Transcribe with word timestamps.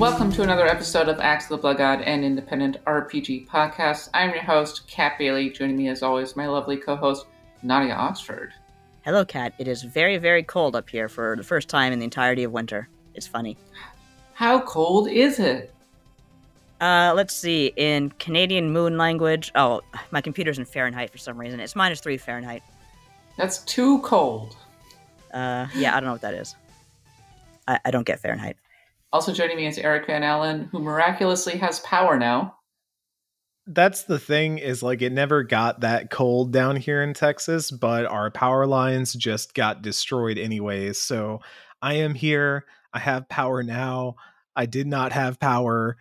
Welcome 0.00 0.32
to 0.32 0.42
another 0.42 0.66
episode 0.66 1.10
of 1.10 1.20
Axe 1.20 1.44
of 1.44 1.50
the 1.50 1.56
Blood 1.58 1.76
God 1.76 2.00
and 2.00 2.24
Independent 2.24 2.82
RPG 2.86 3.46
Podcast. 3.46 4.08
I'm 4.14 4.30
your 4.30 4.42
host, 4.42 4.88
Kat 4.88 5.18
Bailey. 5.18 5.50
Joining 5.50 5.76
me, 5.76 5.88
as 5.88 6.02
always, 6.02 6.34
my 6.36 6.46
lovely 6.46 6.78
co-host, 6.78 7.26
Nadia 7.62 7.92
Oxford. 7.92 8.54
Hello, 9.02 9.26
Kat. 9.26 9.52
It 9.58 9.68
is 9.68 9.82
very, 9.82 10.16
very 10.16 10.42
cold 10.42 10.74
up 10.74 10.88
here 10.88 11.06
for 11.10 11.36
the 11.36 11.42
first 11.42 11.68
time 11.68 11.92
in 11.92 11.98
the 11.98 12.06
entirety 12.06 12.44
of 12.44 12.50
winter. 12.50 12.88
It's 13.14 13.26
funny. 13.26 13.58
How 14.32 14.62
cold 14.62 15.10
is 15.10 15.38
it? 15.38 15.74
Uh, 16.80 17.12
let's 17.14 17.36
see. 17.36 17.70
In 17.76 18.08
Canadian 18.12 18.72
moon 18.72 18.96
language, 18.96 19.52
oh, 19.54 19.82
my 20.12 20.22
computer's 20.22 20.58
in 20.58 20.64
Fahrenheit 20.64 21.10
for 21.10 21.18
some 21.18 21.36
reason. 21.36 21.60
It's 21.60 21.76
minus 21.76 22.00
three 22.00 22.16
Fahrenheit. 22.16 22.62
That's 23.36 23.58
too 23.58 23.98
cold. 23.98 24.56
Uh, 25.34 25.66
yeah, 25.74 25.94
I 25.94 26.00
don't 26.00 26.06
know 26.06 26.12
what 26.12 26.22
that 26.22 26.32
is. 26.32 26.56
I, 27.68 27.78
I 27.84 27.90
don't 27.90 28.06
get 28.06 28.18
Fahrenheit. 28.18 28.56
Also 29.12 29.32
joining 29.32 29.56
me 29.56 29.66
is 29.66 29.78
Eric 29.78 30.06
Van 30.06 30.22
Allen, 30.22 30.68
who 30.70 30.78
miraculously 30.78 31.58
has 31.58 31.80
power 31.80 32.16
now. 32.18 32.56
That's 33.66 34.04
the 34.04 34.18
thing 34.18 34.58
is 34.58 34.82
like 34.82 35.02
it 35.02 35.12
never 35.12 35.42
got 35.42 35.80
that 35.80 36.10
cold 36.10 36.52
down 36.52 36.76
here 36.76 37.02
in 37.02 37.14
Texas, 37.14 37.70
but 37.70 38.06
our 38.06 38.30
power 38.30 38.66
lines 38.66 39.12
just 39.12 39.54
got 39.54 39.82
destroyed 39.82 40.38
anyways. 40.38 41.00
So 41.00 41.40
I 41.82 41.94
am 41.94 42.14
here. 42.14 42.64
I 42.92 43.00
have 43.00 43.28
power 43.28 43.62
now. 43.62 44.16
I 44.56 44.66
did 44.66 44.86
not 44.86 45.12
have 45.12 45.38
power 45.40 45.96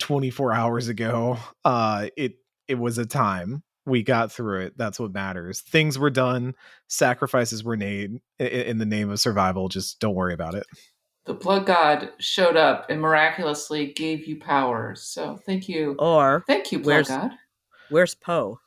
24 0.00 0.52
hours 0.52 0.88
ago. 0.88 1.38
Uh 1.64 2.08
it 2.16 2.36
it 2.68 2.76
was 2.76 2.98
a 2.98 3.06
time. 3.06 3.62
We 3.86 4.02
got 4.02 4.32
through 4.32 4.62
it. 4.62 4.78
That's 4.78 4.98
what 4.98 5.12
matters. 5.12 5.60
Things 5.60 5.98
were 5.98 6.10
done, 6.10 6.54
sacrifices 6.88 7.62
were 7.62 7.76
made 7.76 8.18
in, 8.38 8.46
in 8.46 8.78
the 8.78 8.86
name 8.86 9.10
of 9.10 9.20
survival. 9.20 9.68
Just 9.68 10.00
don't 10.00 10.14
worry 10.14 10.32
about 10.32 10.54
it. 10.54 10.64
The 11.26 11.34
blood 11.34 11.64
god 11.66 12.10
showed 12.18 12.56
up 12.56 12.86
and 12.90 13.00
miraculously 13.00 13.92
gave 13.94 14.26
you 14.26 14.38
power. 14.38 14.94
So 14.94 15.36
thank 15.46 15.68
you. 15.68 15.96
Or 15.98 16.44
Thank 16.46 16.70
you, 16.72 16.78
blood 16.80 16.86
where's- 16.86 17.08
god. 17.08 17.30
where's 17.90 18.14
Poe? 18.14 18.60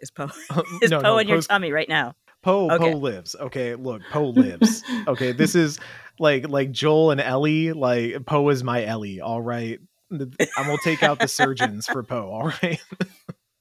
Is 0.00 0.10
Poe 0.10 0.30
is 0.82 0.90
No, 0.90 0.98
Poe 0.98 1.02
no, 1.02 1.18
in 1.18 1.28
your 1.28 1.40
tummy 1.42 1.72
right 1.72 1.88
now? 1.88 2.14
Poe 2.42 2.70
Okay. 2.70 2.92
Poe 2.92 2.98
lives. 2.98 3.36
Okay, 3.38 3.74
look, 3.76 4.02
Poe 4.10 4.28
lives. 4.36 4.82
okay, 5.06 5.32
this 5.32 5.54
is 5.54 5.78
like 6.18 6.48
like 6.48 6.70
Joel 6.72 7.12
and 7.12 7.20
Ellie. 7.20 7.72
Like 7.72 8.26
Poe 8.26 8.48
is 8.50 8.62
my 8.64 8.84
Ellie. 8.84 9.20
All 9.20 9.40
right, 9.40 9.78
I'm 10.10 10.30
gonna 10.56 10.76
take 10.84 11.02
out 11.02 11.18
the 11.20 11.28
surgeons 11.28 11.86
for 11.86 12.02
Poe. 12.02 12.28
All 12.28 12.52
right. 12.62 12.82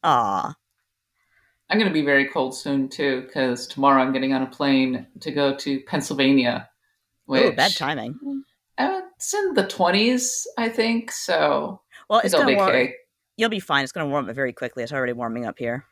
Ah. 0.03 0.55
I'm 1.69 1.77
going 1.77 1.87
to 1.87 1.93
be 1.93 2.03
very 2.03 2.27
cold 2.27 2.53
soon 2.53 2.89
too, 2.89 3.21
because 3.21 3.65
tomorrow 3.65 4.01
I'm 4.01 4.11
getting 4.11 4.33
on 4.33 4.41
a 4.41 4.47
plane 4.47 5.07
to 5.21 5.31
go 5.31 5.55
to 5.55 5.79
Pennsylvania. 5.81 6.67
Which, 7.25 7.43
Ooh, 7.43 7.51
bad 7.53 7.75
timing. 7.75 8.43
Uh, 8.77 9.01
it's 9.15 9.33
in 9.33 9.53
the 9.53 9.63
20s, 9.63 10.45
I 10.57 10.69
think. 10.69 11.11
So 11.11 11.81
Well, 12.09 12.21
it's 12.23 12.33
gonna 12.33 12.55
warm. 12.55 12.69
okay. 12.69 12.93
You'll 13.37 13.49
be 13.49 13.59
fine. 13.59 13.83
It's 13.83 13.91
gonna 13.91 14.07
warm 14.09 14.27
up 14.29 14.35
very 14.35 14.53
quickly. 14.53 14.83
It's 14.83 14.91
already 14.91 15.13
warming 15.13 15.45
up 15.45 15.57
here. 15.59 15.85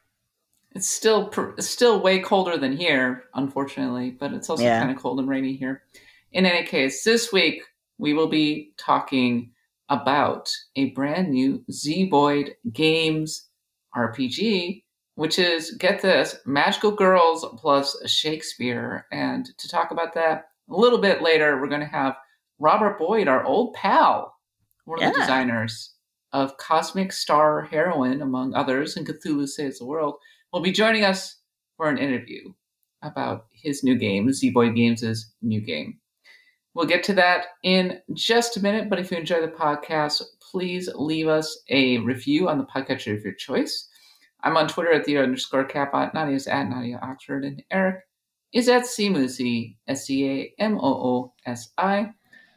It's 0.76 0.88
still 0.88 1.28
pr- 1.30 1.60
still 1.60 2.00
way 2.02 2.20
colder 2.20 2.58
than 2.58 2.76
here, 2.78 3.26
unfortunately, 3.34 4.12
but 4.12 4.34
it's 4.34 4.50
also 4.50 4.64
Yeah. 4.64 4.80
kind 4.80 4.92
of 4.96 5.02
cold 5.02 5.20
and 5.20 5.28
rainy 5.30 5.56
here. 5.56 5.84
In 6.32 6.46
any 6.46 6.66
case, 6.66 7.04
this 7.04 7.32
week 7.34 7.64
we 7.98 8.14
will 8.14 8.28
be 8.28 8.74
talking 8.78 9.52
about 9.90 10.52
a 10.76 10.92
brand 10.92 11.32
new 11.32 11.64
Zeboyd 11.72 12.54
Games 12.72 13.50
RPG, 13.96 14.84
which 15.16 15.40
is 15.40 15.72
get 15.72 16.02
this 16.02 16.38
Magical 16.46 16.92
Girls 16.92 17.46
plus 17.58 17.98
Shakespeare. 18.10 19.08
And 19.12 19.46
to 19.58 19.68
talk 19.68 19.90
about 19.92 20.14
that 20.14 20.50
a 20.70 20.76
little 20.76 21.00
bit 21.00 21.22
later, 21.22 21.60
we're 21.60 21.68
going 21.68 21.82
to 21.82 21.88
have 21.88 22.16
Robert 22.60 23.00
Boyd, 23.00 23.28
our 23.28 23.44
old 23.44 23.74
pal, 23.74 24.36
one 24.86 25.04
of 25.04 25.14
the 25.14 25.20
designers 25.20 25.94
of 26.32 26.58
Cosmic 26.58 27.12
Star 27.12 27.64
Heroine, 27.64 28.22
among 28.22 28.54
others, 28.54 28.98
and 28.98 29.08
Cthulhu 29.08 29.48
Saves 29.48 29.80
the 29.80 29.86
World 29.86 30.16
will 30.54 30.62
be 30.62 30.72
joining 30.72 31.04
us 31.04 31.38
for 31.78 31.90
an 31.90 31.98
interview 31.98 32.54
about 33.02 33.46
his 33.52 33.84
new 33.84 33.96
game, 33.96 34.28
Zeboyd 34.28 34.76
Games' 34.76 35.34
new 35.42 35.62
game. 35.62 36.00
We'll 36.74 36.86
get 36.86 37.04
to 37.06 37.14
that 37.14 37.46
in 37.64 38.00
just 38.14 38.58
a 38.58 38.62
minute, 38.62 38.90
but 38.90 39.00
if 39.00 39.12
you 39.12 39.18
enjoy 39.18 39.42
the 39.42 39.48
podcast, 39.48 40.22
please 40.52 40.90
leave 40.96 41.28
us 41.28 41.64
a 41.70 41.98
review 42.00 42.48
on 42.48 42.58
the 42.58 42.66
podcatcher 42.66 43.18
of 43.18 43.24
your 43.24 43.34
choice. 43.34 43.88
I'm 44.44 44.56
on 44.56 44.68
Twitter 44.68 44.94
at 44.94 45.06
the 45.06 45.18
underscore 45.18 45.66
capot. 45.68 46.14
Nadia's 46.14 46.48
at 46.48 46.70
Nadia 46.70 47.00
Oxford, 47.02 47.44
and 47.44 47.64
Eric 47.72 48.02
is 48.54 48.68
at 48.70 48.84
Seamoosi, 48.84 49.76
S-C-A-M-O-O-S-I. 49.88 50.54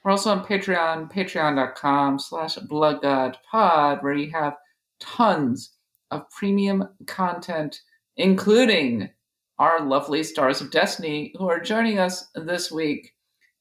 We're 0.04 0.10
also 0.10 0.30
on 0.30 0.44
Patreon, 0.44 1.12
patreon.com 1.12 2.18
slash 2.18 2.56
bloodgodpod, 2.56 4.02
where 4.02 4.14
you 4.14 4.30
have 4.32 4.56
tons 4.98 5.74
of 6.10 6.28
premium 6.30 6.88
content, 7.06 7.82
including 8.16 9.10
our 9.58 9.84
lovely 9.84 10.24
Stars 10.24 10.60
of 10.60 10.70
Destiny, 10.70 11.32
who 11.38 11.48
are 11.48 11.60
joining 11.60 11.98
us 11.98 12.28
this 12.34 12.72
week. 12.72 13.12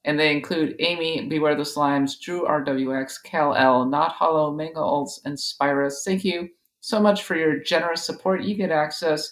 And 0.03 0.20
they 0.20 0.31
include 0.31 0.75
Amy, 0.80 1.28
Beware 1.28 1.53
the 1.53 1.62
Slimes, 1.62 2.20
Drew 2.20 2.47
RWX, 2.47 3.22
Cal 3.24 3.53
L, 3.53 3.86
Not 3.86 4.14
Hollow, 4.14 4.52
Mango 4.52 5.06
and 5.25 5.38
Spyrus. 5.38 6.03
Thank 6.03 6.25
you 6.25 6.50
so 6.80 7.00
much 7.00 7.22
for 7.22 7.36
your 7.36 7.59
generous 7.59 8.03
support. 8.03 8.41
You 8.41 8.56
get 8.56 8.72
access 8.72 9.31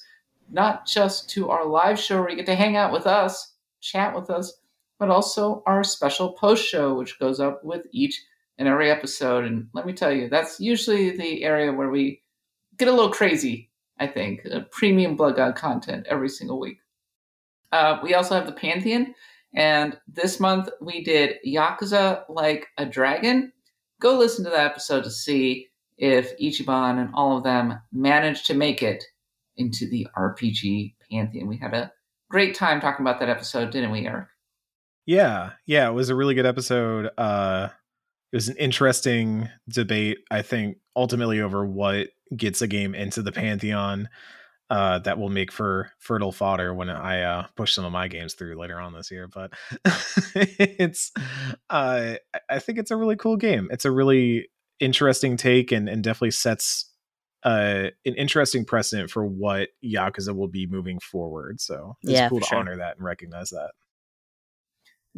not 0.51 0.85
just 0.85 1.29
to 1.31 1.49
our 1.49 1.65
live 1.65 1.99
show 1.99 2.19
where 2.19 2.29
you 2.29 2.35
get 2.35 2.45
to 2.47 2.55
hang 2.55 2.75
out 2.75 2.91
with 2.91 3.07
us, 3.07 3.53
chat 3.81 4.15
with 4.15 4.29
us, 4.29 4.59
but 4.99 5.09
also 5.09 5.63
our 5.65 5.83
special 5.83 6.33
post 6.33 6.65
show, 6.65 6.93
which 6.93 7.19
goes 7.19 7.39
up 7.39 7.63
with 7.63 7.87
each 7.91 8.21
and 8.57 8.67
every 8.67 8.91
episode. 8.91 9.45
And 9.45 9.67
let 9.73 9.85
me 9.85 9.93
tell 9.93 10.11
you, 10.11 10.29
that's 10.29 10.59
usually 10.59 11.17
the 11.17 11.43
area 11.43 11.71
where 11.71 11.89
we 11.89 12.21
get 12.77 12.87
a 12.87 12.93
little 12.93 13.11
crazy, 13.11 13.69
I 13.99 14.07
think. 14.07 14.45
Premium 14.71 15.15
Blood 15.15 15.37
God 15.37 15.55
content 15.55 16.05
every 16.09 16.29
single 16.29 16.59
week. 16.59 16.79
Uh, 17.71 17.99
we 18.03 18.13
also 18.15 18.35
have 18.35 18.47
the 18.47 18.51
Pantheon, 18.51 19.13
and 19.53 19.97
this 20.07 20.39
month 20.39 20.69
we 20.81 21.03
did 21.03 21.35
Yakuza 21.45 22.23
Like 22.27 22.67
a 22.77 22.85
Dragon. 22.85 23.53
Go 24.01 24.17
listen 24.17 24.43
to 24.45 24.49
that 24.49 24.65
episode 24.65 25.03
to 25.03 25.11
see 25.11 25.67
if 25.97 26.37
Ichiban 26.39 26.99
and 26.99 27.09
all 27.13 27.37
of 27.37 27.43
them 27.43 27.79
managed 27.91 28.45
to 28.47 28.53
make 28.53 28.81
it 28.81 29.03
into 29.59 29.87
the 29.89 30.07
RPG 30.17 30.95
Pantheon. 31.11 31.47
We 31.47 31.57
had 31.57 31.73
a 31.75 31.91
great 32.31 32.55
time 32.55 32.81
talking 32.81 33.05
about 33.05 33.19
that 33.19 33.29
episode, 33.29 33.69
didn't 33.71 33.91
we, 33.91 34.07
Eric? 34.07 34.27
Yeah, 35.05 35.51
yeah, 35.65 35.87
it 35.89 35.93
was 35.93 36.09
a 36.09 36.15
really 36.15 36.33
good 36.35 36.45
episode. 36.45 37.09
Uh, 37.17 37.69
it 38.31 38.35
was 38.35 38.47
an 38.47 38.57
interesting 38.57 39.49
debate. 39.67 40.19
I 40.31 40.41
think 40.41 40.77
ultimately 40.95 41.41
over 41.41 41.65
what 41.65 42.09
gets 42.35 42.61
a 42.61 42.67
game 42.67 42.95
into 42.95 43.21
the 43.21 43.31
pantheon. 43.31 44.09
Uh, 44.71 44.99
that 44.99 45.17
will 45.17 45.29
make 45.29 45.51
for 45.51 45.89
fertile 45.97 46.31
fodder 46.31 46.75
when 46.75 46.91
I 46.91 47.23
uh, 47.23 47.47
push 47.55 47.73
some 47.73 47.85
of 47.85 47.91
my 47.91 48.07
games 48.07 48.35
through 48.35 48.55
later 48.55 48.79
on 48.79 48.93
this 48.93 49.09
year. 49.09 49.27
But 49.27 49.51
it's, 50.35 51.11
uh, 51.71 52.13
I- 52.47 52.59
think 52.59 52.77
it's 52.77 52.91
a 52.91 52.95
really 52.95 53.15
cool 53.15 53.35
game. 53.35 53.69
It's 53.71 53.85
a 53.85 53.89
really 53.91 54.47
interesting 54.79 55.37
take 55.37 55.71
and, 55.71 55.89
and 55.89 56.03
definitely 56.03 56.29
sets 56.29 56.88
uh, 57.43 57.89
an 58.05 58.15
interesting 58.15 58.65
precedent 58.65 59.09
for 59.09 59.25
what 59.25 59.69
Yakuza 59.83 60.35
will 60.35 60.47
be 60.47 60.67
moving 60.67 60.99
forward. 60.99 61.61
So 61.61 61.95
it's 62.01 62.11
Yeah, 62.11 62.29
cool 62.29 62.39
to 62.39 62.45
sure. 62.45 62.57
honor 62.57 62.77
that 62.77 62.97
and 62.97 63.05
recognize 63.05 63.49
that. 63.49 63.71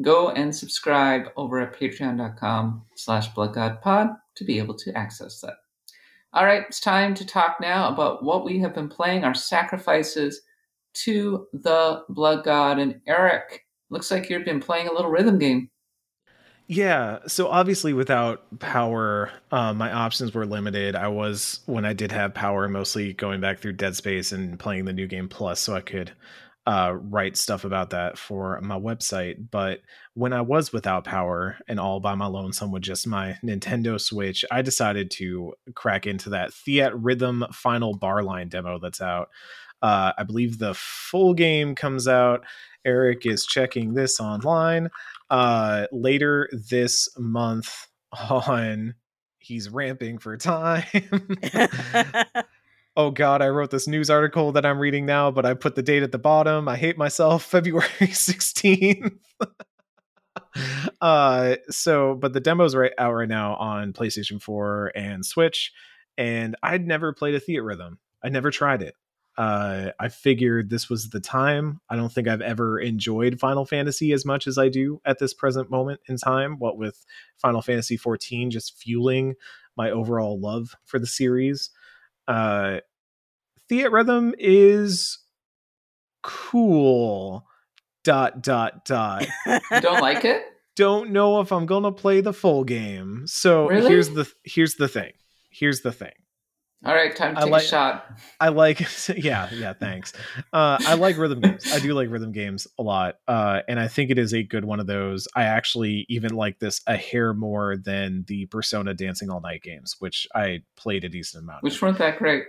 Go 0.02 0.30
and 0.30 0.56
subscribe 0.56 1.28
over 1.36 1.60
at 1.60 1.78
patreon.com 1.78 2.84
slash 2.96 3.32
bloodgodpod 3.34 4.16
to 4.36 4.44
be 4.44 4.58
able 4.58 4.76
to 4.76 4.98
access 4.98 5.42
that. 5.42 5.56
All 6.34 6.46
right, 6.46 6.64
it's 6.68 6.80
time 6.80 7.14
to 7.16 7.26
talk 7.26 7.58
now 7.60 7.90
about 7.92 8.24
what 8.24 8.46
we 8.46 8.58
have 8.60 8.74
been 8.74 8.88
playing, 8.88 9.26
our 9.26 9.34
sacrifices 9.34 10.42
to 10.94 11.48
the 11.52 12.04
blood 12.10 12.46
god. 12.46 12.80
And 12.80 13.02
Eric, 13.06 13.66
looks 13.90 14.12
like 14.12 14.30
you've 14.30 14.46
been 14.46 14.62
playing 14.62 14.88
a 14.88 14.94
little 14.94 15.12
rhythm 15.12 15.38
game. 15.38 15.70
Yeah, 16.74 17.20
so 17.28 17.50
obviously 17.50 17.92
without 17.92 18.44
power, 18.60 19.30
uh, 19.52 19.74
my 19.74 19.92
options 19.92 20.34
were 20.34 20.46
limited. 20.46 20.96
I 20.96 21.10
was 21.10 21.60
when 21.66 21.84
I 21.84 21.92
did 21.92 22.14
have 22.14 22.34
power, 22.34 22.70
mostly 22.70 23.12
going 23.12 23.42
back 23.42 23.60
through 23.60 23.74
Dead 23.74 23.94
Space 23.94 24.32
and 24.32 24.58
playing 24.58 24.86
the 24.86 24.94
new 24.94 25.06
game 25.06 25.28
plus, 25.28 25.60
so 25.60 25.76
I 25.76 25.82
could 25.82 26.14
uh, 26.66 26.96
write 26.96 27.36
stuff 27.36 27.66
about 27.66 27.90
that 27.90 28.18
for 28.18 28.58
my 28.62 28.80
website. 28.80 29.50
But 29.52 29.82
when 30.14 30.32
I 30.32 30.40
was 30.40 30.72
without 30.72 31.04
power 31.04 31.58
and 31.68 31.78
all 31.78 32.00
by 32.00 32.16
my 32.16 32.28
lonesome 32.28 32.72
with 32.72 32.84
just 32.84 33.06
my 33.06 33.38
Nintendo 33.44 34.00
Switch, 34.00 34.46
I 34.50 34.62
decided 34.62 35.12
to 35.12 35.52
crack 35.76 36.08
into 36.08 36.30
that 36.30 36.52
Theatrhythm 36.52 37.54
Final 37.54 38.00
Barline 38.00 38.48
demo 38.48 38.80
that's 38.80 39.02
out. 39.02 39.28
Uh, 39.82 40.14
I 40.18 40.24
believe 40.24 40.58
the 40.58 40.74
full 40.76 41.34
game 41.34 41.76
comes 41.76 42.08
out. 42.08 42.46
Eric 42.86 43.26
is 43.26 43.46
checking 43.46 43.94
this 43.94 44.22
online 44.22 44.90
uh 45.32 45.88
later 45.92 46.48
this 46.52 47.10
month 47.18 47.88
on 48.30 48.94
he's 49.40 49.70
ramping 49.70 50.20
for 50.20 50.38
time 50.38 50.84
oh 52.98 53.10
god 53.10 53.42
i 53.42 53.48
wrote 53.48 53.72
this 53.72 53.88
news 53.88 54.10
article 54.10 54.52
that 54.52 54.66
i'm 54.66 54.78
reading 54.78 55.06
now 55.06 55.32
but 55.32 55.46
i 55.46 55.54
put 55.54 55.76
the 55.76 55.82
date 55.82 56.04
at 56.04 56.12
the 56.12 56.20
bottom 56.20 56.68
i 56.68 56.76
hate 56.76 56.98
myself 56.98 57.44
february 57.50 57.88
16th 58.02 59.18
uh, 61.02 61.56
so, 61.70 62.16
but 62.16 62.34
the 62.34 62.42
demo's 62.42 62.76
right 62.76 62.92
out 62.98 63.14
right 63.14 63.28
now 63.28 63.56
on 63.56 63.94
PlayStation 63.94 64.42
4 64.42 64.92
and 64.96 65.26
Switch, 65.26 65.72
and 66.18 66.56
I'd 66.62 66.86
never 66.86 67.14
played 67.14 67.36
a 67.36 67.40
Theatrhythm. 67.40 67.98
I 68.24 68.30
never 68.30 68.52
tried 68.52 68.82
it. 68.82 68.96
Uh, 69.38 69.92
I 70.00 70.10
figured 70.10 70.70
this 70.70 70.90
was 70.90 71.10
the 71.10 71.20
time. 71.22 71.80
I 71.90 71.96
don't 71.96 72.12
think 72.12 72.28
I've 72.28 72.42
ever 72.42 72.80
enjoyed 72.80 73.40
Final 73.40 73.66
Fantasy 73.66 74.12
as 74.12 74.26
much 74.26 74.46
as 74.46 74.58
I 74.58 74.68
do 74.70 75.02
at 75.06 75.20
this 75.20 75.34
present 75.34 75.72
moment 75.72 76.02
in 76.08 76.18
time. 76.18 76.60
What 76.60 76.78
with 76.78 77.06
Final 77.38 77.62
Fantasy 77.62 77.98
14 77.98 78.52
just 78.52 78.78
fueling 78.78 79.36
my 79.78 79.90
overall 79.90 80.40
love 80.40 80.76
for 80.84 81.00
the 81.00 81.08
series. 81.08 81.70
Uh, 82.28 82.80
Theatrhythm 83.70 84.34
is 84.38 85.20
cool. 86.24 87.46
Dot 88.04 88.42
dot 88.42 88.84
dot. 88.86 89.28
You 89.46 89.60
don't 89.82 90.02
like 90.02 90.26
it? 90.26 90.44
Don't 90.76 91.12
know 91.12 91.40
if 91.42 91.52
I'm 91.52 91.66
gonna 91.68 91.92
play 91.92 92.22
the 92.22 92.34
full 92.34 92.64
game. 92.64 93.24
So 93.28 93.68
Really? 93.70 93.90
here's 93.90 94.10
the 94.10 94.32
here's 94.44 94.76
the 94.76 94.88
thing. 94.88 95.12
Here's 95.52 95.82
the 95.82 95.92
thing. 95.92 96.14
All 96.84 96.96
right, 96.96 97.16
time 97.16 97.36
to 97.36 97.42
I 97.42 97.44
take 97.44 97.52
like- 97.52 97.64
a 97.64 97.68
shot. 97.68 98.20
I 98.40 98.50
like 98.50 98.80
yeah, 99.16 99.50
yeah, 99.54 99.74
thanks. 99.74 100.14
Uh 100.52 100.78
I 100.86 100.96
like 100.96 101.18
rhythm 101.18 101.40
games. 101.42 101.72
I 101.72 101.80
do 101.80 101.94
like 101.94 102.10
rhythm 102.10 102.32
games 102.32 102.68
a 102.80 102.84
lot. 102.84 103.16
Uh 103.28 103.60
and 103.68 103.80
I 103.80 103.88
think 103.88 104.10
it 104.10 104.18
is 104.18 104.34
a 104.34 104.42
good 104.42 104.66
one 104.66 104.80
of 104.80 104.88
those. 104.88 105.28
I 105.36 105.44
actually 105.44 106.06
even 106.10 106.32
like 106.34 106.58
this 106.60 106.82
a 106.88 106.98
hair 106.98 107.34
more 107.36 107.78
than 107.78 108.26
the 108.28 108.48
Persona 108.48 108.94
Dancing 108.96 109.30
All 109.30 109.42
Night 109.42 109.62
games, 109.62 109.96
which 110.00 110.28
I 110.34 110.64
played 110.76 111.04
a 111.04 111.10
decent 111.10 111.44
amount. 111.44 111.64
Which 111.64 111.80
weren't 111.82 112.00
that 112.00 112.18
great. 112.18 112.46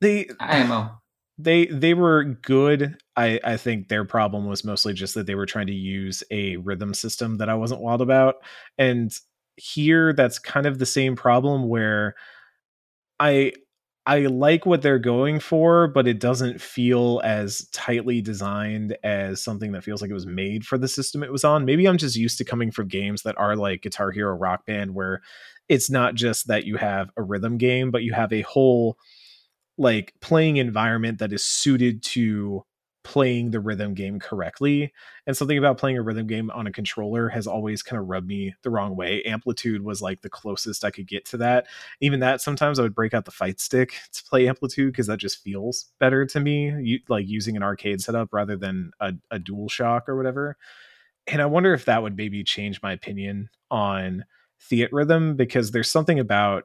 They 0.00 0.28
IMO. 0.40 0.90
they 1.38 1.66
they 1.66 1.92
were 1.92 2.24
good. 2.24 2.96
I 3.16 3.38
I 3.44 3.58
think 3.58 3.88
their 3.88 4.06
problem 4.06 4.46
was 4.46 4.64
mostly 4.64 4.94
just 4.94 5.14
that 5.14 5.26
they 5.26 5.34
were 5.34 5.46
trying 5.46 5.66
to 5.66 5.74
use 5.74 6.22
a 6.30 6.56
rhythm 6.56 6.94
system 6.94 7.36
that 7.36 7.50
I 7.50 7.54
wasn't 7.54 7.82
wild 7.82 8.00
about. 8.00 8.36
And 8.78 9.12
here 9.56 10.14
that's 10.14 10.38
kind 10.38 10.64
of 10.64 10.78
the 10.78 10.86
same 10.86 11.16
problem 11.16 11.68
where 11.68 12.14
I 13.22 13.52
I 14.04 14.26
like 14.26 14.66
what 14.66 14.82
they're 14.82 14.98
going 14.98 15.38
for, 15.38 15.86
but 15.86 16.08
it 16.08 16.18
doesn't 16.18 16.60
feel 16.60 17.20
as 17.22 17.68
tightly 17.68 18.20
designed 18.20 18.96
as 19.04 19.40
something 19.40 19.70
that 19.72 19.84
feels 19.84 20.02
like 20.02 20.10
it 20.10 20.14
was 20.14 20.26
made 20.26 20.66
for 20.66 20.76
the 20.76 20.88
system 20.88 21.22
it 21.22 21.30
was 21.30 21.44
on. 21.44 21.64
Maybe 21.64 21.86
I'm 21.86 21.98
just 21.98 22.16
used 22.16 22.36
to 22.38 22.44
coming 22.44 22.72
from 22.72 22.88
games 22.88 23.22
that 23.22 23.38
are 23.38 23.54
like 23.54 23.82
Guitar 23.82 24.10
Hero 24.10 24.34
Rock 24.34 24.66
Band 24.66 24.96
where 24.96 25.22
it's 25.68 25.88
not 25.88 26.16
just 26.16 26.48
that 26.48 26.64
you 26.64 26.76
have 26.78 27.10
a 27.16 27.22
rhythm 27.22 27.58
game, 27.58 27.92
but 27.92 28.02
you 28.02 28.12
have 28.12 28.32
a 28.32 28.42
whole 28.42 28.98
like 29.78 30.12
playing 30.20 30.56
environment 30.56 31.18
that 31.18 31.32
is 31.32 31.44
suited 31.44 32.02
to 32.02 32.64
playing 33.04 33.50
the 33.50 33.60
rhythm 33.60 33.94
game 33.94 34.18
correctly. 34.18 34.92
And 35.26 35.36
something 35.36 35.58
about 35.58 35.78
playing 35.78 35.98
a 35.98 36.02
rhythm 36.02 36.26
game 36.26 36.50
on 36.50 36.66
a 36.66 36.72
controller 36.72 37.28
has 37.28 37.46
always 37.46 37.82
kind 37.82 38.00
of 38.00 38.08
rubbed 38.08 38.28
me 38.28 38.54
the 38.62 38.70
wrong 38.70 38.96
way. 38.96 39.22
Amplitude 39.24 39.82
was 39.82 40.00
like 40.00 40.22
the 40.22 40.30
closest 40.30 40.84
I 40.84 40.90
could 40.90 41.08
get 41.08 41.24
to 41.26 41.36
that. 41.38 41.66
Even 42.00 42.20
that 42.20 42.40
sometimes 42.40 42.78
I 42.78 42.82
would 42.82 42.94
break 42.94 43.14
out 43.14 43.24
the 43.24 43.30
fight 43.30 43.60
stick 43.60 43.94
to 44.12 44.24
play 44.24 44.48
amplitude 44.48 44.92
because 44.92 45.08
that 45.08 45.18
just 45.18 45.42
feels 45.42 45.92
better 45.98 46.24
to 46.26 46.40
me, 46.40 46.72
you, 46.80 47.00
like 47.08 47.26
using 47.26 47.56
an 47.56 47.62
arcade 47.62 48.00
setup 48.00 48.32
rather 48.32 48.56
than 48.56 48.92
a, 49.00 49.12
a 49.30 49.38
dual 49.38 49.68
shock 49.68 50.08
or 50.08 50.16
whatever. 50.16 50.56
And 51.26 51.42
I 51.42 51.46
wonder 51.46 51.74
if 51.74 51.84
that 51.86 52.02
would 52.02 52.16
maybe 52.16 52.44
change 52.44 52.82
my 52.82 52.92
opinion 52.92 53.48
on 53.70 54.24
Theatrhythm 54.70 55.36
because 55.36 55.70
there's 55.70 55.90
something 55.90 56.18
about 56.18 56.64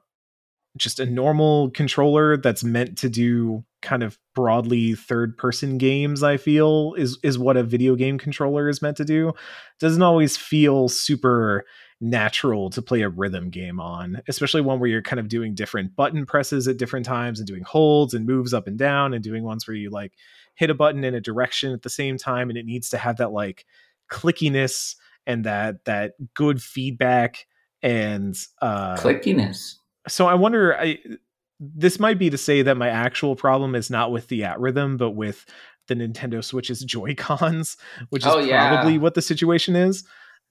just 0.78 1.00
a 1.00 1.06
normal 1.06 1.72
controller 1.72 2.38
that's 2.38 2.64
meant 2.64 2.98
to 3.00 3.10
do 3.10 3.64
kind 3.88 4.04
of 4.04 4.20
broadly 4.36 4.96
third 4.96 5.38
person 5.38 5.78
games 5.78 6.24
i 6.24 6.36
feel 6.36 6.94
is 6.98 7.18
is 7.24 7.40
what 7.40 7.56
a 7.56 7.64
video 7.64 7.96
game 7.96 8.18
controller 8.18 8.68
is 8.68 8.82
meant 8.82 8.98
to 8.98 9.06
do 9.06 9.32
doesn't 9.80 10.02
always 10.02 10.36
feel 10.36 10.90
super 10.90 11.66
natural 12.02 12.70
to 12.70 12.82
play 12.82 13.02
a 13.02 13.08
rhythm 13.08 13.50
game 13.50 13.80
on 13.80 14.22
especially 14.28 14.60
one 14.60 14.78
where 14.78 14.90
you're 14.90 15.02
kind 15.02 15.22
of 15.22 15.30
doing 15.30 15.56
different 15.56 15.96
button 15.96 16.26
presses 16.26 16.68
at 16.68 16.76
different 16.76 17.06
times 17.06 17.40
and 17.40 17.48
doing 17.48 17.64
holds 17.64 18.14
and 18.14 18.26
moves 18.26 18.54
up 18.54 18.68
and 18.68 18.78
down 18.78 19.14
and 19.14 19.24
doing 19.24 19.46
ones 19.46 19.66
where 19.66 19.76
you 19.76 19.90
like 19.90 20.12
hit 20.56 20.70
a 20.70 20.74
button 20.76 21.06
in 21.06 21.16
a 21.16 21.22
direction 21.22 21.72
at 21.72 21.84
the 21.84 21.90
same 21.90 22.18
time 22.18 22.50
and 22.50 22.58
it 22.58 22.66
needs 22.66 22.90
to 22.90 22.98
have 22.98 23.16
that 23.16 23.32
like 23.32 23.66
clickiness 24.12 24.96
and 25.26 25.46
that 25.46 25.86
that 25.86 26.14
good 26.34 26.62
feedback 26.62 27.48
and 27.82 28.36
uh 28.62 28.98
Clickiness. 28.98 29.76
so 30.10 30.28
I 30.28 30.34
wonder. 30.34 30.78
I 30.78 31.00
this 31.60 32.00
might 32.00 32.20
be 32.20 32.30
to 32.30 32.38
say 32.38 32.62
that 32.62 32.78
my 32.78 32.90
actual 32.90 33.36
problem 33.36 33.76
is 33.76 33.90
not 33.90 34.12
with 34.12 34.28
Theatrhythm, 34.28 34.98
but 34.98 35.12
with 35.12 35.46
the 35.88 35.96
Nintendo 35.96 36.44
Switch's 36.44 36.82
Joy 36.86 37.16
Cons, 37.16 37.78
which 38.10 38.26
is 38.26 38.32
Oh, 38.34 38.40
yeah. 38.40 38.70
probably 38.70 38.98
what 38.98 39.14
the 39.16 39.22
situation 39.22 39.76
is. 39.76 40.04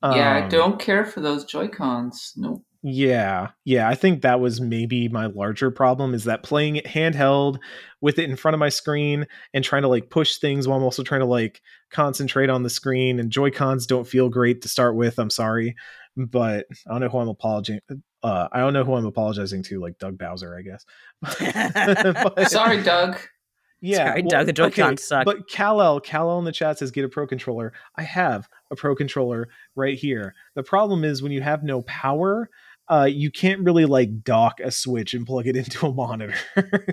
yeah, 0.03 0.35
I 0.35 0.43
Um, 0.43 0.49
don't 0.49 0.79
care 0.79 1.05
for 1.05 1.21
those 1.21 1.45
Joy 1.45 1.69
Cons. 1.69 2.33
Nope. 2.37 2.63
Yeah, 2.89 3.49
yeah, 3.65 3.89
I 3.89 3.97
think 3.97 4.23
that 4.23 4.39
was 4.39 4.61
maybe 4.61 5.09
my 5.09 5.27
larger 5.27 5.73
problem 5.73 6.15
is 6.15 6.23
that 6.25 6.45
playing 6.45 6.77
it 6.77 6.87
handheld 6.87 7.59
with 8.01 8.17
it 8.21 8.31
in 8.31 8.37
front 8.37 8.55
of 8.55 8.61
my 8.61 8.69
screen 8.69 9.27
and 9.53 9.65
trying 9.65 9.83
to 9.83 9.89
like 9.89 10.09
push 10.09 10.37
things 10.37 10.69
while 10.69 10.79
I'm 10.79 10.85
also 10.85 11.03
trying 11.03 11.23
to 11.23 11.27
like 11.27 11.61
concentrate 11.91 12.49
on 12.49 12.63
the 12.63 12.71
screen. 12.71 13.19
And 13.19 13.31
Joy 13.33 13.51
Cons 13.51 13.87
don't 13.87 14.07
feel 14.07 14.29
great 14.29 14.63
to 14.63 14.69
start 14.69 14.95
with. 14.95 15.19
I'm 15.19 15.31
sorry, 15.31 15.75
but 16.17 16.67
I 16.87 16.93
don't 16.93 17.01
know 17.01 17.09
who 17.09 17.19
I'm 17.19 17.29
apologizing. 17.29 17.81
Uh, 18.27 18.49
I 18.53 18.59
don't 18.61 18.73
know 18.73 18.85
who 18.85 18.95
I'm 18.95 19.07
apologizing 19.07 19.63
to, 19.65 19.81
like 19.81 19.99
Doug 19.99 20.19
Bowser, 20.19 20.57
I 20.57 20.63
guess. 20.63 20.85
But- 22.35 22.51
Sorry, 22.51 22.83
Doug. 22.83 23.19
yeah, 23.81 24.09
Sorry, 24.09 24.23
Doug, 24.23 24.47
the 24.47 24.53
Joy-Cons 24.53 25.03
suck. 25.05 25.25
But 25.25 25.49
Kal-El, 25.49 26.01
Kal-El 26.01 26.39
in 26.41 26.45
the 26.45 26.53
chat 26.53 26.79
says 26.79 26.91
get 26.91 27.05
a 27.05 27.09
pro 27.09 27.27
controller. 27.27 27.73
I 27.97 28.03
have 28.03 28.49
a 28.71 28.77
pro 28.77 28.95
controller 28.97 29.49
right 29.75 29.97
here. 29.99 30.35
The 30.55 30.63
problem 30.63 31.05
is 31.05 31.23
when 31.23 31.33
you 31.33 31.41
have 31.43 31.63
no 31.63 31.83
power, 31.83 32.51
uh, 32.89 33.09
you 33.11 33.31
can't 33.31 33.63
really 33.63 33.85
like 33.85 34.23
dock 34.25 34.61
a 34.61 34.71
switch 34.71 35.15
and 35.15 35.27
plug 35.27 35.47
it 35.47 35.57
into 35.63 35.87
a 35.87 35.93
monitor. 35.93 36.35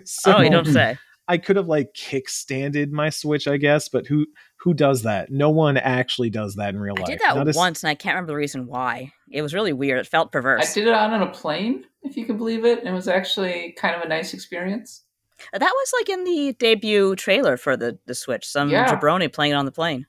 so 0.06 0.36
oh, 0.38 0.42
you 0.42 0.50
don't 0.50 0.68
say. 0.68 0.98
I 1.28 1.38
could 1.38 1.56
have 1.56 1.68
like 1.68 1.94
kickstanded 1.94 2.92
my 2.92 3.10
switch, 3.10 3.48
I 3.48 3.56
guess, 3.58 3.88
but 3.88 4.06
who 4.08 4.26
who 4.58 4.74
does 4.74 5.04
that? 5.04 5.32
No 5.32 5.50
one 5.52 5.78
actually 5.78 6.30
does 6.30 6.56
that 6.56 6.74
in 6.74 6.80
real 6.80 6.96
I 6.98 7.02
life. 7.02 7.10
I 7.10 7.12
did 7.12 7.20
that 7.22 7.36
Not 7.38 7.48
a 7.48 7.50
s- 7.52 7.56
once, 7.56 7.82
and 7.84 7.90
I 7.90 7.96
can't 7.96 8.16
remember 8.16 8.34
the 8.34 8.38
reason 8.38 8.68
why. 8.68 9.14
It 9.34 9.42
was 9.42 9.54
really 9.54 9.74
weird. 9.74 10.00
It 10.00 10.08
felt 10.08 10.32
perverse. 10.32 10.70
I 10.70 10.74
did 10.74 10.88
it 10.88 10.94
out 10.94 11.12
on 11.12 11.22
a 11.22 11.32
plane, 11.32 11.86
if 12.04 12.16
you 12.16 12.26
can 12.26 12.38
believe 12.38 12.64
it. 12.66 12.84
It 12.86 12.92
was 12.92 13.08
actually 13.08 13.74
kind 13.78 13.96
of 13.96 14.02
a 14.04 14.08
nice 14.08 14.34
experience. 14.34 15.04
That 15.52 15.62
was 15.62 15.94
like 16.00 16.10
in 16.10 16.24
the 16.24 16.54
debut 16.60 17.16
trailer 17.16 17.58
for 17.58 17.76
the, 17.76 17.98
the 18.06 18.16
Switch. 18.16 18.46
Some 18.48 18.70
Yeah. 18.70 18.88
jabroni 18.88 19.34
playing 19.34 19.54
it 19.54 19.56
on 19.56 19.66
the 19.66 19.72
plane. 19.72 20.06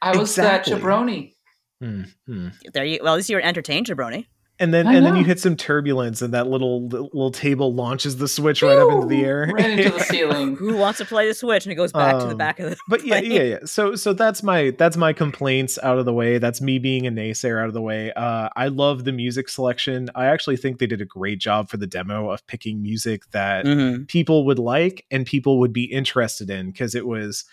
I 0.00 0.16
was 0.16 0.30
Exactly. 0.38 0.74
that 0.74 0.82
jabroni. 0.82 1.34
Hmm, 1.80 2.02
hmm. 2.26 2.48
There 2.72 2.84
you. 2.84 3.00
Well, 3.02 3.14
at 3.14 3.16
least 3.16 3.28
you 3.28 3.36
were 3.36 3.42
entertained, 3.42 3.86
jabroni. 3.86 4.26
And 4.60 4.74
then 4.74 4.88
I 4.88 4.94
and 4.94 5.06
then 5.06 5.14
you 5.14 5.22
hit 5.24 5.38
some 5.38 5.56
turbulence, 5.56 6.20
and 6.20 6.34
that 6.34 6.48
little 6.48 6.88
little 6.88 7.30
table 7.30 7.72
launches 7.72 8.16
the 8.16 8.26
switch 8.26 8.60
right 8.60 8.76
up 8.76 8.90
into 8.90 9.06
the 9.06 9.24
air, 9.24 9.48
Right 9.54 9.70
into 9.78 9.90
the 9.90 10.00
ceiling. 10.04 10.56
Who 10.56 10.76
wants 10.76 10.98
to 10.98 11.04
play 11.04 11.28
the 11.28 11.34
Switch? 11.34 11.64
And 11.64 11.72
it 11.72 11.76
goes 11.76 11.92
back 11.92 12.18
to 12.18 12.24
the 12.24 12.32
Um, 12.32 12.36
back 12.38 12.58
of 12.58 12.70
the. 12.70 12.76
but 12.88 13.04
yeah, 13.06 13.20
plane. 13.20 13.30
yeah, 13.32 13.42
yeah. 13.42 13.58
So 13.66 13.94
so 13.94 14.12
that's 14.12 14.42
my 14.42 14.70
that's 14.76 14.96
my 14.96 15.12
complaints 15.12 15.78
out 15.82 15.98
of 15.98 16.06
the 16.06 16.12
way. 16.12 16.38
That's 16.38 16.60
me 16.60 16.80
being 16.80 17.06
a 17.06 17.10
naysayer 17.12 17.60
out 17.62 17.68
of 17.68 17.74
the 17.74 17.80
way. 17.82 18.12
Uh, 18.14 18.48
I 18.56 18.66
love 18.66 19.04
the 19.04 19.12
music 19.12 19.48
selection. 19.48 20.10
I 20.16 20.26
actually 20.26 20.56
think 20.56 20.78
they 20.80 20.86
did 20.88 21.00
a 21.00 21.04
great 21.06 21.38
job 21.38 21.68
for 21.68 21.76
the 21.76 21.86
demo 21.86 22.30
of 22.30 22.44
picking 22.48 22.82
music 22.82 23.30
that 23.30 23.64
Mhm. 23.64 24.08
people 24.08 24.44
would 24.46 24.58
like 24.58 25.06
and 25.10 25.24
people 25.24 25.60
would 25.60 25.72
be 25.72 25.84
interested 25.84 26.50
in 26.50 26.72
because 26.72 26.96
it 26.96 27.06
was 27.06 27.44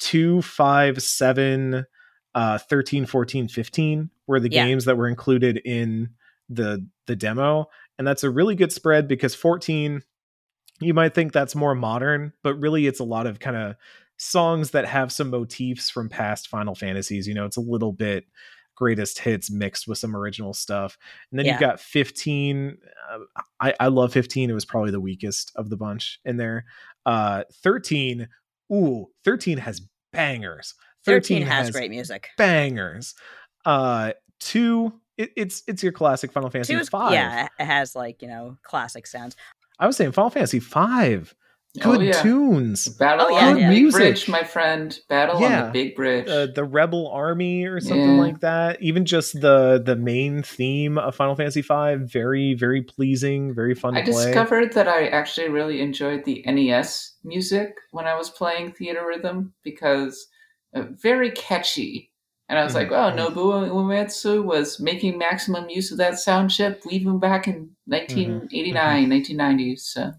2 0.00 0.42
5 0.42 1.00
7 1.02 1.84
uh 2.34 2.58
13 2.58 3.06
14 3.06 3.46
15 3.48 4.10
were 4.26 4.40
the 4.40 4.50
Yeah. 4.50 4.66
games 4.66 4.84
that 4.86 4.96
were 4.96 5.08
included 5.08 5.60
in 5.64 6.10
the 6.48 6.86
the 7.06 7.16
demo 7.16 7.66
and 7.98 8.06
that's 8.06 8.24
a 8.24 8.30
really 8.30 8.54
good 8.54 8.72
spread 8.72 9.06
because 9.08 9.34
14 9.34 10.02
you 10.80 10.94
might 10.94 11.14
think 11.14 11.32
that's 11.32 11.54
more 11.54 11.74
modern 11.74 12.32
but 12.42 12.54
really 12.54 12.86
it's 12.86 13.00
a 13.00 13.04
lot 13.04 13.26
of 13.26 13.38
kind 13.38 13.56
of 13.56 13.74
songs 14.16 14.70
that 14.70 14.84
have 14.86 15.12
some 15.12 15.30
motifs 15.30 15.90
from 15.90 16.08
past 16.08 16.48
final 16.48 16.74
fantasies 16.74 17.26
you 17.28 17.34
know 17.34 17.44
it's 17.44 17.56
a 17.56 17.60
little 17.60 17.92
bit 17.92 18.24
greatest 18.76 19.18
hits 19.18 19.50
mixed 19.50 19.88
with 19.88 19.98
some 19.98 20.14
original 20.16 20.54
stuff 20.54 20.96
and 21.30 21.38
then 21.38 21.46
Yeah. 21.46 21.52
you've 21.52 21.60
got 21.60 21.80
15 21.80 22.78
uh, 23.12 23.18
I, 23.60 23.74
I 23.80 23.88
love 23.88 24.12
15 24.12 24.48
it 24.50 24.52
was 24.54 24.64
probably 24.64 24.90
the 24.92 25.00
weakest 25.00 25.52
of 25.56 25.68
the 25.68 25.76
bunch 25.76 26.20
in 26.24 26.36
there 26.36 26.64
uh 27.04 27.42
13 27.62 28.28
ooh 28.72 29.06
13 29.24 29.58
has 29.58 29.82
bangers 30.12 30.74
13 31.04 31.42
has 31.42 31.70
great 31.70 31.90
music. 31.90 32.28
bangers 32.38 33.14
uh 33.64 34.12
two 34.40 34.92
it, 35.18 35.30
it's 35.36 35.62
it's 35.66 35.82
your 35.82 35.92
classic 35.92 36.32
final 36.32 36.48
fantasy 36.50 36.72
Two 36.74 36.80
is, 36.80 36.88
five 36.88 37.12
yeah, 37.12 37.48
it 37.58 37.64
has 37.64 37.94
like 37.94 38.22
you 38.22 38.28
know 38.28 38.56
classic 38.62 39.06
sounds. 39.06 39.36
i 39.78 39.86
was 39.86 39.96
saying 39.96 40.12
final 40.12 40.30
fantasy 40.30 40.60
five. 40.60 41.34
good 41.82 42.00
yeah. 42.00 42.22
tunes 42.22 42.88
Battle 42.88 43.26
Oh, 43.26 43.30
yeah, 43.30 43.46
on 43.48 43.54
the 43.54 43.60
yeah. 43.60 43.68
big 43.70 43.82
Music. 43.82 44.00
bridge, 44.00 44.28
my 44.28 44.42
friend. 44.42 44.98
Battle 45.08 45.44
on 45.44 45.66
the 45.66 45.70
big 45.70 45.94
bridge. 45.94 46.26
uh, 46.26 46.46
the 46.52 46.64
rebel 46.64 47.08
army 47.12 47.64
or 47.66 47.78
something 47.78 48.16
Yeah. 48.16 48.20
like 48.22 48.40
that 48.40 48.80
even 48.82 49.04
just 49.04 49.40
the 49.40 49.80
the 49.84 49.94
main 49.94 50.42
theme 50.42 50.96
of 50.98 51.14
final 51.14 51.36
fantasy 51.36 51.60
V, 51.62 51.96
very 52.00 52.54
very 52.54 52.82
pleasing 52.82 53.54
very 53.54 53.74
fun 53.74 53.94
to 53.94 54.00
I 54.00 54.02
discovered 54.04 54.72
that 54.72 54.88
I 54.88 55.08
actually 55.08 55.50
really 55.50 55.80
enjoyed 55.80 56.24
the 56.24 56.42
NES 56.46 57.14
music 57.22 57.74
when 57.92 58.06
I 58.06 58.14
was 58.16 58.30
playing 58.30 58.72
Theatrhythm 58.72 59.50
because 59.62 60.26
uh, 60.74 60.82
very 61.02 61.30
catchy 61.30 62.07
And 62.48 62.58
I 62.58 62.64
was 62.64 62.74
like, 62.74 62.88
Mhm. 62.88 62.92
oh, 62.92 63.30
Nobuo 63.30 63.68
Uematsu 63.70 64.42
was 64.42 64.80
making 64.80 65.18
maximum 65.18 65.68
use 65.68 65.92
of 65.92 65.98
that 65.98 66.18
sound 66.18 66.50
chip 66.50 66.82
even 66.90 67.18
back 67.18 67.46
in 67.46 67.70
1989, 67.86 69.08
1990. 69.08 69.76
So 69.76 70.12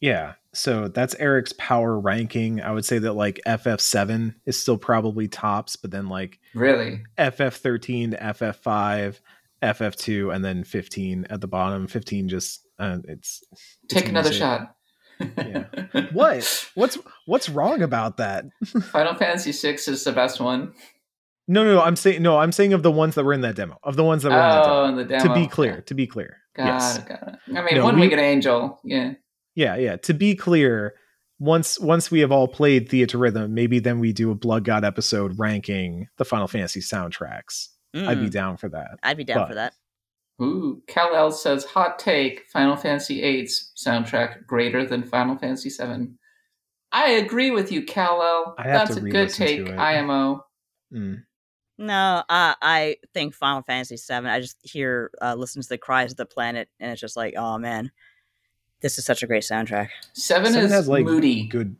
Yeah. 0.00 0.34
So 0.52 0.86
that's 0.86 1.16
Eric's 1.16 1.52
power 1.58 1.98
ranking. 1.98 2.60
I 2.60 2.70
would 2.70 2.84
say 2.84 2.98
that 3.00 3.14
like 3.14 3.40
FF7 3.46 4.34
is 4.46 4.56
still 4.60 4.78
probably 4.78 5.26
tops, 5.26 5.74
but 5.74 5.90
then 5.90 6.08
like 6.08 6.38
really, 6.54 7.02
FF13 7.18 8.12
to 8.12 8.16
FF5, 8.22 9.20
FF2, 9.62 10.32
and 10.34 10.44
then 10.44 10.62
15 10.62 11.26
at 11.30 11.40
the 11.40 11.48
bottom. 11.48 11.88
15 11.88 12.28
just 12.28 12.60
uh, 12.78 12.98
it's 13.08 13.42
take 13.88 14.02
It's 14.02 14.10
another 14.10 14.28
music. 14.30 14.40
shot. 14.40 14.76
Yeah. 15.38 15.64
what 16.12 16.68
what's 16.74 16.98
what's 17.26 17.48
wrong 17.48 17.82
about 17.82 18.18
that? 18.18 18.44
Final 18.92 19.14
Fantasy 19.14 19.52
VI 19.52 19.74
is 19.88 20.04
the 20.04 20.12
best 20.12 20.40
one. 20.40 20.72
No, 21.46 21.62
no, 21.64 21.74
no. 21.74 21.82
I'm 21.82 21.96
saying 21.96 22.22
no. 22.22 22.38
I'm 22.38 22.52
saying 22.52 22.72
of 22.72 22.82
the 22.82 22.90
ones 22.90 23.14
that 23.16 23.24
were 23.24 23.32
in 23.34 23.42
that 23.42 23.54
demo. 23.56 23.78
Of 23.82 23.96
the 23.96 24.04
ones 24.04 24.22
that 24.22 24.30
were 24.30 24.36
in 24.36 24.40
that 24.42 24.64
Oh, 24.66 24.86
demo. 24.86 24.88
in 24.88 24.96
the 24.96 25.04
demo. 25.04 25.24
To 25.24 25.34
be 25.34 25.46
clear, 25.46 25.80
to 25.82 25.94
be 25.94 26.06
clear. 26.06 26.38
Got 26.56 26.66
yes. 26.66 26.98
it, 26.98 27.06
got 27.08 27.22
it. 27.28 27.34
I 27.56 27.62
mean, 27.62 27.74
No, 27.74 27.84
One 27.84 27.96
we- 27.96 28.02
Winged 28.08 28.20
Angel. 28.20 28.80
Yeah. 28.84 29.12
Yeah, 29.54 29.76
yeah. 29.76 29.96
To 29.96 30.14
be 30.14 30.34
clear, 30.36 30.94
once 31.38 31.78
once 31.78 32.10
we 32.10 32.20
have 32.20 32.32
all 32.32 32.48
played 32.48 32.88
Theatrhythm, 32.88 33.50
maybe 33.50 33.78
then 33.78 33.98
we 34.00 34.12
do 34.12 34.30
a 34.30 34.34
Blood 34.34 34.64
God 34.64 34.84
episode 34.84 35.38
ranking 35.38 36.08
the 36.16 36.24
Final 36.24 36.46
Fantasy 36.48 36.80
soundtracks. 36.80 37.68
I'd 37.94 38.18
be 38.20 38.26
Mm, 38.26 38.30
down 38.30 38.56
for 38.56 38.68
that. 38.70 38.98
I'd 39.02 39.16
be 39.16 39.24
down 39.24 39.38
but- 39.38 39.48
for 39.48 39.54
that. 39.54 39.74
Ooh, 40.42 40.82
Cal 40.88 41.14
L 41.14 41.30
says, 41.30 41.64
hot 41.64 42.00
take, 42.00 42.42
Final 42.52 42.74
Fantasy 42.76 43.20
VIII's 43.20 43.70
soundtrack 43.76 44.46
greater 44.46 44.84
than 44.84 45.04
Final 45.04 45.36
Fantasy 45.38 45.68
VII. 45.70 46.08
I 46.90 47.10
agree 47.10 47.52
with 47.52 47.70
you, 47.70 47.84
Cal 47.84 48.20
L. 48.20 48.54
I 48.58 48.62
have 48.62 48.88
That's 48.88 48.98
to 49.00 49.06
a 49.06 49.10
good 49.10 49.28
take. 49.30 49.70
IMO. 49.70 50.44
Mm. 50.92 51.22
No, 51.78 52.22
uh, 52.28 52.54
I 52.62 52.96
think 53.12 53.34
Final 53.34 53.62
Fantasy 53.62 53.96
VII. 53.96 54.28
I 54.28 54.40
just 54.40 54.56
hear, 54.62 55.10
uh, 55.20 55.34
listen 55.34 55.60
to 55.62 55.68
the 55.68 55.78
cries 55.78 56.12
of 56.12 56.16
the 56.16 56.26
planet, 56.26 56.68
and 56.78 56.92
it's 56.92 57.00
just 57.00 57.16
like, 57.16 57.34
oh 57.36 57.58
man, 57.58 57.90
this 58.80 58.98
is 58.98 59.04
such 59.04 59.22
a 59.22 59.26
great 59.26 59.42
soundtrack. 59.42 59.88
Seven, 60.12 60.52
Seven 60.52 60.66
is 60.66 60.72
has 60.72 60.88
like 60.88 61.04
moody. 61.04 61.46
good. 61.46 61.76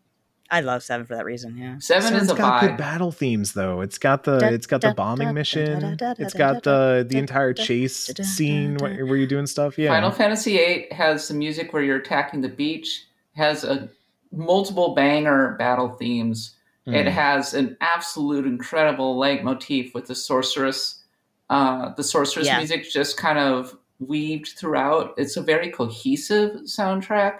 I 0.50 0.60
love 0.60 0.82
Seven 0.82 1.06
for 1.06 1.14
that 1.16 1.24
reason. 1.24 1.56
Yeah. 1.56 1.78
Seven 1.78 2.02
Seven's 2.08 2.24
is 2.24 2.30
a 2.30 2.34
got 2.34 2.60
good 2.60 2.76
battle 2.76 3.10
themes 3.12 3.54
though. 3.54 3.80
It's 3.80 3.98
got 3.98 4.24
the 4.24 4.38
Da- 4.38 4.48
it's 4.48 4.66
got 4.66 4.80
da- 4.82 4.90
the 4.90 4.94
bombing 4.94 5.28
da- 5.28 5.32
mission. 5.32 5.80
da- 5.80 5.90
da- 5.94 6.14
da- 6.14 6.22
It's 6.22 6.32
da- 6.34 6.38
got 6.38 6.62
da- 6.62 6.96
the 6.98 7.04
the 7.04 7.14
da- 7.14 7.18
entire 7.20 7.52
da- 7.54 7.62
chase 7.64 8.06
da- 8.08 8.12
da- 8.14 8.22
scene 8.24 8.76
da- 8.76 8.84
where, 8.84 9.06
where 9.06 9.16
you're 9.16 9.26
doing 9.26 9.46
stuff. 9.46 9.78
Yeah. 9.78 9.88
Final 9.90 10.10
Fantasy 10.10 10.56
VIII 10.56 10.88
has 10.92 11.28
the 11.28 11.34
music 11.34 11.72
where 11.72 11.82
you're 11.82 11.96
attacking 11.96 12.40
the 12.42 12.48
beach, 12.48 13.06
has 13.36 13.64
a 13.64 13.88
multiple 14.32 14.94
banger 14.94 15.56
battle 15.58 15.88
themes. 15.88 16.56
It 16.86 17.06
Mm. 17.06 17.10
has 17.12 17.54
an 17.54 17.76
absolute 17.80 18.46
incredible 18.46 19.16
leitmotif 19.16 19.94
with 19.94 20.06
the 20.06 20.14
sorceress. 20.14 21.02
Uh, 21.50 21.94
the 21.94 22.02
sorceress 22.04 22.46
Yeah. 22.46 22.58
music 22.58 22.90
just 22.90 23.16
kind 23.16 23.38
of 23.38 23.76
weaved 24.00 24.48
throughout. 24.56 25.14
It's 25.16 25.36
a 25.36 25.42
very 25.42 25.70
cohesive 25.70 26.62
soundtrack. 26.62 27.38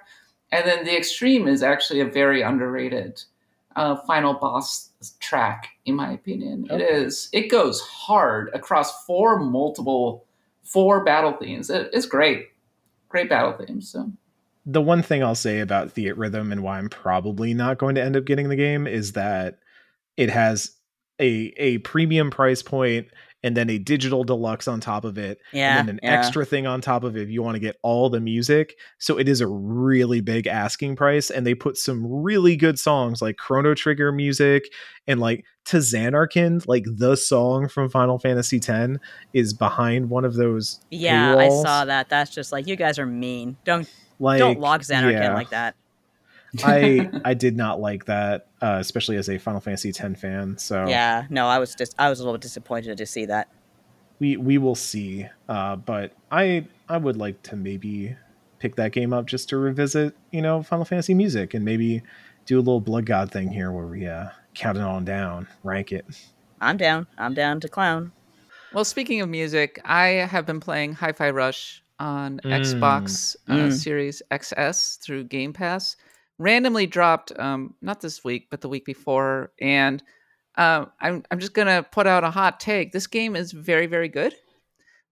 And 0.52 0.66
then 0.66 0.84
the 0.84 0.96
extreme 0.96 1.48
is 1.48 1.62
actually 1.62 2.00
a 2.00 2.04
very 2.06 2.42
underrated 2.42 3.22
uh, 3.76 3.96
final 4.06 4.34
boss 4.34 4.90
track, 5.18 5.70
in 5.84 5.96
my 5.96 6.12
opinion. 6.12 6.64
It 6.70 6.74
Okay. 6.74 6.84
is. 6.84 7.28
It 7.32 7.48
goes 7.50 7.80
hard 7.80 8.50
across 8.54 9.04
four 9.04 9.40
multiple, 9.40 10.24
four 10.62 11.02
battle 11.02 11.32
themes. 11.32 11.70
It, 11.70 11.90
it's 11.92 12.06
great, 12.06 12.50
great 13.08 13.28
battle 13.28 13.52
themes. 13.52 13.88
So 13.90 14.12
the 14.66 14.80
one 14.83 15.02
thing 15.02 15.23
I'll 15.23 15.35
say 15.35 15.61
about 15.61 15.94
Theatrhythm 15.94 16.50
and 16.50 16.62
why 16.62 16.78
I'm 16.78 16.88
probably 16.88 17.54
not 17.54 17.78
going 17.78 17.94
to 17.97 18.02
end 18.02 18.16
up 18.16 18.25
getting 18.25 18.49
the 18.49 18.56
game 18.56 18.87
is 18.87 19.12
that 19.12 19.59
it 20.16 20.30
has 20.30 20.71
a 21.21 21.52
a 21.56 21.78
premium 21.78 22.30
price 22.30 22.62
point 22.62 23.09
and 23.44 23.54
then 23.54 23.68
a 23.68 23.76
digital 23.78 24.25
deluxe 24.25 24.66
on 24.66 24.80
top 24.80 25.04
of 25.04 25.18
it 25.18 25.38
Yeah. 25.52 25.78
and 25.78 25.87
then 25.87 25.94
an 25.97 26.00
yeah. 26.02 26.18
extra 26.18 26.47
thing 26.47 26.66
on 26.66 26.80
top 26.80 27.04
of 27.04 27.14
it 27.14 27.23
if 27.23 27.28
you 27.28 27.42
want 27.42 27.56
to 27.56 27.61
get 27.61 27.76
all 27.83 28.09
the 28.09 28.21
music. 28.21 28.75
So 28.99 29.18
it 29.18 29.28
is 29.28 29.42
a 29.42 29.47
really 29.47 30.23
big 30.23 30.47
asking 30.47 30.97
price 30.97 31.28
and 31.28 31.47
they 31.47 31.54
put 31.54 31.76
some 31.76 32.06
really 32.06 32.56
good 32.56 32.78
songs 32.78 33.21
like 33.21 33.37
Chrono 33.37 33.75
Trigger 33.75 34.12
music 34.12 34.64
and 35.06 35.21
like 35.21 35.44
to 35.66 35.76
Zanarkand, 35.76 36.66
like 36.66 36.85
the 36.87 37.16
song 37.16 37.68
from 37.68 37.90
Final 37.90 38.18
Fantasy 38.18 38.61
X 38.66 38.97
is 39.35 39.52
behind 39.52 40.09
one 40.09 40.25
of 40.25 40.35
those 40.35 40.80
Yeah, 40.90 41.37
I 41.37 41.50
saw 41.50 41.85
that. 41.85 42.09
That's 42.09 42.30
just 42.30 42.50
like 42.50 42.66
you 42.66 42.76
guys 42.76 42.99
are 42.99 43.06
mean. 43.06 43.59
Don't 43.64 43.87
like 44.18 44.38
don't 44.38 44.61
log 44.61 44.83
Zanarkand 44.83 45.12
yeah. 45.12 45.35
like 45.35 45.50
that. 45.50 45.75
I 46.62 47.11
I 47.25 47.35
did 47.35 47.56
not 47.56 47.80
like 47.80 48.04
that, 48.06 48.47
uh, 48.62 48.78
especially 48.80 49.16
as 49.16 49.28
a 49.28 49.38
Final 49.38 49.61
Fantasy 49.61 49.88
X 49.88 50.21
fan. 50.21 50.59
So 50.59 50.87
Yeah, 50.87 51.26
no, 51.30 51.47
I 51.47 51.59
was 51.59 51.75
just 51.75 51.94
I 51.99 52.09
was 52.09 52.21
a 52.21 52.25
little 52.25 52.38
disappointed 52.38 52.99
to 52.99 53.06
see 53.06 53.26
that. 53.26 53.49
we 54.21 54.37
we 54.37 54.59
will 54.59 54.75
see. 54.75 55.26
Uh, 55.49 55.76
but 55.76 56.12
I 56.30 56.66
I 56.88 56.97
would 56.97 57.16
like 57.16 57.42
to 57.44 57.56
maybe 57.56 58.16
pick 58.59 58.76
that 58.76 58.92
game 58.92 59.12
up 59.12 59.26
just 59.26 59.49
to 59.50 59.56
revisit, 59.56 60.16
you 60.30 60.40
know, 60.40 60.62
Final 60.62 60.85
Fantasy 60.85 61.14
music 61.14 61.54
and 61.54 61.64
maybe 61.64 62.02
do 62.47 62.56
a 62.56 62.61
little 62.61 62.80
Blood 62.80 63.06
God 63.06 63.30
thing 63.30 63.50
here 63.50 63.71
where 63.73 63.87
we 63.87 64.06
uh, 64.06 64.28
count 64.54 64.78
it 64.78 64.83
on 64.83 65.04
down, 65.04 65.49
rank 65.62 65.92
it. 65.92 66.04
I'm 66.61 66.76
down. 66.76 67.06
I'm 67.18 67.35
down 67.35 67.61
to 67.61 67.68
clown. 67.68 68.12
Well, 68.73 68.85
speaking 68.85 69.21
of 69.21 69.28
music, 69.28 69.80
I 69.85 70.06
have 70.06 70.47
been 70.47 70.61
playing 70.61 70.94
Hi 70.94 71.12
Fi 71.12 71.30
Rush 71.30 71.84
on 71.98 72.40
Mm. 72.44 72.60
Xbox 72.60 73.36
uh, 73.48 73.54
Mm. 73.54 73.72
Series 73.72 74.22
XS 74.30 74.98
through 75.00 75.24
Game 75.24 75.52
Pass. 75.52 75.96
Randomly 76.38 76.86
dropped, 76.86 77.32
um, 77.38 77.74
not 77.80 78.00
this 78.00 78.24
week, 78.24 78.48
but 78.50 78.60
the 78.60 78.68
week 78.68 78.84
before. 78.84 79.52
And 79.60 80.02
um, 80.56 80.90
I'm, 81.00 81.22
I'm 81.30 81.38
just 81.38 81.54
going 81.54 81.68
to 81.68 81.86
put 81.90 82.06
out 82.06 82.24
a 82.24 82.30
hot 82.30 82.58
take. 82.60 82.92
This 82.92 83.06
game 83.06 83.36
is 83.36 83.52
very, 83.52 83.86
very 83.86 84.08
good. 84.08 84.34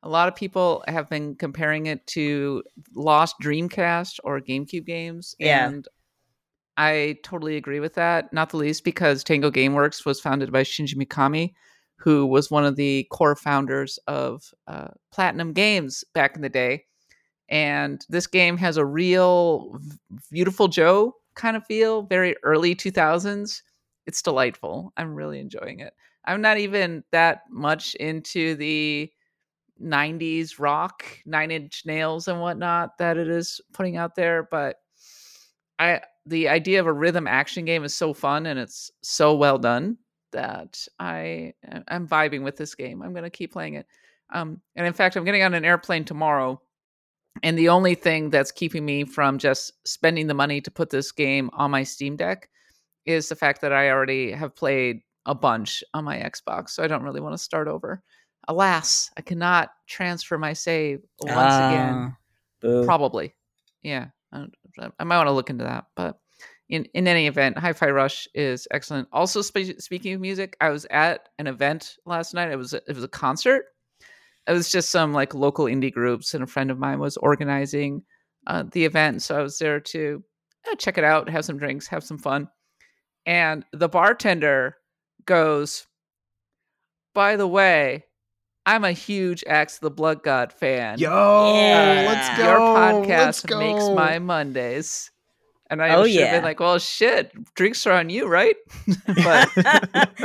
A 0.05 0.09
lot 0.09 0.27
of 0.27 0.35
people 0.35 0.83
have 0.89 1.09
been 1.09 1.37
comparing 1.37 1.87
it 1.87 2.05
to 2.09 2.65
Lost 2.95 3.37
Dreamcast 3.41 4.19
or 4.25 4.41
GameCube 4.41 4.85
games. 4.85 5.37
Yeah. 5.39 5.69
And 5.69 5.87
I 6.77 7.19
totally 7.23 7.57
agree 7.57 7.79
with 7.81 7.95
that, 7.95 8.33
not 8.33 8.51
the 8.51 8.57
least 8.57 8.83
because 8.83 9.23
Tango 9.23 9.51
Gameworks 9.51 10.05
was 10.05 10.21
founded 10.21 10.51
by 10.51 10.63
Shinji 10.65 10.97
Mikami, 10.97 11.53
who 12.03 12.27
was 12.27 12.51
one 12.51 12.65
of 12.65 12.77
the 12.77 13.07
core 13.11 13.37
founders 13.37 13.99
of 14.09 14.53
uh, 14.67 14.89
Platinum 15.13 15.53
Games 15.53 16.05
back 16.15 16.35
in 16.35 16.43
the 16.43 16.49
day. 16.49 16.85
And 17.49 18.05
this 18.09 18.27
game 18.27 18.57
has 18.57 18.77
a 18.77 18.85
real 18.85 19.79
Viewtiful 20.31 20.69
Joe 20.69 21.15
kind 21.35 21.57
of 21.57 21.65
feel, 21.65 22.03
very 22.03 22.35
early 22.43 22.75
2000s. 22.75 23.63
It's 24.07 24.23
delightful. 24.23 24.93
I'm 24.97 25.15
really 25.15 25.39
enjoying 25.39 25.81
it. 25.81 25.93
I'm 26.25 26.41
not 26.41 26.59
even 26.59 27.05
that 27.13 27.43
much 27.51 27.95
into 27.97 28.57
the 28.57 29.11
90s 29.81 30.59
rock, 30.59 31.05
nine 31.25 31.51
inch 31.51 31.83
nails 31.87 32.27
and 32.27 32.41
whatnot 32.41 32.99
that 32.99 33.17
it 33.17 33.29
is 33.29 33.61
putting 33.73 33.97
out 33.97 34.15
there, 34.17 34.49
but 34.51 34.77
I 35.79 36.01
the 36.27 36.49
idea 36.49 36.81
of 36.81 36.87
a 36.87 36.93
rhythm 36.93 37.27
action 37.27 37.65
game 37.65 37.83
is 37.83 37.95
so 37.95 38.15
fun 38.15 38.47
and 38.47 38.59
it's 38.59 38.91
so 39.03 39.35
well 39.35 39.59
done 39.59 39.99
that 40.33 40.87
I 40.99 41.55
I'm 41.89 42.09
vibing 42.09 42.43
with 42.43 42.57
this 42.57 42.75
game. 42.75 43.03
I'm 43.03 43.15
gonna 43.15 43.31
keep 43.31 43.53
playing 43.53 43.75
it. 43.75 43.87
Um, 44.33 44.61
and 44.77 44.87
in 44.87 44.93
fact, 44.93 45.17
I'm 45.17 45.25
getting 45.25 45.43
on 45.43 45.55
an 45.55 45.65
airplane 45.65 46.05
tomorrow, 46.05 46.61
and 47.43 47.59
the 47.59 47.69
only 47.69 47.95
thing 47.95 48.31
that's 48.31 48.51
keeping 48.51 48.85
me 48.85 49.05
from 49.05 49.39
just 49.39 49.73
spending 49.87 50.27
the 50.27 50.35
money 50.35 50.61
to 50.61 50.71
put 50.71 50.91
this 50.91 51.13
game 51.13 51.51
on 51.53 51.71
my 51.71 51.83
Steam 51.83 52.17
Deck 52.17 52.49
is 53.05 53.29
the 53.29 53.37
fact 53.37 53.61
that 53.61 53.73
I 53.73 53.91
already 53.91 54.33
have 54.33 54.55
played 54.55 55.01
a 55.27 55.35
bunch 55.35 55.85
on 55.95 56.05
my 56.05 56.17
Xbox, 56.17 56.71
so 56.71 56.83
I 56.83 56.89
don't 56.89 57.03
really 57.03 57.21
want 57.21 57.35
to 57.35 57.39
start 57.39 57.69
over. 57.69 58.03
Alas, 58.49 59.11
I 59.17 59.21
cannot 59.23 59.71
transfer 59.87 60.37
my 60.37 60.53
save 60.53 61.01
once 61.21 61.33
again. 61.33 61.95
Ah, 61.95 62.17
boo. 62.61 62.85
Probably. 62.85 63.35
Yeah. 63.83 64.09
I, 64.33 64.47
I 64.99 65.05
might 65.05 65.19
want 65.19 65.29
to 65.29 65.33
look 65.33 65.51
into 65.51 65.65
that. 65.65 65.87
But 65.95 66.19
in, 66.73 66.87
in 66.95 67.07
any 67.07 67.27
event, 67.27 67.59
Hi 67.59 67.75
Fi 67.75 67.91
Rush 67.91 68.27
is 68.35 68.67
excellent. 68.71 69.07
Also, 69.13 69.43
spe- 69.43 69.79
speaking 69.79 70.15
of 70.15 70.23
music, 70.23 70.57
I 70.59 70.71
was 70.71 70.87
at 70.91 71.29
an 71.39 71.47
event 71.47 71.97
last 72.07 72.33
night. 72.33 72.51
It 72.51 72.57
was 72.57 72.73
a, 72.73 72.79
it 72.89 72.95
was 72.95 73.05
a 73.05 73.09
concert. 73.09 73.67
It 74.47 74.53
was 74.53 74.73
just 74.73 74.91
some 74.91 75.13
like 75.13 75.35
local 75.35 75.67
indie 75.67 75.93
groups, 75.93 76.33
and 76.33 76.43
a 76.43 76.47
friend 76.47 76.71
of 76.71 76.79
mine 76.79 76.99
was 76.99 77.19
organizing 77.19 78.03
uh, 78.47 78.65
the 78.73 78.87
event. 78.87 79.21
So 79.21 79.39
I 79.39 79.43
was 79.43 79.59
there 79.59 79.81
to 79.81 80.25
uh, 80.71 80.75
check 80.77 80.97
it 80.97 81.05
out, 81.05 81.29
have 81.29 81.45
some 81.45 81.59
drinks, 81.59 81.87
have 81.89 82.03
some 82.05 82.17
fun. 82.19 82.49
And 83.27 83.67
the 83.75 83.89
bartender 83.91 84.77
goes, 85.27 85.87
By 87.15 87.37
the 87.37 87.47
way, 87.47 88.05
I'm 88.65 88.85
a 88.85 88.93
huge 88.93 89.45
Axe 89.47 89.79
the 89.79 89.91
Blood 89.91 90.23
God 90.23 90.55
fan. 90.55 90.99
Yo, 90.99 91.11
Yeah. 91.55 92.05
let's 92.09 92.39
go. 92.39 92.45
Your 92.49 92.59
podcast 92.59 93.47
go. 93.47 93.59
makes 93.59 93.87
my 93.95 94.19
Mondays. 94.19 95.11
And 95.73 95.83
I 95.83 95.95
Oh, 95.95 96.05
should 96.05 96.13
have 96.21 96.21
yeah. 96.21 96.33
been 96.37 96.45
like, 96.45 96.61
well, 96.61 96.79
shit, 96.79 97.33
drinks 97.55 97.87
are 97.87 97.93
on 97.95 98.11
you, 98.11 98.27
right? 98.29 98.57
but 99.25 99.49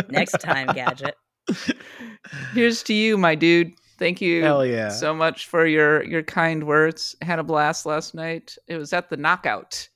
Next 0.10 0.40
time, 0.42 0.68
gadget. 0.76 1.16
here's 2.54 2.84
to 2.84 2.94
you, 2.94 3.18
my 3.18 3.34
dude. 3.36 3.72
Thank 3.98 4.22
you 4.22 4.44
Hell 4.44 4.66
yeah. 4.66 4.90
so 4.90 5.14
much 5.16 5.48
for 5.48 5.66
your 5.66 6.04
your 6.04 6.22
kind 6.22 6.66
words. 6.68 7.16
Had 7.22 7.40
a 7.40 7.44
blast 7.44 7.86
last 7.86 8.14
night. 8.14 8.56
It 8.68 8.78
was 8.78 8.94
at 8.94 9.10
the 9.10 9.18
Knockout 9.18 9.88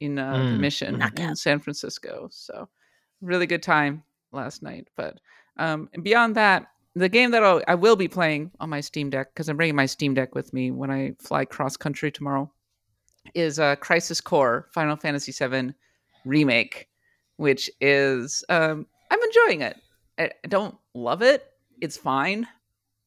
in 0.00 0.18
uh, 0.18 0.32
the 0.34 0.38
Mm. 0.38 0.60
Mission 0.60 1.02
in 1.16 1.34
San 1.34 1.58
Francisco. 1.60 2.28
So 2.30 2.68
really 3.20 3.46
good 3.46 3.62
time 3.62 4.02
last 4.32 4.62
night. 4.62 4.88
But 4.96 5.18
Um, 5.56 5.88
and 5.94 6.04
beyond 6.04 6.36
that, 6.36 6.66
the 6.94 7.08
game 7.08 7.30
that 7.32 7.42
I'll, 7.42 7.62
I 7.66 7.74
will 7.74 7.96
be 7.96 8.08
playing 8.08 8.50
on 8.60 8.68
my 8.70 8.80
Steam 8.82 9.10
Deck 9.10 9.32
because 9.32 9.48
I'm 9.48 9.56
bringing 9.56 9.76
my 9.76 9.86
Steam 9.86 10.14
Deck 10.14 10.34
with 10.34 10.52
me 10.52 10.70
when 10.70 10.90
I 10.90 11.12
fly 11.18 11.44
cross 11.44 11.76
country 11.76 12.10
tomorrow 12.12 12.52
is 13.34 13.58
uh, 13.58 13.76
Crisis 13.76 14.20
Core 14.20 14.68
Final 14.72 14.96
Fantasy 14.96 15.32
VII 15.32 15.72
remake, 16.24 16.88
which 17.36 17.70
is 17.80 18.44
um, 18.48 18.86
I'm 19.10 19.22
enjoying 19.22 19.62
it. 19.62 19.76
I 20.18 20.30
I 20.44 20.48
don't 20.48 20.76
love 20.94 21.22
it. 21.22 21.46
It's 21.80 21.96
fine. 21.96 22.46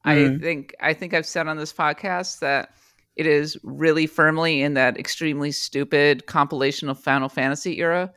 I 0.05 0.15
Mhm. 0.15 0.41
think 0.41 0.75
I 0.79 0.93
think 0.93 1.13
I've 1.13 1.25
said 1.25 1.47
on 1.47 1.57
this 1.57 1.73
podcast 1.73 2.39
that 2.39 2.71
it 3.15 3.25
is 3.27 3.57
really 3.63 4.07
firmly 4.07 4.61
in 4.61 4.73
that 4.73 4.97
extremely 4.97 5.51
stupid 5.51 6.25
compilation 6.25 6.89
of 6.89 6.99
Final 6.99 7.29
Fantasy 7.29 7.79
era. 7.79 8.11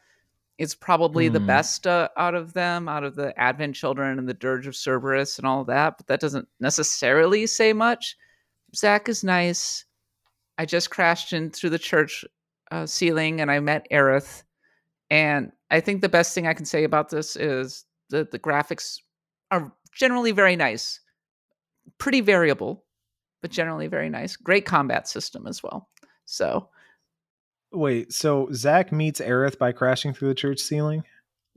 It's 0.58 0.74
probably 0.74 1.28
the 1.28 1.38
Hmm. 1.38 1.46
best 1.46 1.86
uh, 1.86 2.08
out 2.16 2.34
of 2.34 2.54
them, 2.54 2.88
out 2.88 3.04
of 3.04 3.14
the 3.14 3.38
Advent 3.38 3.74
Children 3.76 4.18
and 4.18 4.26
the 4.28 4.32
Dirge 4.34 4.66
of 4.66 4.74
Cerberus 4.74 5.36
and 5.38 5.46
all 5.46 5.64
that, 5.64 5.98
but 5.98 6.06
that 6.06 6.20
doesn't 6.20 6.48
necessarily 6.60 7.46
say 7.46 7.72
much. 7.74 8.16
Zack 8.74 9.08
is 9.08 9.22
nice. 9.22 9.84
I 10.58 10.64
just 10.64 10.90
crashed 10.90 11.32
in 11.32 11.50
through 11.50 11.70
the 11.70 11.78
church 11.78 12.24
uh, 12.70 12.86
ceiling 12.86 13.40
and 13.40 13.50
I 13.50 13.60
met 13.60 13.86
Aerith. 13.90 14.42
And 15.10 15.52
I 15.70 15.80
think 15.80 16.00
the 16.00 16.08
best 16.08 16.34
thing 16.34 16.46
I 16.46 16.54
can 16.54 16.66
say 16.66 16.84
about 16.84 17.10
this 17.10 17.36
is 17.36 17.84
that 18.10 18.30
the 18.30 18.38
graphics 18.38 19.00
are 19.50 19.72
generally 19.92 20.32
very 20.32 20.56
nice, 20.56 21.00
pretty 21.98 22.20
variable, 22.20 22.84
but 23.42 23.50
generally 23.50 23.86
very 23.86 24.08
nice. 24.08 24.36
Great 24.36 24.66
combat 24.66 25.08
system 25.08 25.46
as 25.46 25.62
well. 25.62 25.88
So 26.24 26.68
Wait, 27.72 28.12
so 28.12 28.48
Zack 28.52 28.92
meets 28.92 29.20
Aerith 29.20 29.58
by 29.58 29.72
crashing 29.72 30.14
through 30.14 30.28
the 30.28 30.34
church 30.34 30.60
ceiling? 30.60 31.04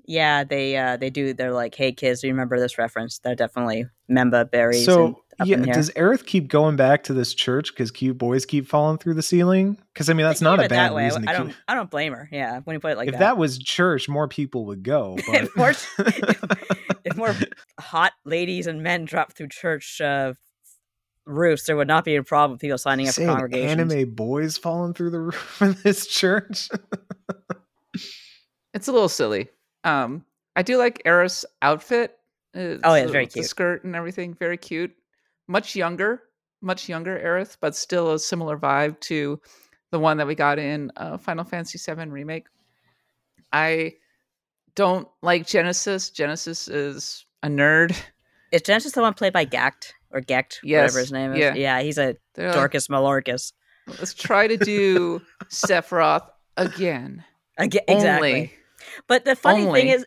Yeah, 0.06 0.44
they 0.44 0.76
uh 0.76 0.98
they 0.98 1.10
do. 1.10 1.34
They're 1.34 1.54
like, 1.54 1.76
"Hey 1.76 1.92
kids, 1.92 2.22
do 2.22 2.28
you 2.28 2.34
remember 2.34 2.60
this 2.60 2.78
reference?" 2.78 3.20
They're 3.20 3.36
definitely 3.36 3.86
Memba 4.10 4.50
berries. 4.50 4.86
So 4.86 5.06
up 5.06 5.16
yeah, 5.46 5.58
does 5.58 5.90
Aerith 5.92 6.26
keep 6.26 6.48
going 6.48 6.76
back 6.76 7.04
to 7.04 7.14
this 7.14 7.34
church 7.34 7.72
because 7.74 7.92
cute 7.92 8.18
boys 8.18 8.46
keep 8.46 8.68
falling 8.68 8.98
through 8.98 9.14
the 9.16 9.22
ceiling? 9.22 9.78
Because 9.94 10.10
I 10.10 10.14
mean, 10.14 10.26
that's 10.26 10.42
not 10.42 10.64
a 10.64 10.68
bad 10.68 10.94
way. 10.94 11.06
reason 11.06 11.28
I 11.28 11.34
don't. 11.34 11.48
keep. 11.48 11.56
I 11.68 11.76
don't 11.76 11.90
blame 11.90 12.14
her. 12.14 12.28
Yeah, 12.32 12.60
when 12.64 12.74
you 12.76 12.80
put 12.80 12.92
it 12.92 12.98
like 12.98 13.08
that. 13.08 13.14
if 13.16 13.20
that. 13.20 13.36
that 13.36 13.38
was 13.38 13.58
church, 13.60 14.08
more 14.10 14.28
people 14.28 14.66
would 14.66 14.84
go. 14.84 15.18
But 15.28 15.44
If 15.44 15.56
more- 15.56 15.70
if 17.06 17.16
more 17.18 17.36
hot 17.80 18.14
ladies 18.26 18.68
and 18.68 18.82
men 18.84 19.06
dropped 19.06 19.38
through 19.38 19.50
church 19.50 20.02
uh, 20.02 20.34
roofs, 21.26 21.66
there 21.66 21.76
would 21.78 21.88
not 21.88 22.06
be 22.06 22.16
a 22.16 22.24
problem 22.24 22.52
with 22.52 22.62
people 22.62 22.78
signing 22.78 23.08
up 23.08 23.16
for 23.16 23.26
congregations. 23.26 23.94
anime 23.94 24.10
boys 24.16 24.58
falling 24.58 24.94
through 24.94 25.10
the 25.12 25.20
roof 25.22 25.62
of 25.62 25.82
this 25.84 26.08
church. 26.08 26.70
it's 28.74 28.88
a 28.88 28.92
little 28.92 29.10
silly. 29.10 29.50
Um, 29.84 30.26
I 30.56 30.62
do 30.64 30.78
like 30.78 31.02
Aerith' 31.06 31.46
outfit. 31.62 32.16
It's 32.54 32.82
Oh, 32.84 32.96
yeah, 32.96 33.04
it's 33.04 33.12
very 33.12 33.26
with 33.26 33.34
The 33.34 33.40
cute. 33.42 33.46
skirt 33.50 33.84
and 33.84 33.96
everything, 33.96 34.34
very 34.34 34.58
cute. 34.58 34.92
Much 35.50 35.76
younger, 35.76 36.22
much 36.62 36.88
younger 36.88 37.18
Aerith, 37.20 37.58
but 37.60 37.76
still 37.76 38.14
a 38.14 38.20
similar 38.20 38.56
vibe 38.58 39.00
to 39.02 39.42
the 39.92 40.00
one 40.00 40.18
that 40.18 40.28
we 40.28 40.36
got 40.36 40.60
in 40.60 40.92
uh, 40.96 41.18
Final 41.18 41.44
Fantasy 41.44 41.80
VII 41.80 42.08
Remake. 42.10 42.46
I 43.52 43.94
don't 44.76 45.08
like 45.24 45.48
Genesis. 45.48 46.12
Genesis 46.12 46.68
is 46.68 47.26
a 47.42 47.48
nerd. 47.48 47.96
Is 48.52 48.62
Genesis 48.62 48.92
the 48.94 49.02
one 49.02 49.14
played 49.16 49.34
by 49.34 49.46
Gackt 49.46 49.94
or 50.12 50.22
Gecht, 50.22 50.60
Yes, 50.64 50.84
whatever 50.92 51.00
his 51.00 51.12
name 51.12 51.34
is? 51.34 51.40
yeah. 51.40 51.54
yeah, 51.56 51.82
he's 51.82 51.98
a 51.98 52.16
They're 52.36 52.48
like, 52.50 52.56
Dorcas 52.56 52.88
Malorcus. 52.88 53.54
Let's 53.88 54.14
try 54.14 54.48
to 54.48 54.58
do 54.58 55.22
Sephiroth 55.52 56.30
again. 56.58 57.24
Aga- 57.58 57.92
exactly. 57.92 58.32
Only. 58.34 58.54
But 59.08 59.26
the 59.26 59.36
funny 59.36 59.66
Only. 59.66 59.82
thing 59.82 59.90
is 59.90 60.06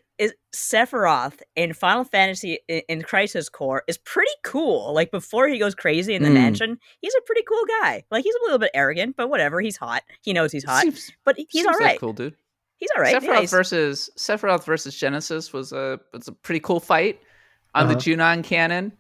Sephiroth 0.55 1.41
in 1.57 1.73
Final 1.73 2.05
Fantasy 2.05 2.59
in, 2.69 2.83
in 2.89 3.03
Crisis 3.03 3.49
Core 3.49 3.83
is 3.89 3.97
pretty 3.99 4.31
cool. 4.45 4.93
Like 4.95 5.11
before 5.11 5.49
he 5.49 5.59
goes 5.59 5.75
crazy 5.75 6.15
in 6.15 6.23
the 6.23 6.29
Mm. 6.29 6.35
mansion, 6.35 6.79
he's 7.01 7.15
a 7.15 7.21
pretty 7.23 7.43
cool 7.43 7.63
guy. 7.81 8.05
Like 8.11 8.25
he's 8.25 8.35
a 8.35 8.43
little 8.45 8.59
bit 8.59 8.71
arrogant, 8.75 9.17
but 9.17 9.29
whatever. 9.31 9.61
He's 9.61 9.77
hot. 9.77 10.03
He 10.23 10.33
knows 10.33 10.53
he's 10.53 10.65
hot, 10.65 10.83
Seems, 10.83 11.11
but 11.25 11.37
he's 11.37 11.47
seems 11.51 11.67
all 11.69 11.81
like 11.81 12.01
cool 12.01 12.13
dude. 12.13 12.37
He's 12.77 12.91
all 12.97 13.03
right. 13.03 13.15
Sephiroth 13.17 13.43
Yeah, 13.43 13.47
versus 13.47 14.11
Sephiroth 14.19 14.65
versus 14.65 14.95
Genesis 14.97 15.53
was 15.53 15.73
a 15.73 15.99
was 16.13 16.29
a 16.29 16.33
pretty 16.33 16.61
cool 16.61 16.81
fight 16.81 17.21
on 17.75 17.87
the 17.87 17.93
Uh-huh. 17.95 18.01
Junon 18.01 18.45
cannon, 18.45 18.93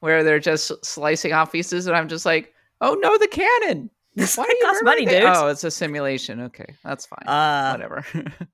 where 0.00 0.22
they're 0.24 0.38
just 0.38 0.72
slicing 0.84 1.32
off 1.34 1.52
pieces, 1.52 1.86
and 1.86 1.96
I'm 1.96 2.08
just 2.08 2.24
like, 2.24 2.54
oh 2.80 2.94
no, 2.94 3.18
the 3.18 3.28
cannon! 3.28 3.90
this 4.14 4.36
Why 4.38 4.44
fight 4.44 4.52
are 4.52 4.56
you 4.56 4.64
costs 4.64 4.82
murdering 4.82 5.04
money, 5.06 5.20
dude. 5.20 5.28
Oh, 5.28 5.48
it's 5.48 5.64
a 5.64 5.70
simulation. 5.70 6.40
Okay, 6.40 6.74
that's 6.82 7.04
fine. 7.04 7.26
uh, 7.28 7.72
Whatever. 7.72 8.04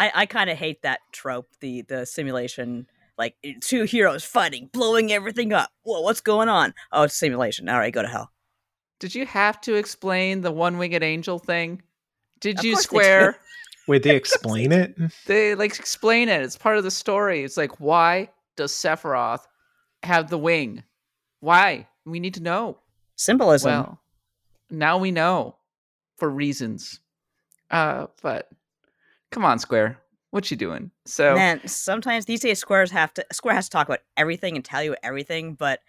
I, 0.00 0.10
I 0.14 0.26
kind 0.26 0.48
of 0.48 0.56
hate 0.56 0.80
that 0.82 1.00
trope, 1.12 1.48
the 1.60 1.82
the 1.82 2.06
simulation, 2.06 2.86
like 3.18 3.34
two 3.60 3.82
heroes 3.84 4.24
fighting, 4.24 4.70
blowing 4.72 5.12
everything 5.12 5.52
up. 5.52 5.68
Whoa, 5.82 6.00
what's 6.00 6.22
going 6.22 6.48
on? 6.48 6.72
Oh, 6.90 7.02
it's 7.02 7.14
simulation. 7.14 7.68
All 7.68 7.78
right, 7.78 7.92
go 7.92 8.00
to 8.00 8.08
hell. 8.08 8.30
Did 8.98 9.14
you 9.14 9.26
have 9.26 9.60
to 9.62 9.74
explain 9.74 10.40
the 10.40 10.52
one 10.52 10.78
winged 10.78 11.02
angel 11.02 11.38
thing? 11.38 11.82
Did 12.40 12.60
Of 12.60 12.64
you 12.64 12.72
course 12.74 12.86
they 12.86 12.98
square? 12.98 13.38
Wait, 13.88 14.02
they 14.02 14.16
explain 14.16 14.72
it? 14.72 14.96
they 15.26 15.54
like 15.54 15.78
explain 15.78 16.30
it. 16.30 16.40
It's 16.40 16.56
part 16.56 16.78
of 16.78 16.84
the 16.84 16.90
story. 16.90 17.44
It's 17.44 17.58
like, 17.58 17.78
why 17.78 18.30
does 18.56 18.72
Sephiroth 18.72 19.46
have 20.02 20.30
the 20.30 20.38
wing? 20.38 20.82
Why? 21.40 21.88
We 22.06 22.20
need 22.20 22.34
to 22.34 22.42
know. 22.42 22.78
Symbolism. 23.16 23.70
Well, 23.70 24.00
now 24.70 24.96
we 24.96 25.10
know 25.10 25.56
for 26.16 26.30
reasons. 26.30 27.00
Uh, 27.70 28.06
but 28.22 28.48
come 29.30 29.44
on, 29.44 29.58
Square, 29.58 29.98
what 30.30 30.50
you 30.50 30.56
doing? 30.56 30.90
So 31.06 31.34
Man, 31.34 31.66
sometimes 31.66 32.24
these 32.24 32.40
days 32.40 32.58
Squares 32.58 32.90
have 32.90 33.12
to 33.14 33.26
Square 33.32 33.54
has 33.54 33.66
to 33.66 33.70
talk 33.70 33.88
about 33.88 34.00
everything 34.16 34.56
and 34.56 34.64
tell 34.64 34.82
you 34.82 34.96
everything, 35.02 35.54
but 35.54 35.80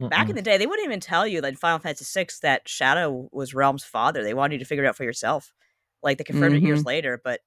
back 0.00 0.28
in 0.28 0.36
the 0.36 0.42
day 0.42 0.58
they 0.58 0.66
wouldn't 0.66 0.86
even 0.86 1.00
tell 1.00 1.26
you 1.26 1.40
that 1.40 1.48
in 1.48 1.56
Final 1.56 1.78
Fantasy 1.78 2.20
VI 2.20 2.28
that 2.42 2.68
Shadow 2.68 3.28
was 3.32 3.54
Relm's 3.54 3.84
father. 3.84 4.22
They 4.22 4.34
wanted 4.34 4.54
you 4.54 4.58
to 4.60 4.64
figure 4.64 4.84
it 4.84 4.88
out 4.88 4.96
for 4.96 5.04
yourself. 5.04 5.52
Like 6.02 6.18
they 6.18 6.24
confirmed 6.24 6.56
it 6.56 6.62
years 6.62 6.80
mm-hmm. 6.80 6.88
later, 6.88 7.20
but 7.22 7.40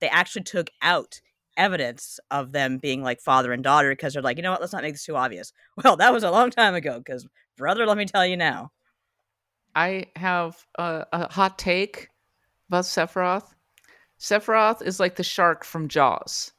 they 0.00 0.08
actually 0.08 0.44
took 0.44 0.70
out 0.82 1.20
evidence 1.56 2.20
of 2.30 2.52
them 2.52 2.78
being 2.78 3.02
like 3.02 3.20
father 3.20 3.52
and 3.52 3.64
daughter 3.64 3.90
because 3.90 4.12
they're 4.12 4.22
like, 4.22 4.36
you 4.36 4.42
know 4.42 4.52
what, 4.52 4.60
let's 4.60 4.72
not 4.72 4.82
make 4.82 4.94
this 4.94 5.04
too 5.04 5.16
obvious. 5.16 5.52
Well, 5.82 5.96
that 5.96 6.12
was 6.12 6.22
a 6.22 6.30
long 6.30 6.50
time 6.50 6.74
ago, 6.74 6.98
because 6.98 7.26
brother, 7.56 7.86
let 7.86 7.98
me 7.98 8.04
tell 8.04 8.26
you 8.26 8.36
now. 8.36 8.72
I 9.74 10.06
have 10.16 10.56
a, 10.78 11.06
a 11.12 11.32
hot 11.32 11.58
take 11.58 12.08
about 12.68 12.84
Sephiroth. 12.84 13.54
Sephiroth 14.18 14.82
is 14.82 14.98
like 15.00 15.16
the 15.16 15.22
shark 15.22 15.64
from 15.64 15.88
Jaws. 15.88 16.52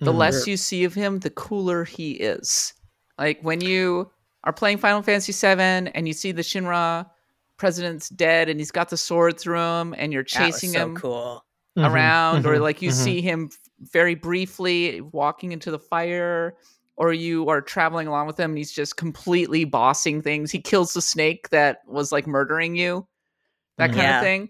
The 0.00 0.12
Mm. 0.12 0.18
less 0.18 0.46
you 0.46 0.56
see 0.56 0.84
of 0.84 0.94
him, 0.94 1.20
the 1.20 1.30
cooler 1.30 1.84
he 1.84 2.12
is. 2.12 2.74
Like 3.18 3.40
when 3.42 3.60
you 3.60 4.10
are 4.44 4.52
playing 4.52 4.78
Final 4.78 5.02
Fantasy 5.02 5.32
VII 5.32 5.90
and 5.94 6.06
you 6.06 6.12
see 6.12 6.32
the 6.32 6.42
Shinra 6.42 7.06
president's 7.56 8.10
dead 8.10 8.48
and 8.48 8.60
he's 8.60 8.70
got 8.70 8.90
the 8.90 8.96
sword 8.96 9.40
through 9.40 9.58
him 9.58 9.94
and 9.96 10.12
you're 10.12 10.22
chasing 10.22 10.70
so 10.70 10.84
him 10.86 10.96
cool. 10.96 11.44
Mhm, 11.76 11.90
around 11.90 12.46
or 12.46 12.56
mhm, 12.56 12.60
like 12.60 12.82
you 12.82 12.90
mhm. 12.90 12.92
see 12.92 13.20
him 13.22 13.50
very 13.80 14.14
briefly 14.14 15.00
walking 15.00 15.52
into 15.52 15.70
the 15.70 15.78
fire 15.78 16.54
or 16.96 17.12
you 17.12 17.48
are 17.48 17.60
traveling 17.60 18.06
along 18.06 18.26
with 18.26 18.38
him 18.38 18.50
and 18.52 18.58
he's 18.58 18.72
just 18.72 18.96
completely 18.96 19.64
bossing 19.64 20.22
things 20.22 20.50
he 20.50 20.60
kills 20.60 20.92
the 20.94 21.02
snake 21.02 21.48
that 21.50 21.78
was 21.86 22.12
like 22.12 22.26
murdering 22.26 22.76
you 22.76 23.06
that 23.78 23.88
kind 23.92 24.00
Yeah. 24.02 24.18
of 24.20 24.24
thing 24.24 24.48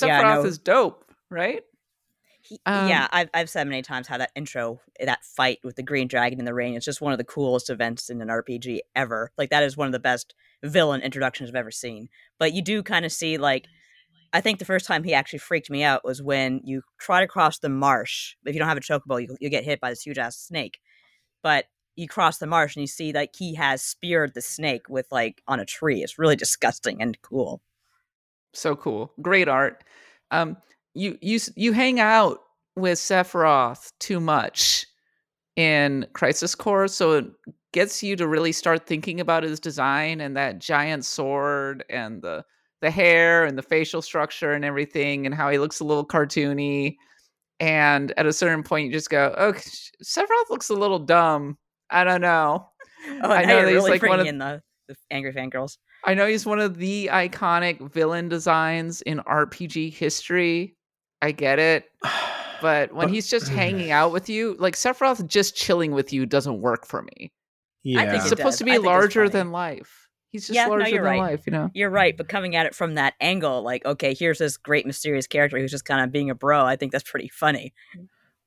Yeah, 0.00 0.18
I 0.18 0.22
Sephiroth 0.22 0.44
know. 0.44 0.48
is 0.48 0.58
dope 0.58 1.05
right 1.30 1.62
He, 2.42 2.60
Um, 2.66 2.88
yeah, 2.88 3.08
I've, 3.10 3.28
I've 3.34 3.50
said 3.50 3.66
many 3.66 3.82
times 3.82 4.06
how 4.06 4.18
that 4.18 4.30
intro, 4.36 4.80
that 5.00 5.24
fight 5.24 5.58
with 5.64 5.76
the 5.76 5.82
green 5.82 6.08
dragon 6.08 6.38
in 6.38 6.44
the 6.44 6.54
rain 6.54 6.76
is 6.76 6.84
just 6.84 7.00
one 7.00 7.12
of 7.12 7.18
the 7.18 7.24
coolest 7.24 7.70
events 7.70 8.08
in 8.08 8.20
an 8.22 8.28
RPG 8.30 8.82
ever. 8.94 9.32
Like, 9.36 9.50
that 9.50 9.64
is 9.64 9.76
one 9.76 9.86
of 9.88 9.92
the 9.92 9.98
best 9.98 10.34
villain 10.62 11.00
introductions 11.02 11.50
I've 11.50 11.56
ever 11.56 11.72
seen. 11.72 12.08
But 12.38 12.52
you 12.52 12.62
do 12.62 12.82
kind 12.82 13.04
of 13.04 13.12
see, 13.12 13.36
like, 13.38 13.66
I 14.32 14.40
think 14.40 14.58
the 14.58 14.64
first 14.64 14.86
time 14.86 15.04
he 15.04 15.14
actually 15.14 15.40
freaked 15.40 15.70
me 15.70 15.82
out 15.82 16.04
was 16.04 16.22
when 16.22 16.60
you 16.64 16.82
try 16.98 17.20
to 17.20 17.26
cross 17.28 17.58
the 17.58 17.68
marsh. 17.68 18.36
If 18.44 18.54
you 18.54 18.60
don't 18.60 18.68
have 18.68 18.78
a 18.78 18.80
chocobo, 18.80 19.20
you, 19.22 19.36
you 19.40 19.50
get 19.50 19.64
hit 19.64 19.80
by 19.80 19.90
this 19.90 20.02
huge 20.02 20.18
ass 20.18 20.38
snake. 20.38 20.80
But 21.42 21.66
you 21.96 22.08
cross 22.08 22.38
the 22.38 22.46
marsh 22.46 22.76
and 22.76 22.82
you 22.82 22.88
see, 22.88 23.12
like, 23.12 23.34
he 23.36 23.54
has 23.56 23.82
speared 23.82 24.34
the 24.34 24.42
snake 24.42 24.88
with, 24.88 25.06
like, 25.10 25.42
on 25.48 25.60
a 25.60 25.64
tree. 25.66 26.02
It's 26.02 26.18
really 26.18 26.36
disgusting 26.36 27.02
and 27.02 27.20
cool. 27.22 27.62
so 28.52 28.74
cool 28.76 29.12
great 29.20 29.48
art 29.48 29.84
um 30.30 30.56
you 30.96 31.18
you 31.20 31.38
you 31.56 31.72
hang 31.72 32.00
out 32.00 32.40
with 32.76 32.98
Sephiroth 32.98 33.92
too 34.00 34.20
much 34.20 34.86
in 35.56 36.06
Crisis 36.12 36.54
Core 36.54 36.88
so 36.88 37.12
it 37.12 37.26
gets 37.72 38.02
you 38.02 38.16
to 38.16 38.26
really 38.26 38.52
start 38.52 38.86
thinking 38.86 39.20
about 39.20 39.42
his 39.42 39.60
design 39.60 40.20
and 40.20 40.36
that 40.36 40.58
giant 40.58 41.04
sword 41.04 41.84
and 41.90 42.22
the 42.22 42.44
the 42.82 42.90
hair 42.90 43.44
and 43.44 43.56
the 43.56 43.62
facial 43.62 44.02
structure 44.02 44.52
and 44.52 44.64
everything 44.64 45.26
and 45.26 45.34
how 45.34 45.50
he 45.50 45.58
looks 45.58 45.80
a 45.80 45.84
little 45.84 46.06
cartoony 46.06 46.96
and 47.60 48.12
at 48.18 48.26
a 48.26 48.32
certain 48.32 48.62
point 48.62 48.86
you 48.86 48.92
just 48.92 49.08
go 49.10 49.34
"Oh, 49.38 49.52
Sephiroth 50.04 50.50
looks 50.50 50.68
a 50.68 50.74
little 50.74 50.98
dumb 50.98 51.56
I 51.90 52.04
don't 52.04 52.20
know 52.20 52.68
Oh, 53.22 53.30
I 53.30 53.44
know 53.44 53.64
he's 53.64 53.74
really 53.76 53.90
like 53.92 54.02
one 54.02 54.20
of- 54.20 54.26
the, 54.26 54.62
the 54.88 54.94
angry 55.10 55.32
fangirls. 55.32 55.78
I 56.04 56.14
know 56.14 56.26
he's 56.26 56.44
one 56.46 56.58
of 56.58 56.76
the 56.78 57.08
iconic 57.12 57.92
villain 57.92 58.28
designs 58.28 59.00
in 59.02 59.18
RPG 59.20 59.92
history. 59.92 60.76
I 61.22 61.32
get 61.32 61.58
it. 61.58 61.84
But 62.62 62.94
when 62.94 63.10
oh, 63.10 63.12
he's 63.12 63.28
just 63.28 63.48
hanging 63.48 63.90
out 63.90 64.12
with 64.12 64.30
you, 64.30 64.56
like 64.58 64.76
Sephiroth 64.76 65.26
just 65.26 65.54
chilling 65.54 65.92
with 65.92 66.10
you 66.10 66.24
doesn't 66.24 66.62
work 66.62 66.86
for 66.86 67.02
me. 67.02 67.30
Yeah. 67.82 68.00
I 68.00 68.06
think 68.08 68.22
He's 68.22 68.30
supposed 68.30 68.58
does. 68.58 68.58
to 68.60 68.64
be 68.64 68.78
larger 68.78 69.28
than 69.28 69.52
life. 69.52 70.08
He's 70.30 70.46
just 70.46 70.56
Yeah, 70.56 70.64
no, 70.64 70.70
larger 70.70 70.88
you're 70.88 71.02
than 71.04 71.12
right. 71.12 71.20
life, 71.20 71.46
you 71.46 71.52
know. 71.52 71.70
You're 71.74 71.90
right, 71.90 72.16
but 72.16 72.28
coming 72.28 72.56
at 72.56 72.66
it 72.66 72.74
from 72.74 72.94
that 72.94 73.14
angle, 73.20 73.62
like, 73.62 73.84
okay, 73.84 74.14
here's 74.14 74.38
this 74.38 74.56
great 74.56 74.86
mysterious 74.86 75.26
character 75.26 75.58
who's 75.58 75.70
just 75.70 75.84
kind 75.84 76.02
of 76.02 76.10
being 76.10 76.30
a 76.30 76.34
bro. 76.34 76.64
I 76.64 76.76
think 76.76 76.92
that's 76.92 77.08
pretty 77.08 77.28
funny. 77.28 77.74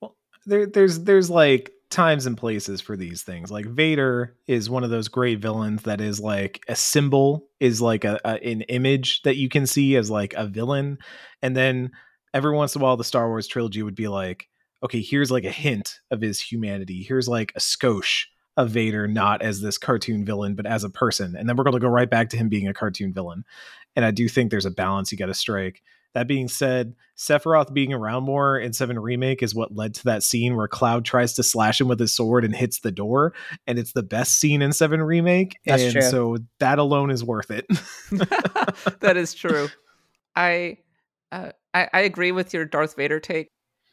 Well, 0.01 0.17
there 0.45 0.65
there's 0.65 1.03
there's 1.03 1.29
like 1.29 1.71
times 1.89 2.25
and 2.25 2.37
places 2.37 2.81
for 2.81 2.95
these 2.95 3.23
things 3.23 3.49
like 3.49 3.65
vader 3.65 4.35
is 4.45 4.69
one 4.69 4.83
of 4.83 4.91
those 4.91 5.07
great 5.07 5.39
villains 5.39 5.81
that 5.83 5.99
is 5.99 6.19
like 6.19 6.61
a 6.67 6.75
symbol 6.75 7.47
is 7.59 7.81
like 7.81 8.03
a, 8.03 8.19
a 8.23 8.33
an 8.47 8.61
image 8.63 9.23
that 9.23 9.37
you 9.37 9.49
can 9.49 9.65
see 9.65 9.95
as 9.95 10.11
like 10.11 10.33
a 10.35 10.45
villain 10.45 10.99
and 11.41 11.57
then 11.57 11.89
every 12.33 12.53
once 12.53 12.75
in 12.75 12.81
a 12.81 12.83
while 12.83 12.97
the 12.97 13.03
star 13.03 13.27
wars 13.27 13.47
trilogy 13.47 13.81
would 13.81 13.95
be 13.95 14.07
like 14.07 14.47
okay 14.83 15.01
here's 15.01 15.31
like 15.31 15.45
a 15.45 15.51
hint 15.51 15.99
of 16.11 16.21
his 16.21 16.39
humanity 16.39 17.03
here's 17.03 17.27
like 17.27 17.51
a 17.55 17.59
skosh 17.59 18.25
of 18.57 18.69
vader 18.69 19.07
not 19.07 19.41
as 19.41 19.61
this 19.61 19.77
cartoon 19.77 20.25
villain 20.25 20.55
but 20.55 20.65
as 20.65 20.83
a 20.83 20.89
person 20.89 21.35
and 21.35 21.47
then 21.47 21.55
we're 21.55 21.63
going 21.63 21.73
to 21.73 21.79
go 21.79 21.87
right 21.87 22.09
back 22.09 22.29
to 22.29 22.37
him 22.37 22.49
being 22.49 22.67
a 22.67 22.73
cartoon 22.73 23.13
villain 23.13 23.43
and 23.95 24.05
i 24.05 24.11
do 24.11 24.27
think 24.27 24.51
there's 24.51 24.65
a 24.65 24.71
balance 24.71 25.11
you 25.11 25.17
got 25.17 25.27
to 25.27 25.33
strike 25.33 25.81
that 26.13 26.27
being 26.27 26.47
said, 26.47 26.95
Sephiroth 27.17 27.71
being 27.73 27.93
around 27.93 28.23
more 28.23 28.57
in 28.57 28.73
7 28.73 28.97
Remake 28.97 29.43
is 29.43 29.53
what 29.53 29.75
led 29.75 29.93
to 29.95 30.03
that 30.05 30.23
scene 30.23 30.55
where 30.55 30.67
Cloud 30.67 31.05
tries 31.05 31.33
to 31.33 31.43
slash 31.43 31.79
him 31.79 31.87
with 31.87 31.99
his 31.99 32.13
sword 32.13 32.43
and 32.43 32.55
hits 32.55 32.79
the 32.79 32.91
door. 32.91 33.33
And 33.67 33.77
it's 33.77 33.93
the 33.93 34.03
best 34.03 34.39
scene 34.39 34.61
in 34.61 34.73
7 34.73 35.01
Remake. 35.01 35.59
That's 35.65 35.83
and 35.83 35.91
true. 35.91 36.01
so 36.01 36.37
that 36.59 36.79
alone 36.79 37.11
is 37.11 37.23
worth 37.23 37.51
it. 37.51 37.65
that 39.01 39.17
is 39.17 39.33
true. 39.33 39.69
I, 40.35 40.77
uh, 41.31 41.51
I 41.73 41.89
I 41.93 41.99
agree 42.01 42.31
with 42.31 42.53
your 42.53 42.65
Darth 42.65 42.95
Vader 42.95 43.19
take. 43.19 43.49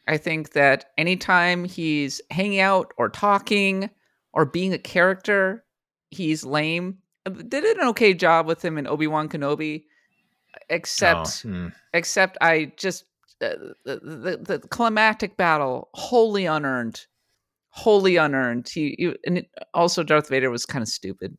I 0.09 0.16
think 0.18 0.53
that 0.53 0.87
anytime 0.96 1.64
he's 1.64 2.20
hanging 2.31 2.61
out 2.61 2.92
or 2.96 3.09
talking 3.09 3.90
or 4.33 4.44
being 4.44 4.72
a 4.72 4.79
character, 4.79 5.64
he's 6.11 6.44
lame. 6.44 6.99
Did 7.49 7.64
an 7.64 7.88
okay 7.88 8.14
job 8.14 8.46
with 8.46 8.64
him 8.64 8.79
in 8.79 8.87
Obi 8.87 9.09
Wan 9.09 9.29
Kenobi, 9.29 9.85
except 10.68 11.42
Oh, 11.44 11.49
hmm. 11.49 11.68
except 11.92 12.38
I 12.40 12.72
just 12.77 13.05
uh, 13.40 13.55
the, 13.85 13.99
the 14.46 14.59
the 14.59 14.68
climactic 14.68 15.37
battle 15.37 15.88
wholly 15.94 16.46
unearned, 16.46 17.05
wholly 17.70 18.16
unearned. 18.16 18.68
He, 18.68 18.94
he 18.99 19.14
and 19.27 19.38
it, 19.38 19.51
also 19.75 20.03
Darth 20.05 20.29
Vader 20.29 20.51
was 20.51 20.64
kind 20.64 20.83
of 20.83 20.88
stupid 20.88 21.37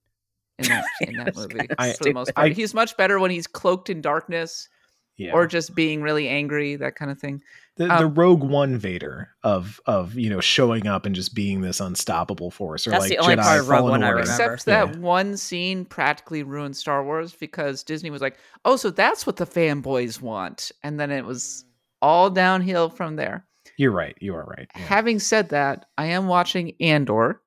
in 0.59 0.67
that 0.67 0.85
in 1.01 1.15
that 1.23 1.35
movie 1.37 1.67
for 1.97 2.03
the 2.03 2.13
most 2.13 2.35
part. 2.35 2.51
I- 2.51 2.53
he's 2.53 2.73
much 2.73 2.97
better 2.97 3.17
when 3.19 3.31
he's 3.31 3.47
cloaked 3.47 3.89
in 3.89 4.01
darkness 4.01 4.67
yeah. 5.17 5.31
or 5.33 5.47
just 5.47 5.75
being 5.75 6.01
really 6.01 6.27
angry, 6.29 6.75
that 6.77 6.95
kind 6.95 7.11
of 7.11 7.19
thing. 7.19 7.41
the, 7.75 7.85
the 7.87 8.05
um, 8.05 8.13
Rogue 8.15 8.43
One 8.43 8.77
Vader 8.77 9.29
of 9.43 9.79
of 9.85 10.15
you 10.15 10.29
know 10.29 10.39
showing 10.39 10.87
up 10.87 11.05
and 11.05 11.13
just 11.15 11.35
being 11.35 11.61
this 11.61 11.79
unstoppable 11.79 12.49
force, 12.51 12.87
or 12.87 12.91
That's 12.91 13.01
like 13.01 13.09
the 13.11 13.17
only 13.19 13.35
Jedi 13.35 13.43
part 13.43 13.59
of 13.61 13.69
Rogue 13.69 13.83
One 13.83 14.03
I 14.03 14.09
remember. 14.09 14.19
Except 14.31 14.65
that 14.65 14.93
Yeah. 14.95 14.99
one 14.99 15.37
scene 15.37 15.85
practically 15.85 16.43
ruined 16.43 16.75
Star 16.77 17.03
Wars 17.03 17.33
because 17.33 17.83
Disney 17.83 18.09
was 18.09 18.21
like, 18.21 18.37
"Oh, 18.65 18.75
so 18.77 18.89
that's 18.89 19.25
what 19.27 19.35
the 19.37 19.45
fanboys 19.45 20.21
want," 20.21 20.71
and 20.83 20.99
then 20.99 21.11
it 21.11 21.25
was 21.25 21.65
all 22.01 22.29
downhill 22.29 22.89
from 22.89 23.15
there. 23.15 23.45
You're 23.77 23.91
right. 23.91 24.15
You 24.19 24.33
are 24.35 24.43
right. 24.45 24.67
yeah. 24.75 24.81
Having 24.83 25.19
said 25.19 25.49
that, 25.49 25.85
I 25.97 26.05
am 26.07 26.27
watching 26.27 26.73
Andor 26.79 27.41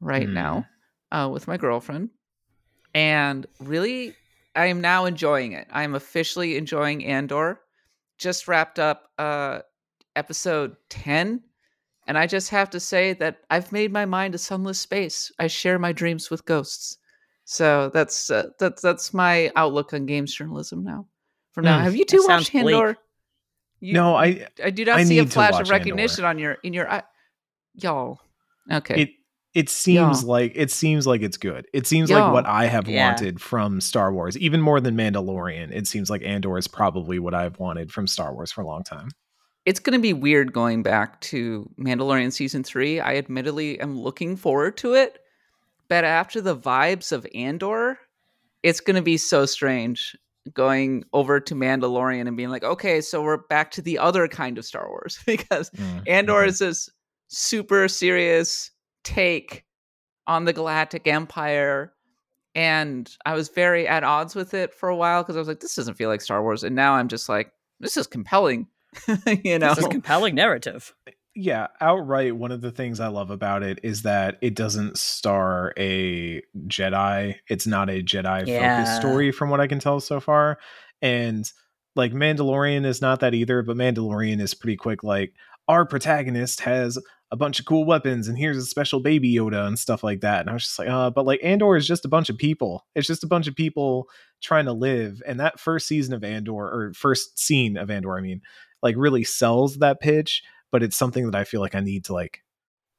right 0.00 0.26
Hmm. 0.26 0.34
now 0.34 0.66
uh, 1.12 1.28
with 1.32 1.46
my 1.48 1.56
girlfriend, 1.56 2.10
and 2.94 3.46
really, 3.60 4.14
I 4.58 4.66
am 4.66 4.80
now 4.80 5.04
enjoying 5.04 5.52
it. 5.52 5.68
I 5.70 5.84
am 5.84 5.94
officially 5.94 6.56
enjoying 6.56 7.04
Andor. 7.04 7.60
Just 8.18 8.48
wrapped 8.48 8.78
up 8.78 9.10
uh, 9.18 9.60
episode 10.16 10.76
ten, 10.88 11.40
and 12.08 12.18
I 12.18 12.26
just 12.26 12.50
have 12.50 12.68
to 12.70 12.80
say 12.80 13.12
that 13.14 13.38
I've 13.50 13.70
made 13.70 13.92
my 13.92 14.04
mind 14.04 14.34
a 14.34 14.38
sunless 14.38 14.80
space. 14.80 15.30
I 15.38 15.46
share 15.46 15.78
my 15.78 15.92
dreams 15.92 16.28
with 16.30 16.44
ghosts. 16.44 16.98
So 17.44 17.90
that's 17.94 18.30
uh, 18.30 18.48
that's 18.58 18.82
that's 18.82 19.14
my 19.14 19.52
outlook 19.54 19.94
on 19.94 20.06
games 20.06 20.34
journalism 20.34 20.82
now. 20.82 21.06
From 21.52 21.64
now, 21.64 21.78
Hmm. 21.78 21.84
have 21.84 21.96
you 21.96 22.04
two 22.04 22.24
watched 22.26 22.54
Andor? 22.54 22.96
You- 23.80 23.94
no, 23.94 24.16
I 24.16 24.48
I 24.62 24.70
do 24.70 24.84
not 24.84 24.98
I 24.98 25.04
see 25.04 25.20
a 25.20 25.26
flash 25.26 25.52
of 25.54 25.60
Andor. 25.60 25.70
recognition 25.72 26.24
on 26.24 26.38
your 26.38 26.54
in 26.64 26.72
your 26.72 26.90
eye. 26.90 27.04
Y'all. 27.74 28.18
Okay. 28.70 29.02
it 29.02 29.10
it 29.54 29.68
seems 29.68 30.22
Yeah. 30.22 30.28
like 30.28 30.52
it 30.54 30.70
seems 30.70 31.06
like 31.06 31.22
it's 31.22 31.36
good. 31.36 31.66
It 31.72 31.86
seems 31.86 32.10
Yeah. 32.10 32.20
like 32.24 32.32
what 32.32 32.46
I 32.46 32.66
have 32.66 32.86
Yeah. 32.88 33.08
wanted 33.10 33.40
from 33.40 33.80
Star 33.80 34.12
Wars, 34.12 34.36
even 34.38 34.60
more 34.60 34.80
than 34.80 34.96
Mandalorian. 34.96 35.70
It 35.72 35.86
seems 35.86 36.10
like 36.10 36.22
Andor 36.22 36.58
is 36.58 36.68
probably 36.68 37.18
what 37.18 37.34
I've 37.34 37.58
wanted 37.58 37.90
from 37.90 38.06
Star 38.06 38.32
Wars 38.34 38.52
for 38.52 38.60
a 38.62 38.66
long 38.66 38.82
time. 38.84 39.08
it's 39.66 39.80
going 39.80 39.92
to 39.92 40.00
be 40.00 40.14
weird 40.14 40.54
going 40.54 40.82
back 40.82 41.20
to 41.20 41.68
Mandalorian 41.78 42.32
season 42.32 42.64
3. 42.64 43.00
I 43.00 43.16
admittedly 43.16 43.78
am 43.80 43.98
looking 44.00 44.34
forward 44.34 44.78
to 44.78 44.94
it, 44.94 45.18
but 45.90 46.04
after 46.04 46.40
the 46.40 46.56
vibes 46.56 47.12
of 47.12 47.26
Andor, 47.34 47.98
it's 48.62 48.80
going 48.80 48.96
to 48.96 49.02
be 49.02 49.18
so 49.18 49.44
strange 49.44 50.16
going 50.54 51.04
over 51.12 51.38
to 51.38 51.54
Mandalorian 51.54 52.26
and 52.26 52.34
being 52.36 52.48
like, 52.48 52.64
"Okay, 52.64 53.02
so 53.02 53.20
we're 53.22 53.36
back 53.48 53.70
to 53.72 53.82
the 53.82 53.98
other 53.98 54.26
kind 54.26 54.56
of 54.56 54.64
Star 54.64 54.88
Wars" 54.88 55.18
because 55.26 55.68
Mm, 55.76 56.02
Andor 56.06 56.44
mhm. 56.44 56.48
is 56.48 56.58
this 56.60 56.88
super 57.26 57.88
serious 57.88 58.70
take 59.04 59.64
on 60.26 60.44
the 60.44 60.52
Galactic 60.52 61.06
Empire. 61.06 61.92
And 62.54 63.10
I 63.24 63.34
was 63.34 63.48
very 63.48 63.86
at 63.86 64.04
odds 64.04 64.34
with 64.34 64.54
it 64.54 64.74
for 64.74 64.88
a 64.88 64.96
while 64.96 65.22
because 65.22 65.36
I 65.36 65.38
was 65.38 65.48
like, 65.48 65.60
this 65.60 65.74
doesn't 65.74 65.94
feel 65.94 66.08
like 66.08 66.20
Star 66.20 66.42
Wars. 66.42 66.64
And 66.64 66.74
now 66.74 66.94
I'm 66.94 67.08
just 67.08 67.28
like, 67.28 67.52
this 67.80 67.96
is 67.96 68.06
compelling. 68.06 68.66
you 69.44 69.58
know? 69.58 69.74
This 69.74 69.84
is 69.84 69.88
compelling 69.88 70.34
narrative. 70.34 70.94
Eh, 71.06 71.12
yeah, 71.34 71.68
outright 71.80 72.34
one 72.34 72.50
of 72.50 72.62
the 72.62 72.72
things 72.72 72.98
I 72.98 73.06
love 73.08 73.30
about 73.30 73.62
it 73.62 73.78
is 73.84 74.02
that 74.02 74.38
it 74.40 74.56
doesn't 74.56 74.98
star 74.98 75.72
a 75.78 76.42
Jedi. 76.66 77.36
It's 77.48 77.66
not 77.66 77.88
a 77.88 78.02
Jedi 78.02 78.46
Yeah. 78.46 78.76
focused 78.76 78.96
story 78.96 79.30
from 79.30 79.48
what 79.48 79.60
I 79.60 79.68
can 79.68 79.78
tell 79.78 80.00
so 80.00 80.18
far. 80.18 80.58
And 81.00 81.48
like 81.94 82.12
Mandalorian 82.12 82.84
is 82.84 83.00
not 83.00 83.20
that 83.20 83.34
either, 83.34 83.62
but 83.62 83.76
Mandalorian 83.76 84.40
is 84.40 84.54
pretty 84.54 84.76
quick 84.76 85.04
like 85.04 85.32
our 85.68 85.84
protagonist 85.86 86.60
has 86.62 86.98
a 87.30 87.36
bunch 87.36 87.60
of 87.60 87.66
cool 87.66 87.84
weapons 87.84 88.26
and 88.26 88.38
here's 88.38 88.56
a 88.56 88.64
special 88.64 89.00
baby 89.00 89.34
Yoda 89.34 89.66
and 89.66 89.78
stuff 89.78 90.02
like 90.02 90.20
that. 90.20 90.40
And 90.40 90.50
I 90.50 90.54
was 90.54 90.64
just 90.64 90.78
like, 90.78 90.88
uh, 90.88 91.10
but 91.10 91.26
like 91.26 91.40
Andor 91.42 91.76
is 91.76 91.86
just 91.86 92.04
a 92.04 92.08
bunch 92.08 92.30
of 92.30 92.38
people. 92.38 92.86
It's 92.94 93.06
just 93.06 93.24
a 93.24 93.28
bunch 93.28 93.46
of 93.46 93.54
people 93.54 94.08
trying 94.40 94.64
to 94.64 94.72
live. 94.72 95.22
And 95.26 95.38
that 95.40 95.60
first 95.60 95.86
season 95.86 96.14
of 96.14 96.24
Andor 96.24 96.52
or 96.52 96.92
first 96.94 97.38
scene 97.38 97.76
of 97.76 97.90
Andor, 97.90 98.16
I 98.16 98.22
mean, 98.22 98.40
like 98.82 98.96
really 98.96 99.24
sells 99.24 99.78
that 99.78 100.00
pitch, 100.00 100.42
but 100.70 100.82
it's 100.82 100.96
something 100.96 101.26
that 101.26 101.34
I 101.34 101.44
feel 101.44 101.60
like 101.60 101.74
I 101.74 101.80
need 101.80 102.06
to 102.06 102.14
like 102.14 102.42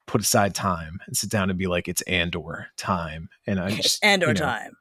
put 0.05 0.21
aside 0.21 0.53
time 0.53 0.99
and 1.07 1.15
sit 1.17 1.29
down 1.29 1.49
and 1.49 1.57
be 1.57 1.67
like, 1.67 1.87
it's 1.87 2.01
Andor 2.03 2.67
time. 2.77 3.29
And 3.47 3.59
I 3.59 3.71
just 3.75 4.03
Andor 4.03 4.27
you 4.27 4.33
know, 4.33 4.39
time. 4.39 4.73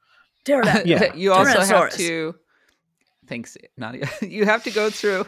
Pterodactyl. 0.45 0.87
Yeah. 0.87 1.13
you 1.15 1.33
also 1.33 1.59
have 1.59 1.91
to. 1.93 2.35
Thanks, 3.27 3.57
Nadia. 3.77 4.09
You 4.21 4.45
have 4.45 4.63
to 4.63 4.71
go 4.71 4.89
through. 4.89 5.25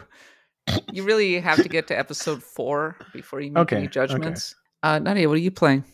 You 0.92 1.04
really 1.04 1.40
have 1.40 1.62
to 1.62 1.68
get 1.68 1.86
to 1.88 1.98
episode 1.98 2.42
four 2.42 2.96
before 3.12 3.40
you 3.40 3.50
make 3.50 3.62
Okay, 3.62 3.76
any 3.76 3.86
okay. 3.86 3.92
judgments. 3.92 4.54
Uh, 4.82 4.98
Nadia, 4.98 5.28
what 5.28 5.34
are 5.34 5.38
you 5.38 5.50
playing? 5.50 5.84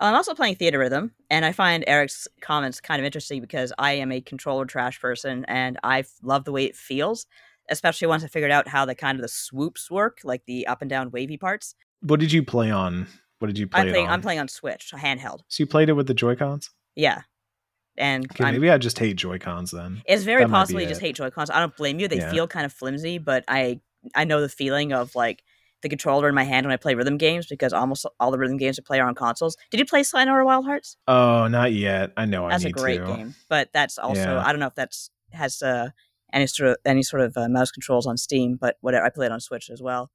I'm 0.00 0.14
also 0.14 0.34
playing 0.34 0.56
Theatrhythm, 0.56 1.12
and 1.30 1.44
I 1.44 1.52
find 1.52 1.84
Eric's 1.86 2.26
comments 2.40 2.80
kind 2.80 3.00
of 3.00 3.06
interesting 3.06 3.40
because 3.40 3.72
I 3.78 3.92
am 3.92 4.10
a 4.10 4.20
controller 4.20 4.64
trash 4.64 5.00
person, 5.00 5.44
and 5.46 5.78
I 5.84 6.04
love 6.22 6.44
the 6.44 6.52
way 6.52 6.64
it 6.64 6.74
feels, 6.74 7.26
especially 7.70 8.08
once 8.08 8.24
I 8.24 8.26
figured 8.26 8.50
out 8.50 8.66
how 8.66 8.84
the 8.84 8.96
kind 8.96 9.16
of 9.16 9.22
the 9.22 9.28
swoops 9.28 9.90
work, 9.90 10.18
like 10.24 10.44
the 10.46 10.66
up 10.66 10.82
and 10.82 10.90
down 10.90 11.10
wavy 11.12 11.36
parts. 11.36 11.76
What 12.00 12.18
did 12.18 12.32
you 12.32 12.42
play 12.42 12.70
on? 12.70 13.06
What 13.38 13.46
did 13.46 13.58
you 13.58 13.68
play 13.68 13.80
I'm 13.80 13.88
it 13.88 13.92
playing. 13.92 14.06
on? 14.08 14.12
I'm 14.12 14.22
playing 14.22 14.40
on 14.40 14.48
Switch, 14.48 14.92
handheld. 14.94 15.40
So 15.48 15.62
you 15.62 15.66
played 15.66 15.88
it 15.88 15.92
with 15.92 16.08
the 16.08 16.14
Joy 16.14 16.34
Cons? 16.34 16.70
Yeah, 16.96 17.22
and 17.96 18.26
Okay, 18.32 18.52
maybe 18.52 18.70
I 18.70 18.78
just 18.78 18.98
hate 18.98 19.16
Joy 19.16 19.38
Cons 19.38 19.70
then. 19.70 20.02
it's 20.06 20.24
very 20.24 20.44
that 20.44 20.50
possibly 20.50 20.86
just 20.86 21.00
it. 21.00 21.04
hate 21.04 21.16
Joy 21.16 21.30
Cons. 21.30 21.50
I 21.50 21.60
don't 21.60 21.76
blame 21.76 21.98
you. 22.00 22.08
They 22.08 22.18
Yeah. 22.18 22.30
feel 22.30 22.46
kind 22.48 22.64
of 22.66 22.72
flimsy, 22.72 23.18
but 23.18 23.44
I 23.48 23.80
I 24.14 24.24
know 24.24 24.40
the 24.40 24.48
feeling 24.48 24.92
of 24.92 25.14
like 25.14 25.42
the 25.82 25.88
controller 25.88 26.28
in 26.28 26.34
my 26.34 26.44
hand 26.44 26.64
when 26.66 26.72
I 26.72 26.76
play 26.76 26.94
rhythm 26.94 27.18
games 27.18 27.46
because 27.46 27.72
almost 27.72 28.06
all 28.20 28.30
the 28.30 28.38
rhythm 28.38 28.56
games 28.56 28.78
I 28.78 28.82
play 28.86 29.00
are 29.00 29.08
on 29.08 29.14
consoles. 29.14 29.56
Did 29.70 29.80
you 29.80 29.86
play 29.86 30.02
Sayonara 30.02 30.44
Wild 30.44 30.64
Hearts? 30.64 30.96
Oh, 31.08 31.48
not 31.48 31.72
yet. 31.72 32.12
I 32.16 32.24
know 32.24 32.46
I 32.46 32.48
know 32.48 32.48
that. 32.48 32.52
That's 32.54 32.64
I 32.64 32.68
a 32.68 32.72
great 32.72 33.06
to. 33.06 33.16
game, 33.16 33.34
but 33.48 33.68
that's 33.72 33.98
also 33.98 34.16
Yeah. 34.16 34.40
I 34.44 34.52
don't 34.52 34.60
know 34.60 34.66
if 34.66 34.74
that's 34.74 35.10
has 35.32 35.62
uh, 35.62 35.90
any 36.32 36.46
sort 36.46 36.70
of 36.70 36.76
any 36.84 37.02
sort 37.02 37.22
of 37.22 37.36
uh, 37.36 37.48
mouse 37.48 37.70
controls 37.70 38.06
on 38.06 38.16
Steam, 38.16 38.56
but 38.60 38.76
whatever. 38.80 39.04
I 39.04 39.10
played 39.10 39.26
it 39.26 39.32
on 39.32 39.40
Switch 39.40 39.70
as 39.70 39.82
well. 39.82 40.10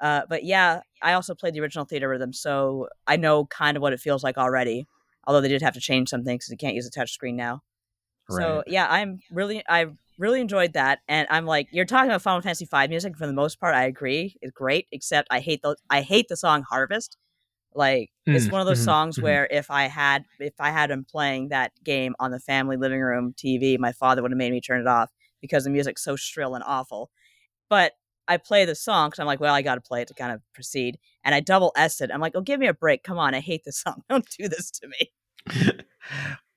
Uh, 0.00 0.22
but 0.28 0.44
yeah, 0.44 0.80
I 1.02 1.12
also 1.12 1.34
played 1.34 1.54
the 1.54 1.60
original 1.60 1.86
Theatrhythm, 1.86 2.34
so 2.34 2.88
I 3.06 3.16
know 3.16 3.46
kind 3.46 3.76
of 3.76 3.82
what 3.82 3.92
it 3.92 4.00
feels 4.00 4.22
like 4.24 4.36
already. 4.36 4.86
Although 5.26 5.40
they 5.40 5.48
did 5.48 5.62
have 5.62 5.74
to 5.74 5.80
change 5.80 6.08
some 6.10 6.24
things 6.24 6.44
because 6.44 6.50
you 6.52 6.56
can't 6.58 6.74
use 6.74 6.86
a 6.86 6.90
touch 6.90 7.12
screen 7.12 7.36
now. 7.36 7.62
So 8.30 8.64
yeah, 8.66 8.86
I'm 8.88 9.20
really 9.30 9.62
I 9.68 9.86
really 10.18 10.40
enjoyed 10.40 10.72
that, 10.74 11.00
and 11.08 11.26
I'm 11.30 11.46
like, 11.46 11.68
you're 11.72 11.84
talking 11.84 12.10
about 12.10 12.22
Final 12.22 12.40
Fantasy 12.40 12.66
V 12.70 12.88
music. 12.88 13.16
For 13.16 13.26
the 13.26 13.32
most 13.32 13.60
part, 13.60 13.74
I 13.74 13.84
agree, 13.84 14.36
it's 14.40 14.52
great. 14.52 14.86
Except 14.92 15.28
I 15.30 15.40
hate 15.40 15.62
the 15.62 15.76
I 15.90 16.00
hate 16.02 16.28
the 16.28 16.36
song 16.36 16.62
Harvest. 16.68 17.16
Like 17.74 18.10
it's 18.26 18.46
Mm, 18.46 18.52
one 18.52 18.60
of 18.60 18.66
those 18.66 18.80
mhm, 18.80 18.84
songs 18.84 19.18
mhm. 19.18 19.22
where 19.22 19.48
if 19.50 19.70
I 19.70 19.84
had 19.84 20.24
if 20.40 20.54
I 20.60 20.70
had 20.70 20.90
him 20.90 21.04
playing 21.10 21.48
that 21.50 21.72
game 21.84 22.14
on 22.20 22.30
the 22.30 22.40
family 22.40 22.76
living 22.76 23.00
room 23.00 23.34
TV, 23.36 23.78
my 23.78 23.92
father 23.92 24.22
would 24.22 24.30
have 24.32 24.38
made 24.38 24.52
me 24.52 24.60
turn 24.60 24.80
it 24.80 24.86
off 24.86 25.10
because 25.40 25.64
the 25.64 25.70
music's 25.70 26.02
so 26.04 26.16
shrill 26.16 26.54
and 26.54 26.64
awful. 26.66 27.10
But 27.70 27.92
I 28.28 28.36
play 28.36 28.64
the 28.64 28.74
song 28.74 29.08
because 29.08 29.20
I'm 29.20 29.26
like, 29.26 29.40
well, 29.40 29.54
I 29.54 29.62
got 29.62 29.76
to 29.76 29.80
play 29.80 30.02
it 30.02 30.08
to 30.08 30.14
kind 30.14 30.32
of 30.32 30.40
proceed. 30.54 30.98
And 31.24 31.34
I 31.34 31.40
double 31.40 31.72
S 31.76 32.00
it. 32.00 32.10
I'm 32.12 32.20
like, 32.20 32.32
oh, 32.34 32.40
give 32.40 32.60
me 32.60 32.66
a 32.66 32.74
break. 32.74 33.02
Come 33.02 33.18
on, 33.18 33.34
I 33.34 33.40
hate 33.40 33.64
this 33.64 33.78
song. 33.82 34.02
Don't 34.08 34.26
do 34.38 34.48
this 34.48 34.70
to 34.72 34.88
me. 34.88 35.12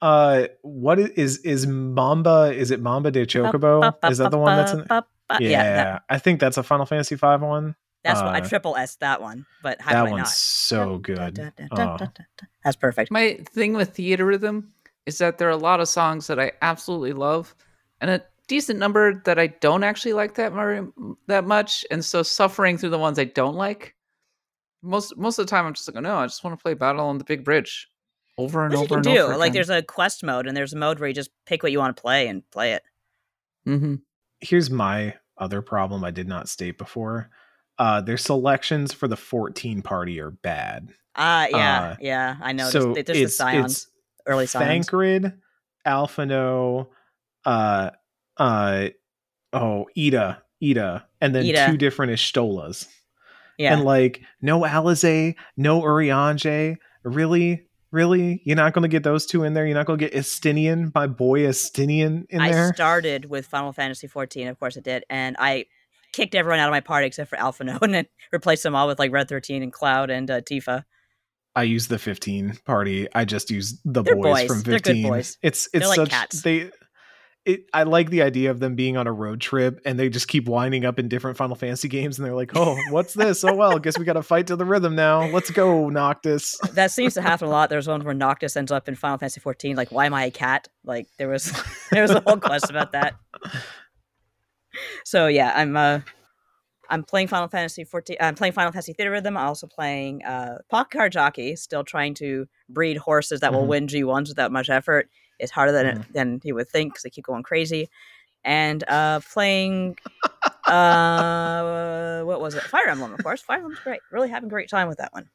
uh, 0.01 0.47
what 0.62 0.99
is 0.99 1.39
is 1.39 1.67
Mamba? 1.67 2.53
Is 2.56 2.71
it 2.71 2.82
Mamba 2.82 3.12
de 3.12 3.25
Chocobo? 3.25 3.93
Is 4.10 4.17
that 4.19 4.32
the 4.32 4.38
one 4.38 4.58
that's 4.58 4.73
in? 4.73 4.86
Yeah, 4.89 5.49
yeah 5.49 5.73
that, 5.73 6.03
I 6.10 6.19
think 6.19 6.39
that's 6.39 6.58
a 6.58 6.63
Final 6.63 6.86
Fantasy 6.86 7.15
V 7.15 7.27
one. 7.38 7.75
That's 8.03 8.21
what 8.21 8.36
I 8.36 8.39
triple 8.39 8.77
S 8.77 8.95
that 8.97 9.21
one. 9.21 9.45
But 9.62 9.82
how 9.82 9.91
that 9.91 10.01
do 10.03 10.08
I 10.08 10.12
one's 10.12 10.21
not? 10.21 10.27
so 10.30 10.97
good. 10.97 11.53
Oh. 11.71 11.97
That's 12.63 12.77
perfect. 12.77 13.12
My 13.12 13.39
thing 13.49 13.73
with 13.73 13.95
Theatrhythm 13.95 14.67
is 15.06 15.17
that 15.19 15.38
there 15.38 15.47
are 15.47 15.51
a 15.51 15.58
lot 15.58 15.80
of 15.80 15.88
songs 15.88 16.27
that 16.27 16.39
I 16.39 16.51
absolutely 16.62 17.13
love, 17.13 17.56
and 18.01 18.12
a 18.12 18.23
decent 18.47 18.79
number 18.79 19.21
that 19.25 19.38
I 19.39 19.47
don't 19.47 19.83
actually 19.83 20.13
like 20.13 20.36
that 20.36 20.53
very, 20.53 20.86
that 21.27 21.45
much. 21.45 21.86
And 21.91 22.03
so 22.03 22.23
suffering 22.23 22.77
through 22.77 22.89
the 22.89 22.97
ones 22.99 23.19
I 23.19 23.25
don't 23.25 23.55
like, 23.55 23.95
most 24.81 25.17
most 25.17 25.39
of 25.39 25.45
the 25.45 25.49
time 25.49 25.65
I'm 25.65 25.73
just 25.73 25.88
like, 25.88 25.97
oh, 25.97 26.01
no, 26.01 26.17
I 26.17 26.25
just 26.25 26.43
want 26.43 26.57
to 26.57 26.62
play 26.62 26.73
Battle 26.73 27.05
on 27.07 27.17
the 27.17 27.23
Big 27.23 27.43
Bridge 27.43 27.88
over 28.38 28.63
and 28.63 28.71
Which 28.71 28.79
over 28.79 28.97
you 28.97 29.01
can 29.01 29.12
and 29.12 29.17
do. 29.17 29.23
over. 29.23 29.38
Like 29.38 29.53
there's 29.53 29.69
a 29.69 29.81
quest 29.81 30.23
mode 30.23 30.47
and 30.47 30.55
there's 30.55 30.73
a 30.73 30.77
mode 30.77 30.99
where 30.99 31.07
you 31.10 31.15
just 31.15 31.31
pick 31.45 31.63
what 31.63 31.71
you 31.71 31.79
want 31.79 31.95
to 31.97 32.01
play 32.01 32.27
and 32.27 32.43
play 32.51 32.73
it. 32.73 32.83
Mm-hmm. 33.67 33.95
Here's 34.39 34.69
my 34.69 35.15
other 35.38 35.62
problem 35.62 36.03
I 36.03 36.12
did 36.12 36.27
not 36.27 36.47
state 36.47 36.77
before. 36.77 37.29
Uh, 37.79 38.01
their 38.01 38.17
selections 38.17 38.93
for 38.93 39.07
the 39.07 39.17
14 39.17 39.81
party 39.81 40.19
are 40.19 40.31
bad. 40.31 40.89
Ah, 41.15 41.47
yeah, 41.49 41.81
Uh, 41.81 41.95
yeah, 41.99 42.36
I 42.41 42.53
know. 42.53 42.69
so 42.69 42.93
there's, 42.93 43.05
there's 43.05 43.17
the 43.17 43.23
it's 43.23 43.38
scions, 43.38 43.73
it's 43.73 43.88
early 44.27 44.45
scions. 44.45 44.65
Thancred, 44.65 45.33
Alphinaud, 45.86 46.88
uh, 47.45 47.89
uh, 48.38 48.89
oh, 49.54 49.88
Yda, 49.97 50.38
Yda, 50.62 51.04
and 51.21 51.36
then 51.36 51.45
Yda. 51.45 51.67
two 51.67 51.78
different 51.78 52.12
Y'shtolas. 52.12 52.88
Yeah, 53.58 53.73
And 53.73 53.84
like, 53.84 54.21
no 54.41 54.62
Alisaie, 54.62 55.36
no 55.56 55.82
Urianger. 55.82 56.78
Really? 57.04 57.63
Really? 57.91 58.41
You're 58.45 58.56
not 58.56 58.73
going 58.73 58.84
to 58.84 58.88
get 58.88 59.04
those 59.04 59.26
two 59.26 59.43
in 59.43 59.54
there? 59.54 59.65
You're 59.65 59.76
not 59.76 59.88
going 59.88 59.97
to 59.97 60.06
get 60.06 60.13
Estinian, 60.13 60.93
my 60.93 61.08
boy 61.08 61.41
Estinian, 61.41 62.26
in 62.30 62.41
I 62.41 62.52
there? 62.52 62.67
I 62.67 62.71
started 62.71 63.26
with 63.26 63.47
Final 63.47 63.73
Fantasy 63.73 64.08
14, 64.08 64.47
of 64.47 64.60
course 64.60 64.78
I 64.78 64.82
did, 64.82 65.06
and 65.10 65.36
I 65.39 65.65
kicked 66.13 66.36
everyone 66.36 66.60
out 66.60 66.67
of 66.67 66.71
my 66.71 66.80
party 66.82 67.08
except 67.08 67.30
for 67.30 67.38
Alphinaud 67.38 67.82
and 67.82 67.93
then 67.93 68.06
replaced 68.32 68.63
them 68.63 68.76
all 68.76 68.88
with 68.88 69.00
like 69.00 69.12
Red 69.12 69.30
13 69.30 69.63
and 69.63 69.73
Cloud 69.73 70.10
and 70.10 70.30
uh, 70.30 70.41
Tifa. 70.41 70.84
I 71.56 71.63
use 71.63 71.88
the 71.88 71.97
15 71.97 72.60
party. 72.65 73.08
I 73.15 73.26
just 73.26 73.50
use 73.50 73.82
the 73.84 74.04
boys, 74.04 74.15
boys. 74.15 74.47
from 74.47 74.62
They're 74.62 74.76
15. 74.76 75.02
good 75.02 75.10
boys. 75.10 75.38
It's 75.41 75.67
They're 75.71 75.82
it's 75.82 75.89
like 75.89 75.95
such 75.95 76.10
cats. 76.10 76.41
they 76.43 76.69
it 77.47 77.65
I 77.73 77.83
like 77.83 78.10
the 78.10 78.21
idea 78.21 78.51
of 78.51 78.60
them 78.60 78.75
being 78.75 78.97
on 78.97 79.07
a 79.07 79.12
road 79.12 79.41
trip 79.41 79.79
and 79.86 79.97
they 79.97 80.10
just 80.10 80.27
keep 80.27 80.47
winding 80.47 80.86
up 80.86 80.99
in 80.99 81.07
different 81.07 81.38
Final 81.38 81.55
Fantasy 81.55 81.88
games 81.88 82.19
and 82.19 82.25
they're 82.25 82.36
like, 82.36 82.51
"Oh, 82.55 82.77
what's 82.91 83.13
this? 83.13 83.43
Oh 83.43 83.55
well, 83.55 83.79
guess 83.79 83.97
we 83.97 84.05
got 84.05 84.13
to 84.13 84.21
fight 84.23 84.47
to 84.47 84.55
the 84.55 84.65
rhythm 84.65 84.93
now. 84.95 85.25
Let's 85.27 85.49
go, 85.49 85.89
Noctis." 85.89 86.60
That 86.73 86.91
seems 86.91 87.13
to 87.15 87.21
happen 87.21 87.47
a 87.47 87.51
lot. 87.51 87.69
There's 87.69 87.88
one 87.88 88.03
where 88.03 88.13
Noctis 88.13 88.55
ends 88.55 88.71
up 88.71 88.88
in 88.88 88.95
Final 88.95 89.17
Fantasy 89.17 89.39
14, 89.39 89.75
like, 89.75 89.91
why 89.91 90.05
am 90.05 90.13
I 90.13 90.25
a 90.25 90.31
cat? 90.31 90.67
Like 90.83 91.07
there 91.17 91.29
was 91.29 91.51
there 91.91 92.01
was 92.03 92.12
a 92.12 92.19
whole 92.21 92.38
quest 92.38 92.69
about 92.69 92.91
that. 92.91 93.15
So 95.05 95.27
yeah, 95.27 95.53
I'm 95.55 95.75
uh 95.75 96.01
I'm 96.89 97.03
playing 97.03 97.27
Final 97.27 97.47
Fantasy 97.49 97.83
14. 97.83 98.17
I'm 98.21 98.36
playing 98.36 98.53
Final 98.53 98.71
Fantasy 98.71 98.93
Theatrhythm. 98.93 99.27
I'm 99.27 99.38
also 99.38 99.67
playing 99.67 100.23
uh 100.23 100.60
Pocket 100.69 101.12
Jockey, 101.12 101.55
still 101.55 101.83
trying 101.83 102.13
to 102.15 102.47
breed 102.69 102.97
horses 102.97 103.39
that 103.41 103.53
will 103.53 103.63
Mhm. 103.63 103.67
win 103.67 103.88
G1s 103.88 104.29
without 104.29 104.51
much 104.51 104.69
effort. 104.69 105.10
It's 105.39 105.52
harder 105.52 105.71
than 105.71 106.06
than 106.13 106.41
you 106.43 106.56
would 106.56 106.69
think 106.69 106.93
because 106.93 107.04
they 107.04 107.10
keep 107.10 107.26
going 107.26 107.43
crazy. 107.43 107.89
And 108.43 108.84
uh 108.88 109.19
playing 109.34 109.97
uh 110.67 112.21
what 112.23 112.41
was 112.41 112.56
it? 112.56 112.63
Fire 112.63 112.88
Emblem, 112.89 113.13
of 113.13 113.23
course. 113.23 113.41
Fire 113.41 113.58
Emblem's 113.58 113.80
great. 113.80 114.00
Really 114.12 114.30
having 114.30 114.47
a 114.47 114.50
great 114.50 114.69
time 114.69 114.88
with 114.88 114.97
that 115.00 115.13
one. 115.13 115.30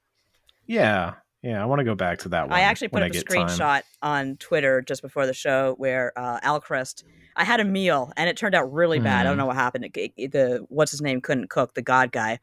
Yeah. 0.66 1.14
Yeah, 1.42 1.60
I 1.60 1.66
want 1.66 1.80
to 1.80 1.84
go 1.84 1.96
back 1.96 2.20
to 2.20 2.28
that 2.28 2.42
one. 2.48 2.52
I 2.52 2.60
actually 2.60 2.88
put 2.88 3.02
up 3.02 3.08
a 3.08 3.12
get 3.12 3.28
time. 3.28 3.48
screenshot 3.48 3.82
on 4.00 4.36
Twitter 4.36 4.80
just 4.80 5.02
before 5.02 5.26
the 5.26 5.34
show 5.34 5.74
where 5.76 6.12
uh, 6.16 6.38
Alcryst. 6.40 7.02
I 7.34 7.42
had 7.44 7.58
a 7.58 7.64
meal 7.64 8.12
and 8.16 8.28
it 8.28 8.36
turned 8.36 8.54
out 8.54 8.72
really 8.72 9.00
bad. 9.00 9.20
I 9.22 9.24
don't 9.24 9.34
Mm. 9.34 9.38
know 9.38 9.46
what 9.46 9.56
happened. 9.56 9.86
It, 9.86 10.12
it- 10.16 10.30
the 10.32 10.64
what's 10.68 10.92
his 10.92 11.00
name 11.02 11.20
couldn't 11.20 11.50
cook. 11.50 11.74
The 11.74 11.82
God 11.82 12.12
guy. 12.12 12.38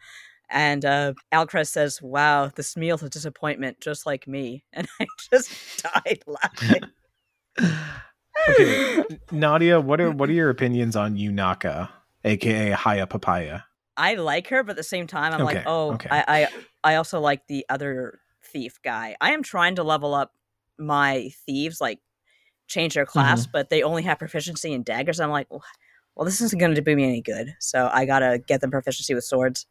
And 0.50 0.84
uh, 0.84 1.13
Alcryst 1.32 1.67
says, 1.69 2.02
"Wow, 2.02 2.48
this 2.48 2.76
meal's 2.76 3.04
a 3.04 3.10
disappointment, 3.10 3.80
just 3.82 4.06
like 4.08 4.28
me." 4.28 4.63
And 4.74 4.88
I 5.00 5.06
just 5.32 5.84
died 5.84 6.24
laughing. 6.26 6.84
Okay, 8.50 9.04
Nadia, 9.32 9.80
what 9.80 10.00
are 10.02 10.12
what 10.12 10.30
are 10.30 10.34
your 10.34 10.50
opinions 10.50 10.95
on 10.95 11.15
Yunaka, 11.15 11.89
aka 12.24 12.72
Haya 12.72 13.08
Papaya? 13.08 13.62
I 13.98 14.15
like 14.15 14.48
her, 14.48 14.63
but 14.63 14.72
at 14.72 14.78
the 14.78 14.84
same 14.84 15.08
time, 15.08 15.34
I'm 15.34 15.43
like, 15.43 15.63
oh, 15.65 15.93
okay. 15.93 16.10
I, 16.10 16.24
I 16.28 16.48
I 16.84 16.95
also 16.95 17.19
like 17.19 17.48
the 17.48 17.65
other 17.69 18.19
thief 18.43 18.80
guy. 18.84 19.15
I 19.19 19.34
am 19.34 19.43
trying 19.43 19.76
to 19.76 19.84
level 19.84 20.13
up 20.13 20.32
my 20.78 21.30
thieves, 21.45 21.82
like 21.82 22.00
change 22.67 22.93
their 22.93 23.06
class, 23.06 23.41
Mm-hmm. 23.43 23.52
but 23.52 23.69
they 23.69 23.84
only 23.84 24.04
have 24.04 24.19
proficiency 24.19 24.72
in 24.72 24.84
daggers. 24.84 25.19
I'm 25.19 25.32
like, 25.32 25.48
well, 25.52 25.63
well, 26.15 26.26
this 26.26 26.39
isn't 26.41 26.60
going 26.60 26.74
to 26.74 26.82
do 26.82 26.95
me 26.95 27.04
any 27.04 27.22
good. 27.22 27.56
So 27.60 27.89
I 27.91 28.06
gotta 28.06 28.39
get 28.45 28.62
them 28.62 28.72
proficiency 28.72 29.13
with 29.13 29.24
swords. 29.26 29.65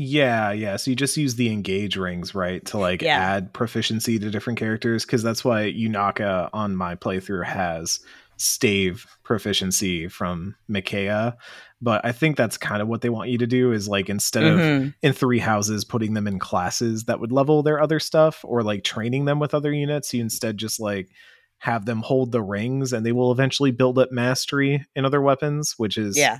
Yeah, 0.00 0.52
yeah. 0.52 0.76
So 0.76 0.92
you 0.92 0.96
just 0.96 1.16
use 1.16 1.34
the 1.34 1.50
engage 1.50 1.96
rings, 1.96 2.32
right, 2.32 2.64
to 2.66 2.78
like 2.78 3.02
Yeah. 3.02 3.18
add 3.18 3.52
proficiency 3.52 4.16
to 4.20 4.30
different 4.30 4.56
characters 4.60 5.04
because 5.04 5.24
that's 5.24 5.44
why 5.44 5.72
Yunaka 5.72 6.50
on 6.52 6.76
my 6.76 6.94
playthrough 6.94 7.44
has 7.44 7.98
stave 8.36 9.04
proficiency 9.24 10.06
from 10.06 10.54
Micaiah. 10.68 11.36
But 11.82 12.04
I 12.04 12.12
think 12.12 12.36
that's 12.36 12.56
kind 12.56 12.80
of 12.80 12.86
what 12.86 13.00
they 13.00 13.08
want 13.08 13.30
you 13.30 13.38
to 13.38 13.46
do 13.48 13.72
is 13.72 13.88
like 13.88 14.08
instead 14.08 14.44
of 14.44 14.60
Mhm. 14.60 14.94
in 15.02 15.12
three 15.12 15.40
houses 15.40 15.84
putting 15.84 16.14
them 16.14 16.28
in 16.28 16.38
classes 16.38 17.04
that 17.06 17.18
would 17.18 17.32
level 17.32 17.64
their 17.64 17.80
other 17.80 17.98
stuff 17.98 18.44
or 18.44 18.62
like 18.62 18.84
training 18.84 19.24
them 19.24 19.40
with 19.40 19.52
other 19.52 19.72
units, 19.72 20.14
you 20.14 20.20
instead 20.20 20.58
just 20.58 20.78
like 20.78 21.08
have 21.58 21.86
them 21.86 22.02
hold 22.02 22.30
the 22.30 22.40
rings 22.42 22.92
and 22.92 23.04
they 23.04 23.10
will 23.10 23.32
eventually 23.32 23.72
build 23.72 23.98
up 23.98 24.12
mastery 24.12 24.86
in 24.94 25.04
other 25.04 25.20
weapons, 25.20 25.74
which 25.76 25.98
is 25.98 26.16
Yeah, 26.16 26.38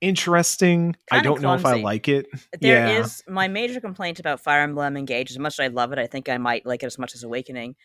interesting. 0.00 0.96
I 1.10 1.16
Kinda 1.16 1.28
don't 1.28 1.42
know 1.42 1.54
if 1.54 1.64
I 1.66 1.74
like 1.80 2.08
it. 2.08 2.26
there 2.60 2.86
yeah. 2.88 3.00
is 3.00 3.22
my 3.28 3.48
major 3.48 3.80
complaint 3.80 4.20
about 4.20 4.40
Fire 4.40 4.62
Emblem 4.62 4.96
Engage. 4.96 5.30
As 5.30 5.38
much 5.38 5.58
as 5.58 5.64
I 5.64 5.68
love 5.68 5.92
it, 5.92 5.98
I 5.98 6.06
think 6.06 6.28
I 6.28 6.38
might 6.38 6.66
like 6.66 6.82
it 6.82 6.86
as 6.86 6.98
much 6.98 7.14
as 7.14 7.22
Awakening. 7.22 7.76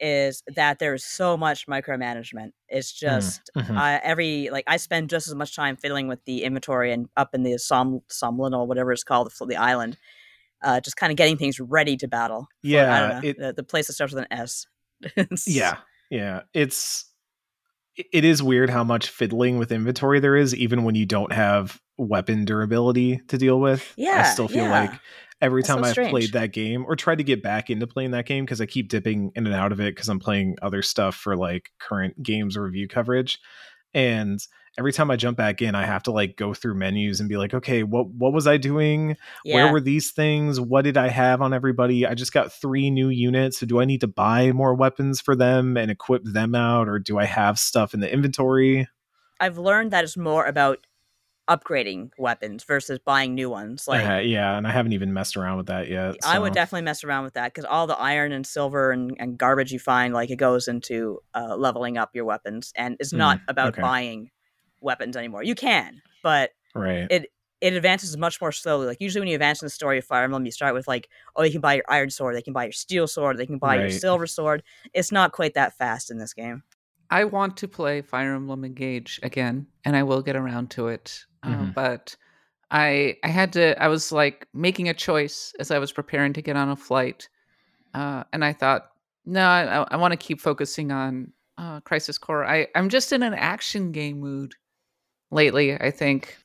Is 0.00 0.42
that 0.56 0.78
there 0.80 0.94
is 0.94 1.04
so 1.04 1.36
much 1.36 1.66
micromanagement? 1.68 2.52
It's 2.68 2.92
just 2.92 3.50
mhm. 3.56 3.76
uh, 3.76 4.00
every 4.02 4.48
like 4.50 4.64
I 4.66 4.76
spend 4.78 5.10
just 5.10 5.28
as 5.28 5.34
much 5.34 5.54
time 5.54 5.76
fiddling 5.76 6.08
with 6.08 6.24
the 6.24 6.42
inventory 6.42 6.92
and 6.92 7.08
up 7.16 7.34
in 7.34 7.44
the 7.44 7.56
Som 7.58 8.00
Somniel 8.10 8.52
or 8.54 8.66
whatever 8.66 8.90
it's 8.92 9.04
called 9.04 9.30
the, 9.30 9.46
the 9.46 9.56
island, 9.56 9.96
uh, 10.62 10.80
just 10.80 10.96
kind 10.96 11.12
of 11.12 11.16
getting 11.16 11.36
things 11.36 11.60
ready 11.60 11.96
to 11.98 12.08
battle. 12.08 12.48
I 12.50 12.66
Yeah, 12.66 12.98
don't 13.00 13.08
know, 13.22 13.28
it- 13.28 13.38
the, 13.38 13.52
the 13.52 13.62
place 13.62 13.86
that 13.86 13.92
starts 13.92 14.12
with 14.12 14.24
an 14.28 14.32
S. 14.38 14.66
Yeah, 15.46 15.76
yeah. 16.10 16.42
It's 16.54 17.04
it- 17.96 18.24
is 18.24 18.42
weird 18.42 18.70
how 18.70 18.84
much 18.84 19.08
fiddling 19.08 19.58
with 19.58 19.72
inventory 19.72 20.20
there 20.20 20.36
is, 20.36 20.54
even 20.54 20.84
when 20.84 20.94
you 20.94 21.06
don't 21.06 21.32
have 21.32 21.80
weapon 21.98 22.44
durability 22.44 23.20
to 23.28 23.38
deal 23.38 23.60
with. 23.60 23.92
Yeah, 23.96 24.22
I 24.26 24.32
still 24.32 24.48
feel 24.48 24.64
yeah. 24.64 24.70
like 24.70 25.00
every 25.40 25.62
That's 25.62 25.68
so 25.68 25.74
time 25.74 25.84
I've 25.84 25.90
strange. 25.92 26.10
played 26.10 26.32
that 26.32 26.52
game 26.52 26.84
or 26.86 26.96
tried 26.96 27.18
to 27.18 27.24
get 27.24 27.42
back 27.42 27.68
into 27.70 27.86
playing 27.86 28.12
that 28.12 28.26
game 28.26 28.44
because 28.44 28.60
I 28.60 28.66
keep 28.66 28.88
dipping 28.88 29.32
in 29.34 29.46
and 29.46 29.54
out 29.54 29.72
of 29.72 29.80
it 29.80 29.94
because 29.94 30.08
I'm 30.08 30.20
playing 30.20 30.56
other 30.62 30.82
stuff 30.82 31.14
for 31.16 31.36
like 31.36 31.70
current 31.80 32.22
games 32.22 32.56
review 32.56 32.88
coverage. 32.88 33.38
And 33.92 34.40
every 34.78 34.92
time 34.92 35.10
I 35.10 35.16
jump 35.16 35.36
back 35.36 35.60
in, 35.62 35.74
I 35.74 35.84
have 35.84 36.02
to 36.04 36.12
like 36.12 36.36
go 36.36 36.54
through 36.54 36.74
menus 36.74 37.20
and 37.20 37.28
be 37.28 37.36
like, 37.36 37.54
okay, 37.54 37.82
what 37.82 38.08
what 38.08 38.32
was 38.32 38.46
I 38.46 38.56
doing? 38.56 39.16
yeah. 39.44 39.56
Where 39.56 39.72
were 39.72 39.80
these 39.80 40.10
things? 40.10 40.60
What 40.60 40.82
did 40.82 40.96
I 40.96 41.08
have 41.08 41.42
on 41.42 41.52
everybody? 41.52 42.06
I 42.06 42.14
just 42.14 42.32
got 42.32 42.52
three 42.52 42.90
new 42.90 43.08
units. 43.08 43.58
So 43.58 43.66
do 43.66 43.80
I 43.80 43.84
need 43.84 44.00
to 44.00 44.08
buy 44.08 44.52
more 44.52 44.74
weapons 44.74 45.20
for 45.20 45.36
them 45.36 45.76
and 45.76 45.90
equip 45.90 46.24
them 46.24 46.54
out, 46.54 46.88
or 46.88 46.98
do 46.98 47.18
I 47.18 47.24
have 47.24 47.58
stuff 47.58 47.94
in 47.94 48.00
the 48.00 48.12
inventory? 48.12 48.88
I've 49.40 49.58
learned 49.58 49.90
that 49.90 50.04
it's 50.04 50.16
more 50.16 50.46
about 50.46 50.86
upgrading 51.50 52.10
weapons 52.16 52.62
versus 52.64 52.98
buying 53.00 53.34
new 53.34 53.50
ones. 53.50 53.88
Like 53.88 54.06
Uh, 54.06 54.18
yeah, 54.18 54.56
and 54.56 54.66
I 54.66 54.70
haven't 54.70 54.92
even 54.92 55.12
messed 55.12 55.36
around 55.36 55.56
with 55.56 55.66
that 55.66 55.88
yet. 55.88 56.16
I 56.24 56.38
would 56.38 56.52
definitely 56.54 56.84
mess 56.84 57.02
around 57.02 57.24
with 57.24 57.34
that 57.34 57.52
because 57.52 57.64
all 57.64 57.86
the 57.86 57.98
iron 57.98 58.32
and 58.32 58.46
silver 58.46 58.92
and, 58.92 59.16
and 59.18 59.36
garbage 59.36 59.72
you 59.72 59.80
find, 59.80 60.14
like 60.14 60.30
it 60.30 60.36
goes 60.36 60.68
into 60.68 61.18
uh, 61.34 61.56
leveling 61.56 61.98
up 61.98 62.10
your 62.14 62.24
weapons, 62.24 62.72
and 62.76 62.96
it's 63.00 63.12
not 63.12 63.40
about 63.48 63.74
okay. 63.74 63.82
buying 63.82 64.30
weapons 64.82 65.16
anymore. 65.16 65.42
You 65.42 65.54
can, 65.54 66.02
but 66.22 66.50
right. 66.74 67.06
it 67.10 67.26
it 67.60 67.74
advances 67.74 68.16
much 68.16 68.40
more 68.40 68.50
slowly. 68.50 68.86
Like 68.86 69.00
usually 69.00 69.20
when 69.20 69.28
you 69.28 69.36
advance 69.36 69.62
in 69.62 69.66
the 69.66 69.70
story 69.70 69.98
of 69.98 70.04
Fire 70.04 70.24
Emblem, 70.24 70.44
you 70.44 70.50
start 70.50 70.74
with 70.74 70.88
like, 70.88 71.08
oh, 71.36 71.44
you 71.44 71.52
can 71.52 71.60
buy 71.60 71.74
your 71.74 71.84
iron 71.88 72.10
sword, 72.10 72.34
they 72.34 72.42
can 72.42 72.52
buy 72.52 72.64
your 72.64 72.72
steel 72.72 73.06
sword, 73.06 73.36
they 73.38 73.46
can 73.46 73.58
buy 73.58 73.76
your 73.76 73.90
silver 73.90 74.26
sword. 74.26 74.64
It's 74.92 75.12
not 75.12 75.30
quite 75.32 75.54
that 75.54 75.76
fast 75.78 76.10
in 76.10 76.18
this 76.18 76.34
game. 76.34 76.64
I 77.08 77.24
want 77.24 77.56
to 77.58 77.68
play 77.68 78.02
Fire 78.02 78.34
Emblem 78.34 78.64
Engage 78.64 79.20
again, 79.22 79.66
and 79.84 79.94
I 79.94 80.02
will 80.02 80.22
get 80.22 80.34
around 80.34 80.70
to 80.72 80.88
it. 80.88 81.24
Uh, 81.42 81.48
Mhm. 81.50 81.74
but 81.74 82.16
I 82.70 83.16
I 83.22 83.28
had 83.28 83.52
to. 83.52 83.80
I 83.80 83.88
was 83.88 84.10
like 84.12 84.48
making 84.54 84.88
a 84.88 84.94
choice 84.94 85.52
as 85.60 85.70
I 85.70 85.78
was 85.78 85.92
preparing 85.92 86.32
to 86.32 86.42
get 86.42 86.56
on 86.56 86.70
a 86.70 86.76
flight, 86.76 87.28
uh, 87.94 88.24
and 88.32 88.44
I 88.44 88.54
thought, 88.54 88.90
no, 89.26 89.46
I, 89.46 89.84
I 89.90 89.96
want 89.96 90.12
to 90.12 90.16
keep 90.16 90.40
focusing 90.40 90.90
on 90.90 91.32
uh, 91.58 91.80
Crisis 91.80 92.18
Core. 92.18 92.44
I 92.44 92.66
I'm 92.74 92.88
just 92.88 93.12
in 93.12 93.22
an 93.22 93.34
action 93.34 93.92
game 93.92 94.18
mood 94.18 94.54
lately. 95.32 95.74
I 95.74 95.90
think 95.90 96.36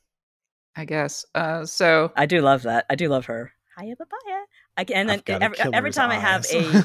I 0.76 0.84
guess. 0.84 1.26
Uh, 1.34 1.66
so 1.66 2.12
I 2.16 2.26
do 2.26 2.40
love 2.40 2.62
that. 2.62 2.86
I 2.88 2.94
do 2.94 3.08
love 3.08 3.26
her. 3.26 3.52
Hiya, 3.78 3.96
papaya. 3.96 4.44
I 4.76 4.84
can, 4.84 4.96
and 4.96 5.08
then 5.08 5.18
I've 5.18 5.24
got 5.24 5.42
a 5.42 5.44
every, 5.44 5.58
every 5.58 5.72
killer's 5.72 5.96
time 5.96 6.10
I 6.10 6.16
have 6.16 6.46
a 6.52 6.84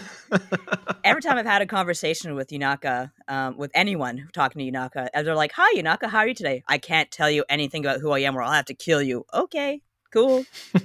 every 1.04 1.22
time 1.22 1.38
I've 1.38 1.46
had 1.46 1.62
a 1.62 1.68
conversation 1.68 2.34
with 2.34 2.50
Yunaka, 2.50 3.12
um, 3.28 3.56
with 3.56 3.70
anyone 3.76 4.30
talking 4.34 4.60
to 4.60 4.72
Yunaka, 4.72 5.10
and 5.14 5.26
they're 5.26 5.36
like, 5.36 5.52
"Hi, 5.56 5.76
Yunaka, 5.76 6.10
how 6.10 6.20
are 6.20 6.28
you 6.28 6.34
today?" 6.34 6.64
I 6.68 6.80
can't 6.80 7.12
tell 7.12 7.30
you 7.30 7.46
anything 7.50 7.86
about 7.86 8.00
who 8.00 8.12
I 8.12 8.20
am, 8.20 8.36
or 8.36 8.42
I'll 8.42 8.52
have 8.52 8.66
to 8.66 8.74
kill 8.74 9.02
you. 9.02 9.26
Okay, 9.34 9.82
cool. 10.12 10.44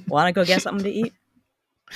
Want 0.08 0.28
to 0.28 0.32
go 0.32 0.44
get 0.44 0.60
something 0.60 0.84
to 0.84 0.90
eat? 0.90 1.14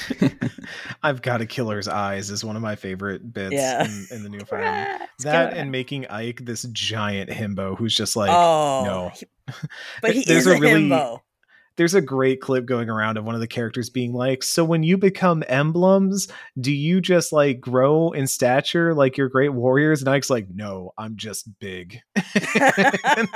I've 1.02 1.22
got 1.22 1.40
a 1.40 1.46
killer's 1.46 1.88
eyes 1.88 2.30
is 2.30 2.44
one 2.44 2.56
of 2.56 2.62
my 2.62 2.76
favorite 2.76 3.32
bits 3.32 3.54
Yeah. 3.54 3.84
in, 3.84 4.06
in 4.10 4.22
the 4.22 4.28
new 4.28 4.40
Fire 4.46 4.60
Emblem. 4.62 5.08
That 5.20 5.50
killer. 5.50 5.60
and 5.60 5.70
making 5.72 6.06
Ike 6.08 6.44
this 6.44 6.62
giant 6.72 7.30
himbo 7.30 7.76
who's 7.76 7.94
just 7.94 8.16
like 8.16 8.30
oh 8.30 8.82
no. 8.84 9.08
he- 9.14 9.26
but 10.02 10.12
he 10.14 10.20
is 10.30 10.46
a, 10.46 10.52
a 10.52 10.60
really- 10.60 10.82
himbo. 10.88 11.20
there's 11.76 11.94
a 11.94 12.00
great 12.00 12.40
clip 12.40 12.64
going 12.66 12.88
around 12.88 13.16
of 13.18 13.24
one 13.24 13.34
of 13.34 13.40
the 13.40 13.46
characters 13.46 13.90
being 13.90 14.12
like, 14.12 14.42
"So 14.42 14.64
when 14.64 14.82
you 14.82 14.96
become 14.98 15.42
emblems, 15.48 16.28
do 16.60 16.70
you 16.72 17.00
just 17.00 17.32
like 17.32 17.60
grow 17.60 18.12
in 18.12 18.26
stature 18.26 18.94
like 18.94 19.16
your 19.16 19.28
great 19.28 19.50
warriors?" 19.50 20.00
And 20.00 20.08
Ike's 20.08 20.30
like, 20.30 20.46
"No, 20.54 20.92
I'm 20.96 21.16
just 21.16 21.48
big." 21.58 22.00
I 22.14 23.26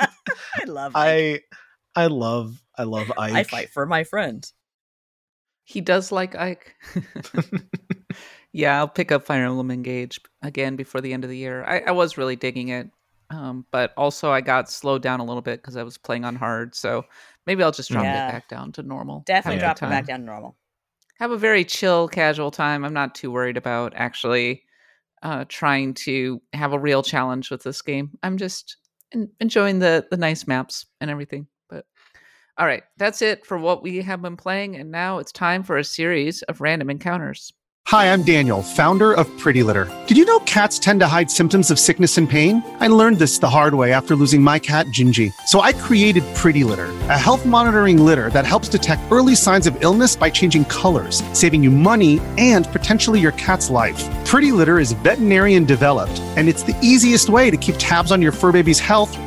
love. 0.66 0.92
Ike. 0.94 1.44
I 1.96 2.02
I 2.02 2.06
love 2.08 2.62
I 2.76 2.84
love 2.84 3.10
Ike. 3.18 3.32
I 3.34 3.42
fight 3.44 3.70
for 3.70 3.86
my 3.86 4.04
friends. 4.04 4.52
He 5.68 5.80
does 5.80 6.12
like 6.12 6.34
Ike. 6.36 6.74
yeah, 8.52 8.78
I'll 8.78 8.88
pick 8.88 9.12
up 9.12 9.26
Fire 9.26 9.44
Emblem 9.44 9.70
Engage 9.70 10.20
again 10.42 10.76
before 10.76 11.00
the 11.00 11.12
end 11.12 11.24
of 11.24 11.30
the 11.30 11.36
year. 11.36 11.64
I, 11.64 11.80
I 11.80 11.90
was 11.90 12.16
really 12.16 12.36
digging 12.36 12.68
it, 12.68 12.88
um, 13.30 13.66
but 13.72 13.92
also 13.96 14.30
I 14.30 14.40
got 14.40 14.70
slowed 14.70 15.02
down 15.02 15.20
a 15.20 15.24
little 15.24 15.42
bit 15.42 15.60
because 15.60 15.76
I 15.76 15.82
was 15.82 15.98
playing 15.98 16.24
on 16.24 16.36
hard. 16.36 16.74
So 16.74 17.04
maybe 17.46 17.62
I'll 17.62 17.72
just 17.72 17.90
drop 17.90 18.04
Yeah. 18.04 18.28
it 18.28 18.32
back 18.32 18.48
down 18.48 18.72
to 18.72 18.82
normal. 18.82 19.24
Definitely 19.26 19.60
Have 19.60 19.76
a 19.76 19.78
drop 19.80 19.88
it 19.90 19.92
back 19.92 20.06
down 20.06 20.20
to 20.20 20.24
normal. 20.26 20.56
Have 21.18 21.30
a 21.32 21.38
very 21.38 21.64
chill, 21.64 22.08
casual 22.08 22.50
time. 22.50 22.84
I'm 22.84 22.92
not 22.94 23.14
too 23.14 23.30
worried 23.30 23.56
about 23.56 23.92
actually 23.96 24.62
uh, 25.22 25.44
trying 25.48 25.94
to 25.94 26.40
have 26.52 26.72
a 26.74 26.78
real 26.78 27.02
challenge 27.02 27.50
with 27.50 27.62
this 27.62 27.82
game. 27.82 28.10
I'm 28.22 28.36
just 28.36 28.76
en- 29.12 29.30
enjoying 29.40 29.78
the 29.80 30.06
the 30.10 30.16
nice 30.18 30.46
maps 30.46 30.86
and 31.00 31.10
everything. 31.10 31.46
All 32.58 32.66
right, 32.66 32.84
that's 32.96 33.20
it 33.20 33.44
for 33.44 33.58
what 33.58 33.82
we 33.82 34.00
have 34.00 34.22
been 34.22 34.38
playing, 34.38 34.76
and 34.76 34.90
now 34.90 35.18
it's 35.18 35.30
time 35.30 35.62
for 35.62 35.76
a 35.76 35.84
series 35.84 36.40
of 36.44 36.62
random 36.62 36.88
encounters. 36.88 37.52
Hi, 37.88 38.10
I'm 38.10 38.22
Daniel, 38.22 38.62
founder 38.62 39.12
of 39.12 39.28
Pretty 39.36 39.62
Litter. 39.62 39.88
Did 40.06 40.16
you 40.16 40.24
know 40.24 40.38
cats 40.40 40.78
tend 40.78 41.00
to 41.00 41.06
hide 41.06 41.30
symptoms 41.30 41.70
of 41.70 41.78
sickness 41.78 42.16
and 42.16 42.28
pain? 42.28 42.64
I 42.80 42.88
learned 42.88 43.18
this 43.18 43.38
the 43.38 43.50
hard 43.50 43.74
way 43.74 43.92
after 43.92 44.16
losing 44.16 44.40
my 44.40 44.58
cat, 44.58 44.86
Gingy. 44.86 45.32
So 45.46 45.60
I 45.60 45.74
created 45.74 46.24
Pretty 46.34 46.64
Litter, 46.64 46.88
a 47.10 47.18
health 47.18 47.44
monitoring 47.44 48.02
litter 48.02 48.30
that 48.30 48.46
helps 48.46 48.68
detect 48.70 49.12
early 49.12 49.34
signs 49.36 49.66
of 49.66 49.76
illness 49.84 50.16
by 50.16 50.30
changing 50.30 50.64
colors, 50.64 51.22
saving 51.34 51.62
you 51.62 51.70
money 51.70 52.20
and 52.38 52.66
potentially 52.68 53.20
your 53.20 53.32
cat's 53.32 53.68
life. 53.68 54.02
Pretty 54.24 54.50
Litter 54.50 54.78
is 54.78 54.92
veterinarian 54.92 55.66
developed, 55.66 56.18
and 56.36 56.48
it's 56.48 56.62
the 56.62 56.76
easiest 56.82 57.28
way 57.28 57.50
to 57.50 57.56
keep 57.58 57.74
tabs 57.78 58.10
on 58.10 58.22
your 58.22 58.32
fur 58.32 58.50
baby's 58.50 58.80
health 58.80 59.14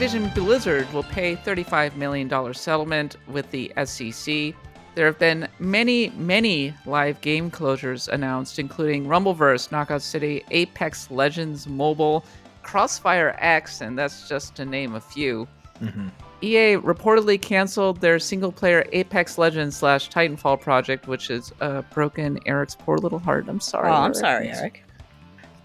Activision 0.00 0.34
Blizzard 0.34 0.90
will 0.94 1.02
pay 1.02 1.36
$35 1.36 1.94
million 1.94 2.54
settlement 2.54 3.18
with 3.28 3.50
the 3.50 3.70
SEC. 3.84 4.54
There 4.94 5.04
have 5.04 5.18
been 5.18 5.46
many, 5.58 6.08
many 6.16 6.72
live 6.86 7.20
game 7.20 7.50
closures 7.50 8.08
announced, 8.08 8.58
including 8.58 9.04
Rumbleverse, 9.04 9.70
Knockout 9.70 10.00
City, 10.00 10.42
Apex 10.52 11.10
Legends 11.10 11.66
Mobile, 11.66 12.24
Crossfire 12.62 13.36
X, 13.40 13.82
and 13.82 13.98
that's 13.98 14.26
just 14.26 14.54
to 14.54 14.64
name 14.64 14.94
a 14.94 15.02
few. 15.02 15.46
Mhm. 15.82 16.10
EA 16.40 16.76
reportedly 16.78 17.38
canceled 17.38 18.00
their 18.00 18.18
single 18.18 18.52
player 18.52 18.86
Apex 18.92 19.36
Legends 19.36 19.76
slash 19.76 20.08
Titanfall 20.08 20.62
project, 20.62 21.08
which 21.08 21.28
has 21.28 21.52
uh, 21.60 21.82
broken 21.92 22.38
Eric's 22.46 22.74
poor 22.74 22.96
little 22.96 23.18
heart. 23.18 23.44
I'm 23.50 23.60
sorry. 23.60 23.90
oh, 23.90 23.92
I'm 23.92 24.04
Eric. 24.04 24.16
sorry, 24.16 24.48
Eric. 24.48 24.82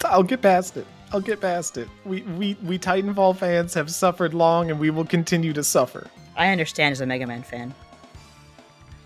I'll 0.04 0.24
get 0.24 0.41
past 0.41 0.76
it. 0.76 0.86
I'll 1.12 1.22
get 1.22 1.39
past 1.41 1.78
it. 1.78 1.88
We 2.04 2.22
we 2.24 2.58
we 2.63 2.78
Titanfall 2.80 3.38
fans 3.38 3.74
have 3.74 3.89
suffered 3.91 4.34
long, 4.34 4.70
and 4.72 4.80
we 4.80 4.89
will 4.89 5.06
continue 5.06 5.54
to 5.54 5.63
suffer. 5.63 6.08
I 6.36 6.50
understand 6.50 6.91
as 6.94 7.02
a 7.02 7.06
Mega 7.06 7.26
Man 7.28 7.44
fan. 7.44 7.74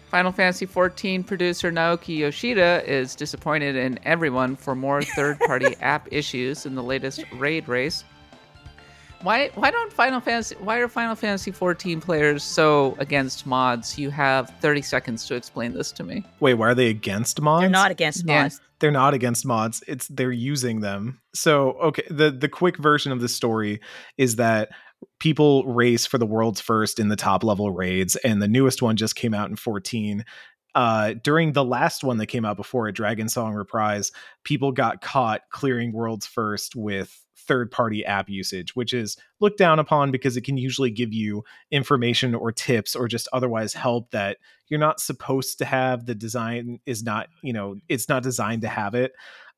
Final 0.09 0.31
Fantasy 0.31 0.65
XIV 0.65 1.27
producer 1.27 1.71
Naoki 1.71 2.17
Yoshida 2.17 2.81
is 2.87 3.13
disappointed 3.15 3.75
in 3.75 3.99
everyone 4.05 4.55
for 4.55 4.73
more 4.73 5.01
third-party 5.15 5.75
app 5.81 6.07
issues 6.11 6.65
in 6.65 6.73
the 6.73 6.81
latest 6.81 7.23
raid 7.35 7.67
race. 7.67 8.03
Why 9.21 9.49
why 9.53 9.69
don't 9.69 9.91
Final 9.93 10.19
Fantasy 10.21 10.55
why 10.55 10.77
are 10.79 10.87
Final 10.87 11.13
Fantasy 11.15 11.51
XIV 11.51 12.01
players 12.01 12.41
so 12.41 12.95
against 12.99 13.45
mods? 13.45 13.99
You 13.99 14.09
have 14.11 14.49
30 14.61 14.81
seconds 14.81 15.27
to 15.27 15.35
explain 15.35 15.73
this 15.73 15.91
to 15.91 16.03
me. 16.03 16.23
Wait, 16.39 16.53
why 16.55 16.69
are 16.69 16.75
they 16.75 16.87
against 16.89 17.39
mods? 17.41 17.61
They're 17.63 17.69
not 17.69 17.91
against 17.91 18.25
Yeah. 18.25 18.43
mods. 18.43 18.61
They're 18.79 18.91
not 18.91 19.13
against 19.13 19.45
mods 19.45 19.83
it's 19.87 20.07
they're 20.07 20.31
using 20.31 20.79
them. 20.79 21.21
So 21.33 21.71
okay 21.81 22.03
the 22.09 22.31
the 22.31 22.49
quick 22.49 22.77
version 22.77 23.11
of 23.11 23.21
the 23.21 23.29
story 23.29 23.79
is 24.17 24.37
that 24.37 24.69
people 25.19 25.65
race 25.65 26.05
for 26.05 26.17
the 26.17 26.25
world's 26.25 26.61
first 26.61 26.99
in 26.99 27.07
the 27.07 27.15
top 27.15 27.43
level 27.43 27.71
raids 27.71 28.15
and 28.17 28.41
the 28.41 28.47
newest 28.47 28.81
one 28.81 28.97
just 28.97 29.15
came 29.15 29.33
out 29.33 29.49
in 29.49 29.55
14 29.55 30.25
uh 30.75 31.13
during 31.23 31.53
the 31.53 31.63
last 31.63 32.03
one 32.03 32.17
that 32.17 32.25
came 32.25 32.43
out 32.43 32.57
before 32.57 32.87
a 32.87 32.93
Dragonsong 32.93 33.55
Reprise 33.55 34.11
people 34.43 34.73
got 34.73 35.01
caught 35.01 35.41
clearing 35.51 35.93
world's 35.93 36.27
first 36.27 36.75
with 36.75 37.25
third 37.49 37.71
party 37.71 38.05
app 38.05 38.29
usage 38.29 38.75
which 38.75 38.93
is 38.93 39.17
looked 39.39 39.57
down 39.57 39.79
upon 39.79 40.11
because 40.11 40.37
it 40.37 40.43
can 40.43 40.55
usually 40.55 40.91
give 40.91 41.11
you 41.11 41.43
information 41.71 42.35
or 42.35 42.51
tips 42.51 42.95
or 42.95 43.07
just 43.07 43.27
otherwise 43.33 43.73
help 43.73 44.11
that 44.11 44.37
you're 44.67 44.79
not 44.79 44.99
supposed 44.99 45.57
to 45.57 45.65
have 45.65 46.05
the 46.05 46.13
design 46.13 46.79
is 46.85 47.01
not 47.01 47.27
you 47.41 47.51
know 47.51 47.75
it's 47.89 48.07
not 48.07 48.21
designed 48.21 48.61
to 48.61 48.67
have 48.67 48.93
it 48.93 49.13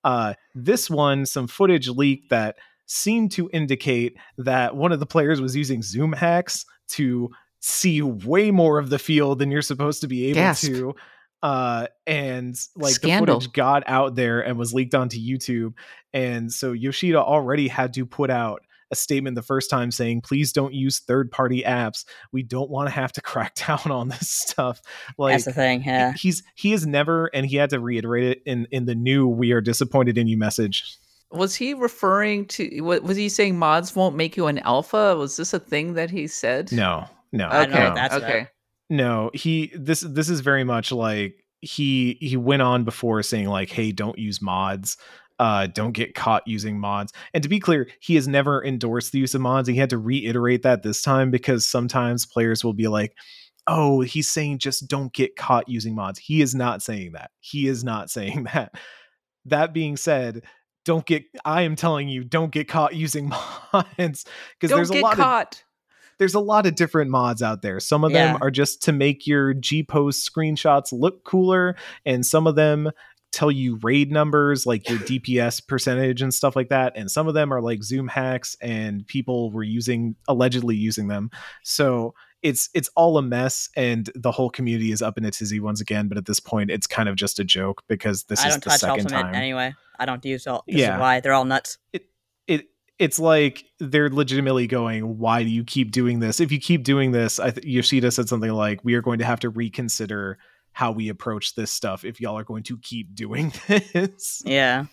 uh 0.06 0.34
this 0.56 0.89
one 0.89 1.25
some 1.25 1.47
footage 1.47 1.89
leaked 1.89 2.30
that 2.30 2.56
seemed 2.86 3.30
to 3.30 3.49
indicate 3.51 4.15
that 4.38 4.73
one 4.73 4.93
of 4.93 5.01
the 5.01 5.06
players 5.06 5.41
was 5.41 5.54
using 5.54 5.82
zoom 5.82 6.13
hacks 6.13 6.65
to 6.88 7.30
see 7.60 8.01
way 8.01 8.51
more 8.51 8.80
of 8.80 8.89
the 8.89 8.99
field 8.99 9.38
than 9.38 9.51
you're 9.51 9.62
supposed 9.62 9.99
to 9.99 10.08
be 10.08 10.27
able 10.27 10.36
Gasp. 10.36 10.67
to 10.67 10.95
uh 11.43 11.88
and 12.06 12.56
like 12.75 12.93
Scandal. 12.93 13.25
the 13.25 13.41
footage 13.41 13.54
got 13.54 13.84
out 13.88 14.15
there 14.15 14.42
and 14.42 14.58
was 14.58 14.73
leaked 14.73 14.94
onto 14.96 15.17
youtube 15.17 15.73
and 16.13 16.52
so 16.52 16.71
yoshida 16.71 17.17
already 17.19 17.67
had 17.67 17.94
to 17.94 18.06
put 18.06 18.29
out 18.29 18.62
a 18.92 18.96
statement 18.96 19.35
the 19.35 19.42
first 19.42 19.69
time 19.69 19.89
saying 19.89 20.21
please 20.21 20.52
don't 20.52 20.73
use 20.73 21.00
third 21.00 21.31
party 21.31 21.63
apps 21.63 22.04
we 22.31 22.44
don't 22.44 22.69
want 22.69 22.87
to 22.87 22.92
have 22.94 23.12
to 23.13 23.21
crack 23.31 23.56
down 23.56 23.79
on 23.89 24.10
this 24.10 24.29
stuff 24.29 24.81
like 25.17 25.33
That's 25.33 25.46
the 25.46 25.54
thing. 25.54 25.83
Yeah. 25.83 26.13
he's 26.13 26.44
he 26.56 26.71
has 26.71 26.85
never 26.85 27.27
and 27.33 27.46
he 27.46 27.56
had 27.56 27.69
to 27.71 27.79
reiterate 27.79 28.25
it 28.25 28.44
in 28.46 28.67
in 28.69 28.85
the 28.85 28.96
new 28.96 29.27
we 29.27 29.52
are 29.54 29.62
disappointed 29.62 30.17
in 30.17 30.27
you 30.27 30.37
message 30.37 30.98
Was 31.31 31.56
he 31.56 31.73
referring 31.73 32.46
to 32.48 32.81
wa- 32.81 33.00
was 33.02 33.15
he 33.17 33.29
saying 33.29 33.58
mods 33.58 33.96
won't 33.96 34.15
make 34.17 34.35
you 34.35 34.48
an 34.48 34.60
alpha? 34.60 35.15
Was 35.15 35.37
this 35.37 35.54
a 35.54 35.60
thing 35.60 35.94
that 35.94 36.12
he 36.12 36.27
said? 36.27 36.71
no 36.73 37.06
no 37.31 37.48
I 37.48 37.65
don't 37.65 37.69
know 37.71 37.75
Okay. 37.77 37.85
what 37.85 37.96
that's 37.96 38.15
okay. 38.15 38.37
about. 38.39 38.48
No 38.92 39.31
he 39.33 39.71
this 39.73 40.02
this 40.02 40.29
is 40.29 40.42
very 40.42 40.65
much 40.65 40.92
like 40.92 41.44
he 41.62 42.17
he 42.19 42.35
went 42.35 42.62
on 42.62 42.83
before 42.83 43.23
saying 43.23 43.48
like 43.48 43.69
hey 43.69 43.92
don't 43.92 44.19
use 44.19 44.42
mods. 44.42 44.98
Uh 45.39 45.65
don't 45.67 45.94
get 45.94 46.13
caught 46.13 46.46
using 46.46 46.77
mods. 46.77 47.13
And 47.33 47.42
to 47.42 47.50
be 47.50 47.60
clear 47.60 47.87
he 48.02 48.15
has 48.15 48.27
never 48.27 48.63
endorsed 48.63 49.13
the 49.13 49.19
use 49.19 49.33
of 49.33 49.42
mods 49.42 49.69
he 49.69 49.75
had 49.75 49.89
to 49.92 49.98
reiterate 49.98 50.63
that 50.63 50.83
this 50.83 51.02
time 51.02 51.31
because 51.31 51.65
sometimes 51.65 52.25
players 52.25 52.63
will 52.63 52.73
be 52.73 52.87
like 52.87 53.15
oh 53.65 54.02
he's 54.02 54.27
saying 54.27 54.58
just 54.60 54.87
don't 54.87 55.13
get 55.13 55.35
caught 55.37 55.69
using 55.69 55.96
mods. 55.96 56.19
He 56.19 56.42
is 56.42 56.54
not 56.54 56.81
saying 56.81 57.13
that. 57.13 57.31
He 57.39 57.67
is 57.67 57.83
not 57.83 58.10
saying 58.12 58.44
that. 58.54 58.73
That 59.46 59.73
being 59.73 59.98
said 59.98 60.44
don't 60.83 61.06
get 61.06 61.23
i 61.46 61.62
am 61.62 61.75
telling 61.75 62.10
you 62.10 62.23
don't 62.23 62.52
get 62.52 62.67
caught 62.67 62.96
using 62.96 63.29
mods 63.73 64.25
because 64.60 64.75
there's 64.75 64.89
a 64.89 65.00
lot 65.00 65.13
of 65.13 65.19
caught. 65.19 65.63
There's 66.22 66.36
a 66.36 66.40
lot 66.40 66.67
of 66.67 66.76
different 66.76 67.10
mods 67.10 67.42
out 67.42 67.63
there. 67.63 67.80
Some 67.80 68.04
of 68.04 68.13
them 68.13 68.36
Yeah. 68.36 68.38
are 68.42 68.52
just 68.52 68.84
to 68.84 68.92
make 68.92 69.26
your 69.26 69.56
GPose 69.56 70.22
screenshots 70.24 70.94
look 70.94 71.24
cooler, 71.24 71.76
and 72.06 72.24
some 72.24 72.46
of 72.46 72.54
them 72.56 72.92
tell 73.32 73.50
you 73.50 73.80
raid 73.82 74.12
numbers 74.12 74.67
like 74.67 74.88
your 74.88 75.00
DPS 75.08 75.65
percentage 75.67 76.22
and 76.22 76.32
stuff 76.32 76.56
like 76.56 76.69
that. 76.69 76.94
And 76.96 77.10
some 77.10 77.28
of 77.28 77.34
them 77.34 77.52
are 77.52 77.60
like 77.60 77.82
Zoom 77.82 78.08
hacks, 78.08 78.56
and 78.62 79.08
people 79.08 79.52
were 79.52 79.63
using 79.63 80.15
allegedly 80.28 80.76
using 80.76 81.08
them. 81.08 81.32
So 81.63 82.13
it's 82.44 82.69
it's 82.76 82.90
all 82.96 83.17
a 83.17 83.24
mess, 83.24 83.69
and 83.76 84.08
the 84.13 84.30
whole 84.32 84.52
community 84.52 84.92
is 84.92 85.02
up 85.02 85.17
in 85.17 85.26
a 85.26 85.32
tizzy 85.32 85.60
once 85.60 85.82
again. 85.82 86.08
But 86.08 86.19
at 86.19 86.28
this 86.28 86.40
point, 86.40 86.69
it's 86.69 86.86
kind 86.86 87.10
of 87.10 87.15
just 87.15 87.40
a 87.40 87.44
joke 87.44 87.82
because 87.88 88.26
this 88.26 88.44
I 88.46 88.50
is 88.50 88.54
don't 88.56 88.63
the 88.63 88.69
touch 88.69 88.80
second 88.82 89.00
Ultimate 89.06 89.22
time 89.24 89.34
anyway. 89.34 89.74
I 89.98 90.06
don't 90.06 90.24
use 90.24 90.46
all. 90.46 90.63
This 90.67 90.78
Yeah. 90.78 90.96
is 90.96 91.00
why 91.00 91.19
they're 91.19 91.34
all 91.34 91.46
nuts. 91.46 91.80
it 91.94 92.06
it's 93.02 93.17
like 93.19 93.65
they're 93.79 94.10
legitimately 94.10 94.67
going 94.67 95.17
why 95.17 95.41
do 95.43 95.49
you 95.49 95.63
keep 95.63 95.91
doing 95.91 96.19
this 96.19 96.39
if 96.39 96.52
you 96.52 96.60
keep 96.60 96.83
doing 96.83 97.12
this 97.12 97.39
i 97.39 97.49
th- 97.49 97.65
yoshida 97.65 98.12
said 98.12 98.29
something 98.29 98.52
like 98.52 98.79
we 98.83 98.93
are 98.93 99.02
going 99.02 99.17
to 99.19 99.25
have 99.25 99.39
to 99.39 99.49
reconsider 99.49 100.37
how 100.73 100.91
we 100.91 101.10
approach 101.10 101.56
this 101.56 101.71
stuff 101.71 102.06
if 102.06 102.21
y'all 102.21 102.37
are 102.37 102.43
going 102.43 102.63
to 102.63 102.77
keep 102.77 103.13
doing 103.15 103.52
this 103.67 104.41
Yeah. 104.45 104.85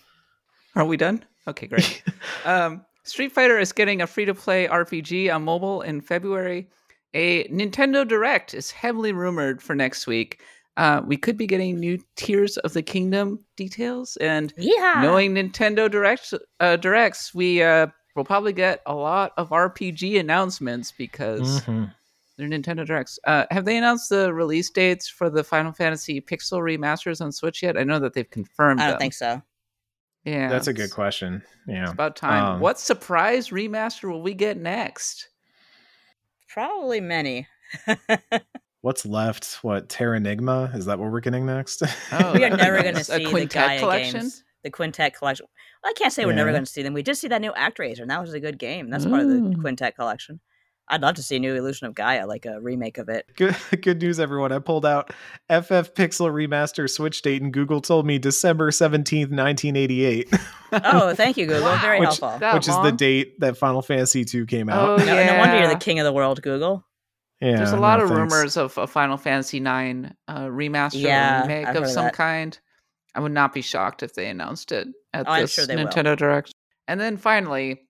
Are 0.75 0.85
we 0.85 0.97
done? 0.97 1.23
Okay, 1.47 1.67
great. 1.67 2.03
um, 2.45 2.85
Street 3.03 3.31
Fighter 3.31 3.57
is 3.57 3.71
getting 3.71 4.01
a 4.01 4.07
free 4.07 4.25
to 4.25 4.33
play 4.35 4.67
RPG 4.67 5.33
on 5.33 5.43
mobile 5.43 5.81
in 5.81 5.99
February. 5.99 6.69
A 7.15 7.45
Nintendo 7.47 8.07
Direct 8.07 8.53
is 8.53 8.69
heavily 8.71 9.11
rumored 9.11 9.61
for 9.63 9.73
next 9.75 10.05
week. 10.05 10.41
Uh, 10.77 11.01
we 11.05 11.17
could 11.17 11.37
be 11.37 11.47
getting 11.47 11.79
new 11.79 11.97
Tears 12.15 12.57
of 12.57 12.73
the 12.73 12.83
Kingdom 12.83 13.43
details, 13.57 14.15
and 14.17 14.53
Yeah. 14.57 14.99
knowing 15.01 15.33
Nintendo 15.33 15.89
Direct 15.89 16.33
uh, 16.59 16.75
directs, 16.77 17.33
we 17.33 17.63
uh, 17.63 17.87
will 18.19 18.25
probably 18.25 18.51
get 18.53 18.81
a 18.85 18.93
lot 18.93 19.31
of 19.37 19.49
RPG 19.49 20.19
announcements 20.19 20.91
because 20.91 21.61
Mhm. 21.61 21.93
they're 22.37 22.49
Nintendo 22.49 22.85
Directs. 22.85 23.17
Uh, 23.25 23.45
have 23.49 23.63
they 23.65 23.77
announced 23.77 24.09
the 24.09 24.33
release 24.33 24.69
dates 24.69 25.07
for 25.07 25.29
the 25.29 25.43
Final 25.43 25.71
Fantasy 25.71 26.19
Pixel 26.19 26.59
remasters 26.59 27.21
on 27.21 27.31
Switch 27.31 27.63
yet? 27.63 27.77
I 27.77 27.83
know 27.85 27.97
that 27.99 28.13
they've 28.13 28.29
confirmed. 28.29 28.81
I 28.81 28.83
don't 28.87 28.91
them. 28.93 28.99
think 28.99 29.13
so. 29.13 29.41
Yeah, 30.25 30.49
that's 30.49 30.67
a 30.67 30.73
good 30.73 30.91
question 30.91 31.41
yeah 31.65 31.83
it's 31.83 31.91
about 31.93 32.17
time. 32.17 32.43
Um, 32.55 32.59
what 32.59 32.77
surprise 32.77 33.49
remaster 33.49 34.11
will 34.11 34.21
we 34.21 34.33
get 34.33 34.57
next? 34.57 35.29
Probably 36.49 36.99
many. 36.99 37.47
what's 38.81 39.05
left 39.05 39.59
what 39.63 39.87
terranigma 39.87 40.75
is 40.75 40.85
that 40.85 40.99
what 40.99 41.09
we're 41.11 41.19
getting 41.21 41.45
next 41.45 41.83
Oh, 42.11 42.33
we 42.33 42.43
are 42.43 42.49
never 42.49 42.81
going 42.81 42.95
to 42.95 43.01
A 43.01 43.03
see 43.03 43.23
the 43.23 43.29
Quintet 43.29 43.49
Gaia 43.67 43.79
collection? 43.79 44.19
games. 44.21 44.43
The 44.63 44.69
Quintet 44.69 45.15
collection. 45.17 45.45
Well, 45.83 45.91
I 45.91 45.93
can't 45.93 46.11
say 46.11 46.25
we're 46.25 46.33
never 46.33 46.51
going 46.51 46.65
to 46.65 46.71
see 46.71 46.81
them. 46.83 46.93
We 46.93 47.01
did 47.03 47.15
see 47.15 47.27
that 47.29 47.39
new 47.41 47.51
ActRaiser, 47.53 48.01
and 48.01 48.09
that 48.11 48.19
was 48.21 48.33
a 48.33 48.39
good 48.39 48.59
game. 48.59 48.89
That's 48.89 49.05
part 49.05 49.21
of 49.21 49.29
the 49.29 49.55
Quintet 49.61 49.95
collection. 49.95 50.39
I'd 50.91 51.01
love 51.01 51.15
to 51.15 51.23
see 51.23 51.35
a 51.35 51.39
new 51.39 51.55
Illusion 51.55 51.85
of 51.87 51.93
Gaia, 51.95 52.25
like 52.25 52.45
a 52.47 52.59
remake 52.59 52.97
of 52.97 53.09
it. 53.09 53.27
good, 53.37 53.55
good 53.81 54.01
news 54.01 54.19
everyone 54.19 54.51
i 54.51 54.57
pulled 54.57 54.87
out 54.87 55.11
ff 55.47 55.69
pixel 55.93 56.31
remaster 56.31 56.89
switch 56.89 57.21
date 57.21 57.43
and 57.43 57.53
google 57.53 57.79
told 57.79 58.07
me 58.07 58.17
december 58.17 58.71
17th 58.71 59.29
1988 59.29 60.33
Oh, 60.71 61.13
thank 61.15 61.37
you, 61.37 61.45
Google. 61.47 61.75
Very 61.77 61.99
Wow. 61.99 62.05
helpful. 62.05 62.37
That 62.39 62.53
which 62.55 62.67
is 62.67 62.75
the 62.81 62.91
date 62.91 63.39
that 63.39 63.55
final 63.57 63.81
fantasy 63.81 64.25
2 64.25 64.45
came 64.47 64.67
out. 64.69 64.87
Oh, 64.89 64.93
out 64.93 65.05
No, 65.05 65.25
no 65.25 65.37
wonder 65.39 65.57
you're 65.59 65.67
the 65.69 65.75
king 65.79 65.99
of 65.99 66.05
the 66.05 66.13
world, 66.13 66.41
Google. 66.41 66.83
yeah 67.39 67.57
There's 67.57 67.71
a 67.71 67.77
lot 67.77 67.97
no, 67.99 68.03
of 68.05 68.09
thanks. 68.09 68.33
rumors 68.33 68.57
of 68.57 68.77
a 68.77 68.85
Final 68.87 69.17
Fantasy 69.17 69.57
IX 69.57 70.09
uh, 70.27 70.45
remaster 70.47 71.01
Yeah, 71.01 71.41
remake 71.41 71.67
I've 71.67 71.75
of 71.75 71.83
of 71.83 71.89
some 71.89 72.05
that. 72.05 72.13
kind. 72.13 72.59
I 73.15 73.19
would 73.21 73.31
not 73.31 73.53
be 73.53 73.61
shocked 73.61 74.03
if 74.03 74.13
they 74.13 74.29
announced 74.29 74.71
it 74.71 74.87
at 75.13 75.27
Oh, 75.27 75.31
I'm 75.31 75.41
this 75.41 75.53
sure 75.53 75.65
they 75.65 75.75
will. 75.75 75.85
Nintendo 75.87 76.15
Direct. 76.17 76.51
And 76.87 76.99
then 76.99 77.17
finally, 77.17 77.81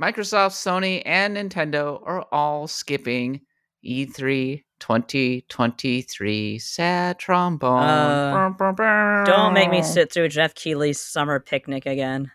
Microsoft, 0.00 0.52
Sony, 0.52 1.02
and 1.04 1.36
Nintendo 1.36 2.00
are 2.04 2.22
all 2.32 2.66
skipping 2.68 3.40
E 3.82 4.06
E3 4.06 4.62
2023. 4.80 6.58
Sad 6.58 7.18
trombone. 7.18 7.82
Uh. 7.82 9.24
Don't 9.24 9.54
make 9.54 9.70
me 9.70 9.82
sit 9.82 10.12
through 10.12 10.28
Geoff 10.28 10.54
Keighley's 10.54 11.00
summer 11.00 11.40
picnic 11.40 11.86
again. 11.86 12.30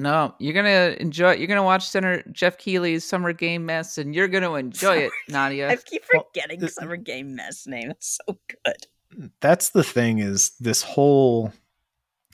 No, 0.00 0.34
you're 0.38 0.54
gonna 0.54 0.94
enjoy. 1.00 1.32
You're 1.34 1.48
gonna 1.48 1.64
watch 1.64 1.88
Center 1.88 2.22
Geoff 2.30 2.56
Keighley's 2.56 3.04
Summer 3.04 3.32
Game 3.32 3.66
Mess, 3.66 3.98
and 3.98 4.14
you're 4.14 4.28
gonna 4.28 4.54
enjoy 4.54 4.98
it, 4.98 5.12
Nadia. 5.28 5.68
I 5.70 5.76
keep 5.76 6.04
forgetting 6.04 6.60
th- 6.60 6.70
Summer 6.72 6.96
Game 6.96 7.34
Mess 7.34 7.66
name. 7.66 7.90
It's 7.90 8.18
so 8.24 8.38
good. 8.64 9.30
that's 9.40 9.70
the 9.70 9.82
thing 9.82 10.20
is 10.20 10.52
this 10.60 10.82
whole 10.82 11.52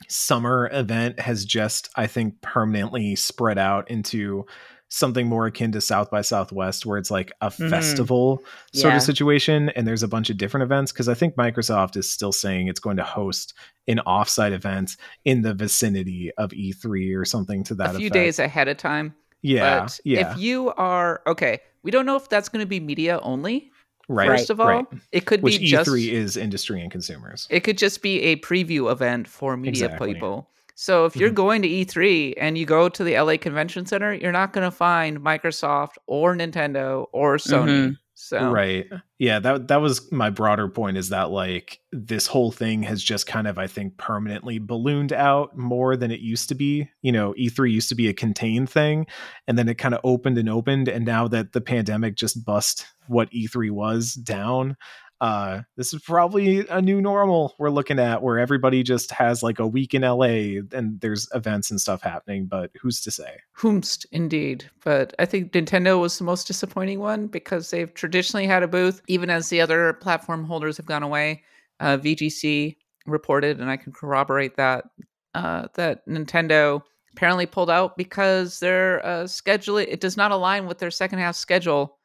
summer 0.07 0.69
event 0.73 1.19
has 1.19 1.45
just 1.45 1.89
i 1.95 2.07
think 2.07 2.41
permanently 2.41 3.15
spread 3.15 3.57
out 3.57 3.89
into 3.89 4.45
something 4.87 5.27
more 5.27 5.47
akin 5.47 5.71
to 5.71 5.81
south 5.81 6.11
by 6.11 6.21
southwest 6.21 6.85
where 6.85 6.97
it's 6.97 7.09
like 7.11 7.31
a 7.41 7.49
Mhm. 7.49 7.69
festival 7.69 8.41
sort 8.73 8.93
Yeah. 8.93 8.97
of 8.97 9.03
situation 9.03 9.69
and 9.69 9.87
there's 9.87 10.03
a 10.03 10.07
bunch 10.07 10.29
of 10.29 10.37
different 10.37 10.63
events 10.63 10.91
because 10.91 11.09
i 11.09 11.13
think 11.13 11.35
microsoft 11.35 11.97
is 11.97 12.09
still 12.11 12.31
saying 12.31 12.67
it's 12.67 12.79
going 12.79 12.97
to 12.97 13.03
host 13.03 13.53
an 13.87 13.99
offsite 14.05 14.51
event 14.51 14.95
in 15.25 15.41
the 15.41 15.53
vicinity 15.53 16.31
of 16.37 16.51
e3 16.51 17.15
or 17.15 17.25
something 17.25 17.63
to 17.65 17.75
that 17.75 17.95
a 17.95 17.97
few 17.97 18.07
effect. 18.07 18.13
days 18.13 18.39
ahead 18.39 18.67
of 18.67 18.77
time. 18.77 19.15
yeah 19.41 19.81
but 19.81 19.99
yeah 20.05 20.31
if 20.31 20.37
you 20.37 20.71
are 20.77 21.21
okay, 21.27 21.59
we 21.83 21.91
don't 21.91 22.05
know 22.05 22.15
if 22.15 22.29
that's 22.29 22.49
going 22.49 22.61
to 22.63 22.67
be 22.67 22.79
media 22.79 23.19
only. 23.21 23.71
Right 24.07 24.27
First 24.29 24.49
of 24.49 24.59
all, 24.59 24.67
right. 24.67 24.85
it 25.11 25.25
could 25.25 25.41
which 25.41 25.59
be 25.59 25.65
just 25.65 25.89
e3 25.89 26.11
is 26.11 26.37
industry 26.37 26.81
and 26.81 26.91
consumers 26.91 27.47
it 27.49 27.61
could 27.61 27.77
just 27.77 28.01
be 28.01 28.21
a 28.21 28.35
preview 28.37 28.91
event 28.91 29.27
for 29.27 29.57
media 29.57 29.87
Exactly. 29.87 30.13
people. 30.13 30.49
So 30.75 31.05
if 31.05 31.17
you're 31.17 31.31
Mhm. 31.31 31.35
going 31.35 31.61
to 31.61 31.69
E3 31.69 32.33
and 32.37 32.57
you 32.57 32.65
go 32.65 32.89
to 32.89 33.03
the 33.03 33.13
LA 33.15 33.37
Convention 33.37 33.85
Center, 33.85 34.13
you're 34.13 34.33
not 34.33 34.51
going 34.53 34.65
to 34.69 34.71
find 34.75 35.19
Microsoft 35.21 35.93
or 36.07 36.35
Nintendo 36.35 37.07
or 37.13 37.37
Sony. 37.37 37.91
Mhm. 37.91 37.97
So 38.17 38.49
Right. 38.49 38.87
Yeah, 39.19 39.39
that 39.39 39.67
that 39.67 39.81
was 39.81 40.09
my 40.11 40.29
broader 40.29 40.69
point 40.69 40.97
is 40.97 41.09
that 41.09 41.31
like 41.31 41.81
this 41.91 42.27
whole 42.27 42.51
thing 42.51 42.83
has 42.83 43.03
just 43.03 43.27
kind 43.27 43.45
of 43.47 43.57
I 43.57 43.67
think 43.67 43.97
permanently 43.97 44.57
ballooned 44.57 45.11
out 45.11 45.57
more 45.57 45.97
than 45.97 46.11
it 46.11 46.21
used 46.21 46.47
to 46.49 46.55
be. 46.55 46.89
You 47.01 47.11
know, 47.11 47.33
E3 47.37 47.67
used 47.67 47.89
to 47.89 47.95
be 47.95 48.07
a 48.07 48.13
contained 48.13 48.69
thing 48.69 49.05
and 49.47 49.57
then 49.57 49.67
it 49.67 49.75
kind 49.77 49.93
of 49.93 50.01
opened 50.03 50.37
and 50.37 50.49
opened 50.49 50.87
and 50.87 51.05
now 51.05 51.27
that 51.27 51.51
the 51.51 51.61
pandemic 51.61 52.15
just 52.15 52.45
bust 52.45 52.85
what 53.07 53.29
E3 53.31 53.69
was 53.71 54.13
down, 54.13 54.77
uh 55.21 55.61
this 55.77 55.93
is 55.93 56.01
probably 56.01 56.67
a 56.67 56.81
new 56.81 57.01
normal 57.01 57.55
we're 57.57 57.69
looking 57.69 57.99
at 57.99 58.21
where 58.21 58.37
everybody 58.37 58.83
just 58.83 59.11
has 59.11 59.41
like 59.41 59.59
a 59.59 59.67
week 59.67 59.93
in 59.93 60.01
LA 60.01 60.59
and 60.71 60.99
there's 60.99 61.27
events 61.33 61.71
and 61.71 61.79
stuff 61.79 62.01
happening, 62.01 62.45
but 62.45 62.71
who's 62.79 63.01
to 63.01 63.11
say? 63.11 63.37
Whomst, 63.57 64.05
indeed. 64.11 64.69
But 64.83 65.13
I 65.19 65.25
think 65.25 65.51
Nintendo 65.51 65.99
was 65.99 66.17
the 66.17 66.23
most 66.23 66.47
disappointing 66.47 66.99
one 66.99 67.27
because 67.27 67.69
they've 67.69 67.93
traditionally 67.93 68.47
had 68.47 68.63
a 68.63 68.67
booth, 68.67 69.01
even 69.07 69.29
as 69.29 69.49
the 69.49 69.61
other 69.61 69.93
platform 69.93 70.45
holders 70.45 70.77
have 70.77 70.85
gone 70.85 71.03
away. 71.03 71.43
Uh, 71.79 71.97
VGC 71.97 72.77
reported, 73.05 73.59
and 73.59 73.69
I 73.69 73.77
can 73.77 73.91
corroborate 73.91 74.55
that, 74.55 74.85
uh, 75.33 75.67
that 75.75 76.07
Nintendo 76.07 76.81
apparently 77.11 77.45
pulled 77.45 77.69
out 77.69 77.97
because 77.97 78.59
their 78.59 79.05
uh, 79.05 79.27
schedule 79.27 79.77
it 79.77 80.01
does 80.01 80.17
not 80.17 80.31
align 80.31 80.67
with 80.67 80.79
their 80.79 80.91
second 80.91 81.19
half 81.19 81.35
schedule, 81.35 81.97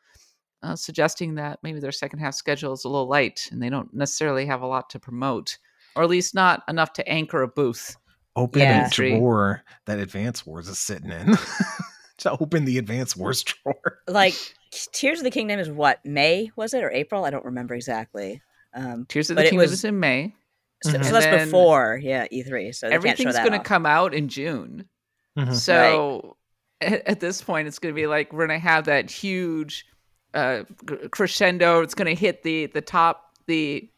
uh, 0.62 0.76
suggesting 0.76 1.34
that 1.36 1.58
maybe 1.62 1.80
their 1.80 1.92
second 1.92 2.18
half 2.18 2.34
schedule 2.34 2.72
is 2.72 2.84
a 2.84 2.88
little 2.88 3.08
light 3.08 3.48
and 3.50 3.62
they 3.62 3.70
don't 3.70 3.92
necessarily 3.94 4.46
have 4.46 4.62
a 4.62 4.66
lot 4.66 4.90
to 4.90 4.98
promote, 4.98 5.58
or 5.96 6.02
at 6.02 6.10
least 6.10 6.34
not 6.34 6.62
enough 6.68 6.92
to 6.94 7.08
anchor 7.08 7.42
a 7.42 7.48
booth. 7.48 7.96
open 8.36 8.62
Yeah. 8.62 8.86
a 8.86 8.90
drawer 8.90 9.62
that 9.86 9.98
Advance 9.98 10.46
Wars 10.46 10.68
is 10.68 10.78
sitting 10.78 11.10
in. 11.10 11.36
to 12.18 12.30
open 12.38 12.64
the 12.66 12.78
Advance 12.78 13.16
Wars 13.16 13.42
drawer. 13.64 13.98
Like 14.06 14.34
Tears 14.92 15.18
of 15.20 15.24
the 15.24 15.30
Kingdom 15.30 15.58
is 15.58 15.70
what 15.70 16.04
May 16.04 16.50
was 16.56 16.74
it 16.74 16.84
or 16.84 16.90
April? 16.92 17.24
I 17.24 17.30
don't 17.30 17.44
remember 17.44 17.74
exactly. 17.74 18.40
Um, 18.74 19.06
Tears 19.08 19.30
of 19.30 19.36
the 19.36 19.42
Kingdom 19.42 19.58
was- 19.58 19.72
is 19.72 19.84
in 19.84 19.98
May. 19.98 20.34
so, 20.84 20.90
so 20.92 20.98
Mhm. 20.98 21.04
And 21.06 21.14
that's 21.14 21.24
then 21.26 21.46
before, 21.48 21.98
yeah, 22.02 22.26
E3. 22.28 22.74
So 22.74 22.88
they 22.88 22.94
everything's 22.94 23.36
going 23.36 23.52
to 23.52 23.58
come 23.58 23.84
out 23.86 24.14
in 24.14 24.28
June. 24.28 24.88
Mhm. 25.38 25.54
So 25.54 26.36
at, 26.80 27.06
at 27.08 27.20
this 27.20 27.42
point, 27.42 27.66
it's 27.68 27.78
going 27.78 27.94
to 27.94 28.00
be 28.00 28.06
like 28.06 28.32
we're 28.32 28.46
going 28.46 28.60
to 28.60 28.64
have 28.66 28.84
that 28.84 29.10
huge 29.10 29.86
uh, 30.34 30.64
crescendo. 31.10 31.82
It's 31.82 31.94
going 31.94 32.14
to 32.14 32.20
hit 32.20 32.42
the 32.42 32.66
the 32.66 32.80
top, 32.80 33.36
the 33.46 33.88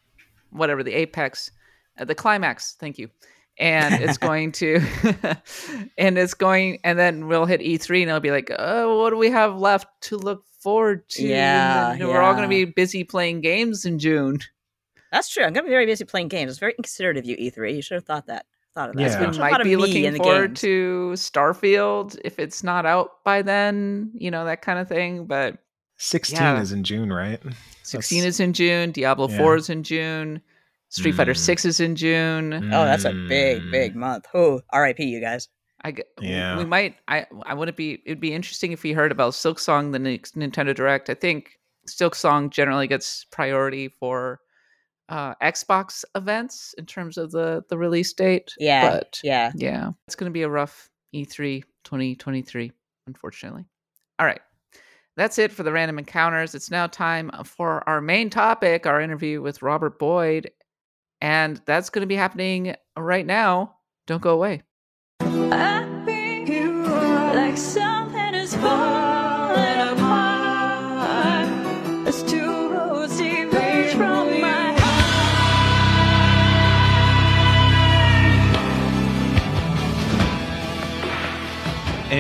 whatever 0.50 0.82
the 0.82 0.94
apex, 0.94 1.50
uh, 1.98 2.04
the 2.04 2.14
climax. 2.14 2.76
Thank 2.78 2.98
you. 2.98 3.10
And 3.58 4.02
it's 4.02 4.18
going 4.28 4.52
to, 4.52 4.80
and 5.98 6.16
it's 6.16 6.34
going, 6.34 6.78
and 6.84 6.98
then 6.98 7.28
we'll 7.28 7.44
hit 7.44 7.60
E3, 7.60 8.02
and 8.02 8.08
it'll 8.08 8.20
be 8.20 8.30
like, 8.30 8.50
oh, 8.58 9.00
what 9.00 9.10
do 9.10 9.16
we 9.16 9.30
have 9.30 9.56
left 9.56 9.86
to 10.02 10.16
look 10.16 10.44
forward 10.60 11.08
to? 11.10 11.22
Yeah, 11.22 11.92
And 11.92 12.00
then 12.00 12.08
we're 12.08 12.22
all 12.22 12.32
going 12.32 12.44
to 12.44 12.48
be 12.48 12.64
busy 12.64 13.04
playing 13.04 13.42
games 13.42 13.84
in 13.84 13.98
June. 13.98 14.40
That's 15.12 15.28
true. 15.28 15.44
I'm 15.44 15.52
gonna 15.52 15.66
be 15.66 15.70
very 15.70 15.84
busy 15.84 16.04
playing 16.04 16.28
games. 16.28 16.50
It's 16.50 16.58
very 16.58 16.72
inconsiderate 16.72 17.18
of 17.18 17.26
you, 17.26 17.36
E3. 17.36 17.76
You 17.76 17.82
should 17.82 17.96
have 17.96 18.06
thought 18.06 18.26
that. 18.26 18.46
Thought 18.74 18.88
of 18.88 18.96
that. 18.96 19.02
Yeah. 19.02 19.08
So 19.10 19.18
we 19.18 19.24
there's 19.26 19.36
a 19.36 19.40
lot 19.40 19.50
might 19.52 19.60
of 19.60 19.64
be 19.66 19.76
looking 19.76 20.04
in 20.04 20.14
the 20.14 20.18
forward 20.18 20.54
games. 20.54 20.60
to 20.62 21.12
Starfield 21.16 22.18
if 22.24 22.38
it's 22.38 22.64
not 22.64 22.86
out 22.86 23.22
by 23.22 23.42
then, 23.42 24.10
you 24.14 24.30
know, 24.30 24.46
that 24.46 24.62
kind 24.62 24.78
of 24.78 24.88
thing. 24.88 25.26
But 25.26 25.58
16 26.02 26.36
Yeah. 26.38 26.60
is 26.60 26.72
in 26.72 26.84
June, 26.84 27.12
right? 27.12 27.40
16 27.82 28.18
That's- 28.20 28.34
is 28.34 28.40
in 28.40 28.52
June, 28.52 28.90
Diablo 28.92 29.28
Yeah. 29.28 29.38
4 29.38 29.56
is 29.56 29.70
in 29.70 29.82
June, 29.82 30.42
Street 30.88 31.12
Fighter 31.14 31.32
Mm. 31.32 31.36
6 31.38 31.64
is 31.64 31.80
in 31.80 31.96
June. 31.96 32.52
Oh, 32.54 32.84
that's 32.84 33.04
a 33.04 33.12
big, 33.12 33.62
Mm. 33.62 33.70
big 33.70 33.96
month. 33.96 34.26
Oh, 34.34 34.60
R.I.P. 34.70 35.04
You 35.04 35.20
guys. 35.20 35.48
I 35.84 35.90
g- 35.92 36.02
w- 36.16 36.32
Yeah. 36.34 36.58
we 36.58 36.64
might. 36.64 36.96
I 37.08 37.26
I 37.44 37.54
would 37.54 37.68
it 37.68 37.76
be 37.76 38.02
it'd 38.06 38.20
be 38.20 38.32
interesting 38.32 38.70
if 38.72 38.82
we 38.84 38.92
heard 38.92 39.10
about 39.10 39.32
Silksong 39.32 39.90
the 39.92 39.98
next 39.98 40.36
Nintendo 40.36 40.74
Direct. 40.74 41.10
I 41.10 41.14
think 41.14 41.58
Silksong 41.88 42.50
generally 42.50 42.86
gets 42.86 43.24
priority 43.24 43.88
for 43.88 44.40
uh, 45.08 45.34
Xbox 45.42 46.04
events 46.14 46.74
in 46.78 46.86
terms 46.86 47.18
of 47.18 47.32
the 47.32 47.64
the 47.68 47.76
release 47.76 48.12
date. 48.12 48.52
Yeah, 48.58 48.88
but 48.90 49.18
yeah. 49.24 49.50
yeah, 49.56 49.90
it's 50.06 50.14
going 50.14 50.30
to 50.30 50.32
be 50.32 50.42
a 50.42 50.48
rough 50.48 50.88
E 51.12 51.24
E3 51.26 51.64
2023, 51.84 52.70
unfortunately. 53.08 53.64
All 54.20 54.26
right. 54.26 54.40
That's 55.16 55.38
it 55.38 55.52
for 55.52 55.62
the 55.62 55.72
random 55.72 55.98
encounters. 55.98 56.54
It's 56.54 56.70
now 56.70 56.86
time 56.86 57.30
uh, 57.32 57.44
for 57.44 57.86
our 57.88 58.00
main 58.00 58.30
topic, 58.30 58.86
our 58.86 59.00
interview 59.00 59.42
with 59.42 59.62
Robert 59.62 59.98
Boyd. 59.98 60.50
And 61.20 61.60
that's 61.66 61.90
going 61.90 62.00
to 62.00 62.06
be 62.06 62.16
happening 62.16 62.74
right 62.96 63.26
now. 63.26 63.76
Don't 64.06 64.22
go 64.22 64.30
away. 64.30 64.62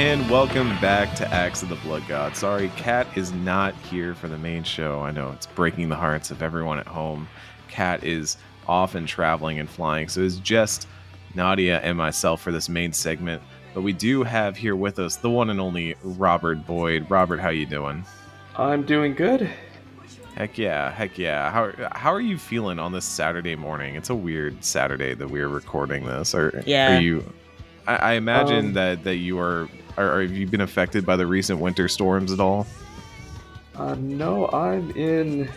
And 0.02 0.28
welcome 0.28 0.68
back 0.80 1.14
to 1.14 1.28
Axe 1.32 1.62
of 1.62 1.68
the 1.68 1.76
Blood 1.76 2.02
God. 2.08 2.36
Sorry, 2.36 2.72
Kat 2.76 3.06
is 3.16 3.30
not 3.32 3.72
here 3.88 4.16
for 4.16 4.26
the 4.26 4.36
main 4.36 4.64
show. 4.64 4.98
I 5.00 5.12
know 5.12 5.30
it's 5.30 5.46
breaking 5.46 5.90
the 5.90 5.94
hearts 5.94 6.32
of 6.32 6.42
everyone 6.42 6.80
at 6.80 6.88
home. 6.88 7.28
Kat 7.68 8.02
is 8.02 8.36
off 8.66 8.96
and 8.96 9.06
traveling 9.06 9.60
and 9.60 9.70
flying, 9.70 10.08
so 10.08 10.20
it's 10.20 10.38
just 10.38 10.88
Nadia 11.36 11.78
and 11.82 11.96
myself 11.96 12.42
for 12.42 12.50
this 12.50 12.68
main 12.68 12.92
segment. 12.92 13.40
But 13.74 13.82
we 13.82 13.92
do 13.92 14.24
have 14.24 14.56
here 14.56 14.74
with 14.74 14.98
us 14.98 15.14
the 15.18 15.30
one 15.30 15.50
and 15.50 15.60
only 15.60 15.94
Robert 16.02 16.66
Boyd. 16.66 17.08
Robert, 17.08 17.38
how 17.38 17.50
you 17.50 17.64
doing? 17.64 18.04
I'm 18.56 18.84
doing 18.84 19.14
good. 19.14 19.48
Heck 20.34 20.58
yeah, 20.58 20.90
heck 20.90 21.16
yeah. 21.16 21.48
How 21.52 21.70
how 21.92 22.12
are 22.12 22.20
you 22.20 22.38
feeling 22.38 22.80
on 22.80 22.90
this 22.90 23.04
Saturday 23.04 23.54
morning? 23.54 23.94
It's 23.94 24.10
a 24.10 24.16
weird 24.16 24.64
Saturday 24.64 25.14
that 25.14 25.30
we're 25.30 25.46
recording 25.46 26.04
this. 26.06 26.34
Are 26.34 26.60
Yeah. 26.66 26.96
are 26.98 27.00
you? 27.00 27.32
I, 27.86 27.96
I 27.96 28.12
imagine 28.14 28.66
Um, 28.66 28.72
that 28.74 29.04
that 29.04 29.16
you 29.16 29.38
are, 29.40 29.68
are. 29.98 30.22
Have 30.22 30.32
you 30.32 30.46
been 30.46 30.60
affected 30.60 31.04
by 31.06 31.16
the 31.16 31.26
recent 31.26 31.60
winter 31.60 31.88
storms 31.88 32.32
at 32.32 32.40
all? 32.40 32.66
Uh, 33.74 33.94
no, 33.98 34.48
I'm 34.48 34.90
in. 34.92 35.50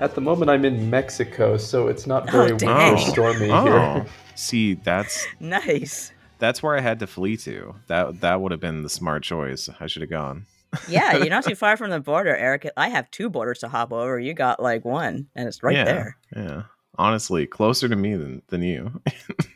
At 0.00 0.14
the 0.14 0.20
moment, 0.20 0.50
I'm 0.50 0.64
in 0.64 0.90
Mexico, 0.90 1.56
so 1.56 1.86
it's 1.88 2.06
not 2.06 2.28
Oh, 2.28 2.32
very 2.46 2.56
dang. 2.56 2.94
winter 2.94 3.10
stormy 3.10 3.50
oh, 3.50 3.64
here. 3.64 4.06
see, 4.34 4.74
that's 4.74 5.26
Nice. 5.40 6.12
that's 6.38 6.62
where 6.62 6.76
I 6.76 6.80
had 6.80 6.98
to 7.00 7.06
flee 7.06 7.36
to. 7.38 7.74
That 7.86 8.20
that 8.20 8.40
would 8.40 8.50
have 8.52 8.60
been 8.60 8.82
the 8.82 8.88
smart 8.88 9.22
choice. 9.22 9.68
I 9.80 9.86
should 9.86 10.02
have 10.02 10.10
gone. 10.10 10.46
Yeah, 10.88 11.18
you're 11.18 11.28
not 11.28 11.44
too 11.44 11.54
far 11.64 11.76
from 11.76 11.90
the 11.90 12.00
border, 12.00 12.34
Eric. 12.34 12.68
I 12.76 12.88
have 12.88 13.10
two 13.10 13.28
borders 13.30 13.58
to 13.60 13.68
hop 13.68 13.92
over. 13.92 14.18
You 14.18 14.34
got 14.34 14.60
like 14.60 14.84
one, 14.84 15.28
and 15.36 15.46
it's 15.46 15.62
right 15.62 15.76
yeah, 15.76 15.84
there. 15.84 16.16
Yeah, 16.34 16.62
honestly, 16.98 17.46
closer 17.46 17.88
to 17.88 17.96
me 17.96 18.16
than 18.16 18.42
than 18.48 18.62
you. 18.62 19.00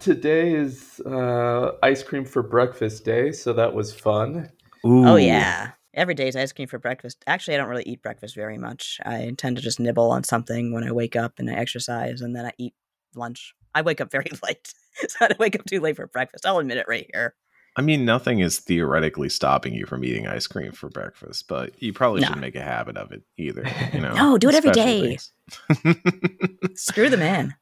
Today 0.00 0.54
is 0.54 0.98
uh, 1.00 1.72
ice 1.82 2.02
cream 2.02 2.24
for 2.24 2.42
breakfast 2.42 3.04
day, 3.04 3.32
so 3.32 3.52
that 3.52 3.74
was 3.74 3.94
fun. 3.94 4.50
Oh 4.84 5.16
yeah. 5.16 5.72
Every 5.92 6.14
day 6.14 6.28
is 6.28 6.36
ice 6.36 6.52
cream 6.52 6.68
for 6.68 6.78
breakfast. 6.78 7.22
Actually, 7.26 7.54
I 7.54 7.56
don't 7.58 7.68
really 7.68 7.82
eat 7.82 8.02
breakfast 8.02 8.34
very 8.34 8.56
much. 8.56 8.98
I 9.04 9.34
tend 9.36 9.56
to 9.56 9.62
just 9.62 9.78
nibble 9.78 10.10
on 10.10 10.24
something 10.24 10.72
when 10.72 10.84
I 10.84 10.92
wake 10.92 11.16
up 11.16 11.34
and 11.38 11.50
I 11.50 11.54
exercise, 11.54 12.22
and 12.22 12.34
then 12.34 12.46
I 12.46 12.52
eat 12.58 12.74
lunch. 13.14 13.54
I 13.74 13.82
wake 13.82 14.00
up 14.00 14.10
very 14.12 14.30
late, 14.42 14.72
so 15.08 15.26
I 15.26 15.34
wake 15.38 15.54
up 15.58 15.66
too 15.66 15.80
late 15.80 15.96
for 15.96 16.06
breakfast. 16.06 16.46
I'll 16.46 16.58
admit 16.58 16.78
it 16.78 16.86
right 16.88 17.08
here. 17.12 17.34
I 17.76 17.82
mean, 17.82 18.04
nothing 18.04 18.40
is 18.40 18.58
theoretically 18.58 19.28
stopping 19.28 19.74
you 19.74 19.84
from 19.86 20.02
eating 20.04 20.26
ice 20.26 20.46
cream 20.46 20.72
for 20.72 20.88
breakfast, 20.88 21.46
but 21.46 21.80
you 21.82 21.92
probably 21.92 22.20
No. 22.22 22.26
shouldn't 22.28 22.40
make 22.42 22.56
a 22.56 22.62
habit 22.62 22.96
of 22.96 23.12
it 23.12 23.22
either. 23.36 23.66
You 23.92 24.00
know, 24.00 24.14
No, 24.14 24.38
do 24.38 24.48
it 24.48 24.54
every 24.54 24.70
Special 24.72 24.86
day. 24.86 25.18
things. 25.18 25.32
Screw 26.76 27.08
the 27.10 27.16
man. 27.16 27.54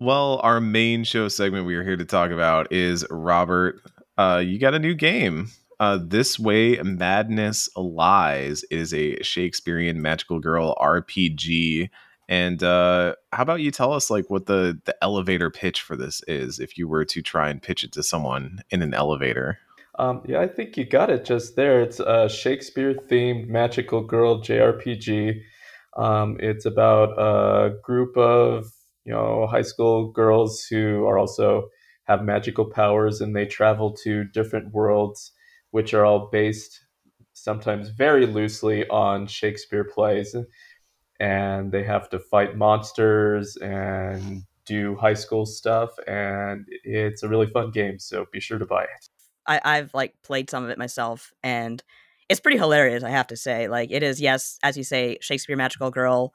Well, 0.00 0.40
our 0.42 0.60
main 0.60 1.04
show 1.04 1.28
segment 1.28 1.66
we 1.66 1.74
are 1.74 1.84
here 1.84 1.96
to 1.96 2.04
talk 2.04 2.30
about 2.30 2.72
is 2.72 3.06
Robert. 3.10 3.80
Uh, 4.18 4.42
you 4.44 4.58
got 4.58 4.74
a 4.74 4.78
new 4.78 4.94
game. 4.94 5.48
Uh, 5.78 5.98
this 6.02 6.38
way, 6.38 6.76
Madness 6.78 7.68
Lies 7.76 8.64
is 8.70 8.94
a 8.94 9.22
Shakespearean 9.22 10.00
magical 10.00 10.40
girl 10.40 10.74
RPG. 10.80 11.90
And 12.28 12.62
uh, 12.62 13.14
how 13.32 13.42
about 13.42 13.60
you 13.60 13.70
tell 13.70 13.92
us 13.92 14.10
like 14.10 14.30
what 14.30 14.46
the 14.46 14.80
the 14.84 14.96
elevator 15.02 15.50
pitch 15.50 15.82
for 15.82 15.96
this 15.96 16.22
is, 16.26 16.58
if 16.58 16.76
you 16.76 16.88
were 16.88 17.04
to 17.04 17.22
try 17.22 17.50
and 17.50 17.62
pitch 17.62 17.84
it 17.84 17.92
to 17.92 18.02
someone 18.02 18.62
in 18.70 18.82
an 18.82 18.94
elevator? 18.94 19.58
Um, 19.98 20.22
yeah, 20.26 20.40
I 20.40 20.48
think 20.48 20.76
you 20.76 20.84
got 20.84 21.08
it 21.08 21.24
just 21.24 21.56
there. 21.56 21.80
It's 21.80 22.00
a 22.00 22.28
Shakespeare 22.28 22.94
themed 22.94 23.48
magical 23.48 24.02
girl 24.02 24.42
JRPG. 24.42 25.40
Um, 25.96 26.36
it's 26.40 26.66
about 26.66 27.18
a 27.18 27.76
group 27.82 28.16
of 28.16 28.66
you 29.06 29.12
know 29.12 29.46
high 29.46 29.62
school 29.62 30.10
girls 30.10 30.66
who 30.68 31.06
are 31.06 31.18
also 31.18 31.68
have 32.04 32.22
magical 32.22 32.64
powers, 32.66 33.20
and 33.20 33.34
they 33.34 33.46
travel 33.46 33.92
to 34.04 34.24
different 34.24 34.72
worlds, 34.72 35.32
which 35.70 35.94
are 35.94 36.04
all 36.04 36.28
based 36.30 36.80
sometimes 37.32 37.88
very 37.90 38.26
loosely 38.26 38.86
on 38.88 39.26
Shakespeare 39.26 39.84
plays, 39.84 40.34
and 41.20 41.72
they 41.72 41.84
have 41.84 42.08
to 42.10 42.18
fight 42.18 42.56
monsters 42.56 43.56
and 43.56 44.42
do 44.66 44.96
high 44.96 45.14
school 45.14 45.46
stuff, 45.46 45.90
and 46.06 46.66
it's 46.84 47.22
a 47.22 47.28
really 47.28 47.46
fun 47.46 47.70
game. 47.70 47.98
So 47.98 48.26
be 48.32 48.40
sure 48.40 48.58
to 48.58 48.66
buy 48.66 48.84
it. 48.84 49.08
I, 49.46 49.60
I've 49.64 49.94
like 49.94 50.14
played 50.22 50.50
some 50.50 50.64
of 50.64 50.70
it 50.70 50.78
myself, 50.78 51.32
and 51.42 51.82
it's 52.28 52.40
pretty 52.40 52.58
hilarious. 52.58 53.04
I 53.04 53.10
have 53.10 53.28
to 53.28 53.36
say, 53.36 53.68
like 53.68 53.90
it 53.92 54.02
is. 54.02 54.20
Yes, 54.20 54.58
as 54.62 54.76
you 54.76 54.84
say, 54.84 55.18
Shakespeare 55.20 55.56
magical 55.56 55.90
girl. 55.90 56.32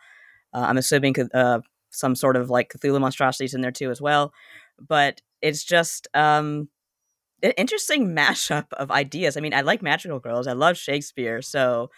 Uh, 0.54 0.66
I'm 0.68 0.78
assuming 0.78 1.16
uh, 1.34 1.60
some 1.92 2.16
sort 2.16 2.36
of 2.36 2.50
like 2.50 2.74
Cthulhu 2.74 3.00
monstrosities 3.00 3.54
in 3.54 3.62
there 3.62 3.72
too 3.72 3.92
as 3.92 4.02
well, 4.02 4.34
but 4.80 5.22
it's 5.42 5.64
just 5.64 6.08
um, 6.14 6.70
an 7.44 7.52
interesting 7.58 8.16
mashup 8.16 8.68
of 8.74 8.92
ideas. 8.92 9.38
I 9.38 9.42
mean, 9.42 9.54
I 9.54 9.62
like 9.62 9.82
magical 9.82 10.20
girls. 10.20 10.48
I 10.48 10.54
love 10.54 10.78
Shakespeare. 10.78 11.42
So, 11.42 11.90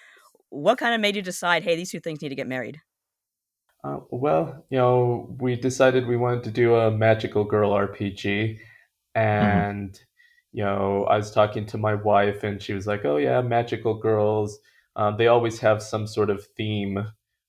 what 0.50 0.78
kind 0.78 0.94
of 0.94 1.02
made 1.02 1.16
you 1.16 1.22
decide? 1.22 1.64
Hey, 1.64 1.76
these 1.76 1.91
two 1.91 2.00
things 2.00 2.22
need 2.22 2.30
to 2.30 2.36
get 2.36 2.48
married. 2.48 2.82
Uh, 3.84 4.00
well, 4.12 4.66
you 4.70 4.78
know, 4.78 5.36
we 5.39 5.56
decided 5.56 6.08
we 6.08 6.16
wanted 6.16 6.44
to 6.44 6.52
do 6.52 6.76
a 6.76 6.91
magical 6.91 7.44
girl 7.44 7.72
RPG, 7.72 8.60
and 9.16 10.00
you 10.54 10.64
know, 10.64 11.06
I 11.06 11.18
was 11.18 11.32
talking 11.32 11.66
to 11.68 11.78
my 11.78 11.96
wife, 11.96 12.44
and 12.44 12.62
she 12.62 12.74
was 12.74 12.88
like, 12.88 13.04
"Oh 13.04 13.18
yeah, 13.18 13.41
magical 13.41 13.96
girls. 13.96 14.60
Um, 14.96 15.18
they 15.18 15.28
always 15.28 15.60
have 15.60 15.82
some 15.82 16.08
sort 16.08 16.30
of 16.30 16.46
theme 16.56 17.08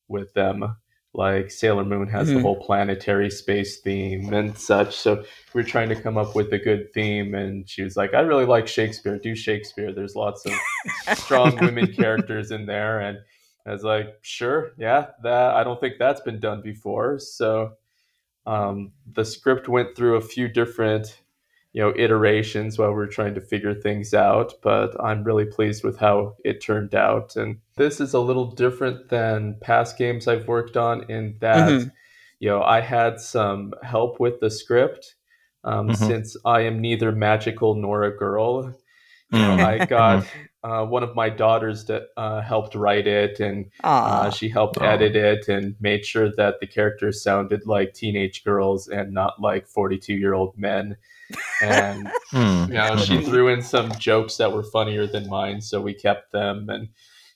with 0.08 0.32
them. 0.34 0.76
Like 1.14 1.50
Sailor 1.52 1.84
Moon 1.84 2.08
has 2.08 2.28
the 2.28 2.34
Mhm. 2.34 2.42
whole 2.42 2.56
planetary 2.60 3.30
space 3.30 3.78
theme 3.78 4.34
and 4.34 4.58
such. 4.58 4.96
So 4.96 5.16
we 5.52 5.62
we're 5.62 5.62
trying 5.62 5.88
to 5.90 5.94
come 5.94 6.18
up 6.18 6.34
with 6.34 6.52
a 6.52 6.58
good 6.58 6.92
theme, 6.92 7.34
and 7.34 7.68
she 7.68 7.82
was 7.82 7.96
like, 7.96 8.14
"I 8.14 8.20
really 8.20 8.46
like 8.46 8.66
Shakespeare. 8.66 9.18
Do 9.18 9.34
Shakespeare. 9.36 9.92
There's 9.92 10.16
lots 10.16 10.44
of 10.44 10.52
strong 11.16 11.56
women 11.60 11.92
characters 11.92 12.50
in 12.50 12.66
there." 12.66 12.98
And 13.00 13.18
I 13.64 13.70
was 13.70 13.84
like, 13.84 14.16
"Sure, 14.22 14.72
yeah, 14.76 15.06
that 15.22 15.54
I 15.54 15.62
don't 15.62 15.80
think 15.80 15.94
that's 15.98 16.20
been 16.20 16.40
done 16.40 16.62
before." 16.62 17.18
So 17.20 17.74
um, 18.46 18.92
the 19.10 19.24
script 19.24 19.68
went 19.68 19.96
through 19.96 20.16
a 20.16 20.20
few 20.20 20.48
different 20.48 21.22
you 21.74 21.82
know 21.82 21.92
iterations 21.96 22.78
while 22.78 22.92
we 22.92 23.02
are 23.02 23.06
trying 23.08 23.34
to 23.34 23.40
figure 23.40 23.74
things 23.74 24.14
out 24.14 24.54
but 24.62 24.94
i'm 25.04 25.24
really 25.24 25.44
pleased 25.44 25.82
with 25.84 25.98
how 25.98 26.34
it 26.44 26.62
turned 26.62 26.94
out 26.94 27.36
and 27.36 27.58
this 27.76 28.00
is 28.00 28.14
a 28.14 28.20
little 28.20 28.46
different 28.52 29.08
than 29.10 29.56
past 29.60 29.98
games 29.98 30.26
i've 30.28 30.48
worked 30.48 30.76
on 30.76 31.04
in 31.10 31.36
that 31.40 31.72
Mhm. 31.72 31.90
you 32.38 32.48
know 32.48 32.62
i 32.62 32.80
had 32.80 33.20
some 33.20 33.74
help 33.82 34.20
with 34.20 34.38
the 34.40 34.50
script 34.50 35.16
um, 35.64 35.88
Mhm. 35.90 35.96
since 35.96 36.36
i 36.44 36.60
am 36.60 36.80
neither 36.80 37.10
magical 37.12 37.74
nor 37.74 38.04
a 38.04 38.16
girl 38.16 38.72
you 39.30 39.38
know, 39.40 39.56
Mm. 39.56 39.64
i 39.64 39.84
got 39.98 40.26
uh, 40.62 40.86
one 40.86 41.02
of 41.02 41.14
my 41.14 41.28
daughters 41.28 41.84
that 41.86 42.04
uh, 42.16 42.40
helped 42.40 42.74
write 42.74 43.06
it 43.06 43.38
and 43.40 43.66
uh, 43.82 44.30
she 44.30 44.48
helped 44.48 44.78
Aw. 44.80 44.84
edit 44.92 45.14
it 45.16 45.48
and 45.48 45.74
made 45.80 46.06
sure 46.06 46.30
that 46.36 46.60
the 46.60 46.66
characters 46.66 47.22
sounded 47.22 47.66
like 47.66 47.92
teenage 47.94 48.44
girls 48.44 48.88
and 48.88 49.12
not 49.12 49.40
like 49.42 49.66
42 49.66 50.14
year 50.14 50.32
old 50.34 50.56
men. 50.56 50.96
And, 51.62 52.08
Hmm. 52.30 52.64
you 52.68 52.74
know, 52.74 52.96
she 52.96 53.22
threw 53.22 53.48
in 53.48 53.62
some 53.62 53.92
jokes 53.98 54.36
that 54.38 54.52
were 54.52 54.64
funnier 54.64 55.06
than 55.06 55.28
mine, 55.28 55.60
so 55.60 55.80
we 55.80 55.94
kept 55.94 56.32
them. 56.32 56.68
And, 56.68 56.88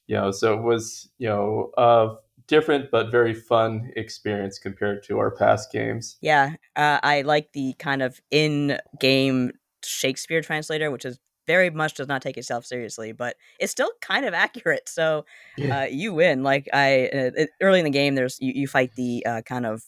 you 0.07 0.17
know, 0.17 0.31
so 0.31 0.55
it 0.55 0.63
was, 0.63 1.09
you 1.19 1.29
know, 1.29 1.71
a 1.77 2.17
different 2.47 2.91
but 2.91 3.11
very 3.11 3.35
fun 3.35 3.93
experience 3.97 4.59
compared 4.59 5.03
to 5.05 5.19
our 5.19 5.31
past 5.31 5.71
games. 5.71 6.17
Yeah, 6.21 6.55
uh, 6.77 6.99
I 7.03 7.23
like 7.23 7.53
the 7.53 7.75
kind 7.79 8.03
of 8.03 8.21
in-game 8.31 9.53
Shakespeare 9.85 10.43
translator, 10.43 10.91
which 10.91 11.05
is 11.05 11.19
very 11.47 11.71
much 11.71 11.95
does 11.95 12.09
not 12.09 12.21
take 12.21 12.37
itself 12.37 12.67
seriously, 12.67 13.13
but 13.13 13.37
it's 13.59 13.73
still 13.73 13.91
kind 14.03 14.27
of 14.27 14.35
accurate. 14.35 14.89
So 14.89 15.25
uh, 15.71 15.87
you 15.91 16.13
win. 16.13 16.43
Like 16.43 16.69
I 16.73 17.05
uh, 17.07 17.31
it- 17.37 17.51
early 17.61 17.79
in 17.79 17.85
the 17.85 17.91
game, 17.91 18.15
there's 18.15 18.39
you, 18.41 18.53
you 18.55 18.69
fight 18.69 18.95
the 18.97 19.25
uh, 19.25 19.43
kind 19.43 19.65
of 19.65 19.83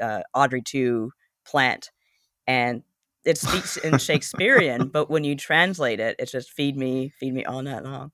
uh, 0.00 0.20
Audrey 0.34 0.62
two 0.62 1.12
plant, 1.46 1.90
and 2.46 2.82
it 3.24 3.38
speaks 3.38 3.76
in 3.76 3.98
Shakespearean, 3.98 4.88
but 4.92 5.10
when 5.10 5.24
you 5.24 5.36
translate 5.36 6.00
it, 6.00 6.16
it's 6.18 6.32
just 6.32 6.52
feed 6.52 6.76
me, 6.76 7.12
feed 7.18 7.34
me 7.34 7.44
all 7.44 7.62
night 7.62 7.84
long. 7.84 8.12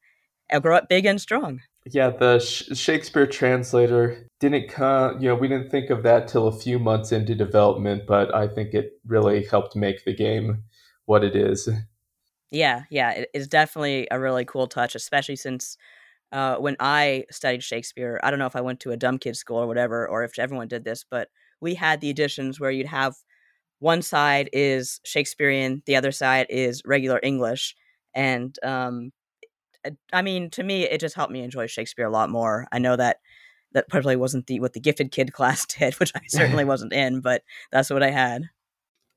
I'll 0.51 0.61
grow 0.61 0.77
up 0.77 0.89
big 0.89 1.07
and 1.07 1.21
strong. 1.21 1.61
Yeah, 1.87 2.11
the 2.11 2.41
Sh- 2.41 2.77
Shakespeare 2.77 3.27
translator 3.27 4.29
didn't 4.41 4.69
come, 4.69 5.21
you 5.21 5.29
know, 5.29 5.35
we 5.35 5.49
didn't 5.49 5.71
think 5.71 5.91
of 5.91 6.03
that 6.03 6.29
till 6.29 6.49
a 6.49 6.59
few 6.59 6.79
months 6.79 7.13
into 7.13 7.35
development, 7.35 8.07
but 8.07 8.35
I 8.35 8.49
think 8.49 8.75
it 8.75 9.01
really 9.07 9.45
helped 9.45 9.77
make 9.77 10.05
the 10.05 10.15
game 10.15 10.65
what 11.05 11.23
it 11.23 11.37
is. 11.37 11.69
Yeah, 12.51 12.83
yeah, 12.91 13.13
it 13.13 13.31
is 13.35 13.49
definitely 13.49 14.09
a 14.11 14.19
really 14.19 14.45
cool 14.45 14.67
touch, 14.67 14.95
especially 14.95 15.37
since 15.37 15.77
uh, 16.33 16.57
when 16.57 16.77
I 16.81 17.25
studied 17.31 17.63
Shakespeare, 17.63 18.21
I 18.23 18.31
don't 18.31 18.39
know 18.39 18.47
if 18.47 18.57
I 18.57 18.61
went 18.61 18.81
to 18.81 18.91
a 18.91 18.97
dumb 18.97 19.19
kid 19.19 19.37
school 19.37 19.59
or 19.59 19.67
whatever, 19.67 20.09
or 20.09 20.25
if 20.25 20.39
everyone 20.39 20.69
did 20.69 20.85
this, 20.85 21.05
but 21.09 21.29
we 21.61 21.75
had 21.75 22.01
the 22.01 22.11
editions 22.11 22.59
where 22.59 22.71
you'd 22.71 22.87
have 22.87 23.15
one 23.79 24.03
side 24.03 24.49
is 24.53 25.01
Shakespearean, 25.05 25.83
the 25.87 25.97
other 25.97 26.13
side 26.13 26.47
is 26.49 26.83
regular 26.85 27.21
English, 27.23 27.75
and 28.15 28.57
um, 28.63 29.13
I 30.13 30.23
mean, 30.23 30.51
to 30.51 30.63
me, 30.63 30.85
it 30.85 31.01
just 31.01 31.15
helped 31.15 31.33
me 31.33 31.43
enjoy 31.43 31.67
Shakespeare 31.67 32.07
a 32.07 32.11
lot 32.11 32.31
more. 32.31 32.67
I 32.73 32.79
know 32.79 32.97
that 32.97 33.19
that 33.73 33.89
probably 33.89 34.17
wasn't 34.17 34.47
the 34.47 34.61
what 34.61 34.73
the 34.73 34.81
gifted 34.81 35.13
kid 35.13 35.33
class 35.35 35.67
did, 35.67 35.95
which 35.95 36.13
I 36.15 36.21
certainly 36.29 36.65
wasn't 36.73 36.93
in, 36.93 37.21
but 37.21 37.43
that's 37.71 37.91
what 37.91 38.03
I 38.03 38.11
had. 38.11 38.43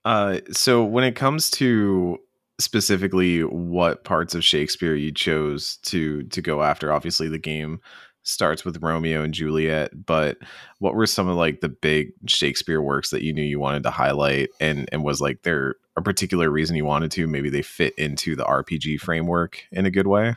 Uh, 0.05 0.39
so 0.51 0.83
when 0.83 1.03
it 1.03 1.15
comes 1.15 1.49
to 1.51 2.17
specifically 2.59 3.43
what 3.43 4.03
parts 4.03 4.35
of 4.35 4.43
Shakespeare 4.43 4.95
you 4.95 5.11
chose 5.11 5.77
to 5.83 6.23
to 6.23 6.41
go 6.41 6.61
after, 6.61 6.91
obviously 6.91 7.27
the 7.27 7.39
game 7.39 7.79
starts 8.23 8.63
with 8.65 8.81
Romeo 8.81 9.23
and 9.23 9.33
Juliet, 9.33 10.05
but 10.05 10.37
what 10.79 10.93
were 10.93 11.07
some 11.07 11.27
of 11.27 11.35
like 11.35 11.61
the 11.61 11.69
big 11.69 12.11
Shakespeare 12.27 12.81
works 12.81 13.09
that 13.09 13.23
you 13.23 13.33
knew 13.33 13.41
you 13.41 13.59
wanted 13.59 13.83
to 13.83 13.91
highlight 13.91 14.49
and 14.59 14.87
and 14.91 15.03
was 15.03 15.21
like 15.21 15.43
there 15.43 15.75
a 15.95 16.01
particular 16.01 16.49
reason 16.49 16.75
you 16.75 16.85
wanted 16.85 17.11
to? 17.11 17.27
Maybe 17.27 17.49
they 17.49 17.61
fit 17.61 17.93
into 17.97 18.35
the 18.35 18.43
RPG 18.45 18.99
framework 18.99 19.63
in 19.71 19.85
a 19.85 19.91
good 19.91 20.07
way? 20.07 20.35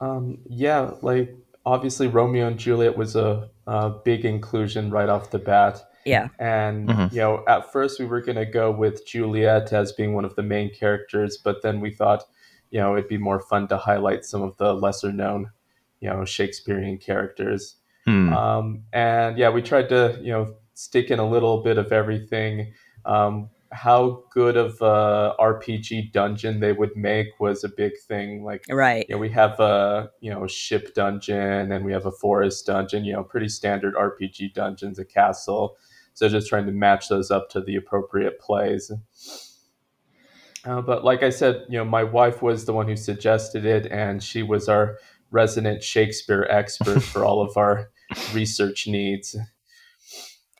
Um, 0.00 0.38
yeah, 0.48 0.92
like 1.02 1.34
obviously 1.64 2.06
Romeo 2.06 2.46
and 2.46 2.58
Juliet 2.58 2.96
was 2.96 3.16
a, 3.16 3.48
a 3.66 3.90
big 3.90 4.24
inclusion 4.24 4.90
right 4.90 5.08
off 5.08 5.30
the 5.30 5.38
bat. 5.38 5.82
Yeah. 6.04 6.28
And, 6.38 6.88
Mhm. 6.88 7.12
you 7.12 7.18
know, 7.18 7.42
at 7.48 7.72
first 7.72 7.98
we 7.98 8.06
were 8.06 8.20
going 8.20 8.36
to 8.36 8.46
go 8.46 8.70
with 8.70 9.06
Juliet 9.06 9.72
as 9.72 9.92
being 9.92 10.14
one 10.14 10.24
of 10.24 10.36
the 10.36 10.42
main 10.42 10.72
characters, 10.72 11.36
but 11.36 11.62
then 11.62 11.80
we 11.80 11.90
thought, 11.90 12.24
you 12.70 12.78
know, 12.78 12.96
it'd 12.96 13.08
be 13.08 13.18
more 13.18 13.40
fun 13.40 13.66
to 13.68 13.76
highlight 13.76 14.24
some 14.24 14.42
of 14.42 14.56
the 14.58 14.74
lesser 14.74 15.12
known, 15.12 15.50
you 16.00 16.08
know, 16.10 16.24
Shakespearean 16.24 16.98
characters. 16.98 17.76
Hmm. 18.04 18.32
Um, 18.32 18.82
and 18.92 19.36
yeah, 19.38 19.50
we 19.50 19.62
tried 19.62 19.88
to, 19.88 20.18
you 20.22 20.32
know, 20.32 20.54
stick 20.74 21.10
in 21.10 21.18
a 21.18 21.28
little 21.28 21.62
bit 21.62 21.78
of 21.78 21.92
everything. 21.92 22.72
Um, 23.04 23.50
how 23.72 24.22
good 24.30 24.56
of 24.56 24.80
a 24.80 25.34
RPG 25.40 26.12
dungeon 26.12 26.60
they 26.60 26.72
would 26.72 26.96
make 26.96 27.40
was 27.40 27.64
a 27.64 27.68
big 27.68 27.92
thing. 28.06 28.44
Like, 28.44 28.64
Right. 28.70 29.04
you 29.08 29.14
know, 29.16 29.18
we 29.18 29.28
have 29.30 29.58
a 29.58 30.10
you 30.20 30.30
know 30.30 30.46
ship 30.46 30.94
dungeon 30.94 31.72
and 31.72 31.84
we 31.84 31.92
have 31.92 32.06
a 32.06 32.12
forest 32.12 32.66
dungeon. 32.66 33.04
You 33.04 33.14
know, 33.14 33.24
pretty 33.24 33.48
standard 33.48 33.94
RPG 33.94 34.54
dungeons, 34.54 34.98
a 34.98 35.04
castle. 35.04 35.76
So 36.14 36.28
just 36.28 36.48
trying 36.48 36.66
to 36.66 36.72
match 36.72 37.08
those 37.08 37.30
up 37.30 37.50
to 37.50 37.60
the 37.60 37.76
appropriate 37.76 38.38
plays. 38.38 38.90
Uh, 40.64 40.80
but 40.80 41.04
like 41.04 41.22
I 41.22 41.30
said, 41.30 41.64
you 41.68 41.78
know, 41.78 41.84
my 41.84 42.02
wife 42.02 42.42
was 42.42 42.64
the 42.64 42.72
one 42.72 42.88
who 42.88 42.96
suggested 42.96 43.64
it, 43.64 43.86
and 43.86 44.22
she 44.22 44.42
was 44.42 44.68
our 44.68 44.98
resident 45.30 45.82
Shakespeare 45.82 46.46
expert 46.50 47.00
for 47.00 47.24
all 47.24 47.42
of 47.42 47.56
our 47.56 47.90
research 48.32 48.86
needs. 48.86 49.36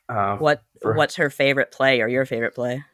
Uh, 0.09 0.37
What 0.37 0.62
for- 0.83 0.95
what's 0.95 1.17
her 1.17 1.31
favorite 1.31 1.73
play 1.73 2.01
or 2.01 2.09
your 2.09 2.27
favorite 2.27 2.55
play? 2.55 2.85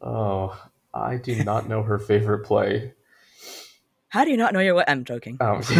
Oh, 0.00 0.58
I 0.94 1.16
do 1.16 1.42
not 1.44 1.68
know 1.68 1.82
her 1.82 1.98
favorite 1.98 2.44
play. 2.44 2.94
How 4.10 4.24
do 4.24 4.30
you 4.30 4.36
not 4.36 4.52
know 4.54 4.60
your 4.60 4.74
what? 4.74 4.88
I'm 4.88 5.04
joking. 5.04 5.36
Um, 5.40 5.62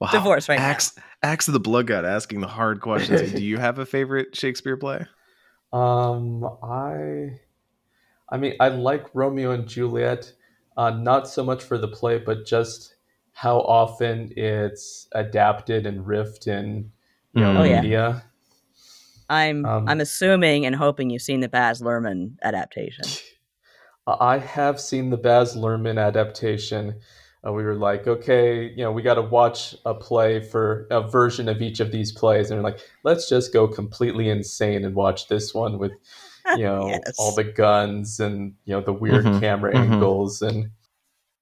Wow. 0.00 0.10
Divorce 0.10 0.48
right 0.48 0.58
now. 0.58 0.64
Axe, 0.64 0.96
Axe 1.22 1.46
of 1.46 1.54
the 1.54 1.60
Blood 1.60 1.86
God 1.86 2.04
asking 2.04 2.40
the 2.40 2.48
hard 2.48 2.80
questions. 2.80 3.32
Do 3.32 3.44
you 3.44 3.58
have 3.58 3.78
a 3.78 3.86
favorite 3.86 4.34
Shakespeare 4.34 4.76
play? 4.76 5.06
Um, 5.72 6.44
I, 6.60 7.38
I 8.28 8.36
mean, 8.36 8.54
I 8.58 8.68
like 8.68 9.06
Romeo 9.14 9.52
and 9.52 9.68
Juliet, 9.68 10.32
uh, 10.76 10.90
not 10.90 11.28
so 11.28 11.44
much 11.44 11.62
for 11.62 11.78
the 11.78 11.86
play, 11.86 12.18
but 12.18 12.44
just 12.44 12.96
how 13.32 13.58
often 13.60 14.32
it's 14.36 15.08
adapted 15.12 15.86
and 15.86 16.04
riffed 16.06 16.46
in, 16.46 16.90
you 17.34 17.42
know, 17.42 17.52
Mm. 17.52 17.60
Oh, 17.60 17.64
yeah. 17.64 17.80
media. 17.80 18.24
I'm 19.28 19.64
Um, 19.66 19.88
I'm 19.88 20.00
assuming 20.00 20.66
and 20.66 20.76
hoping 20.76 21.10
you've 21.10 21.22
seen 21.22 21.40
the 21.40 21.48
Baz 21.48 21.80
Luhrmann 21.80 22.36
adaptation. 22.42 23.04
I 24.06 24.38
have 24.38 24.80
seen 24.80 25.10
the 25.10 25.16
Baz 25.16 25.56
Luhrmann 25.56 25.98
adaptation. 25.98 27.00
Uh, 27.46 27.52
we 27.52 27.62
were 27.64 27.74
like, 27.74 28.06
okay, 28.06 28.68
you 28.68 28.84
know, 28.84 28.92
we 28.92 29.02
got 29.02 29.14
to 29.14 29.22
watch 29.22 29.74
a 29.84 29.94
play 29.94 30.40
for 30.40 30.86
a 30.90 31.00
version 31.08 31.48
of 31.48 31.62
each 31.62 31.80
of 31.80 31.90
these 31.92 32.12
plays, 32.12 32.50
and 32.50 32.58
we're 32.62 32.68
like, 32.68 32.80
let's 33.04 33.28
just 33.28 33.52
go 33.52 33.66
completely 33.68 34.28
insane 34.28 34.84
and 34.84 34.94
watch 34.94 35.28
this 35.28 35.54
one 35.54 35.78
with, 35.78 35.92
you 36.52 36.64
know, 36.64 36.86
Yes. 36.88 37.18
all 37.18 37.32
the 37.32 37.44
guns 37.44 38.20
and 38.20 38.54
you 38.64 38.74
know 38.74 38.80
the 38.80 38.92
weird 38.92 39.24
Mhm, 39.24 39.40
camera 39.40 39.72
mhm. 39.74 39.82
angles 39.82 40.42
and 40.42 40.70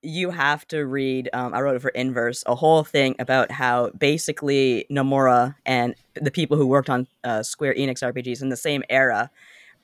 you 0.03 0.31
have 0.31 0.67
to 0.69 0.87
read 0.87 1.29
um, 1.33 1.53
i 1.53 1.61
wrote 1.61 1.77
it 1.77 1.83
for 1.83 1.91
inverse 1.91 2.43
a 2.47 2.55
whole 2.55 2.83
thing 2.85 3.15
about 3.19 3.51
how 3.51 3.91
basically 3.91 4.87
nomura 4.91 5.55
and 5.67 5.95
the 6.15 6.31
people 6.31 6.57
who 6.57 6.67
worked 6.67 6.89
on 6.89 7.07
uh, 7.25 7.43
square 7.43 7.75
enix 7.75 8.03
rpgs 8.03 8.41
in 8.41 8.49
the 8.49 8.57
same 8.57 8.83
era 8.89 9.31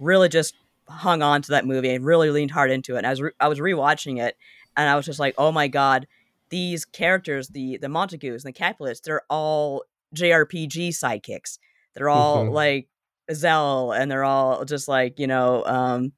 really 0.00 0.28
just 0.28 0.54
hung 0.88 1.20
on 1.22 1.42
to 1.42 1.50
that 1.50 1.66
movie 1.66 1.90
and 1.94 2.04
really 2.04 2.30
leaned 2.30 2.50
hard 2.50 2.70
into 2.70 2.94
it 2.94 2.98
and 2.98 3.06
i 3.06 3.10
was, 3.10 3.20
re- 3.20 3.32
I 3.40 3.48
was 3.48 3.58
rewatching 3.58 4.18
it 4.22 4.36
and 4.76 4.88
i 4.88 4.94
was 4.96 5.04
just 5.04 5.18
like 5.20 5.34
oh 5.36 5.52
my 5.52 5.68
god 5.68 6.06
these 6.48 6.84
characters 6.84 7.48
the 7.48 7.76
the 7.78 7.88
montagues 7.88 8.44
and 8.44 8.54
the 8.54 8.58
capulets 8.58 9.00
they're 9.00 9.22
all 9.28 9.82
jrpg 10.14 10.88
sidekicks 10.88 11.58
they're 11.94 12.08
all 12.08 12.46
Mhm. 12.46 12.52
like 12.52 12.88
zell 13.32 13.92
and 13.92 14.10
they're 14.10 14.24
all 14.24 14.64
just 14.64 14.86
like 14.88 15.18
you 15.18 15.26
know 15.26 15.64
um 15.66 16.12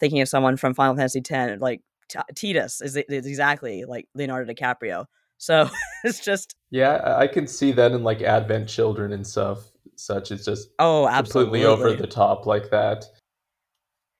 thinking 0.00 0.20
of 0.20 0.28
someone 0.28 0.56
from 0.56 0.74
final 0.74 0.96
fantasy 0.96 1.22
x 1.30 1.60
like 1.60 1.82
T- 2.08 2.18
Tidus 2.34 2.82
is, 2.82 2.96
is 2.96 3.26
exactly 3.26 3.84
like 3.84 4.08
Leonardo 4.14 4.52
DiCaprio. 4.52 5.06
So 5.38 5.68
it's 6.04 6.20
just 6.20 6.56
yeah, 6.70 6.96
I 6.96 7.22
I 7.22 7.26
can 7.26 7.46
see 7.46 7.72
that 7.72 7.92
in 7.92 8.04
like 8.04 8.22
Advent 8.22 8.68
Children 8.68 9.12
and 9.12 9.26
stuff. 9.26 9.58
Such 9.96 10.30
it's 10.30 10.44
just 10.44 10.68
oh, 10.78 11.08
absolutely 11.08 11.60
completely 11.62 11.88
over 11.88 11.94
the 11.94 12.06
top 12.06 12.46
like 12.46 12.70
that. 12.70 13.04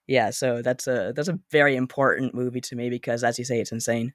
Yeah, 0.06 0.30
so 0.30 0.62
that's 0.62 0.86
a 0.86 1.12
that's 1.14 1.28
a 1.28 1.38
very 1.50 1.76
important 1.76 2.34
movie 2.34 2.60
to 2.62 2.76
me 2.76 2.90
because, 2.90 3.24
as 3.24 3.38
you 3.38 3.44
say, 3.44 3.60
it's 3.60 3.72
insane. 3.72 4.12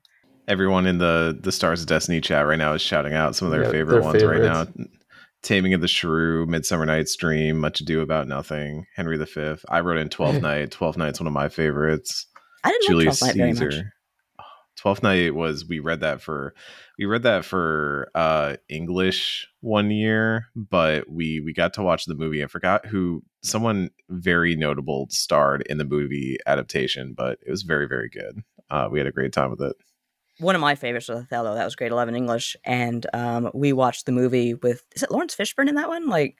Everyone 0.47 0.88
in 0.88 0.97
the 0.97 1.38
the 1.39 1.51
Stars 1.51 1.82
of 1.82 1.88
Destiny 1.88 2.22
chat 2.22 2.47
right 2.47 2.57
now 2.57 2.74
is 2.74 2.82
shouting 2.82 3.13
out 3.13 3.36
some 3.36 3.47
of 3.47 3.51
their 3.51 3.63
Yeah, 3.63 3.72
favorite 3.72 4.01
their 4.01 4.01
ones 4.01 4.24
right 4.24 4.41
now. 4.41 4.67
Taming 5.43 5.74
of 5.74 5.82
the 5.82 5.88
Shrew, 5.88 6.45
Midsummer 6.45 6.86
Night's 6.86 7.15
Dream, 7.15 7.59
Much 7.59 7.82
Ado 7.82 8.01
About 8.01 8.28
Nothing, 8.28 8.86
Henry 8.95 9.17
V. 9.17 9.55
I 9.69 9.80
wrote 9.82 9.97
in 9.97 10.09
Twelfth 10.09 10.41
Night. 10.41 10.72
Twelfth 10.72 10.97
Night's 10.97 11.19
one 11.19 11.28
of 11.28 11.34
my 11.34 11.49
favorites. 11.49 12.26
I 12.64 12.72
didn't 12.72 12.88
Julius 12.88 13.22
like 13.22 13.36
Twelfth 13.36 13.38
Night 13.38 13.57
very 13.57 13.70
much. 13.70 13.74
Caesar. 13.76 13.93
Twelfth 14.78 15.03
Night 15.03 15.36
was 15.36 15.68
we 15.68 15.80
read 15.80 15.99
that 15.99 16.22
for 16.22 16.55
we 16.97 17.05
read 17.05 17.24
that 17.24 17.45
for 17.45 18.09
uh 18.16 18.55
English 18.70 19.47
one 19.59 19.91
year, 19.91 20.47
but 20.55 21.09
we 21.09 21.39
we 21.39 21.53
got 21.53 21.74
to 21.76 21.84
watch 21.84 22.05
the 22.05 22.16
movie 22.16 22.41
and 22.41 22.49
forgot 22.49 22.86
who 22.86 23.24
someone 23.43 23.91
very 24.09 24.55
notable 24.55 25.07
starred 25.09 25.62
in 25.70 25.78
the 25.78 25.86
movie 25.86 26.38
adaptation, 26.47 27.14
but 27.16 27.38
it 27.45 27.51
was 27.51 27.62
very 27.64 27.88
very 27.88 28.09
good. 28.09 28.43
Uh, 28.70 28.88
we 28.89 28.99
had 28.99 29.07
a 29.07 29.12
great 29.12 29.34
time 29.34 29.51
with 29.51 29.62
it. 29.62 29.76
One 30.39 30.55
of 30.55 30.62
my 30.62 30.74
favorites 30.74 31.09
was 31.09 31.26
Othello. 31.26 31.53
That 31.53 31.66
was 31.66 31.76
grade 31.76 31.91
eleven 31.91 32.16
English, 32.16 32.55
and 32.64 33.05
um, 33.14 33.51
we 33.53 33.74
watched 33.74 34.07
the 34.07 34.12
movie 34.12 34.55
with 34.55 34.84
is 34.95 35.03
it 35.03 35.12
Laurence 35.12 35.36
Fishburne 35.36 35.70
in 35.70 35.76
that 35.76 35.89
one? 35.89 36.07
Like 36.07 36.38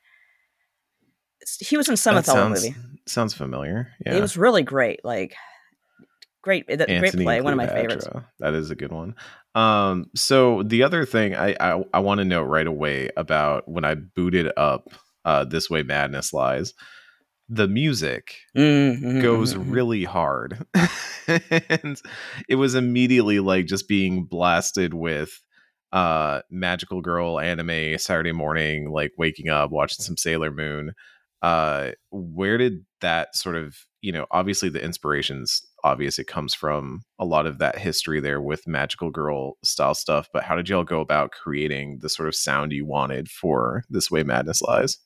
he 1.60 1.78
was 1.78 1.90
in 1.90 1.98
some 1.98 2.16
That 2.16 2.28
Othello 2.28 2.56
sounds, 2.56 2.64
movie. 2.64 2.76
Sounds 3.08 3.34
familiar. 3.36 3.92
Yeah. 4.06 4.16
It 4.16 4.22
was 4.22 4.38
really 4.38 4.64
great. 4.64 5.04
Like 5.04 5.36
great, 6.42 6.68
that, 6.68 6.88
great 6.88 7.14
play. 7.14 7.42
One 7.42 7.54
of 7.54 7.58
my 7.58 7.68
favorites. 7.68 8.08
That 8.40 8.54
is 8.54 8.72
a 8.72 8.76
good 8.76 8.92
one. 8.92 9.16
Um, 9.56 10.06
so 10.16 10.64
the 10.64 10.84
other 10.84 11.06
thing 11.06 11.36
I 11.36 11.56
I, 11.60 11.84
I 11.94 12.00
want 12.00 12.20
to 12.20 12.26
note 12.26 12.44
right 12.44 12.68
away 12.68 13.10
about 13.18 13.68
when 13.70 13.86
I 13.86 13.96
booted 13.96 14.52
up 14.58 14.90
uh, 15.26 15.44
this 15.46 15.70
way 15.70 15.84
madness 15.84 16.34
lies, 16.34 16.74
the 17.50 17.68
music 17.68 18.36
Mhm, 18.56 19.22
goes 19.22 19.54
mhm, 19.54 19.64
mhm. 19.66 19.74
really 19.74 20.04
hard, 20.04 20.66
and 21.28 22.02
it 22.48 22.56
was 22.56 22.76
immediately 22.76 23.40
like 23.40 23.66
just 23.66 23.88
being 23.88 24.26
blasted 24.26 24.94
with 24.94 25.42
uh 25.94 26.42
magical 26.50 27.02
girl 27.02 27.38
anime 27.38 27.98
saturday 27.98 28.32
morning 28.32 28.90
like 28.90 29.12
waking 29.18 29.50
up 29.50 29.72
watching 29.72 30.02
some 30.02 30.16
sailor 30.16 30.50
moon 30.50 30.94
uh 31.42 31.90
where 32.12 32.58
did 32.58 32.86
that 33.02 33.36
sort 33.36 33.58
of 33.58 33.76
you 34.02 34.12
know 34.12 34.26
obviously 34.32 34.70
the 34.70 34.84
inspirations 34.84 35.62
obvious 35.84 36.20
it 36.20 36.28
comes 36.28 36.54
from 36.54 37.02
a 37.20 37.26
lot 37.26 37.46
of 37.46 37.60
that 37.60 37.78
history 37.78 38.20
there 38.20 38.42
with 38.42 38.68
magical 38.68 39.10
girl 39.10 39.58
style 39.64 39.94
stuff 39.96 40.28
but 40.34 40.44
how 40.44 40.56
did 40.56 40.70
y'all 40.70 40.84
go 40.84 41.00
about 41.00 41.32
creating 41.32 42.00
the 42.02 42.10
sort 42.10 42.28
of 42.28 42.36
sound 42.36 42.72
you 42.72 42.86
wanted 42.86 43.30
for 43.30 43.84
this 43.90 44.12
way 44.12 44.24
madness 44.24 44.62
lies 44.62 44.98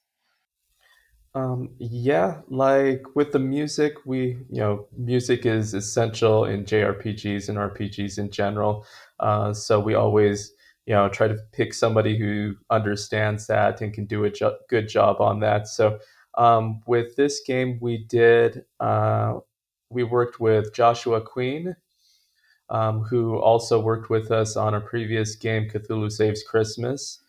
Um, 1.33 1.75
yeah, 1.79 2.39
like 2.47 3.03
with 3.13 3.33
the 3.33 3.39
music, 3.39 3.95
we, 4.05 4.37
you 4.49 4.61
know, 4.61 4.87
music 4.97 5.45
is 5.45 5.73
essential 5.73 6.45
in 6.45 6.63
JRPGs 6.63 7.49
and 7.49 7.57
RPGs 7.57 8.17
in 8.17 8.31
general. 8.31 8.85
Uh, 9.19 9.53
so 9.53 9.77
we 9.79 9.95
always, 9.95 10.53
you 10.85 10.93
know, 10.93 11.09
try 11.09 11.27
to 11.27 11.37
pick 11.51 11.73
somebody 11.73 12.17
who 12.17 12.55
understands 12.69 13.47
that 13.47 13.81
and 13.81 13.93
can 13.93 14.05
do 14.05 14.23
a 14.23 14.29
jo- 14.29 14.57
good 14.69 14.87
job 14.87 15.19
on 15.19 15.41
that. 15.41 15.67
So 15.67 15.99
um, 16.37 16.81
with 16.85 17.15
this 17.15 17.41
game, 17.41 17.77
we 17.81 17.97
did, 18.05 18.65
uh, 18.79 19.39
we 19.89 20.03
worked 20.03 20.39
with 20.39 20.73
Joshua 20.73 21.21
Queen, 21.21 21.75
um, 22.69 23.01
who 23.01 23.37
also 23.37 23.79
worked 23.79 24.09
with 24.09 24.31
us 24.31 24.55
on 24.55 24.73
a 24.73 24.81
previous 24.81 25.35
game, 25.35 25.69
Cthulhu 25.69 26.11
Saves 26.11 26.43
Christmas 26.43 27.19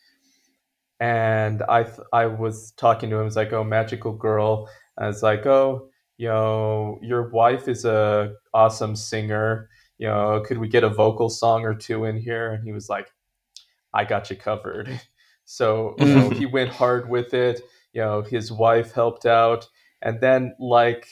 and 1.00 1.62
I 1.68 1.84
th- 1.84 2.00
I 2.12 2.26
was 2.26 2.72
talking 2.72 3.10
to 3.10 3.16
him. 3.18 3.26
It's 3.26 3.36
like, 3.36 3.52
oh, 3.52 3.64
magical 3.64 4.12
girl. 4.12 4.68
And 4.96 5.08
it's 5.12 5.22
like, 5.22 5.44
oh, 5.46 5.90
you 6.16 6.28
know, 6.28 6.98
your 7.02 7.28
wife 7.30 7.68
is 7.68 7.84
a 7.84 8.34
awesome 8.54 8.96
singer. 8.96 9.68
You 9.98 10.08
know, 10.08 10.42
could 10.46 10.58
we 10.58 10.68
get 10.68 10.84
a 10.84 10.88
vocal 10.88 11.28
song 11.28 11.64
or 11.64 11.74
two 11.74 12.04
in 12.04 12.16
here? 12.16 12.52
And 12.52 12.64
he 12.64 12.72
was 12.72 12.88
like, 12.88 13.12
I 13.94 14.04
got 14.04 14.30
you 14.30 14.36
covered. 14.36 15.00
So 15.48 15.94
you 16.00 16.06
know, 16.14 16.30
he 16.30 16.46
went 16.46 16.70
hard 16.70 17.08
with 17.08 17.32
it. 17.32 17.62
You 17.96 18.02
know, 18.02 18.22
his 18.22 18.52
wife 18.52 18.92
helped 18.92 19.26
out, 19.26 19.68
and 20.02 20.20
then 20.20 20.54
like 20.60 21.08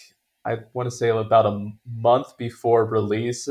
I 0.47 0.59
want 0.75 0.89
to 0.89 0.97
say 0.97 1.09
about 1.11 1.47
a 1.47 1.71
month 1.87 2.37
before 2.39 2.85
release, 2.87 3.49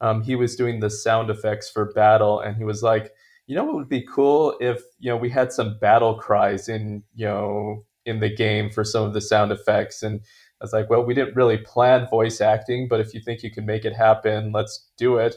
um, 0.00 0.22
he 0.22 0.36
was 0.36 0.56
doing 0.56 0.80
the 0.80 0.90
sound 0.90 1.30
effects 1.30 1.70
for 1.70 1.92
battle, 1.92 2.40
and 2.40 2.56
he 2.56 2.64
was 2.64 2.82
like 2.82 3.12
you 3.46 3.56
know 3.56 3.64
what 3.64 3.74
would 3.74 3.88
be 3.88 4.06
cool 4.06 4.56
if 4.60 4.82
you 5.00 5.10
know 5.10 5.16
we 5.16 5.28
had 5.30 5.52
some 5.52 5.78
battle 5.80 6.14
cries 6.14 6.68
in 6.68 7.02
you 7.14 7.26
know 7.26 7.84
in 8.06 8.20
the 8.20 8.34
game 8.34 8.70
for 8.70 8.84
some 8.84 9.04
of 9.04 9.12
the 9.14 9.20
sound 9.20 9.52
effects? 9.52 10.02
And 10.02 10.20
I 10.60 10.64
was 10.64 10.72
like, 10.72 10.88
well, 10.90 11.04
we 11.04 11.14
didn't 11.14 11.36
really 11.36 11.58
plan 11.58 12.08
voice 12.08 12.40
acting, 12.40 12.88
but 12.88 13.00
if 13.00 13.14
you 13.14 13.20
think 13.20 13.42
you 13.42 13.50
can 13.50 13.66
make 13.66 13.84
it 13.84 13.94
happen, 13.94 14.52
let's 14.52 14.88
do 14.96 15.16
it. 15.16 15.36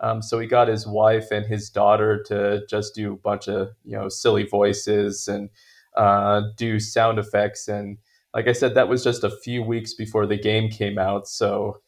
Um, 0.00 0.22
so 0.22 0.38
he 0.40 0.46
got 0.46 0.68
his 0.68 0.86
wife 0.86 1.30
and 1.30 1.46
his 1.46 1.70
daughter 1.70 2.22
to 2.24 2.66
just 2.68 2.94
do 2.94 3.14
a 3.14 3.16
bunch 3.16 3.48
of 3.48 3.70
you 3.84 3.96
know 3.96 4.08
silly 4.08 4.44
voices 4.44 5.28
and 5.28 5.48
uh, 5.94 6.42
do 6.56 6.80
sound 6.80 7.18
effects. 7.18 7.68
And 7.68 7.98
like 8.32 8.48
I 8.48 8.52
said, 8.52 8.74
that 8.74 8.88
was 8.88 9.04
just 9.04 9.24
a 9.24 9.30
few 9.30 9.62
weeks 9.62 9.94
before 9.94 10.26
the 10.26 10.38
game 10.38 10.70
came 10.70 10.98
out. 10.98 11.28
So 11.28 11.80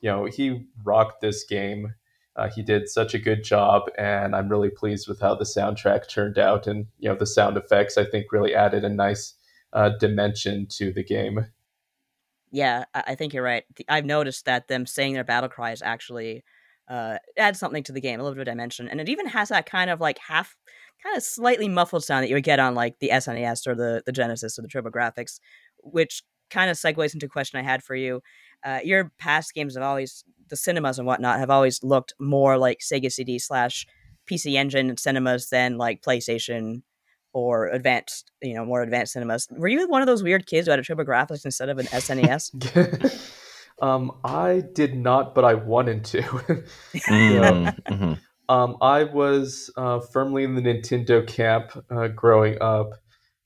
you 0.00 0.10
know 0.10 0.26
he 0.26 0.66
rocked 0.84 1.20
this 1.20 1.44
game. 1.44 1.94
Uh, 2.36 2.48
he 2.48 2.62
did 2.62 2.88
such 2.88 3.14
a 3.14 3.18
good 3.18 3.44
job, 3.44 3.84
and 3.96 4.34
I'm 4.34 4.48
really 4.48 4.70
pleased 4.70 5.08
with 5.08 5.20
how 5.20 5.36
the 5.36 5.44
soundtrack 5.44 6.08
turned 6.08 6.36
out. 6.38 6.66
And 6.66 6.86
you 6.98 7.08
know, 7.08 7.14
the 7.14 7.26
sound 7.26 7.56
effects 7.56 7.96
I 7.96 8.04
think 8.04 8.32
really 8.32 8.54
added 8.54 8.84
a 8.84 8.88
nice 8.88 9.34
uh, 9.72 9.90
dimension 10.00 10.66
to 10.70 10.92
the 10.92 11.04
game. 11.04 11.46
Yeah, 12.50 12.84
I 12.94 13.14
think 13.14 13.34
you're 13.34 13.42
right. 13.42 13.64
I've 13.88 14.04
noticed 14.04 14.44
that 14.44 14.68
them 14.68 14.86
saying 14.86 15.14
their 15.14 15.24
battle 15.24 15.48
cries 15.48 15.82
actually 15.82 16.44
uh, 16.88 17.16
adds 17.36 17.58
something 17.58 17.82
to 17.84 17.92
the 17.92 18.00
game, 18.00 18.20
a 18.20 18.22
little 18.22 18.36
bit 18.36 18.46
of 18.46 18.52
dimension, 18.52 18.88
and 18.88 19.00
it 19.00 19.08
even 19.08 19.26
has 19.26 19.48
that 19.48 19.66
kind 19.66 19.90
of 19.90 20.00
like 20.00 20.18
half, 20.18 20.56
kind 21.02 21.16
of 21.16 21.22
slightly 21.22 21.68
muffled 21.68 22.04
sound 22.04 22.22
that 22.22 22.28
you 22.28 22.34
would 22.34 22.44
get 22.44 22.60
on 22.60 22.74
like 22.74 22.98
the 23.00 23.10
SNES 23.10 23.66
or 23.66 23.74
the 23.74 24.02
the 24.06 24.12
Genesis 24.12 24.58
or 24.58 24.62
the 24.62 24.68
TurboGrafx, 24.68 25.40
which 25.82 26.22
kind 26.50 26.70
of 26.70 26.76
segues 26.76 27.14
into 27.14 27.26
a 27.26 27.28
question 27.28 27.58
I 27.58 27.62
had 27.62 27.82
for 27.82 27.94
you. 27.94 28.22
Uh, 28.64 28.80
your 28.82 29.12
past 29.18 29.54
games 29.54 29.74
have 29.74 29.82
always 29.82 30.24
the 30.48 30.56
cinemas 30.56 30.98
and 30.98 31.06
whatnot 31.06 31.38
have 31.38 31.50
always 31.50 31.82
looked 31.82 32.14
more 32.18 32.56
like 32.58 32.78
Sega 32.80 33.12
CD 33.12 33.38
slash 33.38 33.86
PC 34.30 34.54
Engine 34.54 34.96
cinemas 34.96 35.48
than 35.48 35.76
like 35.76 36.02
PlayStation 36.02 36.82
or 37.32 37.66
advanced, 37.68 38.30
you 38.40 38.54
know, 38.54 38.64
more 38.64 38.82
advanced 38.82 39.12
cinemas. 39.12 39.48
Were 39.50 39.68
you 39.68 39.88
one 39.88 40.02
of 40.02 40.06
those 40.06 40.22
weird 40.22 40.46
kids 40.46 40.66
who 40.66 40.70
had 40.70 40.78
a 40.78 40.82
TurboGrafx 40.82 41.44
instead 41.44 41.68
of 41.68 41.78
an 41.78 41.86
SNES? 41.86 43.30
um, 43.82 44.12
I 44.22 44.62
did 44.72 44.96
not, 44.96 45.34
but 45.34 45.44
I 45.44 45.54
wanted 45.54 46.04
to. 46.06 46.22
mm, 46.22 47.82
mm-hmm. 47.82 48.12
Um, 48.48 48.76
I 48.80 49.04
was 49.04 49.70
uh, 49.76 50.00
firmly 50.00 50.44
in 50.44 50.54
the 50.54 50.62
Nintendo 50.62 51.26
camp 51.26 51.72
uh, 51.90 52.08
growing 52.08 52.60
up. 52.60 52.90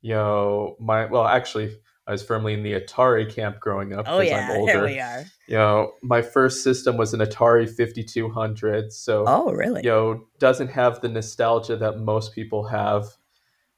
You 0.00 0.14
know, 0.14 0.76
my 0.80 1.06
well, 1.06 1.26
actually, 1.26 1.76
I 2.06 2.12
was 2.12 2.22
firmly 2.22 2.54
in 2.54 2.62
the 2.62 2.72
Atari 2.72 3.32
camp 3.32 3.60
growing 3.60 3.92
up 3.92 4.06
oh, 4.08 4.18
because 4.18 4.30
yeah, 4.30 4.48
I'm 4.50 4.60
older. 4.60 4.72
Here 4.72 4.84
we 4.84 5.00
are. 5.00 5.24
You 5.46 5.56
know, 5.56 5.92
my 6.02 6.22
first 6.22 6.64
system 6.64 6.96
was 6.96 7.14
an 7.14 7.20
Atari 7.20 7.68
5200, 7.68 8.92
so 8.92 9.24
oh 9.26 9.52
really? 9.52 9.82
You 9.82 9.90
know, 9.90 10.24
doesn't 10.38 10.68
have 10.68 11.00
the 11.00 11.08
nostalgia 11.08 11.76
that 11.76 11.98
most 11.98 12.32
people 12.32 12.66
have. 12.68 13.06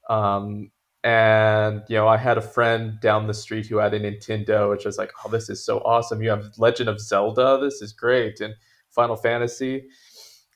Um, 0.09 0.71
and 1.03 1.81
you 1.89 1.97
know, 1.97 2.07
I 2.07 2.17
had 2.17 2.37
a 2.37 2.41
friend 2.41 2.99
down 3.01 3.27
the 3.27 3.33
street 3.33 3.65
who 3.65 3.77
had 3.77 3.93
a 3.93 3.99
Nintendo, 3.99 4.69
which 4.69 4.85
was 4.85 4.97
like, 4.97 5.11
"Oh, 5.25 5.29
this 5.29 5.49
is 5.49 5.63
so 5.63 5.79
awesome! 5.79 6.21
You 6.21 6.29
have 6.29 6.51
Legend 6.57 6.89
of 6.89 6.99
Zelda. 6.99 7.59
This 7.61 7.81
is 7.81 7.91
great!" 7.91 8.39
And 8.39 8.55
Final 8.91 9.15
Fantasy. 9.15 9.89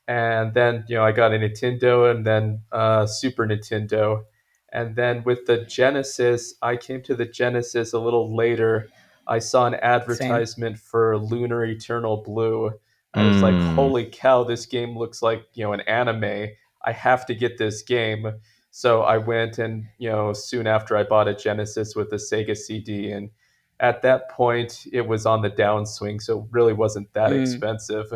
And 0.07 0.53
then 0.53 0.85
you 0.87 0.95
know, 0.95 1.03
I 1.03 1.11
got 1.11 1.33
a 1.33 1.37
Nintendo, 1.37 2.11
and 2.11 2.25
then 2.25 2.61
uh, 2.71 3.05
Super 3.05 3.45
Nintendo 3.45 4.23
and 4.75 4.93
then 4.93 5.23
with 5.23 5.45
the 5.45 5.59
Genesis, 5.59 6.55
I 6.61 6.75
came 6.75 7.01
to 7.03 7.15
the 7.15 7.25
Genesis 7.25 7.93
a 7.93 7.99
little 7.99 8.35
later. 8.35 8.89
I 9.25 9.39
saw 9.39 9.67
an 9.67 9.75
advertisement 9.75 10.77
Same. 10.77 10.85
for 10.85 11.17
Lunar 11.17 11.63
Eternal 11.63 12.17
Blue. 12.17 12.71
I 13.13 13.25
was 13.25 13.37
mm. 13.37 13.41
like, 13.41 13.53
hmm. 13.53 13.75
holy 13.75 14.05
cow, 14.11 14.43
this 14.43 14.65
game 14.65 14.97
looks 14.97 15.21
like, 15.21 15.45
you 15.53 15.63
know, 15.63 15.71
an 15.71 15.79
anime. 15.81 16.49
I 16.83 16.91
have 16.91 17.25
to 17.27 17.33
get 17.33 17.57
this 17.57 17.83
game. 17.83 18.29
So 18.71 19.03
I 19.03 19.17
went 19.17 19.59
and, 19.59 19.85
you 19.97 20.09
know, 20.09 20.33
soon 20.33 20.67
after 20.67 20.97
I 20.97 21.03
bought 21.03 21.29
a 21.29 21.33
Genesis 21.33 21.95
with 21.95 22.11
a 22.11 22.17
Sega 22.17 22.57
CD. 22.57 23.11
And 23.11 23.29
at 23.79 24.01
that 24.01 24.29
point, 24.29 24.85
it 24.91 25.07
was 25.07 25.25
on 25.25 25.41
the 25.41 25.49
downswing. 25.49 26.21
So 26.21 26.39
it 26.39 26.47
really 26.51 26.73
wasn't 26.73 27.13
that 27.13 27.31
mm. 27.31 27.41
expensive. 27.41 28.11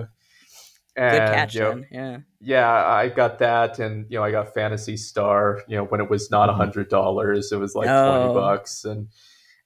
And, 0.99 1.17
Good 1.17 1.33
catch, 1.33 1.55
you 1.55 1.61
know, 1.61 1.83
yeah. 1.89 2.17
Yeah, 2.41 2.85
I 2.85 3.07
got 3.07 3.39
that, 3.39 3.79
and 3.79 4.05
you 4.09 4.17
know, 4.17 4.23
I 4.25 4.31
got 4.31 4.53
Phantasy 4.53 4.97
Star. 4.97 5.63
You 5.65 5.77
know, 5.77 5.85
when 5.85 6.01
it 6.01 6.09
was 6.09 6.29
not 6.29 6.49
a 6.49 6.51
mm-hmm. 6.51 6.59
hundred 6.59 6.89
dollars, 6.89 7.53
it 7.53 7.55
was 7.57 7.73
like 7.73 7.87
oh. 7.87 8.11
twenty 8.11 8.33
bucks, 8.33 8.83
and 8.83 9.07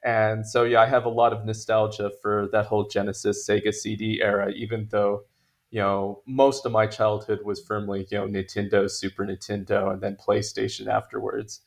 and 0.03 0.47
so 0.47 0.63
yeah, 0.63 0.81
I 0.81 0.85
have 0.85 1.05
a 1.05 1.09
lot 1.09 1.33
of 1.33 1.43
nostalgia 1.43 2.11
for 2.21 2.49
that 2.51 2.67
whole 2.67 2.87
Genesis 2.87 3.47
Sega 3.49 3.73
CD 3.73 4.21
era. 4.21 4.51
Even 4.51 4.87
though, 4.91 5.23
you 5.71 5.79
know, 5.79 6.21
most 6.27 6.67
of 6.67 6.71
my 6.71 6.85
childhood 6.85 7.39
was 7.43 7.59
firmly 7.61 8.05
you 8.11 8.17
know 8.19 8.27
Nintendo, 8.27 8.87
Super 8.87 9.25
Nintendo, 9.25 9.91
and 9.91 10.03
then 10.03 10.15
PlayStation 10.15 10.85
afterwards. 10.85 11.61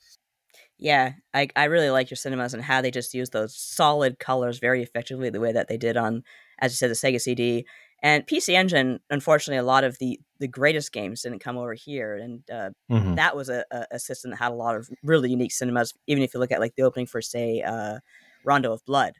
Yeah, 0.78 1.14
I 1.34 1.48
I 1.56 1.64
really 1.64 1.90
like 1.90 2.08
your 2.08 2.16
cinemas 2.16 2.54
and 2.54 2.62
how 2.62 2.82
they 2.82 2.92
just 2.92 3.14
use 3.14 3.30
those 3.30 3.56
solid 3.56 4.20
colors 4.20 4.60
very 4.60 4.84
effectively 4.84 5.28
the 5.28 5.40
way 5.40 5.50
that 5.50 5.66
they 5.66 5.76
did 5.76 5.96
on, 5.96 6.22
as 6.60 6.70
you 6.70 6.76
said, 6.76 6.90
the 6.90 6.94
Sega 6.94 7.20
CD 7.20 7.66
and 8.03 8.26
PC 8.26 8.55
Engine, 8.55 9.01
unfortunately, 9.11 9.59
a 9.59 9.62
lot 9.62 9.84
of 9.84 9.99
the 9.99 10.20
the 10.38 10.49
greatest 10.49 10.92
games 10.92 11.22
didn't 11.22 11.38
come 11.38 11.57
over 11.57 11.74
here, 11.74 12.14
and 12.14 12.42
uh, 12.51 12.70
mm-hmm. 12.90 13.14
that 13.14 13.34
was 13.34 13.49
a, 13.49 13.64
a, 13.90 13.99
system 13.99 14.30
that 14.30 14.36
had 14.36 14.53
a 14.53 14.55
lot 14.55 14.76
of 14.76 14.90
really 15.03 15.30
unique 15.30 15.53
cinemas. 15.53 15.94
Even 16.07 16.22
if 16.22 16.34
you 16.34 16.40
look 16.40 16.53
at 16.53 16.61
like 16.61 16.74
the 16.76 16.82
opening 16.82 17.07
for, 17.07 17.22
say, 17.22 17.62
uh, 17.62 18.01
Rondo 18.44 18.72
of 18.72 18.84
Blood, 18.84 19.14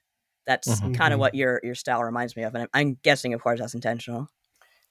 that's 0.47 0.69
mm-hmm. 0.69 0.93
kind 0.93 1.15
of 1.15 1.21
what 1.21 1.35
your 1.35 1.61
your 1.63 1.75
style 1.75 2.03
reminds 2.03 2.37
me 2.37 2.43
of, 2.43 2.55
and 2.55 2.65
I'm, 2.65 2.69
I'm 2.75 2.99
guessing, 3.03 3.33
of 3.33 3.43
course, 3.43 3.61
that's 3.61 3.75
intentional. 3.75 4.29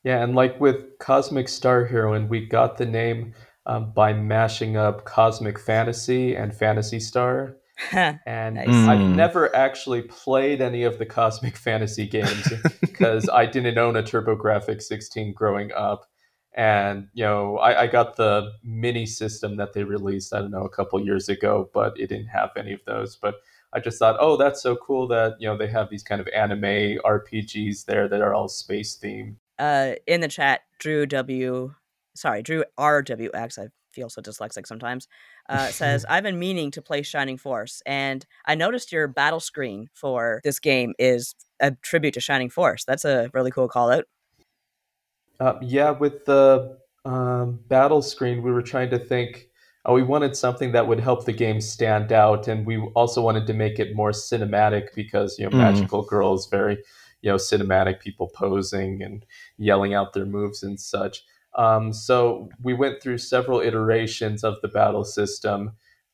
Yeah, 0.03 0.23
and 0.23 0.35
like 0.35 0.59
with 0.59 0.97
Cosmic 0.99 1.47
Star 1.47 1.85
Heroine, 1.85 2.27
we 2.27 2.45
got 2.45 2.77
the 2.77 2.85
name 2.85 3.33
um, 3.65 3.91
by 3.91 4.13
mashing 4.13 4.77
up 4.77 5.05
Cosmic 5.05 5.59
Fantasy 5.59 6.35
and 6.35 6.55
Phantasy 6.55 6.99
Star. 6.99 7.57
And 7.91 8.55
nice. 8.55 8.67
I've 8.67 8.99
hmm. 8.99 9.15
never 9.15 9.55
actually 9.55 10.01
played 10.03 10.61
any 10.61 10.83
of 10.83 10.97
the 10.97 11.05
Cosmic 11.05 11.57
Fantasy 11.65 12.07
games 12.07 12.51
because 12.81 13.29
I 13.29 13.45
didn't 13.45 13.77
own 13.77 13.95
a 13.95 14.03
TurboGrafx 14.03 14.83
16 14.83 15.33
growing 15.33 15.71
up. 15.73 16.05
And, 16.53 17.09
you 17.13 17.25
know, 17.25 17.57
I, 17.57 17.81
I, 17.81 17.87
got 17.87 18.15
the 18.15 18.53
mini 18.63 19.05
system 19.05 19.57
that 19.57 19.73
they 19.73 19.83
released, 19.83 20.33
I 20.33 20.39
don't 20.39 20.51
know, 20.51 20.63
a 20.63 20.69
couple 20.69 21.03
years 21.03 21.27
ago, 21.27 21.69
but 21.73 21.99
it 21.99 22.07
didn't 22.07 22.27
have 22.27 22.51
any 22.55 22.71
of 22.71 22.79
those. 22.85 23.17
But 23.17 23.35
I 23.73 23.81
just 23.81 23.99
thought, 23.99 24.15
oh, 24.21 24.37
that's 24.37 24.63
so 24.63 24.77
cool 24.77 25.05
that, 25.09 25.35
you 25.37 25.49
know, 25.49 25.57
they 25.57 25.67
have 25.67 25.89
these 25.89 26.03
kind 26.03 26.21
of 26.21 26.29
anime 26.29 26.61
RPGs 27.03 27.83
there 27.83 28.07
that 28.07 28.21
are 28.21 28.33
all 28.33 28.47
space 28.47 28.97
themed. 28.97 29.35
Uh, 29.59 29.95
in 30.07 30.21
the 30.21 30.29
chat, 30.29 30.61
Drew 30.79 31.05
W, 31.05 31.73
sorry, 32.13 32.41
Drew 32.41 32.63
RWX, 32.79 33.59
I 33.59 33.67
feel 33.95 34.09
so 34.09 34.21
dyslexic 34.21 34.67
sometimes, 34.67 35.07
uh, 35.49 35.67
says, 35.67 36.05
I've 36.09 36.23
been 36.23 36.37
meaning 36.37 36.69
to 36.71 36.81
play 36.81 37.01
Shining 37.01 37.37
Force. 37.37 37.81
And 37.85 38.25
I 38.45 38.55
noticed 38.55 38.91
your 38.91 39.07
battle 39.07 39.39
screen 39.39 39.89
for 39.93 40.41
this 40.43 40.59
game 40.59 40.93
is 40.99 41.33
a 41.59 41.71
tribute 41.71 42.13
to 42.15 42.19
Shining 42.19 42.49
Force. 42.49 42.83
That's 42.83 43.05
a 43.05 43.29
really 43.33 43.51
cool 43.51 43.67
call 43.67 43.91
out. 43.91 44.05
Uh, 45.39 45.55
yeah, 45.61 45.91
with 45.91 46.25
the 46.25 46.77
um, 47.03 47.59
battle 47.67 48.01
screen, 48.01 48.43
we 48.43 48.51
were 48.51 48.61
trying 48.61 48.89
to 48.91 48.99
think. 48.99 49.47
Oh, 49.87 49.93
we 49.93 50.01
wanted 50.01 50.35
something 50.35 50.71
that 50.71 50.87
would 50.87 50.99
help 50.99 51.25
the 51.25 51.33
game 51.33 51.61
stand 51.61 52.11
out, 52.11 52.47
and 52.47 52.65
we 52.65 52.79
also 52.95 53.21
wanted 53.21 53.45
to 53.47 53.53
make 53.53 53.77
it 53.77 53.95
more 53.95 54.11
cinematic 54.11 54.87
because 54.95 55.37
you 55.37 55.45
know, 55.45 55.51
mm. 55.51 55.59
Magical 55.59 56.01
Girl 56.01 56.33
is 56.33 56.47
very, 56.47 56.77
you 57.21 57.29
know, 57.29 57.35
cinematic. 57.35 57.99
People 57.99 58.29
posing 58.33 59.03
and 59.03 59.25
yelling 59.57 59.93
out 59.93 60.13
their 60.13 60.25
moves 60.25 60.63
and 60.63 60.79
such. 60.79 61.23
Um, 61.55 61.93
so 61.93 62.49
we 62.61 62.73
went 62.73 63.01
through 63.01 63.17
several 63.19 63.61
iterations 63.61 64.43
of 64.43 64.59
the 64.61 64.67
battle 64.67 65.03
system. 65.03 65.71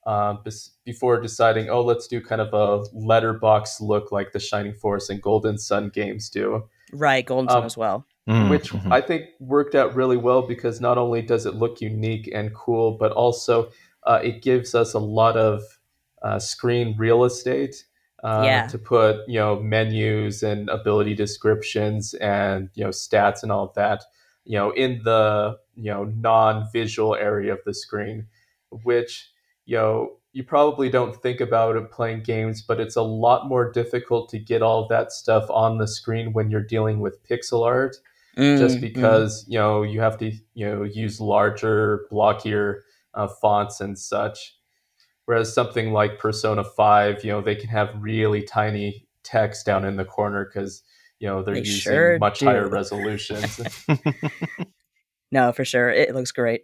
uh, 0.08 0.34
bes- 0.44 0.72
before 0.84 1.22
deciding, 1.22 1.70
oh, 1.70 1.82
let's 1.84 2.08
do 2.08 2.20
kind 2.20 2.42
of 2.42 2.52
a 2.56 2.84
letterbox 2.92 3.80
look 3.80 4.12
like 4.12 4.32
the 4.32 4.40
Shining 4.40 4.74
Force 4.74 5.10
and 5.12 5.22
Golden 5.22 5.60
Sun 5.60 5.90
games 5.90 6.28
do, 6.28 6.64
Right, 6.92 7.24
Golden 7.24 7.50
Sun 7.50 7.60
Um, 7.60 7.66
as 7.66 7.78
well. 7.78 8.06
Mm, 8.28 8.50
which 8.50 8.74
mhm. 8.74 8.92
I 8.92 9.00
think 9.00 9.26
worked 9.40 9.76
out 9.76 9.94
really 9.96 10.18
well 10.18 10.42
because 10.42 10.82
not 10.82 10.98
only 10.98 11.22
does 11.22 11.46
it 11.46 11.54
look 11.54 11.82
unique 11.82 12.28
and 12.34 12.52
cool, 12.56 12.98
but 12.98 13.12
also 13.12 13.70
uh, 14.08 14.20
it 14.24 14.42
gives 14.42 14.74
us 14.74 14.96
a 14.96 15.00
lot 15.00 15.38
of 15.38 15.62
uh, 16.24 16.40
screen 16.40 16.96
real 16.98 17.24
estate. 17.24 17.86
Uh, 18.24 18.42
Yeah. 18.46 18.68
To 18.68 18.78
put, 18.80 19.18
you 19.28 19.40
know, 19.40 19.60
menus 19.60 20.42
and 20.44 20.68
ability 20.70 21.14
descriptions 21.16 22.14
and 22.16 22.70
you 22.74 22.84
know 22.84 22.90
stats 22.92 23.44
and 23.44 23.52
all 23.52 23.66
of 23.66 23.74
that, 23.76 24.04
you 24.46 24.58
know, 24.58 24.72
in 24.72 25.02
the 25.04 25.58
you 25.76 25.92
know 25.92 26.06
non-visual 26.06 27.16
area 27.16 27.54
of 27.54 27.60
the 27.66 27.74
screen, 27.74 28.28
which 28.84 29.30
you 29.66 29.78
know 29.78 30.18
you 30.34 30.44
probably 30.44 30.90
don't 30.90 31.22
think 31.22 31.42
about 31.42 31.76
it 31.76 31.92
playing 31.92 32.24
games, 32.24 32.62
but 32.62 32.80
it's 32.80 32.96
a 32.96 33.02
lot 33.02 33.48
more 33.48 33.72
difficult 33.72 34.30
to 34.30 34.40
get 34.40 34.62
all 34.62 34.84
of 34.84 34.90
that 34.90 35.12
stuff 35.12 35.50
on 35.50 35.78
the 35.78 35.88
screen 35.88 36.34
when 36.34 36.50
you're 36.50 36.62
dealing 36.64 37.00
with 37.00 37.24
pixel 37.28 37.66
art 37.66 37.98
just 38.36 38.78
Mm, 38.78 38.78
mm. 38.78 38.82
because 38.82 39.46
you 39.48 39.60
know 39.60 39.84
you 39.84 40.00
have 40.00 40.18
to 40.20 40.32
you 40.54 40.66
know 40.66 40.84
use 40.84 41.20
larger 41.20 42.06
blockier 42.12 42.80
uh, 43.14 43.28
fonts 43.28 43.82
and 43.82 44.00
such 44.00 44.56
whereas 45.26 45.54
something 45.54 45.92
like 45.92 46.18
persona 46.18 46.64
5 46.64 47.26
you 47.26 47.32
know 47.32 47.42
they 47.42 47.56
can 47.56 47.70
have 47.70 47.90
really 48.00 48.42
tiny 48.42 49.06
text 49.24 49.66
down 49.66 49.84
in 49.84 49.98
the 49.98 50.06
corner 50.06 50.46
because 50.46 50.82
you 51.22 51.28
know 51.28 51.44
they're 51.44 51.54
They 51.54 51.60
using 51.62 51.80
sure 51.80 52.20
much 52.20 52.42
higher 52.42 52.68
resolutions 52.68 53.60
No, 55.32 55.54
for 55.54 55.64
sure. 55.64 55.90
It 55.90 56.14
looks 56.14 56.32
great. 56.34 56.64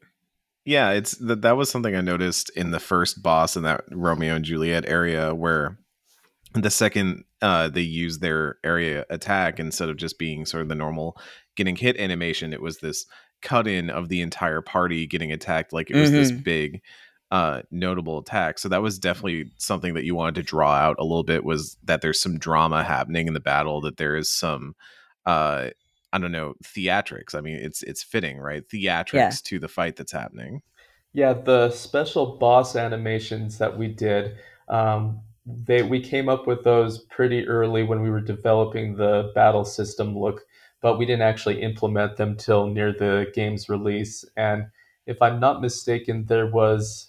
yeah, 0.66 0.91
it's 0.91 1.12
that 1.20 1.41
that 1.43 1.55
was 1.55 1.70
something 1.70 1.95
I 1.95 2.01
noticed 2.01 2.49
in 2.55 2.72
the 2.72 2.80
first 2.82 3.24
boss 3.24 3.55
in 3.55 3.64
that 3.64 3.86
Romeo 3.91 4.36
and 4.36 4.43
Juliet 4.43 4.84
area 4.88 5.34
where 5.34 5.78
the 6.53 6.70
second 6.72 7.24
uh 7.41 7.70
they 7.70 7.82
used 7.82 8.20
their 8.22 8.58
area 8.66 9.05
attack 9.10 9.60
instead 9.60 9.89
of 9.89 9.95
just 9.97 10.18
being 10.20 10.45
sort 10.45 10.64
of 10.64 10.70
the 10.70 10.76
normal 10.76 11.16
getting 11.55 11.76
hit 11.78 11.97
animation, 11.97 12.51
it 12.51 12.62
was 12.62 12.80
this 12.80 13.05
cut 13.41 13.68
in 13.68 13.89
of 13.89 14.10
the 14.10 14.22
entire 14.22 14.62
party 14.62 15.05
getting 15.08 15.32
attacked 15.32 15.72
like 15.72 15.89
it 15.89 15.95
was 15.95 16.12
this 16.12 16.32
Mhm. 16.32 16.43
big 16.43 16.82
uh 17.32 17.61
notable 17.71 18.19
attack. 18.19 18.57
So 18.59 18.69
that 18.69 18.82
was 18.82 18.99
definitely 18.99 19.51
something 19.57 19.93
that 19.95 20.05
you 20.05 20.15
wanted 20.15 20.36
to 20.36 20.43
draw 20.43 20.71
out 20.71 20.95
a 20.99 21.03
little 21.03 21.23
bit 21.23 21.43
was 21.43 21.78
that 21.84 22.01
there's 22.01 22.21
some 22.21 22.39
drama 22.39 22.84
happening 22.84 23.28
in 23.28 23.34
the 23.34 23.39
battle, 23.39 23.82
that 23.82 23.97
there 23.97 24.15
is 24.15 24.32
some 24.32 24.75
uh 25.25 25.69
I 26.13 26.19
don't 26.19 26.32
know, 26.32 26.53
theatrics. 26.63 27.36
I 27.36 27.41
mean, 27.41 27.57
it's 27.57 27.84
it's 27.84 28.01
fitting, 28.01 28.39
right? 28.39 28.63
Theatrics 28.67 29.41
to 29.43 29.59
the 29.59 29.67
fight 29.67 29.97
that's 29.97 30.11
happening. 30.13 30.61
Yeah, 31.13 31.34
the 31.34 31.71
special 31.71 32.38
boss 32.38 32.75
animations 32.75 33.57
that 33.57 33.78
we 33.78 33.88
did, 33.88 34.38
um, 34.69 35.21
they 35.45 35.84
we 35.84 35.99
came 35.99 36.30
up 36.30 36.47
with 36.47 36.63
those 36.63 36.99
pretty 36.99 37.47
early 37.47 37.84
when 37.84 38.01
we 38.01 38.09
were 38.09 38.21
developing 38.21 38.95
the 38.95 39.32
battle 39.36 39.65
system 39.65 40.17
look, 40.17 40.45
but 40.82 40.97
we 40.97 41.05
didn't 41.05 41.23
actually 41.23 41.61
implement 41.61 42.17
them 42.17 42.38
till 42.38 42.67
near 42.67 42.93
the 42.93 43.32
game's 43.34 43.67
release. 43.67 44.23
And 44.38 44.67
if 45.05 45.21
I'm 45.21 45.39
not 45.39 45.61
mistaken, 45.61 46.25
there 46.25 46.47
was 46.47 47.07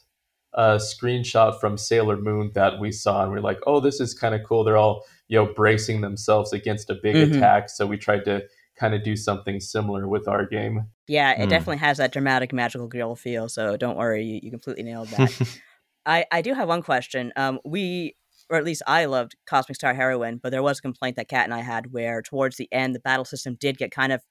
a 0.58 0.76
screenshot 0.76 1.58
from 1.60 1.78
Sailor 1.78 2.16
Moon 2.18 2.50
that 2.54 2.78
we 2.80 2.92
saw, 2.92 3.22
and 3.22 3.32
we 3.32 3.38
are 3.38 3.42
like, 3.42 3.60
"Oh, 3.66 3.80
this 3.80 4.00
is 4.00 4.12
kind 4.12 4.34
of 4.34 4.42
cool." 4.44 4.64
They're 4.64 4.76
all 4.76 5.04
you 5.28 5.38
know 5.38 5.52
bracing 5.54 6.00
themselves 6.02 6.52
against 6.52 6.90
a 6.90 6.96
big 7.02 7.16
Mhm. 7.16 7.36
attack, 7.36 7.70
so 7.70 7.86
we 7.86 7.96
tried 7.96 8.24
to 8.26 8.42
kind 8.76 8.94
of 8.94 9.02
do 9.02 9.16
something 9.16 9.60
similar 9.60 10.06
with 10.08 10.28
our 10.28 10.44
game. 10.46 10.84
Yeah, 11.08 11.32
it 11.32 11.46
Mm. 11.46 11.50
definitely 11.50 11.78
has 11.78 11.96
that 11.98 12.12
dramatic 12.12 12.52
magical 12.52 12.86
girl 12.88 13.16
feel. 13.16 13.48
So 13.48 13.76
don't 13.76 13.96
worry, 13.96 14.24
you, 14.24 14.40
you 14.42 14.50
completely 14.50 14.84
nailed 14.84 15.08
that. 15.08 15.32
I, 16.06 16.24
I 16.30 16.42
do 16.42 16.54
have 16.54 16.68
one 16.68 16.82
question. 16.82 17.32
Um, 17.36 17.58
we, 17.64 18.16
or 18.48 18.56
at 18.56 18.64
least 18.64 18.82
I 18.86 19.04
loved 19.06 19.34
Cosmic 19.46 19.74
Star 19.76 19.94
Heroine, 19.94 20.38
but 20.42 20.50
there 20.50 20.62
was 20.62 20.78
a 20.78 20.82
complaint 20.82 21.16
that 21.16 21.28
Kat 21.28 21.44
and 21.44 21.52
I 21.52 21.60
had 21.60 21.92
where 21.92 22.22
towards 22.22 22.56
the 22.56 22.68
end 22.72 22.94
the 22.94 23.00
battle 23.00 23.24
system 23.24 23.56
did 23.58 23.78
get 23.78 23.90
kind 23.90 24.12
of 24.12 24.22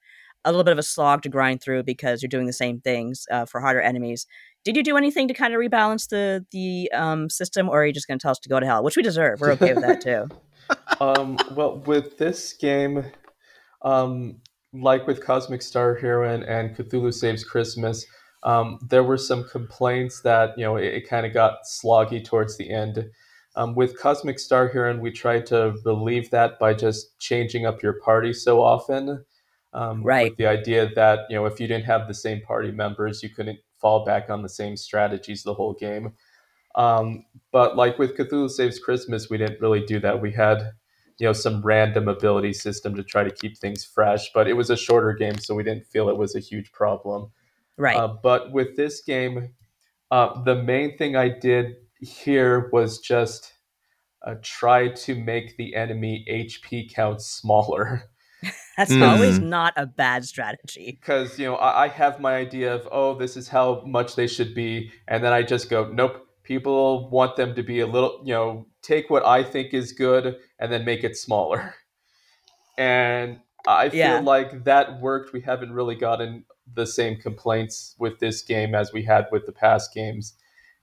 a 0.48 0.52
little 0.52 0.64
bit 0.64 0.72
of 0.72 0.80
a 0.80 0.84
slog 0.84 1.22
to 1.24 1.30
grind 1.30 1.62
through 1.62 1.84
because 1.84 2.22
you're 2.22 2.30
doing 2.30 2.48
the 2.48 2.54
same 2.54 2.80
things 2.80 3.26
uh, 3.30 3.46
for 3.46 3.60
harder 3.60 3.82
enemies. 3.82 4.26
Did 4.64 4.76
you 4.76 4.84
do 4.84 4.98
anything 4.98 5.28
to 5.28 5.34
kind 5.34 5.54
of 5.54 5.60
rebalance 5.60 6.10
the 6.10 6.46
the 6.52 6.92
um, 6.94 7.30
system, 7.30 7.70
or 7.70 7.82
are 7.82 7.86
you 7.86 7.94
just 7.94 8.08
going 8.08 8.18
to 8.18 8.24
tell 8.24 8.32
us 8.32 8.40
to 8.40 8.50
go 8.50 8.60
to 8.60 8.66
hell, 8.66 8.84
which 8.84 8.98
we 8.98 9.04
deserve? 9.04 9.42
We're 9.42 9.52
okay 9.52 9.74
with 9.74 9.84
that 9.84 10.02
too. 10.02 10.28
um, 11.00 11.38
well, 11.52 11.80
with 11.86 12.18
this 12.18 12.54
game, 12.54 13.06
um, 13.82 14.38
like 14.74 15.06
with 15.06 15.24
Cosmic 15.24 15.62
Star 15.62 15.96
Heroine 15.96 16.44
and 16.44 16.76
Cthulhu 16.76 17.14
Saves 17.14 17.44
Christmas, 17.44 18.06
um, 18.44 18.80
there 18.90 19.04
were 19.04 19.18
some 19.18 19.48
complaints 19.48 20.22
that 20.22 20.58
you 20.58 20.64
know 20.64 20.78
it, 20.78 20.94
it 20.94 21.10
kind 21.10 21.26
of 21.26 21.34
got 21.34 21.60
sloggy 21.66 22.24
towards 22.24 22.58
the 22.58 22.70
end. 22.70 23.06
Um, 23.56 23.74
with 23.74 24.00
Cosmic 24.00 24.38
Star 24.38 24.68
Heroine, 24.68 25.02
we 25.02 25.12
tried 25.12 25.46
to 25.48 25.76
relieve 25.84 26.30
that 26.30 26.60
by 26.60 26.74
just 26.74 27.20
changing 27.20 27.66
up 27.66 27.82
your 27.82 28.00
party 28.02 28.32
so 28.32 28.62
often. 28.62 29.26
Um, 29.74 30.04
Right. 30.04 30.32
With 30.32 30.38
the 30.38 30.48
idea 30.48 30.90
that 30.96 31.22
you 31.30 31.36
know 31.36 31.46
if 31.46 31.60
you 31.60 31.68
didn't 31.68 31.86
have 31.86 32.08
the 32.08 32.14
same 32.14 32.42
party 32.42 32.72
members, 32.72 33.22
you 33.22 33.30
couldn't 33.30 33.60
fall 33.80 34.06
back 34.06 34.30
on 34.30 34.42
the 34.42 34.50
same 34.50 34.76
strategies 34.78 35.44
the 35.44 35.54
whole 35.54 35.74
game. 35.74 36.14
Um, 36.76 37.26
but 37.52 37.76
like 37.76 37.98
with 38.00 38.16
Cthulhu 38.18 38.50
Saves 38.50 38.80
Christmas, 38.80 39.30
we 39.30 39.38
didn't 39.38 39.62
really 39.62 39.84
do 39.84 40.00
that. 40.00 40.22
We 40.22 40.32
had 40.32 40.72
you 41.20 41.26
know 41.28 41.34
some 41.34 41.62
random 41.62 42.08
ability 42.08 42.54
system 42.54 42.96
to 42.96 43.04
try 43.04 43.24
to 43.24 43.32
keep 43.32 43.58
things 43.58 43.84
fresh, 43.84 44.32
but 44.34 44.48
it 44.48 44.54
was 44.54 44.70
a 44.70 44.78
shorter 44.78 45.14
game, 45.14 45.38
so 45.38 45.56
we 45.56 45.64
didn't 45.64 45.86
feel 45.88 46.10
it 46.10 46.18
was 46.18 46.36
a 46.36 46.40
huge 46.40 46.72
problem. 46.72 47.32
Right. 47.78 47.98
Uh, 47.98 48.16
but 48.22 48.52
with 48.52 48.76
this 48.76 49.02
game, 49.02 49.54
uh, 50.12 50.42
the 50.44 50.56
main 50.56 50.98
thing 50.98 51.16
I 51.16 51.30
did 51.30 51.76
here 52.00 52.70
was 52.72 53.00
just 53.00 53.54
uh, 54.26 54.36
try 54.42 54.90
to 54.90 55.16
make 55.16 55.58
the 55.58 55.76
enemy 55.76 56.26
HP 56.30 56.94
count 56.94 57.22
smaller. 57.22 58.04
That's 58.78 58.92
Mm. 58.92 59.02
always 59.12 59.40
not 59.40 59.74
a 59.76 59.86
bad 59.88 60.24
strategy. 60.26 60.98
because 61.02 61.40
you 61.40 61.46
know 61.48 61.56
I, 61.56 61.86
I 61.86 61.88
have 61.88 62.20
my 62.20 62.36
idea 62.36 62.74
of 62.76 62.88
oh 62.92 63.16
this 63.18 63.36
is 63.36 63.48
how 63.50 63.82
much 63.86 64.16
they 64.16 64.28
should 64.28 64.54
be 64.54 64.92
and 65.08 65.24
then 65.24 65.34
i 65.34 65.42
just 65.42 65.70
go 65.70 65.90
nope 65.92 66.28
people 66.44 67.10
want 67.10 67.36
them 67.36 67.56
to 67.56 67.64
be 67.64 67.80
a 67.80 67.88
little 67.88 68.22
you 68.24 68.34
know 68.34 68.68
take 68.82 69.10
what 69.10 69.26
i 69.26 69.44
think 69.44 69.74
is 69.74 69.92
good 69.94 70.38
and 70.60 70.72
then 70.72 70.86
make 70.86 71.04
it 71.04 71.18
smaller 71.18 71.74
and 72.78 73.40
i 73.68 73.90
feel 73.90 73.98
Yeah. 73.98 74.20
like 74.20 74.64
that 74.66 75.02
worked 75.02 75.34
we 75.34 75.42
haven't 75.42 75.72
really 75.74 75.96
gotten 75.96 76.46
the 76.74 76.86
same 76.86 77.16
complaints 77.18 77.96
with 78.00 78.20
this 78.20 78.42
game 78.42 78.76
as 78.76 78.94
we 78.94 79.04
had 79.04 79.26
with 79.32 79.46
the 79.46 79.52
past 79.52 79.94
games 79.94 80.34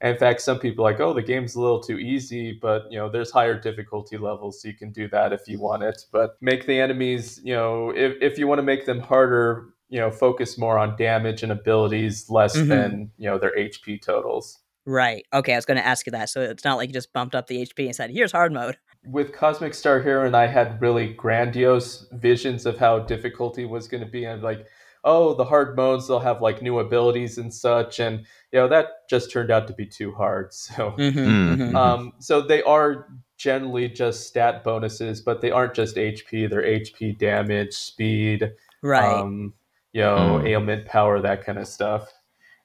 and 0.01 0.13
in 0.13 0.19
fact 0.19 0.41
some 0.41 0.59
people 0.59 0.85
are 0.87 0.91
like 0.93 1.01
oh 1.01 1.13
the 1.15 1.23
game's 1.23 1.55
a 1.55 1.61
little 1.61 1.81
too 1.81 1.99
easy 1.99 2.59
but 2.61 2.83
you 2.91 2.99
know 2.99 3.09
there's 3.09 3.31
higher 3.31 3.59
difficulty 3.59 4.17
levels 4.17 4.61
so 4.61 4.69
you 4.69 4.75
can 4.75 4.91
do 4.93 5.09
that 5.09 5.33
if 5.33 5.43
you 5.47 5.59
want 5.61 5.83
it 5.83 6.05
but 6.13 6.37
make 6.41 6.67
the 6.67 6.81
enemies 6.81 7.41
you 7.45 7.55
know 7.55 7.91
if, 7.91 8.15
if 8.21 8.39
you 8.39 8.47
want 8.47 8.59
to 8.59 8.63
make 8.63 8.87
them 8.87 9.01
harder 9.01 9.67
you 9.89 10.01
know 10.01 10.11
focus 10.11 10.59
more 10.59 10.79
on 10.79 10.97
damage 10.97 11.43
and 11.43 11.53
abilities 11.53 12.29
less 12.29 12.57
Mhm. 12.57 12.69
than 12.69 13.11
you 13.19 13.29
know 13.31 13.39
their 13.39 13.55
hp 13.57 14.01
totals 14.03 14.59
Right. 14.87 15.25
Okay, 15.33 15.55
I 15.55 15.57
was 15.57 15.65
going 15.65 15.79
to 15.79 15.87
ask 15.87 16.05
you 16.05 16.11
that. 16.13 16.29
So 16.29 16.43
it's 16.43 16.63
not 16.63 16.75
like 16.77 16.91
you 16.91 16.93
just 16.93 17.11
bumped 17.15 17.35
up 17.35 17.47
the 17.47 17.57
HP 17.57 17.87
and 17.87 17.97
said, 17.97 18.11
"Here's 18.11 18.33
hard 18.33 18.53
mode." 18.53 18.77
with 19.07 19.33
cosmic 19.33 19.75
star 19.75 20.01
hero 20.01 20.27
and 20.27 20.35
i 20.35 20.47
had 20.47 20.81
really 20.81 21.13
grandiose 21.13 22.07
visions 22.13 22.65
of 22.65 22.79
how 22.79 22.99
difficulty 22.99 23.65
was 23.67 23.87
going 23.89 24.03
to 24.03 24.09
be 24.09 24.25
and 24.25 24.43
like 24.43 24.67
oh 25.05 25.35
the 25.35 25.45
hard 25.45 25.77
modes 25.77 26.09
they'll 26.09 26.19
have 26.19 26.41
like 26.43 26.63
new 26.63 26.79
abilities 26.79 27.39
and 27.39 27.53
such 27.53 28.01
and 28.01 28.21
you 28.53 28.59
know 28.59 28.67
that 28.69 29.09
just 29.09 29.31
turned 29.31 29.51
out 29.51 29.67
to 29.69 29.73
be 29.75 29.87
too 29.87 30.13
hard 30.13 30.53
so 30.65 30.93
Mm-hmm, 30.99 31.19
Mm. 31.19 31.57
mm-hmm. 31.57 31.77
Um, 31.77 32.13
so 32.19 32.41
they 32.41 32.63
are 32.63 33.09
generally 33.37 33.89
just 33.89 34.27
stat 34.29 34.63
bonuses, 34.65 35.21
but 35.21 35.41
they 35.41 35.51
aren't 35.51 35.75
just 35.75 35.97
HP. 35.97 36.49
They're 36.49 36.63
HP 36.63 37.19
damage, 37.19 37.75
speed, 37.75 38.53
right. 38.81 39.13
um, 39.13 39.53
you 39.93 40.01
know, 40.03 40.41
Mm. 40.41 40.49
ailment 40.49 40.87
power, 40.87 41.21
that 41.21 41.45
kind 41.45 41.59
of 41.59 41.67
stuff. 41.67 42.11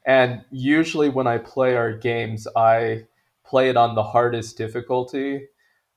And 0.06 0.42
usually 0.52 1.10
when 1.10 1.28
I 1.28 1.40
play 1.40 1.76
our 1.76 1.92
games, 1.92 2.48
I 2.56 3.06
play 3.46 3.70
it 3.70 3.78
on 3.78 3.96
the 3.96 4.04
hardest 4.04 4.58
difficulty 4.58 5.48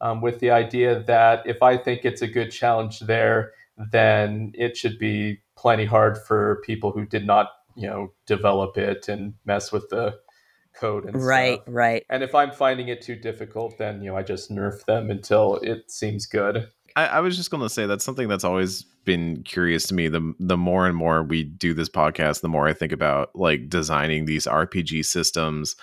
um, 0.01 0.21
with 0.23 0.41
the 0.41 0.51
idea 0.51 1.01
that 1.05 1.47
if 1.47 1.63
I 1.63 1.77
think 1.77 2.05
it's 2.05 2.23
a 2.23 2.27
good 2.27 2.51
challenge 2.51 3.01
there, 3.01 3.53
then 3.91 4.53
it 4.55 4.77
should 4.77 4.99
be 4.99 5.41
plenty 5.57 5.85
hard 5.85 6.19
for 6.19 6.61
people 6.65 6.93
who 6.93 7.07
did 7.07 7.27
not, 7.27 7.51
you 7.77 7.87
know, 7.87 8.13
develop 8.27 8.77
it 8.77 9.09
and 9.09 9.35
mess 9.45 9.73
with 9.73 9.89
the 9.91 10.19
code 10.75 11.05
and 11.05 11.15
right. 11.23 11.55
stuff. 11.55 11.65
Right. 11.67 11.75
Right. 11.75 12.07
And 12.11 12.23
if 12.23 12.35
I'm 12.35 12.53
finding 12.53 12.89
it 12.89 13.03
too 13.03 13.17
difficult, 13.17 13.79
then 13.79 14.03
you 14.03 14.11
know 14.11 14.17
I 14.17 14.23
just 14.23 14.51
nerf 14.51 14.85
them 14.85 15.11
until 15.11 15.57
it 15.57 15.91
seems 15.91 16.27
good. 16.27 16.69
I, 16.97 17.07
I 17.07 17.21
was 17.21 17.37
just 17.37 17.51
going 17.51 17.63
to 17.63 17.71
say 17.71 17.87
that's 17.87 18.05
something 18.05 18.29
that's 18.29 18.45
always 18.45 18.83
been 19.05 19.43
curious 19.43 19.87
to 19.89 19.95
me. 19.95 20.09
The 20.09 20.35
the 20.39 20.57
more 20.57 20.87
and 20.87 20.97
more 20.97 21.23
we 21.23 21.45
do 21.45 21.75
this 21.75 21.89
podcast, 21.89 22.41
the 22.41 22.49
more 22.49 22.69
I 22.69 22.73
think 22.73 22.93
about 22.93 23.31
like 23.35 23.69
designing 23.69 24.25
these 24.25 24.47
RPG 24.47 25.05
systems. 25.05 25.77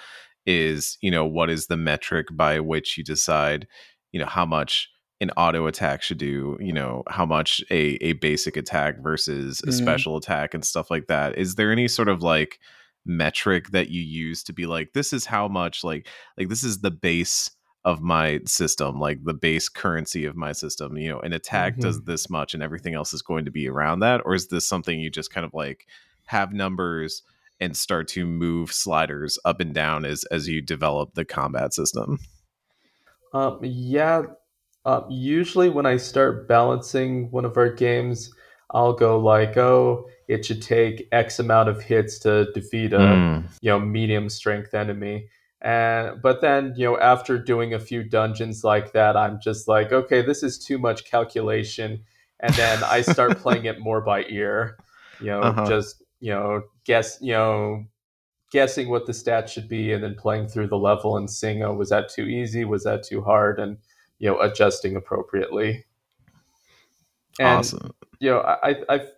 Is 0.45 0.97
you 1.01 1.11
know 1.11 1.26
what 1.26 1.49
is 1.49 1.67
the 1.67 1.78
metric 1.78 2.28
by 2.32 2.59
which 2.59 2.97
you 2.97 3.03
decide 3.03 3.67
you 4.11 4.20
know 4.20 4.26
how 4.26 4.45
much 4.45 4.89
an 5.22 5.32
auto 5.32 5.67
attack 5.67 6.01
should 6.01 6.17
do 6.17 6.57
you 6.61 6.72
know 6.74 7.03
how 7.09 7.26
much 7.26 7.61
a 7.70 7.97
a 8.03 8.13
basic 8.13 8.55
attack 8.57 9.01
versus 9.01 9.61
a 9.63 9.67
Mhm. 9.67 9.74
special 9.74 10.17
attack 10.17 10.53
and 10.53 10.63
stuff 10.65 10.89
like 10.89 11.07
that 11.07 11.38
is 11.38 11.55
there 11.55 11.72
any 11.72 11.88
sort 11.88 12.07
of 12.09 12.22
like 12.24 12.59
metric 13.05 13.70
that 13.72 13.89
you 13.89 14.01
use 14.01 14.43
to 14.43 14.53
be 14.53 14.65
like 14.65 14.93
this 14.93 15.13
is 15.13 15.26
how 15.26 15.47
much 15.47 15.84
like 15.84 16.07
like 16.38 16.47
this 16.49 16.63
is 16.63 16.80
the 16.82 16.91
base 16.91 17.49
of 17.86 18.01
my 18.01 18.39
system 18.45 18.99
like 18.99 19.17
the 19.24 19.34
base 19.34 19.70
currency 19.70 20.26
of 20.26 20.36
my 20.36 20.51
system 20.51 20.97
you 20.97 21.09
know 21.09 21.20
an 21.22 21.34
attack 21.34 21.74
Mm-hmm. 21.74 21.82
does 21.82 22.03
this 22.03 22.30
much 22.30 22.53
and 22.53 22.61
everything 22.61 22.93
else 22.93 23.13
is 23.13 23.22
going 23.22 23.45
to 23.45 23.51
be 23.51 23.67
around 23.70 23.99
that 24.01 24.22
or 24.26 24.36
is 24.36 24.47
this 24.49 24.67
something 24.67 24.99
you 24.99 25.09
just 25.09 25.34
kind 25.34 25.45
of 25.45 25.53
like 25.53 25.88
have 26.26 26.53
numbers 26.53 27.24
and 27.61 27.76
start 27.76 28.07
to 28.09 28.26
move 28.26 28.72
sliders 28.72 29.39
up 29.43 29.59
and 29.59 29.74
down 29.74 30.05
as 30.05 30.24
as 30.26 30.47
you 30.47 30.61
develop 30.61 31.13
the 31.15 31.26
combat 31.26 31.74
system 31.74 32.20
Um, 33.34 33.59
yeah. 33.61 34.24
Um, 34.90 35.06
usually, 35.10 35.70
when 35.70 35.86
I 35.86 35.98
start 35.98 36.48
balancing 36.48 37.30
one 37.32 37.46
of 37.46 37.58
our 37.58 37.70
games, 37.70 38.34
I'll 38.72 38.94
go 38.94 39.20
like, 39.20 39.58
"Oh, 39.58 40.08
it 40.28 40.46
should 40.46 40.62
take 40.62 41.08
X 41.12 41.40
amount 41.40 41.70
of 41.70 41.82
hits 41.82 42.20
to 42.20 42.52
defeat 42.54 42.94
a 42.94 42.98
Mm. 43.00 43.44
you 43.62 43.70
know 43.72 43.80
medium 43.80 44.30
strength 44.30 44.74
enemy." 44.74 45.28
And 45.62 46.22
but 46.22 46.42
then 46.42 46.74
you 46.78 46.86
know 46.86 46.98
after 47.00 47.38
doing 47.38 47.74
a 47.74 47.80
few 47.80 48.04
dungeons 48.04 48.64
like 48.64 48.94
that, 48.94 49.16
I'm 49.18 49.40
just 49.42 49.68
like, 49.68 49.92
"Okay, 49.92 50.22
this 50.22 50.42
is 50.44 50.58
too 50.58 50.78
much 50.78 51.06
calculation," 51.06 52.04
and 52.40 52.54
then 52.56 52.84
I 52.84 53.02
start 53.02 53.38
playing 53.44 53.66
it 53.66 53.80
more 53.80 54.02
by 54.02 54.24
ear. 54.30 54.78
You 55.20 55.32
know, 55.32 55.42
Uh-huh. 55.42 55.68
just 55.68 56.04
you 56.20 56.32
know 56.34 56.64
guess 56.86 57.18
you 57.22 57.34
know 57.34 57.86
guessing 58.52 58.90
what 58.90 59.06
the 59.06 59.12
stats 59.14 59.50
should 59.50 59.70
be 59.70 59.94
and 59.94 60.04
then 60.04 60.16
playing 60.16 60.48
through 60.48 60.68
the 60.68 60.78
level 60.78 61.18
and 61.18 61.30
seeing 61.30 61.62
oh 61.64 61.74
was 61.74 61.90
that 61.90 62.10
too 62.10 62.24
easy 62.26 62.66
was 62.66 62.84
that 62.84 63.04
too 63.04 63.22
hard 63.22 63.60
and 63.60 63.78
you 64.20 64.30
know 64.30 64.39
adjusting 64.41 64.95
appropriately 64.95 65.86
and 67.39 67.59
awesome 67.59 67.91
you 68.20 68.30
know 68.30 68.39
I, 68.39 68.70
I 68.70 68.76
i've 68.89 69.11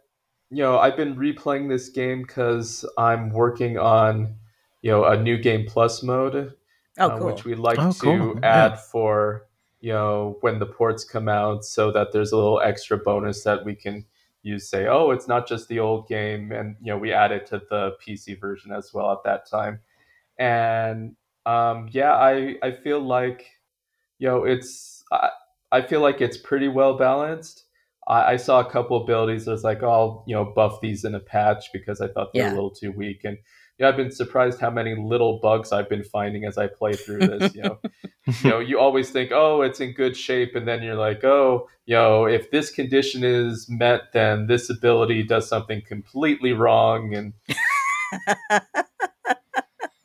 you 0.49 0.57
know 0.63 0.77
i've 0.79 0.97
been 0.97 1.15
replaying 1.15 1.69
this 1.69 1.89
game 1.89 2.21
because 2.23 2.85
i'm 2.97 3.29
working 3.29 3.77
on 3.77 4.35
you 4.81 4.91
know 4.91 5.05
a 5.05 5.17
new 5.21 5.37
game 5.37 5.65
plus 5.67 6.03
mode 6.03 6.53
Oh, 6.99 7.09
uh, 7.09 7.17
cool. 7.17 7.27
which 7.27 7.45
we 7.45 7.55
like 7.55 7.79
Oh, 7.79 7.93
to 7.93 7.99
cool. 7.99 8.39
add 8.43 8.73
Yeah. 8.73 8.75
for 8.75 9.47
you 9.79 9.93
know 9.93 10.37
when 10.41 10.59
the 10.59 10.65
ports 10.65 11.03
come 11.03 11.27
out 11.29 11.65
so 11.65 11.91
that 11.91 12.11
there's 12.11 12.31
a 12.31 12.35
little 12.35 12.61
extra 12.61 12.97
bonus 12.97 13.43
that 13.43 13.63
we 13.65 13.73
can 13.75 14.05
use 14.43 14.67
say 14.69 14.87
oh 14.87 15.11
it's 15.11 15.27
not 15.27 15.47
just 15.47 15.67
the 15.67 15.79
old 15.79 16.07
game 16.07 16.51
and 16.51 16.75
you 16.81 16.91
know 16.91 16.97
we 16.97 17.11
add 17.13 17.31
it 17.31 17.45
to 17.47 17.61
the 17.69 17.95
pc 18.05 18.39
version 18.39 18.71
as 18.71 18.93
well 18.93 19.11
at 19.11 19.23
that 19.23 19.47
time 19.49 19.79
and 20.37 21.15
um, 21.45 21.87
yeah 21.91 22.13
i 22.13 22.55
i 22.61 22.71
feel 22.71 22.99
like 22.99 23.45
you 24.19 24.27
know 24.27 24.43
it's 24.43 24.90
i, 25.11 25.29
I 25.71 25.81
feel 25.81 26.01
like 26.01 26.21
it's 26.21 26.37
pretty 26.37 26.67
well 26.67 26.97
balanced 26.97 27.65
I, 28.07 28.33
I 28.33 28.35
saw 28.37 28.59
a 28.59 28.69
couple 28.69 29.01
abilities 29.03 29.45
that 29.45 29.51
was 29.51 29.63
like 29.63 29.83
oh, 29.83 29.89
I'll 29.89 30.23
you 30.27 30.35
know 30.35 30.45
buff 30.55 30.81
these 30.81 31.03
in 31.05 31.15
a 31.15 31.19
patch 31.19 31.65
because 31.73 32.01
I 32.01 32.07
thought 32.07 32.33
they 32.33 32.41
were 32.41 32.47
Yeah. 32.47 32.53
a 32.53 32.55
little 32.55 32.71
too 32.71 32.91
weak 32.91 33.21
and 33.23 33.37
yeah, 33.79 33.87
I've 33.89 33.97
been 33.97 34.11
surprised 34.11 34.59
how 34.61 34.69
many 34.69 34.95
little 34.95 35.39
bugs 35.39 35.71
I've 35.71 35.89
been 35.89 36.03
finding 36.03 36.45
as 36.45 36.55
I 36.55 36.67
play 36.67 36.93
through 36.93 37.19
this. 37.25 37.55
You 37.55 37.63
know, 37.63 37.79
you 38.43 38.49
know, 38.51 38.59
you 38.59 38.77
always 38.79 39.09
think, 39.09 39.31
oh, 39.33 39.63
it's 39.63 39.79
in 39.79 39.93
good 39.93 40.15
shape, 40.15 40.55
and 40.55 40.67
then 40.67 40.83
you're 40.83 40.93
like, 40.93 41.23
oh, 41.23 41.67
you 41.87 41.95
know, 41.95 42.25
if 42.25 42.51
this 42.51 42.69
condition 42.69 43.23
is 43.23 43.65
met, 43.69 44.13
then 44.13 44.45
this 44.45 44.69
ability 44.69 45.23
does 45.23 45.47
something 45.49 45.81
completely 45.87 46.53
wrong. 46.53 47.15
And 47.15 47.33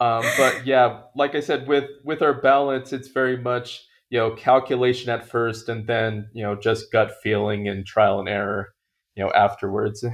um, 0.01 0.25
but 0.39 0.67
yeah, 0.67 1.03
like 1.15 1.35
I 1.35 1.41
said, 1.41 1.69
with 1.69 1.91
with 2.03 2.23
our 2.23 2.41
balance, 2.41 2.95
it's 2.95 3.09
very 3.09 3.37
much 3.37 3.85
you 4.11 4.19
know 4.19 4.31
calculation 4.33 5.11
at 5.11 5.29
first, 5.29 5.69
and 5.69 5.87
then 5.87 6.29
you 6.33 6.43
know 6.43 6.55
just 6.55 6.93
gut 6.93 7.13
feeling 7.23 7.69
and 7.69 7.87
trial 7.87 8.21
and 8.21 8.29
error, 8.29 8.75
you 9.15 9.25
know, 9.25 9.31
afterwards. 9.33 10.05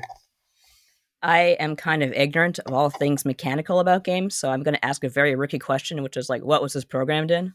I 1.23 1.57
am 1.61 1.77
kind 1.77 2.03
of 2.03 2.13
ignorant 2.13 2.59
of 2.61 2.73
all 2.73 2.91
things 2.91 3.25
mechanical 3.25 3.79
about 3.79 4.03
games, 4.03 4.35
so 4.35 4.51
I'm 4.51 4.65
going 4.65 4.75
to 4.75 4.85
ask 4.85 5.05
a 5.05 5.09
very 5.09 5.37
rookie 5.37 5.61
question, 5.61 6.03
which 6.03 6.17
is 6.17 6.29
like, 6.29 6.43
what 6.43 6.63
was 6.63 6.73
this 6.73 6.85
programmed 6.85 7.31
in? 7.31 7.55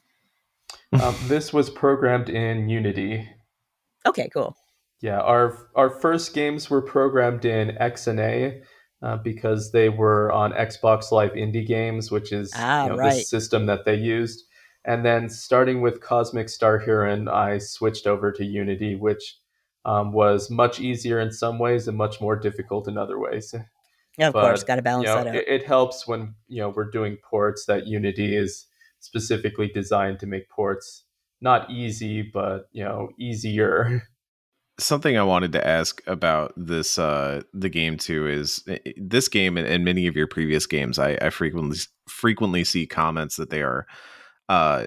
Um, 1.01 1.15
this 1.23 1.51
was 1.51 1.69
programmed 1.69 2.29
in 2.29 2.69
Unity. 2.69 3.27
Okay, 4.05 4.29
cool. 4.29 4.55
Yeah, 5.01 5.19
our 5.19 5.69
our 5.75 5.89
first 5.89 6.33
games 6.33 6.69
were 6.69 6.81
programmed 6.81 7.45
in 7.45 7.77
XNA 7.79 8.61
uh, 9.01 9.17
because 9.17 9.71
they 9.71 9.89
were 9.89 10.31
on 10.31 10.53
Xbox 10.53 11.11
Live 11.11 11.33
Indie 11.33 11.67
Games, 11.67 12.09
which 12.09 12.31
is 12.31 12.51
Ah, 12.55 12.83
you 12.83 12.89
know, 12.89 12.97
the 12.97 13.11
system 13.11 13.65
that 13.67 13.85
they 13.85 13.95
used. 13.95 14.45
And 14.85 15.05
then 15.05 15.29
starting 15.29 15.81
with 15.81 16.01
Cosmic 16.01 16.49
Star 16.49 16.79
Hero, 16.79 17.29
I 17.31 17.57
switched 17.57 18.07
over 18.07 18.31
to 18.31 18.45
Unity, 18.45 18.95
which 18.95 19.37
um, 19.85 20.11
was 20.11 20.49
much 20.49 20.79
easier 20.79 21.19
in 21.19 21.31
some 21.31 21.59
ways 21.59 21.87
and 21.87 21.97
much 21.97 22.21
more 22.21 22.35
difficult 22.35 22.87
in 22.87 22.97
other 22.97 23.19
ways. 23.19 23.53
Yeah, 24.17 24.27
of 24.29 24.33
course, 24.33 24.63
got 24.63 24.77
to 24.77 24.81
balance 24.81 25.07
you 25.07 25.15
know, 25.15 25.23
that 25.23 25.27
out. 25.29 25.35
it, 25.35 25.47
it 25.47 25.65
helps 25.65 26.07
when 26.07 26.35
you 26.47 26.61
know 26.61 26.69
we're 26.69 26.89
doing 26.89 27.17
ports 27.23 27.65
that 27.65 27.85
Unity 27.87 28.35
is 28.35 28.65
specifically 28.99 29.67
designed 29.67 30.19
to 30.19 30.25
make 30.25 30.49
ports 30.49 31.03
not 31.41 31.69
easy, 31.69 32.21
but 32.21 32.67
you 32.71 32.83
know 32.83 33.09
easier. 33.19 34.03
something 34.79 35.17
I 35.17 35.23
wanted 35.23 35.53
to 35.53 35.67
ask 35.67 36.01
about 36.05 36.53
this 36.55 36.99
uh 36.99 37.41
the 37.51 37.69
game 37.69 37.97
too 37.97 38.27
is 38.27 38.63
i- 38.67 38.79
i- 38.85 38.93
this 38.95 39.27
game 39.27 39.57
and, 39.57 39.65
and 39.65 39.83
many 39.83 40.05
of 40.05 40.15
your 40.15 40.27
previous 40.27 40.67
games 40.67 40.99
I, 40.99 41.17
I 41.19 41.31
frequently 41.31 41.79
frequently 42.07 42.63
see 42.63 42.85
comments 42.85 43.37
that 43.37 43.49
they 43.49 43.63
are 43.63 43.87
uh 44.49 44.85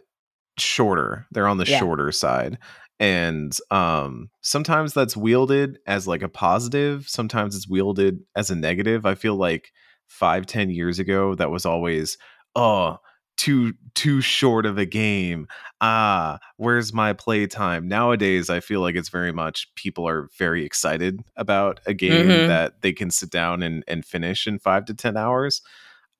shorter 0.59 1.27
they're 1.31 1.49
on 1.49 1.59
the 1.59 1.65
Yeah. 1.67 1.79
shorter 1.79 2.13
side 2.13 2.59
and 2.99 3.57
um 3.71 4.29
sometimes 4.43 4.93
that's 4.93 5.17
wielded 5.17 5.79
as 5.87 6.07
like 6.07 6.23
a 6.23 6.29
positive 6.29 7.09
sometimes 7.09 7.57
it's 7.57 7.69
wielded 7.69 8.21
as 8.37 8.51
a 8.51 8.57
negative 8.57 9.07
I 9.07 9.15
feel 9.15 9.37
like 9.37 9.73
five 10.07 10.47
ten 10.47 10.71
years 10.71 10.99
ago 10.99 11.35
that 11.37 11.51
was 11.51 11.65
always 11.65 12.19
oh 12.57 12.99
too 13.39 13.73
too 13.95 14.21
short 14.21 14.67
of 14.67 14.77
a 14.77 14.85
game 14.85 15.47
ah, 15.81 16.39
where's 16.59 16.93
my 16.93 17.15
playtime? 17.15 17.89
Nowadays, 17.89 18.51
I 18.51 18.61
feel 18.61 18.83
like 18.83 18.97
it's 18.97 19.09
very 19.09 19.33
much 19.33 19.67
people 19.77 20.07
are 20.07 20.29
very 20.39 20.63
excited 20.67 21.21
about 21.37 21.81
a 21.87 21.95
game 21.95 22.43
Mhm. 22.43 22.47
that 22.49 22.83
they 22.83 22.93
can 22.93 23.11
sit 23.11 23.31
down 23.31 23.63
and, 23.63 23.83
and 23.89 24.05
finish 24.05 24.47
in 24.47 24.59
five 24.59 24.85
to 24.85 24.95
10 24.95 25.17
hours. 25.17 25.63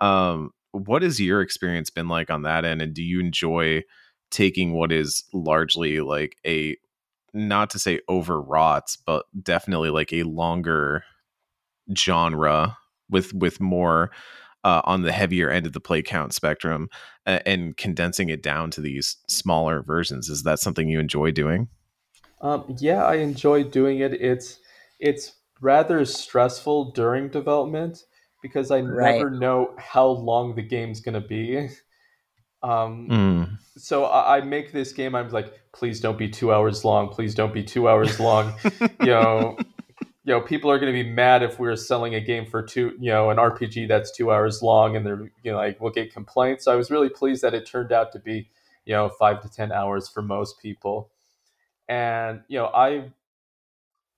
Um, 0.01 0.53
what 0.72 1.02
has 1.02 1.20
your 1.20 1.40
experience 1.40 1.90
been 1.90 2.08
like 2.08 2.30
on 2.30 2.42
that 2.42 2.64
end? 2.64 2.82
And 2.82 2.94
do 2.94 3.02
you 3.02 3.20
enjoy 3.20 3.82
taking 4.30 4.72
what 4.72 4.92
is 4.92 5.24
largely 5.32 6.00
like 6.00 6.36
a, 6.46 6.76
not 7.34 7.70
to 7.70 7.78
say 7.78 8.00
overwrought, 8.08 8.96
but 9.06 9.26
definitely 9.42 9.90
like 9.90 10.12
a 10.12 10.22
longer 10.24 11.04
genre 11.96 12.76
with, 13.08 13.32
with 13.34 13.60
more, 13.60 14.10
uh, 14.62 14.82
on 14.84 15.02
the 15.02 15.12
heavier 15.12 15.50
end 15.50 15.66
of 15.66 15.72
the 15.72 15.80
play 15.80 16.02
count 16.02 16.34
spectrum 16.34 16.88
a- 17.26 17.46
and 17.48 17.76
condensing 17.76 18.28
it 18.28 18.42
down 18.42 18.70
to 18.70 18.80
these 18.80 19.16
smaller 19.28 19.82
versions 19.82 20.28
is 20.28 20.42
that 20.42 20.58
something 20.58 20.88
you 20.88 21.00
enjoy 21.00 21.30
doing 21.30 21.68
Um, 22.40 22.76
yeah, 22.78 23.04
I 23.04 23.16
enjoy 23.16 23.64
doing 23.64 24.00
it. 24.00 24.14
It's 24.14 24.58
it's 24.98 25.32
rather 25.60 26.04
stressful 26.04 26.92
during 26.92 27.28
development 27.28 28.04
because 28.43 28.70
I 28.70 28.80
Right. 28.80 29.14
never 29.14 29.30
know 29.30 29.74
how 29.78 30.07
long 30.07 30.55
the 30.55 30.62
game's 30.62 31.01
gonna 31.01 31.20
be. 31.20 31.68
Um, 32.62 33.09
Mm. 33.09 33.59
so 33.78 34.05
I, 34.05 34.36
I 34.36 34.41
make 34.43 34.72
this 34.72 34.93
game. 34.93 35.14
I'm 35.14 35.30
like, 35.30 35.59
please 35.72 36.01
don't 36.01 36.18
be 36.18 36.28
two 36.28 36.53
hours 36.53 36.84
long. 36.84 37.09
Please 37.09 37.34
don't 37.34 37.55
be 37.55 37.64
two 37.64 37.88
hours 37.88 38.20
long. 38.20 38.53
you 39.01 39.11
know, 39.11 39.59
you 40.24 40.34
know, 40.34 40.41
people 40.43 40.70
are 40.70 40.78
going 40.78 40.93
to 40.93 41.03
be 41.05 41.09
mad 41.09 41.43
if 41.43 41.59
we're 41.59 41.76
selling 41.76 42.14
a 42.14 42.20
game 42.20 42.45
for 42.45 42.62
two, 42.62 42.93
you 43.01 43.11
know, 43.11 43.30
an 43.30 43.38
RPG 43.38 43.88
that's 43.88 44.11
two 44.14 44.30
hours 44.30 44.62
long, 44.62 44.95
and 44.95 45.07
they're 45.07 45.30
you 45.43 45.53
know 45.53 45.57
like 45.57 45.80
we'll 45.80 45.91
get 45.93 46.12
complaints. 46.12 46.64
So 46.64 46.72
I 46.72 46.76
was 46.76 46.91
really 46.91 47.09
pleased 47.09 47.43
that 47.43 47.55
it 47.55 47.66
turned 47.66 47.93
out 47.93 48.12
to 48.12 48.18
be, 48.18 48.51
you 48.84 48.93
know, 48.93 49.09
five 49.09 49.41
to 49.43 49.49
ten 49.51 49.72
hours 49.72 50.09
for 50.09 50.20
most 50.20 50.61
people. 50.61 51.11
And 51.88 52.43
you 52.49 52.59
know, 52.59 52.66
I 52.66 53.11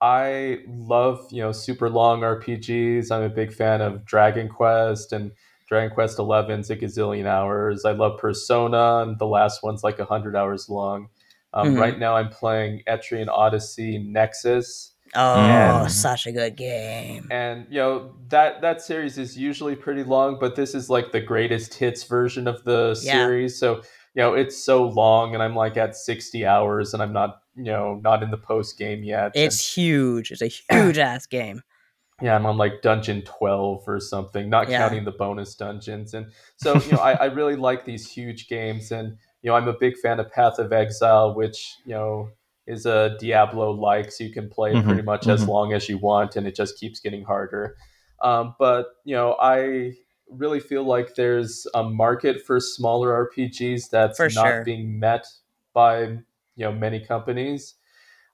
I 0.03 0.59
love 0.67 1.25
you 1.31 1.41
know 1.41 1.53
super 1.53 1.89
long 1.89 2.21
RPGs. 2.23 3.09
I'm 3.09 3.23
a 3.23 3.29
big 3.29 3.53
fan 3.53 3.79
of 3.79 4.03
Dragon 4.03 4.49
Quest 4.49 5.13
and 5.13 5.31
Dragon 5.69 5.93
Quest 5.95 6.19
Eleven's 6.19 6.69
a 6.69 6.75
gazillion 6.75 7.25
hours. 7.25 7.85
I 7.85 7.93
love 7.93 8.19
Persona, 8.19 8.97
and 9.03 9.17
the 9.17 9.25
last 9.25 9.63
one's 9.63 9.81
like 9.81 9.99
hundred 9.99 10.35
hours 10.35 10.67
long. 10.67 11.07
Um, 11.53 11.73
Mhm. 11.75 11.79
Right 11.79 11.97
now, 11.99 12.17
I'm 12.17 12.27
playing 12.29 12.81
Etrian 12.85 13.29
Odyssey 13.29 13.97
Nexus, 13.99 14.89
Oh, 15.15 15.37
Yeah. 15.37 15.87
such 15.87 16.25
a 16.27 16.31
good 16.33 16.57
game. 16.57 17.27
and 17.31 17.65
you 17.69 17.77
know 17.79 18.11
that 18.29 18.59
that 18.61 18.81
series 18.81 19.17
is 19.17 19.37
usually 19.37 19.75
pretty 19.75 20.03
long, 20.03 20.37
but 20.37 20.55
this 20.57 20.75
is 20.75 20.89
like 20.89 21.13
the 21.13 21.21
greatest 21.21 21.75
hits 21.75 22.03
version 22.03 22.45
of 22.47 22.61
the 22.65 22.89
Yeah. 23.01 23.11
series. 23.25 23.57
So 23.57 23.83
you 24.15 24.21
know 24.21 24.33
it's 24.33 24.57
so 24.57 24.87
long, 24.87 25.33
and 25.33 25.43
I'm 25.43 25.55
like 25.55 25.77
at 25.77 25.95
sixty 25.95 26.45
hours, 26.45 26.93
and 26.93 27.03
I'm 27.03 27.13
not 27.13 27.41
you 27.55 27.63
know 27.65 27.99
not 28.03 28.23
in 28.23 28.31
the 28.31 28.37
post 28.37 28.77
game 28.77 29.03
yet. 29.03 29.33
and- 29.43 29.43
It's 29.45 29.75
huge. 29.75 30.31
It's 30.31 30.41
a 30.41 30.47
huge 30.47 30.97
ass 30.97 31.25
game. 31.25 31.63
Yeah, 32.21 32.35
I'm 32.35 32.45
on 32.45 32.57
like 32.57 32.81
dungeon 32.81 33.23
12 33.23 33.83
or 33.87 33.99
something, 33.99 34.49
not 34.49 34.69
Yeah. 34.69 34.77
counting 34.77 35.03
the 35.03 35.11
bonus 35.11 35.55
dungeons. 35.55 36.13
And 36.13 36.31
so, 36.55 36.81
you 36.83 36.91
know, 36.93 36.99
I, 36.99 37.13
I 37.13 37.25
really 37.25 37.55
like 37.55 37.85
these 37.85 38.09
huge 38.09 38.47
games. 38.47 38.91
And, 38.91 39.17
you 39.41 39.49
know, 39.49 39.55
I'm 39.55 39.67
a 39.67 39.73
big 39.77 39.97
fan 39.97 40.19
of 40.19 40.31
Path 40.31 40.59
of 40.59 40.71
Exile, 40.71 41.33
which, 41.35 41.75
you 41.85 41.93
know, 41.93 42.29
is 42.67 42.85
a 42.85 43.17
Diablo 43.19 43.71
like, 43.71 44.11
so 44.11 44.23
you 44.23 44.31
can 44.31 44.47
play 44.49 44.73
it 44.73 44.83
Mhm, 44.83 44.85
pretty 44.85 45.01
much 45.01 45.27
as 45.27 45.41
mhm. 45.41 45.49
long 45.49 45.73
as 45.73 45.89
you 45.89 45.97
want, 45.97 46.35
and 46.37 46.47
it 46.47 46.55
just 46.55 46.79
keeps 46.79 46.99
getting 47.01 47.23
harder. 47.25 47.75
Um, 48.21 48.55
but, 48.57 48.85
you 49.03 49.15
know, 49.15 49.35
I 49.41 49.93
really 50.37 50.59
feel 50.59 50.83
like 50.83 51.15
there's 51.15 51.67
a 51.73 51.83
market 51.83 52.41
for 52.45 52.59
smaller 52.59 53.11
RPGs 53.13 53.89
that's 53.89 54.17
For 54.17 54.29
not 54.29 54.53
sure. 54.53 54.65
being 54.65 54.99
met 54.99 55.25
by 55.73 56.01
you 56.01 56.19
know 56.57 56.71
many 56.71 56.99
companies. 56.99 57.75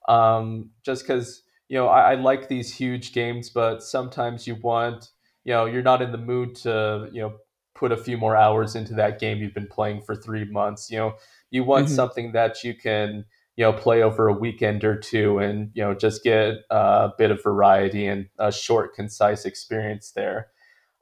Um, 0.07 0.71
just 0.83 1.03
because 1.03 1.43
you 1.67 1.77
know 1.77 1.87
I, 1.87 2.13
I 2.13 2.15
like 2.15 2.47
these 2.47 2.73
huge 2.73 3.13
games, 3.13 3.49
but 3.49 3.83
sometimes 3.83 4.47
you 4.47 4.55
want 4.55 5.09
you 5.43 5.53
know 5.53 5.65
you're 5.65 5.83
not 5.83 6.01
in 6.01 6.11
the 6.11 6.17
mood 6.17 6.55
to 6.57 7.09
you 7.11 7.21
know 7.21 7.37
put 7.75 7.91
a 7.91 7.97
few 7.97 8.17
more 8.17 8.35
hours 8.35 8.75
into 8.75 8.93
that 8.95 9.19
game 9.19 9.37
you've 9.37 9.53
been 9.53 9.67
playing 9.67 10.01
for 10.01 10.15
three 10.15 10.45
months. 10.45 10.89
You 10.91 10.97
know 10.97 11.13
you 11.51 11.63
want 11.63 11.87
Mhm. 11.87 11.95
something 11.95 12.31
that 12.33 12.63
you 12.63 12.73
can 12.75 13.25
you 13.55 13.63
know 13.65 13.73
play 13.73 14.01
over 14.01 14.27
a 14.27 14.33
weekend 14.33 14.83
or 14.83 14.95
two 14.97 15.39
and 15.39 15.71
you 15.73 15.83
know 15.83 15.93
just 15.93 16.23
get 16.23 16.55
a 16.69 17.09
bit 17.17 17.31
of 17.31 17.43
variety 17.43 18.07
and 18.07 18.29
a 18.39 18.51
short 18.51 18.93
concise 18.95 19.45
experience 19.45 20.11
there 20.11 20.47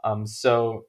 um, 0.04 0.26
so 0.28 0.86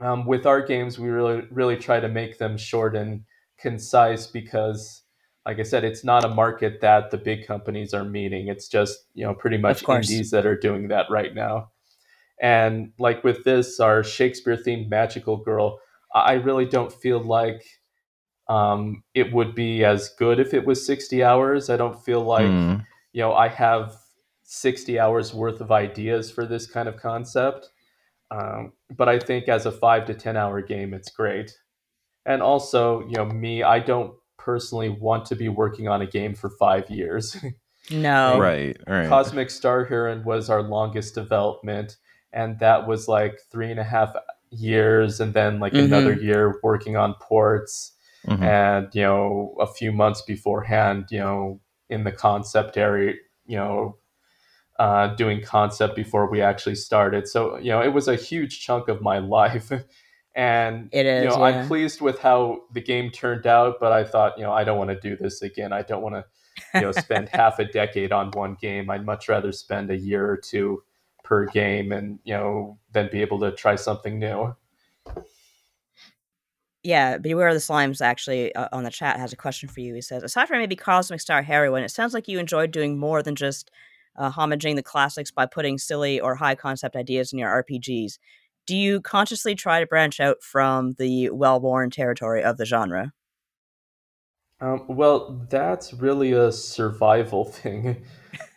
um, 0.00 0.26
with 0.26 0.46
our 0.46 0.60
games 0.60 0.98
we 0.98 1.08
really 1.08 1.42
really 1.50 1.76
try 1.76 2.00
to 2.00 2.08
make 2.08 2.38
them 2.38 2.56
short 2.56 2.96
and 2.96 3.22
concise 3.58 4.26
because 4.26 5.02
like 5.46 5.58
i 5.58 5.62
said 5.62 5.84
it's 5.84 6.04
not 6.04 6.24
a 6.24 6.28
market 6.28 6.80
that 6.80 7.10
the 7.10 7.18
big 7.18 7.46
companies 7.46 7.94
are 7.94 8.04
meeting 8.04 8.48
it's 8.48 8.68
just 8.68 9.06
you 9.14 9.24
know 9.24 9.34
pretty 9.34 9.58
much 9.58 9.82
indies 9.88 10.30
that 10.30 10.46
are 10.46 10.56
doing 10.58 10.88
that 10.88 11.06
right 11.10 11.34
now 11.34 11.70
and 12.40 12.92
like 12.98 13.22
with 13.22 13.44
this 13.44 13.78
our 13.78 14.02
shakespeare 14.02 14.56
themed 14.56 14.88
magical 14.88 15.36
girl 15.36 15.78
i 16.14 16.32
really 16.32 16.66
don't 16.66 16.92
feel 16.92 17.20
like 17.20 17.64
um, 18.48 19.02
it 19.14 19.32
would 19.32 19.54
be 19.54 19.84
as 19.84 20.10
good 20.10 20.38
if 20.40 20.52
it 20.52 20.66
was 20.66 20.84
60 20.84 21.22
hours. 21.22 21.70
I 21.70 21.76
don't 21.76 22.02
feel 22.04 22.20
like, 22.22 22.46
Hmm. 22.46 22.76
you 23.12 23.22
know, 23.22 23.32
I 23.32 23.48
have 23.48 23.96
60 24.42 24.98
hours 24.98 25.32
worth 25.32 25.60
of 25.60 25.72
ideas 25.72 26.30
for 26.30 26.44
this 26.44 26.66
kind 26.66 26.88
of 26.88 26.96
concept. 26.96 27.70
Um, 28.32 28.72
but 28.96 29.08
I 29.08 29.18
think 29.18 29.48
as 29.48 29.66
a 29.66 29.72
five 29.72 30.06
to 30.06 30.14
10 30.14 30.36
hour 30.36 30.62
game, 30.62 30.94
it's 30.94 31.10
great. 31.10 31.52
And 32.24 32.40
also, 32.40 33.00
you 33.02 33.16
know, 33.16 33.26
me, 33.26 33.62
I 33.62 33.78
don't 33.78 34.14
personally 34.38 34.88
want 34.88 35.26
to 35.26 35.36
be 35.36 35.48
working 35.48 35.86
on 35.88 36.02
a 36.02 36.06
game 36.06 36.34
for 36.34 36.50
five 36.50 36.88
years. 36.90 37.36
No. 37.90 38.38
Right. 38.38 38.76
Right. 38.86 39.08
Cosmic 39.08 39.50
Star 39.50 39.84
Heroine 39.84 40.22
was 40.22 40.48
our 40.48 40.62
longest 40.62 41.16
development, 41.16 41.96
and 42.32 42.56
that 42.60 42.86
was 42.86 43.08
like 43.08 43.40
three 43.50 43.72
and 43.72 43.80
a 43.80 43.84
half 43.84 44.14
years, 44.50 45.18
and 45.18 45.34
then 45.34 45.58
like 45.58 45.72
Mhm. 45.72 45.86
another 45.86 46.12
year 46.12 46.60
working 46.62 46.96
on 46.96 47.14
ports, 47.14 47.92
Mhm. 48.28 48.42
and 48.44 48.94
you 48.94 49.02
know 49.02 49.56
a 49.58 49.66
few 49.66 49.90
months 49.90 50.22
beforehand, 50.22 51.06
you 51.10 51.18
know, 51.18 51.60
in 51.90 52.04
the 52.04 52.12
concept 52.12 52.76
area, 52.76 53.14
you 53.46 53.56
know, 53.56 53.98
uh, 54.82 55.14
doing 55.14 55.40
concept 55.40 55.94
before 55.94 56.28
we 56.28 56.42
actually 56.42 56.74
started. 56.74 57.28
So 57.28 57.56
you 57.58 57.70
know, 57.70 57.82
it 57.82 57.92
was 57.92 58.08
a 58.08 58.16
huge 58.16 58.60
chunk 58.60 58.88
of 58.88 59.00
my 59.00 59.18
life. 59.38 59.70
And 60.34 60.88
It 60.92 61.06
you 61.06 61.28
know, 61.28 61.38
yeah. 61.38 61.60
I'm 61.60 61.68
pleased 61.68 62.00
with 62.00 62.18
how 62.18 62.62
the 62.72 62.80
game 62.80 63.10
turned 63.10 63.46
out, 63.46 63.76
but 63.78 63.92
I 63.92 64.02
thought, 64.02 64.38
you 64.38 64.44
know, 64.44 64.52
I 64.52 64.64
don't 64.64 64.78
want 64.78 64.90
to 64.90 64.98
do 64.98 65.14
this 65.14 65.42
again. 65.42 65.72
I 65.72 65.82
don't 65.82 66.02
want 66.02 66.16
to 66.16 66.24
you 66.74 66.80
know 66.80 66.92
spend 67.06 67.28
half 67.28 67.58
a 67.58 67.64
decade 67.64 68.12
on 68.12 68.30
one 68.32 68.56
game 68.60 68.90
i'd 68.90 69.06
much 69.06 69.26
rather 69.26 69.52
spend 69.52 69.90
a 69.90 69.96
year 69.96 70.30
or 70.30 70.36
two 70.36 70.82
per 71.24 71.46
game 71.46 71.92
and 71.92 72.18
you 72.24 72.34
know 72.34 72.78
then 72.92 73.08
be 73.10 73.22
able 73.22 73.40
to 73.40 73.50
try 73.52 73.74
something 73.74 74.18
new 74.18 74.54
Yeah, 76.84 77.18
Beware 77.18 77.46
of 77.46 77.54
the 77.54 77.60
Slimes 77.60 78.00
actually 78.00 78.52
uh, 78.56 78.68
on 78.72 78.82
the 78.82 78.90
chat 78.90 79.16
has 79.16 79.32
a 79.32 79.36
question 79.36 79.68
for 79.68 79.78
you. 79.78 79.94
He 79.94 80.00
says, 80.00 80.24
aside 80.24 80.48
from 80.48 80.58
maybe 80.58 80.74
Cosmic 80.74 81.20
Star 81.20 81.40
Heroine, 81.40 81.84
it 81.84 81.92
sounds 81.92 82.12
like 82.12 82.26
you 82.26 82.40
enjoyed 82.40 82.72
doing 82.72 82.98
more 82.98 83.22
than 83.22 83.36
just 83.36 83.70
uh, 84.16 84.30
homaging 84.30 84.76
the 84.76 84.82
classics 84.82 85.30
by 85.30 85.46
putting 85.46 85.78
silly 85.78 86.20
or 86.20 86.34
high 86.34 86.54
concept 86.54 86.96
ideas 86.96 87.32
in 87.32 87.38
your 87.38 87.50
RPGs. 87.64 88.18
Do 88.66 88.76
you 88.76 89.00
consciously 89.00 89.54
try 89.54 89.80
to 89.80 89.86
branch 89.86 90.20
out 90.20 90.42
from 90.42 90.94
the 90.98 91.30
well 91.30 91.60
worn 91.60 91.90
territory 91.90 92.42
of 92.42 92.56
the 92.58 92.64
genre? 92.66 93.12
um, 94.60 94.84
well 94.88 95.44
that's 95.50 95.92
really 95.94 96.32
a 96.32 96.52
survival 96.52 97.44
thing 97.58 98.04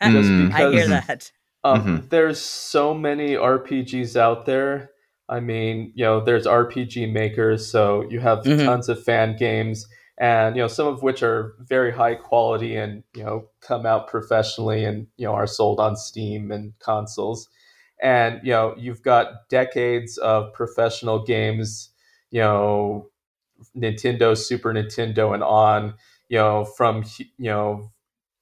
just 0.03 0.29
Mm. 0.31 0.53
I 0.53 0.69
hear 0.71 0.87
that. 0.87 1.31
um, 1.63 2.05
there's 2.09 2.39
so 2.39 2.93
many 2.93 3.29
rpgs 3.35 4.15
out 4.15 4.45
there 4.45 4.91
i 5.27 5.39
mean 5.39 5.91
you 5.95 6.05
know 6.05 6.23
there's 6.23 6.45
rpg 6.45 7.11
makers 7.11 7.67
so 7.71 8.07
you 8.09 8.19
have 8.19 8.43
Mhm. 8.43 8.65
tons 8.65 8.87
of 8.89 9.03
fan 9.03 9.35
games 9.37 9.87
and 10.18 10.55
you 10.55 10.61
know 10.61 10.68
some 10.68 10.88
of 10.88 11.03
which 11.03 11.22
are 11.24 11.55
very 11.59 11.91
high 11.91 12.16
quality 12.16 12.76
and 12.76 13.03
you 13.16 13.24
know 13.24 13.47
come 13.61 13.86
out 13.86 14.07
professionally 14.07 14.84
and 14.86 15.07
you 15.18 15.26
know 15.26 15.34
are 15.34 15.47
sold 15.47 15.80
on 15.80 15.95
steam 15.95 16.51
and 16.51 16.74
consoles 16.80 17.49
and 18.01 18.39
you 18.43 18.51
know 18.51 18.74
you've 18.78 19.01
got 19.01 19.49
decades 19.49 20.18
of 20.18 20.53
professional 20.53 21.24
games 21.24 21.89
you 22.32 22.39
know 22.39 23.09
nintendo 23.76 24.38
super 24.38 24.74
nintendo 24.74 25.34
and 25.34 25.43
on 25.43 25.93
you 26.30 26.38
know 26.38 26.63
from 26.63 27.03
you 27.38 27.49
know 27.49 27.91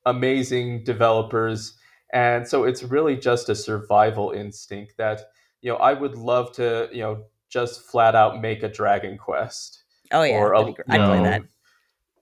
amazing 0.05 0.83
developers 0.83 1.75
and 2.13 2.47
so 2.47 2.63
it's 2.63 2.83
really 2.83 3.15
just 3.15 3.49
a 3.49 3.55
survival 3.55 4.31
instinct 4.31 4.93
that 4.97 5.21
you 5.61 5.71
know 5.71 5.77
i 5.77 5.93
would 5.93 6.15
love 6.15 6.51
to 6.51 6.87
you 6.91 7.01
know 7.01 7.23
just 7.49 7.81
flat 7.81 8.15
out 8.15 8.41
make 8.41 8.61
a 8.63 8.69
dragon 8.69 9.17
quest 9.17 9.79
Oh, 10.11 10.21
yeah. 10.21 10.35
or 10.35 10.53
a, 10.53 10.59
that'd 10.59 10.75
be 10.75 10.83
gr- 10.83 10.91
I'd 10.91 11.07
play 11.07 11.23
that. 11.23 11.41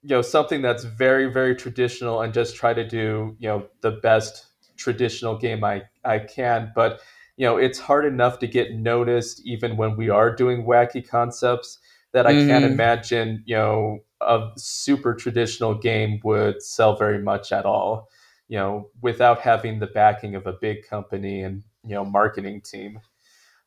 You 0.03 0.09
know 0.09 0.21
something 0.21 0.61
that's 0.61 0.83
very 0.83 1.31
very 1.31 1.55
traditional 1.55 2.21
and 2.21 2.33
just 2.33 2.55
try 2.55 2.73
to 2.73 2.87
do 2.87 3.35
you 3.39 3.47
know 3.47 3.67
the 3.81 3.91
best 3.91 4.47
traditional 4.77 5.37
game 5.37 5.63
i 5.63 5.81
i 6.05 6.17
can 6.17 6.71
but 6.75 7.01
you 7.37 7.45
know 7.45 7.57
it's 7.57 7.79
hard 7.79 8.05
enough 8.05 8.39
to 8.39 8.47
get 8.47 8.73
noticed 8.73 9.41
even 9.45 9.77
when 9.77 9.95
we 9.95 10.09
are 10.09 10.35
doing 10.35 10.63
wacky 10.65 11.07
concepts 11.07 11.79
that 12.13 12.25
i 12.25 12.33
can't 12.33 12.65
Mhm. 12.65 12.71
imagine 12.71 13.43
you 13.45 13.55
know 13.55 13.99
a 14.21 14.49
super 14.57 15.13
traditional 15.13 15.73
game 15.75 16.19
would 16.23 16.61
sell 16.61 16.95
very 16.95 17.21
much 17.21 17.51
at 17.51 17.65
all 17.65 18.09
you 18.47 18.57
know 18.57 18.89
without 19.01 19.39
having 19.39 19.79
the 19.79 19.87
backing 19.87 20.35
of 20.35 20.47
a 20.47 20.53
big 20.53 20.83
company 20.87 21.41
and 21.43 21.63
you 21.85 21.93
know 21.95 22.05
marketing 22.05 22.61
team 22.61 22.99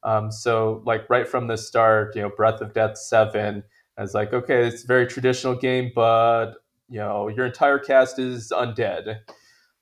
um, 0.03 0.31
so 0.31 0.83
like 0.85 1.09
right 1.09 1.27
from 1.29 1.47
the 1.47 1.57
start 1.57 2.15
you 2.15 2.23
know 2.23 2.31
breath 2.31 2.61
of 2.61 2.73
death 2.75 2.97
7 2.99 3.65
I 3.97 4.03
was 4.03 4.15
like, 4.15 4.33
okay, 4.33 4.67
it's 4.67 4.85
a 4.85 4.87
very 4.87 5.07
traditional 5.07 5.55
game, 5.55 5.93
but 5.95 6.55
you 6.89 6.99
know, 6.99 7.29
your 7.29 7.47
entire 7.47 7.79
cast 7.79 8.19
is 8.19 8.53
undead. 8.55 9.21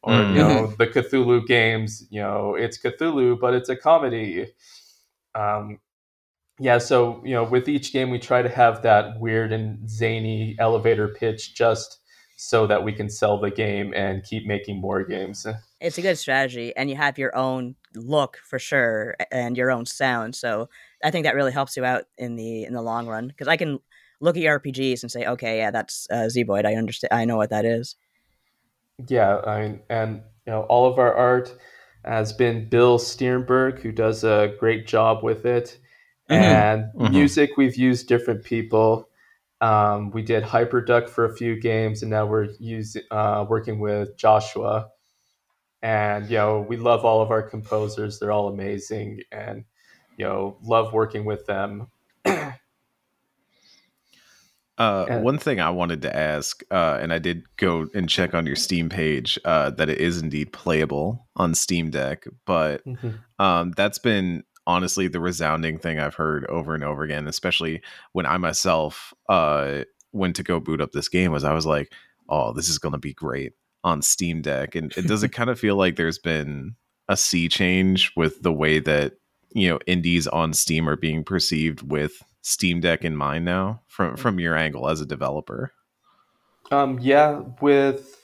Or 0.03 0.13
Mm. 0.13 0.29
you 0.35 0.39
know, 0.39 0.67
the 0.79 0.87
Cthulhu 0.87 1.47
games, 1.47 2.07
you 2.11 2.21
know, 2.21 2.55
it's 2.55 2.79
Cthulhu, 2.79 3.39
but 3.41 3.55
it's 3.55 3.69
a 3.69 3.77
comedy. 3.77 4.47
Um, 5.35 5.79
yeah, 6.59 6.79
so 6.79 7.23
you 7.25 7.35
know, 7.35 7.45
with 7.45 7.69
each 7.69 7.93
game, 7.93 8.11
we 8.11 8.19
try 8.19 8.43
to 8.43 8.49
have 8.49 8.83
that 8.83 9.19
weird 9.19 9.53
and 9.53 9.89
zany 9.89 10.57
elevator 10.59 11.09
pitch, 11.09 11.55
just 11.55 11.99
so 12.36 12.66
that 12.66 12.82
we 12.85 12.93
can 12.93 13.09
sell 13.09 13.39
the 13.39 13.51
game 13.51 13.93
and 13.95 14.24
keep 14.24 14.47
making 14.47 14.81
more 14.81 15.05
games. 15.05 15.47
It's 15.81 15.99
a 15.99 16.03
good 16.03 16.19
strategy, 16.19 16.74
and 16.77 16.91
you 16.91 16.97
have 16.97 17.19
your 17.19 17.35
own 17.36 17.77
look 17.95 18.39
for 18.45 18.59
sure, 18.59 19.16
and 19.31 19.57
your 19.57 19.70
own 19.70 19.86
sound. 19.86 20.35
So 20.36 20.69
I 21.03 21.11
think 21.11 21.24
that 21.24 21.35
really 21.35 21.53
helps 21.53 21.77
you 21.77 21.85
out 21.85 22.05
in 22.19 22.36
the 22.36 22.65
in 22.65 22.74
the 22.74 22.82
long 22.82 23.07
run. 23.07 23.28
Because 23.28 23.49
I 23.49 23.57
can 23.57 23.81
look 24.23 24.36
at 24.36 24.43
your 24.43 24.59
RPGs 24.61 25.03
and 25.03 25.11
say, 25.12 25.27
okay, 25.27 25.59
yeah, 25.59 25.70
that's 25.70 26.07
uh, 26.11 26.28
Zeboyd. 26.28 26.65
I 26.65 26.77
understand. 26.77 27.12
I 27.12 27.24
know 27.27 27.36
what 27.36 27.51
that 27.51 27.65
is. 27.65 27.97
Yeah, 29.09 29.40
I 29.47 29.62
mean, 29.62 29.81
and 29.90 30.23
you 30.47 30.53
know, 30.53 30.62
all 30.62 30.86
of 30.90 30.99
our 30.99 31.15
art 31.15 31.55
has 32.05 32.32
been 32.32 32.69
Bill 32.69 32.99
Stiernberg, 32.99 33.81
who 33.81 33.93
does 33.93 34.24
a 34.24 34.55
great 34.59 34.86
job 34.86 35.23
with 35.23 35.44
it. 35.44 35.78
Mhm. 36.31 36.36
And 36.36 36.85
Mhm. 36.94 37.11
music, 37.11 37.57
we've 37.57 37.77
used 37.77 38.09
different 38.09 38.44
people. 38.44 39.09
Um, 39.61 40.11
we 40.11 40.23
did 40.23 40.43
Hyperduck 40.43 41.09
for 41.09 41.24
a 41.24 41.36
few 41.36 41.61
games, 41.61 42.03
and 42.03 42.11
now 42.11 42.27
we're 42.27 42.49
using 42.59 43.03
uh, 43.11 43.47
working 43.49 43.78
with 43.81 44.16
Joshua. 44.16 44.89
And 45.82 46.28
you 46.31 46.36
know, 46.39 46.61
we 46.69 46.77
love 46.77 47.05
all 47.05 47.20
of 47.23 47.31
our 47.31 47.43
composers; 47.43 48.19
they're 48.19 48.32
all 48.32 48.49
amazing, 48.49 49.23
and 49.32 49.65
you 50.16 50.24
know, 50.24 50.59
love 50.62 50.93
working 50.93 51.24
with 51.24 51.47
them. 51.47 51.89
Uh, 54.78 55.20
one 55.20 55.39
thing 55.39 55.61
I 55.61 55.70
wanted 55.70 56.03
to 56.03 56.16
ask, 56.16 56.62
uh, 56.70 56.99
and 57.01 57.12
I 57.12 57.19
did 57.19 57.44
go 57.57 57.89
and 57.94 58.09
check 58.09 58.35
on 58.35 58.47
your 58.47 58.57
Steam 58.57 58.89
page, 58.89 59.39
uh, 59.44 59.70
that 59.70 59.89
it 59.89 59.99
is 59.99 60.20
indeed 60.20 60.53
playable 60.53 61.28
on 61.36 61.55
Steam 61.55 61.90
Deck, 61.90 62.24
but 62.47 62.82
um, 63.39 63.73
that's 63.73 63.99
been 63.99 64.44
honestly 64.66 65.09
the 65.09 65.20
resounding 65.20 65.78
thing 65.78 65.99
I've 65.99 66.15
heard 66.15 66.47
over 66.47 66.74
and 66.74 66.85
over 66.85 67.03
again, 67.03 67.28
especially 67.28 67.82
when 68.12 68.27
I 68.27 68.36
myself 68.39 69.12
uh, 69.28 69.82
went 70.12 70.36
to 70.36 70.43
go 70.43 70.61
boot 70.61 70.81
up 70.81 70.93
this 70.93 71.09
game. 71.09 71.32
Was 71.32 71.44
I 71.44 71.53
was 71.53 71.66
like, 71.66 71.93
"Oh, 72.28 72.53
this 72.53 72.69
is 72.69 72.78
going 72.78 72.93
to 72.93 72.99
be 72.99 73.15
great 73.15 73.53
on 73.85 74.03
Steam 74.03 74.43
Deck," 74.43 74.74
and 74.74 74.93
it 74.97 75.07
does 75.07 75.23
it 75.23 75.28
kind 75.32 75.51
of 75.51 75.59
feel 75.59 75.77
like 75.77 75.97
there's 75.97 76.19
been 76.19 76.77
a 77.09 77.16
sea 77.16 77.49
change 77.49 78.12
with 78.16 78.43
the 78.43 78.53
way 78.53 78.78
that 78.78 79.15
you 79.55 79.69
know 79.69 79.78
indies 79.86 80.27
on 80.27 80.53
Steam 80.53 80.89
are 80.89 80.97
being 80.97 81.24
perceived 81.24 81.82
with 81.82 82.23
Steam 82.43 82.81
Deck 82.81 83.05
in 83.05 83.16
mind 83.16 83.44
now 83.44 83.82
from 83.86 84.16
from 84.16 84.39
your 84.39 84.56
angle 84.56 84.89
as 84.89 85.01
a 85.01 85.06
developer. 85.06 85.73
Um, 86.70 86.98
yeah, 87.01 87.43
with 87.60 88.19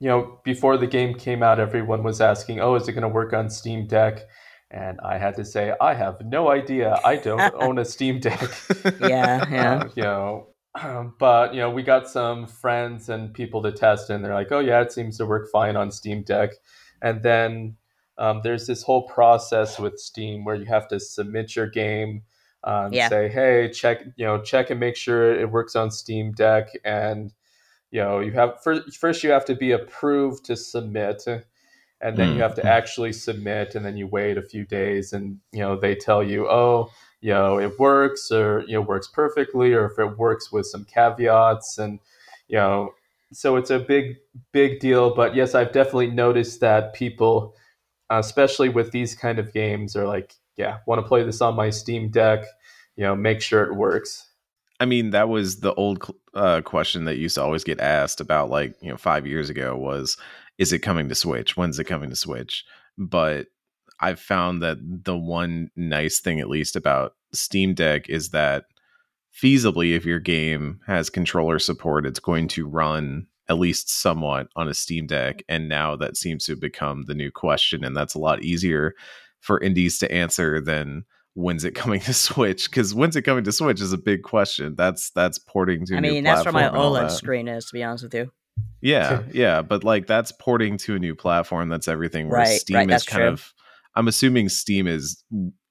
you 0.00 0.08
know, 0.08 0.40
before 0.44 0.78
the 0.78 0.86
game 0.86 1.14
came 1.14 1.42
out, 1.42 1.60
everyone 1.60 2.02
was 2.02 2.20
asking, 2.20 2.60
"Oh, 2.60 2.74
is 2.74 2.88
it 2.88 2.92
going 2.92 3.02
to 3.02 3.08
work 3.08 3.32
on 3.32 3.50
Steam 3.50 3.86
Deck?" 3.86 4.26
And 4.70 5.00
I 5.00 5.18
had 5.18 5.34
to 5.36 5.44
say, 5.44 5.74
I 5.80 5.94
have 5.94 6.24
no 6.24 6.48
idea. 6.48 7.00
I 7.04 7.16
don't 7.16 7.40
own 7.60 7.78
a 7.78 7.84
Steam 7.84 8.20
Deck. 8.20 8.50
Yeah, 9.00 9.44
yeah. 9.50 9.74
Uh, 9.74 9.88
you 9.96 10.02
know, 10.04 10.48
um, 10.80 11.14
but 11.18 11.52
you 11.52 11.60
know, 11.60 11.70
we 11.70 11.82
got 11.82 12.08
some 12.08 12.46
friends 12.46 13.08
and 13.08 13.34
people 13.34 13.62
to 13.62 13.72
test, 13.72 14.08
and 14.10 14.24
they're 14.24 14.34
like, 14.34 14.52
"Oh 14.52 14.60
yeah, 14.60 14.80
it 14.80 14.92
seems 14.92 15.18
to 15.18 15.26
work 15.26 15.50
fine 15.50 15.76
on 15.76 15.90
Steam 15.90 16.22
Deck." 16.22 16.50
And 17.02 17.22
then 17.22 17.76
um, 18.16 18.40
there's 18.42 18.66
this 18.66 18.82
whole 18.82 19.08
process 19.08 19.78
with 19.78 19.98
Steam 19.98 20.44
where 20.44 20.54
you 20.54 20.66
have 20.66 20.86
to 20.88 21.00
submit 21.00 21.56
your 21.56 21.66
game, 21.66 22.22
um, 22.64 22.96
Yeah. 22.96 23.08
say, 23.08 23.28
"Hey, 23.28 23.70
check, 23.72 24.04
you 24.16 24.24
know, 24.26 24.40
check 24.42 24.70
and 24.70 24.80
make 24.80 24.96
sure 24.96 25.34
it 25.34 25.50
works 25.50 25.76
on 25.76 25.90
Steam 25.90 26.32
Deck," 26.32 26.68
and 26.84 27.32
you 27.92 28.00
know, 28.02 28.20
you 28.20 28.32
have 28.32 28.62
first, 28.64 28.96
first 28.98 29.24
you 29.24 29.30
have 29.32 29.44
to 29.46 29.54
be 29.56 29.72
approved 29.72 30.44
to 30.46 30.56
submit, 30.56 31.24
and 32.00 32.18
then 32.18 32.32
you 32.32 32.42
have 32.42 32.54
to 32.54 32.62
Mhm. 32.62 32.68
actually 32.68 33.12
submit, 33.12 33.74
and 33.74 33.84
then 33.84 33.96
you 33.96 34.06
wait 34.06 34.38
a 34.38 34.42
few 34.42 34.64
days, 34.66 35.12
and 35.12 35.38
you 35.52 35.60
know, 35.60 35.76
they 35.76 35.94
tell 35.94 36.22
you, 36.22 36.48
"Oh." 36.48 36.90
You 37.22 37.34
know, 37.34 37.58
it 37.60 37.78
works, 37.78 38.30
or 38.32 38.64
you 38.66 38.74
know, 38.74 38.80
works 38.82 39.06
perfectly, 39.08 39.74
or 39.74 39.84
if 39.86 39.98
it 39.98 40.16
works 40.18 40.50
with 40.52 40.64
some 40.66 40.84
caveats, 40.86 41.76
and 41.78 42.00
you 42.48 42.56
know, 42.56 42.94
so 43.32 43.56
it's 43.56 43.70
a 43.70 43.78
big, 43.78 44.16
big 44.52 44.80
deal. 44.80 45.14
But 45.14 45.34
yes, 45.34 45.54
I've 45.54 45.72
definitely 45.72 46.10
noticed 46.12 46.60
that 46.60 46.94
people, 46.94 47.54
uh, 48.10 48.18
especially 48.20 48.70
with 48.70 48.92
these 48.92 49.14
kind 49.14 49.38
of 49.38 49.52
games, 49.52 49.96
are 49.96 50.06
like, 50.06 50.36
yeah, 50.60 50.78
want 50.86 51.00
to 51.00 51.08
play 51.08 51.24
this 51.24 51.40
on 51.40 51.56
my 51.56 51.70
Steam 51.70 52.10
Deck. 52.10 52.44
You 52.96 53.04
know, 53.04 53.16
make 53.16 53.40
sure 53.40 53.64
it 53.64 53.74
works. 53.74 54.28
I 54.78 54.84
mean, 54.84 55.10
that 55.10 55.28
was 55.28 55.60
the 55.60 55.74
old 55.74 56.14
uh, 56.34 56.60
question 56.60 57.06
that 57.06 57.16
used 57.16 57.36
to 57.36 57.42
always 57.42 57.64
get 57.64 57.80
asked 57.80 58.20
about, 58.20 58.50
like 58.50 58.74
you 58.82 58.90
know, 58.90 58.96
five 58.96 59.26
years 59.26 59.48
ago 59.48 59.76
was, 59.76 60.18
is 60.58 60.72
it 60.72 60.80
coming 60.80 61.08
to 61.08 61.14
Switch? 61.14 61.56
When's 61.56 61.78
it 61.78 61.84
coming 61.84 62.10
to 62.10 62.16
Switch? 62.16 62.64
But 62.98 63.46
I've 64.00 64.20
found 64.20 64.62
that 64.62 64.78
the 64.80 65.16
one 65.16 65.70
nice 65.76 66.20
thing, 66.20 66.40
at 66.40 66.48
least 66.48 66.76
about 66.76 67.12
Steam 67.32 67.74
Deck, 67.74 68.08
is 68.08 68.30
that 68.30 68.64
feasibly, 69.42 69.96
if 69.96 70.04
your 70.04 70.20
game 70.20 70.80
has 70.86 71.08
controller 71.08 71.58
support, 71.58 72.06
it's 72.06 72.20
going 72.20 72.48
to 72.48 72.68
run 72.68 73.26
at 73.48 73.58
least 73.58 73.90
somewhat 73.90 74.48
on 74.56 74.68
a 74.68 74.74
Steam 74.74 75.06
Deck. 75.06 75.42
And 75.48 75.68
now 75.68 75.96
that 75.96 76.16
seems 76.16 76.44
to 76.44 76.56
become 76.56 77.04
the 77.06 77.14
new 77.14 77.30
question, 77.30 77.82
and 77.84 77.96
that's 77.96 78.14
a 78.14 78.18
lot 78.18 78.42
easier 78.42 78.94
for 79.40 79.60
indies 79.60 79.98
to 79.98 80.12
answer 80.12 80.60
than 80.60 81.04
when's 81.34 81.64
it 81.64 81.74
coming 81.74 82.00
to 82.02 82.14
Switch? 82.14 82.70
Because 82.70 82.94
when's 82.94 83.16
it 83.16 83.22
coming 83.22 83.44
to 83.44 83.52
Switch 83.52 83.80
is 83.80 83.92
a 83.92 83.98
big 83.98 84.22
question. 84.22 84.74
That's 84.76 85.10
that's 85.10 85.38
porting 85.38 85.86
to. 85.86 85.94
a 85.94 85.96
I 85.96 86.00
new 86.00 86.12
mean, 86.12 86.24
that's 86.24 86.44
where 86.44 86.52
my 86.52 86.62
platform 86.68 86.82
and 86.82 86.84
all 86.84 86.92
OLED 86.92 87.08
that. 87.08 87.14
screen 87.14 87.48
is, 87.48 87.66
to 87.66 87.72
be 87.72 87.82
honest 87.82 88.04
with 88.04 88.14
you. 88.14 88.30
Yeah, 88.82 89.22
yeah, 89.32 89.62
but 89.62 89.84
like 89.84 90.06
that's 90.06 90.32
porting 90.32 90.76
to 90.78 90.94
a 90.96 90.98
new 90.98 91.14
platform. 91.14 91.68
That's 91.68 91.88
everything. 91.88 92.28
Where 92.28 92.40
Right, 92.40 92.60
Steam 92.60 92.76
right, 92.76 92.84
is 92.88 92.90
that's 92.90 93.04
kind 93.04 93.22
true. 93.22 93.28
of. 93.28 93.52
I'm 93.96 94.06
assuming 94.06 94.48
Steam 94.48 94.86
is, 94.86 95.22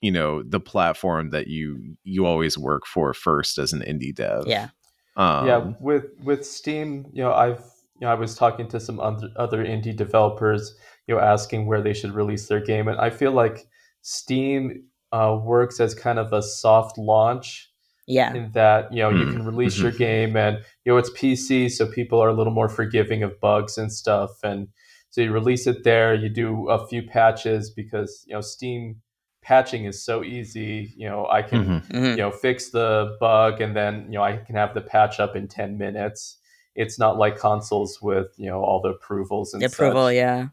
you 0.01 0.11
know, 0.11 0.43
the 0.43 0.59
platform 0.59 1.29
that 1.29 1.47
you 1.47 1.95
you 2.03 2.25
always 2.25 2.57
work 2.57 2.85
for 2.85 3.13
first 3.13 3.57
as 3.57 3.73
an 3.73 3.81
indie 3.81 4.13
dev. 4.13 4.43
Yeah. 4.45 4.69
Um, 5.15 5.47
yeah, 5.47 5.71
with 5.79 6.05
with 6.23 6.45
Steam, 6.45 7.07
you 7.13 7.23
know, 7.23 7.33
I've 7.33 7.59
you 7.99 8.07
know, 8.07 8.09
I 8.09 8.15
was 8.15 8.35
talking 8.35 8.67
to 8.69 8.79
some 8.79 8.99
other 8.99 9.29
other 9.35 9.63
indie 9.63 9.95
developers, 9.95 10.75
you 11.09 11.15
know, 11.15 11.21
asking 11.21 11.65
where 11.65 11.81
they 11.81 11.93
should 11.93 12.13
release 12.13 12.47
their 12.47 12.61
game, 12.61 12.87
and 12.87 12.99
I 12.99 13.09
feel 13.09 13.31
like 13.31 13.67
Steam 14.03 14.83
uh, 15.11 15.37
works 15.43 15.79
as 15.79 15.95
kind 15.95 16.19
of 16.19 16.31
a 16.33 16.41
soft 16.43 16.97
launch 16.99 17.71
Yeah. 18.07 18.33
in 18.35 18.51
that 18.53 18.93
you 18.93 19.01
know 19.01 19.09
you 19.09 19.25
Mm, 19.25 19.31
can 19.33 19.43
release 19.45 19.77
mhm. 19.77 19.81
your 19.83 19.91
game 19.91 20.35
and 20.37 20.57
you 20.85 20.91
know 20.91 20.97
it's 20.97 21.09
PC 21.09 21.67
so 21.71 21.87
people 21.87 22.19
are 22.23 22.29
a 22.29 22.33
little 22.33 22.53
more 22.53 22.69
forgiving 22.69 23.23
of 23.23 23.39
bugs 23.39 23.77
and 23.77 23.91
stuff 23.91 24.31
and 24.43 24.67
so 25.09 25.21
you 25.21 25.31
release 25.31 25.65
it 25.67 25.83
there 25.83 26.13
you 26.13 26.29
do 26.29 26.69
a 26.69 26.87
few 26.87 27.01
patches 27.01 27.71
because 27.71 28.23
you 28.27 28.33
know 28.35 28.41
Steam 28.41 29.01
patching 29.41 29.85
is 29.85 30.03
so 30.03 30.23
easy 30.23 30.93
you 30.95 31.09
know 31.09 31.25
I 31.27 31.41
can 31.41 31.61
Mhm. 31.65 31.87
Mhm. 31.91 32.11
you 32.17 32.17
know 32.23 32.31
fix 32.31 32.69
the 32.69 33.17
bug 33.19 33.61
and 33.61 33.75
then 33.75 33.93
you 34.11 34.17
know 34.19 34.23
I 34.23 34.37
can 34.37 34.55
have 34.55 34.73
the 34.75 34.81
patch 34.81 35.19
up 35.19 35.35
in 35.35 35.47
10 35.47 35.77
minutes 35.77 36.37
it's 36.75 36.97
not 36.99 37.17
like 37.17 37.35
consoles 37.37 37.99
with 38.01 38.27
you 38.37 38.45
know 38.49 38.61
all 38.63 38.79
the 38.81 38.89
approvals 38.89 39.53
and 39.53 39.61
The 39.63 39.67
approval, 39.67 40.07
such. 40.07 40.15
yeah. 40.15 40.47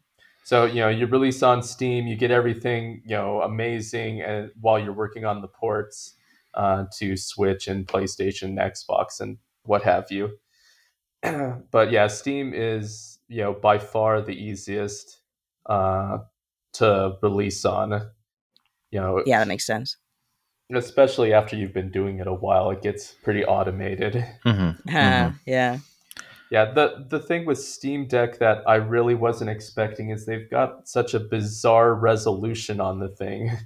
So 0.47 0.65
you 0.65 0.77
know 0.77 0.89
you 0.89 1.07
release 1.07 1.43
on 1.43 1.61
Steam, 1.61 2.07
you 2.07 2.15
get 2.15 2.31
everything 2.31 3.03
you 3.05 3.17
know 3.17 3.43
amazing, 3.43 4.23
and 4.23 4.53
while 4.61 4.79
you're 4.79 4.93
working 4.93 5.25
on 5.25 5.43
the 5.43 5.49
ports 5.49 6.15
uh, 6.55 6.85
to 6.99 7.17
Switch 7.17 7.67
and 7.67 7.85
PlayStation, 7.85 8.55
Xbox, 8.55 9.19
and 9.19 9.39
what 9.65 9.83
have 9.83 10.07
you. 10.13 10.39
but 11.73 11.91
yeah, 11.91 12.07
Steam 12.07 12.53
is 12.55 13.19
you 13.27 13.43
know 13.43 13.55
by 13.55 13.77
far 13.81 14.23
the 14.23 14.37
easiest 14.37 15.19
uh, 15.69 16.19
to 16.75 17.17
release 17.23 17.65
on. 17.65 17.91
You 18.93 19.01
know, 19.01 19.23
Yeah, 19.27 19.41
that 19.41 19.49
makes 19.49 19.67
sense. 19.67 19.97
especially 20.73 21.33
after 21.33 21.57
you've 21.57 21.75
been 21.75 21.91
doing 21.91 22.21
it 22.21 22.29
a 22.29 22.33
while, 22.33 22.71
it 22.71 22.83
gets 22.83 23.11
pretty 23.25 23.45
automated. 23.45 24.25
Mhm. 24.45 24.79
Uh, 24.95 25.33
yeah. 25.45 25.79
Yeah, 26.51 26.73
the 26.73 27.05
the 27.09 27.19
thing 27.19 27.45
with 27.45 27.59
Steam 27.59 28.07
Deck 28.07 28.39
that 28.39 28.63
I 28.69 28.77
really 28.77 29.15
wasn't 29.15 29.51
expecting 29.51 30.11
is 30.11 30.27
they've 30.27 30.49
got 30.51 30.89
such 30.89 31.13
a 31.15 31.21
bizarre 31.21 31.95
resolution 31.95 32.81
on 32.81 33.01
the 33.01 33.09
thing. 33.09 33.51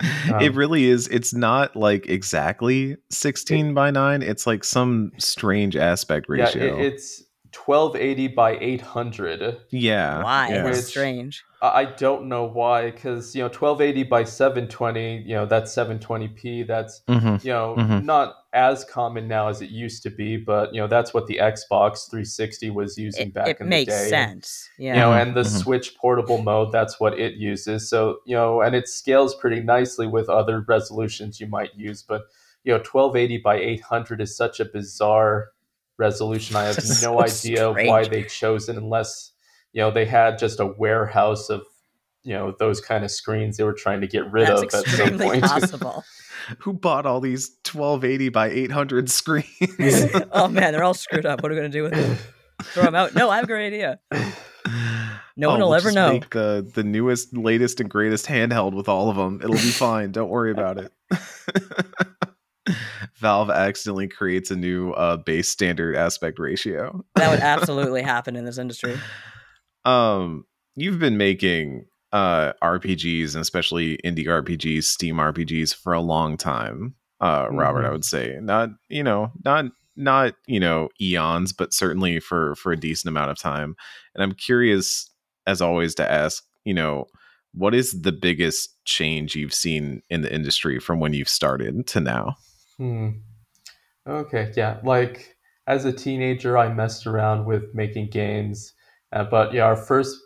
it 0.00 0.54
Um, 0.54 0.54
really 0.54 0.84
is. 0.84 1.08
It's 1.08 1.32
not 1.34 1.76
like 1.76 2.06
exactly 2.08 2.96
16 3.10 3.74
by 3.74 3.90
9. 3.90 4.22
It's 4.22 4.46
like 4.46 4.64
some 4.64 5.12
strange 5.18 5.76
aspect 5.76 6.26
Yeah, 6.28 6.50
ratio. 6.52 6.78
it, 6.78 6.92
it's 6.92 7.22
1280 7.54 8.28
by 8.28 8.58
800. 8.60 9.58
yeah. 9.70 10.22
Why? 10.22 10.48
yeah. 10.50 10.64
Which- 10.64 10.76
strange. 10.76 11.44
I 11.62 11.68
I 11.80 11.84
don't 11.86 12.26
know 12.28 12.44
why, 12.44 12.90
because 12.90 13.34
you 13.34 13.40
know 13.42 13.48
1280 13.48 14.02
by 14.02 14.24
720, 14.24 15.22
you 15.26 15.34
know 15.34 15.46
that's 15.46 15.72
720p. 15.74 16.62
That's 16.66 17.00
Mhm. 17.08 17.42
you 17.44 17.50
know 17.52 17.74
Mhm. 17.78 18.04
not 18.04 18.34
as 18.52 18.84
common 18.84 19.26
now 19.28 19.48
as 19.48 19.62
it 19.62 19.70
used 19.70 20.02
to 20.02 20.10
be, 20.10 20.36
but 20.36 20.74
you 20.74 20.80
know 20.80 20.86
that's 20.86 21.14
what 21.14 21.26
the 21.26 21.38
Xbox 21.38 22.10
360 22.10 22.68
was 22.70 22.98
using 22.98 23.28
It, 23.28 23.34
back 23.34 23.48
it 23.48 23.60
in 23.60 23.66
the 23.70 23.70
day. 23.70 23.76
Makes 23.92 24.08
sense. 24.10 24.68
Yeah. 24.78 24.94
you 24.94 25.00
know, 25.00 25.10
Mhm, 25.12 25.22
and 25.22 25.34
the 25.36 25.42
mhm. 25.42 25.62
Switch 25.62 25.96
portable 25.96 26.38
mode, 26.42 26.70
that's 26.70 27.00
what 27.00 27.18
it 27.18 27.34
uses. 27.34 27.88
So, 27.88 28.18
you 28.26 28.36
know, 28.36 28.60
and 28.60 28.74
it 28.74 28.86
scales 28.88 29.34
pretty 29.34 29.60
nicely 29.60 30.06
with 30.06 30.28
other 30.28 30.64
resolutions 30.68 31.40
you 31.40 31.46
might 31.46 31.74
use. 31.74 32.02
But, 32.02 32.22
you 32.64 32.72
know, 32.74 32.80
1280 32.80 33.38
by 33.38 33.56
800 33.56 34.20
is 34.20 34.36
such 34.36 34.60
a 34.60 34.64
bizarre 34.66 35.48
resolution. 35.98 36.56
I 36.56 36.64
have 36.64 36.74
So 36.82 37.12
no 37.12 37.20
idea 37.20 37.70
why 37.70 38.06
they 38.06 38.24
chose 38.24 38.68
it 38.68 38.76
unless, 38.76 39.32
you 39.72 39.80
know, 39.80 39.90
they 39.90 40.04
had 40.04 40.38
just 40.38 40.60
a 40.60 40.66
warehouse 40.66 41.50
of, 41.50 41.62
you 42.22 42.32
know, 42.32 42.54
those 42.58 42.80
kind 42.80 43.04
of 43.04 43.10
screens 43.10 43.56
they 43.56 43.64
were 43.64 43.74
trying 43.74 44.00
to 44.00 44.06
get 44.06 44.30
rid 44.32 44.48
That's 44.48 44.60
of 44.60 44.64
at 44.64 44.72
some 44.72 44.82
extremely 44.82 45.26
point. 45.26 45.44
possible. 45.44 46.04
Who 46.60 46.74
bought 46.74 47.06
all 47.06 47.20
these 47.20 47.56
1280 47.64 48.28
by 48.30 48.50
800 48.50 49.10
screens? 49.10 49.46
oh 50.32 50.48
man, 50.48 50.72
they're 50.72 50.84
all 50.84 50.94
screwed 50.94 51.26
up. 51.26 51.42
What 51.42 51.50
are 51.50 51.54
we 51.54 51.60
gonna 51.60 51.70
do 51.70 51.84
with 51.84 51.92
them? 51.92 52.16
Throw 52.62 52.84
them 52.84 52.94
out? 52.94 53.14
No, 53.14 53.30
I 53.30 53.36
have 53.36 53.44
a 53.44 53.48
great 53.48 53.66
idea. 53.66 53.98
No 55.36 55.48
oh, 55.48 55.50
one 55.50 55.60
will 55.60 55.68
we'll 55.68 55.74
ever 55.76 55.88
just 55.88 55.94
know. 55.96 56.12
Make 56.12 56.30
the 56.30 56.70
the 56.74 56.84
newest, 56.84 57.36
latest, 57.36 57.80
and 57.80 57.90
greatest 57.90 58.26
handheld 58.26 58.74
with 58.74 58.88
all 58.88 59.10
of 59.10 59.16
them. 59.16 59.40
It'll 59.42 59.54
be 59.54 59.58
fine. 59.58 60.12
Don't 60.12 60.28
worry 60.28 60.52
about 60.52 60.78
it. 60.78 60.92
Valve 63.16 63.50
accidentally 63.50 64.08
creates 64.08 64.50
a 64.50 64.56
new 64.56 64.90
uh, 64.92 65.16
base 65.16 65.48
standard 65.48 65.96
aspect 65.96 66.38
ratio. 66.38 67.04
That 67.14 67.30
would 67.30 67.40
absolutely 67.40 68.02
happen 68.14 68.36
in 68.36 68.44
this 68.44 68.58
industry. 68.58 68.98
Um, 69.84 70.44
you've 70.76 70.98
been 70.98 71.16
making 71.16 71.86
uh 72.12 72.52
RPGs 72.62 73.34
and 73.34 73.42
especially 73.42 73.98
indie 74.04 74.26
RPGs, 74.26 74.84
Steam 74.84 75.16
RPGs 75.16 75.74
for 75.74 75.92
a 75.92 76.00
long 76.00 76.36
time. 76.36 76.94
Uh, 77.20 77.48
Robert, 77.50 77.84
I 77.84 77.88
Mhm. 77.88 77.92
would 77.92 78.04
say 78.04 78.38
not, 78.40 78.70
you 78.88 79.02
know, 79.02 79.32
not 79.44 79.66
not 79.96 80.34
you 80.46 80.60
know 80.60 80.88
eons, 81.00 81.52
but 81.52 81.72
certainly 81.72 82.20
for 82.20 82.54
for 82.56 82.72
a 82.72 82.76
decent 82.76 83.08
amount 83.08 83.30
of 83.30 83.38
time. 83.38 83.74
And 84.14 84.22
I'm 84.22 84.32
curious, 84.32 85.10
as 85.46 85.60
always, 85.60 85.94
to 85.96 86.10
ask, 86.10 86.44
you 86.64 86.74
know, 86.74 87.06
what 87.52 87.74
is 87.74 88.02
the 88.02 88.12
biggest 88.12 88.70
change 88.84 89.34
you've 89.34 89.54
seen 89.54 90.02
in 90.10 90.22
the 90.22 90.32
industry 90.32 90.78
from 90.78 91.00
when 91.00 91.14
you've 91.14 91.28
started 91.28 91.86
to 91.88 92.00
now? 92.00 92.36
Hmm. 92.78 93.10
Okay, 94.06 94.52
yeah. 94.56 94.80
Like 94.84 95.36
as 95.66 95.84
a 95.84 95.92
teenager, 95.92 96.58
I 96.58 96.72
messed 96.72 97.06
around 97.06 97.46
with 97.46 97.74
making 97.74 98.10
games, 98.10 98.74
uh, 99.12 99.24
but 99.24 99.52
yeah, 99.54 99.64
our 99.64 99.76
first, 99.76 100.16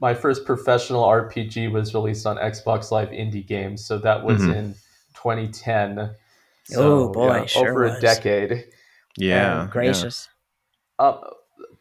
my 0.00 0.14
first 0.14 0.44
professional 0.44 1.02
RPG 1.02 1.72
was 1.72 1.94
released 1.94 2.26
on 2.26 2.36
Xbox 2.36 2.90
Live 2.90 3.08
Indie 3.08 3.46
Games, 3.46 3.84
so 3.86 3.98
that 3.98 4.22
was 4.24 4.42
Mhm. 4.42 4.54
in 4.54 4.74
2010. 5.14 6.14
Oh, 6.76 7.08
boy, 7.08 7.38
yeah, 7.38 7.46
sure 7.46 7.70
over 7.70 7.84
was. 7.84 7.98
a 7.98 8.00
decade. 8.00 8.64
Yeah, 9.16 9.62
yeah. 9.64 9.68
Gracious. 9.70 10.28
Um, 10.98 11.20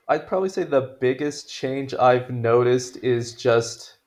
I'd 0.07 0.27
probably 0.27 0.49
say 0.49 0.63
the 0.63 0.97
biggest 1.01 1.49
change 1.49 1.93
I've 1.93 2.29
noticed 2.29 2.97
is 2.97 3.33
just 3.33 3.97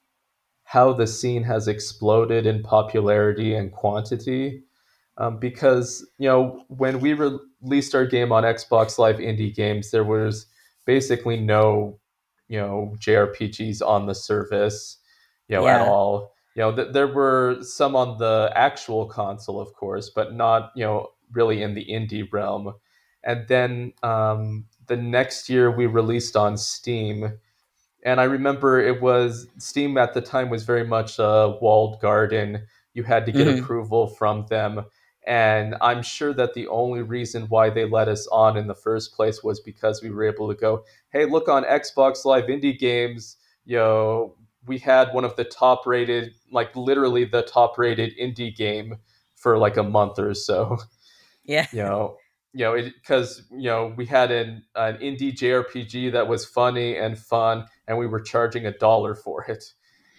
how 0.65 0.93
the 0.93 1.07
scene 1.07 1.43
has 1.45 1.67
exploded 1.67 2.47
in 2.47 2.63
popularity 2.63 3.55
and 3.55 3.73
quantity. 3.73 4.65
Um, 5.19 5.39
because 5.39 6.07
you 6.19 6.29
know 6.29 6.65
when 6.69 7.01
we 7.01 7.13
re- 7.15 7.39
released 7.61 7.95
our 7.95 8.07
game 8.07 8.33
on 8.33 8.45
Xbox 8.45 8.99
Live 8.99 9.17
Indie 9.17 9.55
Games, 9.55 9.91
there 9.91 10.05
was 10.05 10.47
basically 10.87 11.37
no 11.39 11.99
you 12.49 12.59
know 12.59 12.95
JRPGs 13.01 13.83
on 13.87 14.07
the 14.07 14.15
service, 14.15 14.99
you 15.49 15.57
know 15.57 15.65
Yeah. 15.65 15.83
at 15.83 15.89
all. 15.89 16.33
you 16.55 16.63
know, 16.63 16.75
th- 16.75 16.93
there 16.93 17.07
were 17.07 17.59
some 17.63 17.95
on 17.95 18.19
the 18.19 18.51
actual 18.55 19.07
console, 19.07 19.61
of 19.61 19.73
course, 19.75 20.11
but 20.11 20.35
not, 20.35 20.73
you 20.75 20.85
know, 20.85 21.11
really 21.33 21.63
in 21.63 21.75
the 21.75 21.85
indie 21.87 22.27
realm. 22.33 22.75
And 23.23 23.47
then 23.47 23.93
um, 24.03 24.67
the 24.89 24.97
next 24.97 25.49
year 25.49 25.71
we 25.71 25.87
released 25.87 26.37
on 26.37 26.57
Steam. 26.57 27.39
And 28.05 28.21
I 28.21 28.25
remember 28.25 28.81
it 28.81 29.01
was 29.01 29.47
Steam 29.59 29.97
at 29.99 30.15
the 30.15 30.21
time 30.21 30.51
was 30.51 30.65
very 30.65 30.85
much 30.85 31.19
a 31.21 31.57
walled 31.61 32.01
garden. 32.01 32.67
You 32.95 33.05
had 33.05 33.25
to 33.27 33.33
get 33.33 33.47
Mhm. 33.47 33.63
approval 33.63 34.09
from 34.09 34.47
them. 34.49 34.85
And 35.29 35.77
I'm 35.83 36.03
sure 36.03 36.33
that 36.33 36.55
the 36.55 36.69
only 36.69 37.03
reason 37.03 37.49
why 37.51 37.69
they 37.69 37.85
let 37.85 38.09
us 38.09 38.27
on 38.29 38.57
in 38.57 38.67
the 38.67 38.75
first 38.75 39.13
place 39.13 39.45
was 39.45 39.61
because 39.61 40.03
we 40.03 40.09
were 40.09 40.25
able 40.25 40.49
to 40.49 40.55
go, 40.55 40.85
hey, 41.13 41.27
look 41.27 41.51
on 41.51 41.65
Xbox 41.65 42.25
Live 42.25 42.45
Indie 42.45 42.79
Games, 42.79 43.37
you 43.67 43.77
know, 43.77 44.37
we 44.67 44.79
had 44.79 45.13
one 45.13 45.27
of 45.27 45.37
the 45.37 45.45
top 45.45 45.87
rated, 45.87 46.33
like 46.51 46.75
literally 46.75 47.27
the 47.27 47.43
top 47.43 47.77
rated 47.77 48.17
indie 48.17 48.57
game 48.57 48.97
for 49.37 49.59
like 49.59 49.77
a 49.77 49.83
month 49.83 50.19
or 50.19 50.33
so. 50.33 50.79
Yeah. 51.45 51.67
You 51.73 51.83
know, 51.83 52.17
you 52.53 52.65
know, 52.65 52.75
because 52.77 53.43
you 53.51 53.71
know 53.71 53.95
we 53.97 54.07
had 54.07 54.31
an 54.31 54.65
an 54.75 54.97
indie 54.97 55.33
JRPG 55.35 56.13
that 56.13 56.29
was 56.29 56.45
funny 56.45 56.97
and 56.97 57.19
fun, 57.19 57.67
and 57.87 57.99
we 57.99 58.07
were 58.07 58.21
charging 58.21 58.67
a 58.67 58.73
dollar 58.73 59.15
for 59.15 59.45
it. 59.45 59.73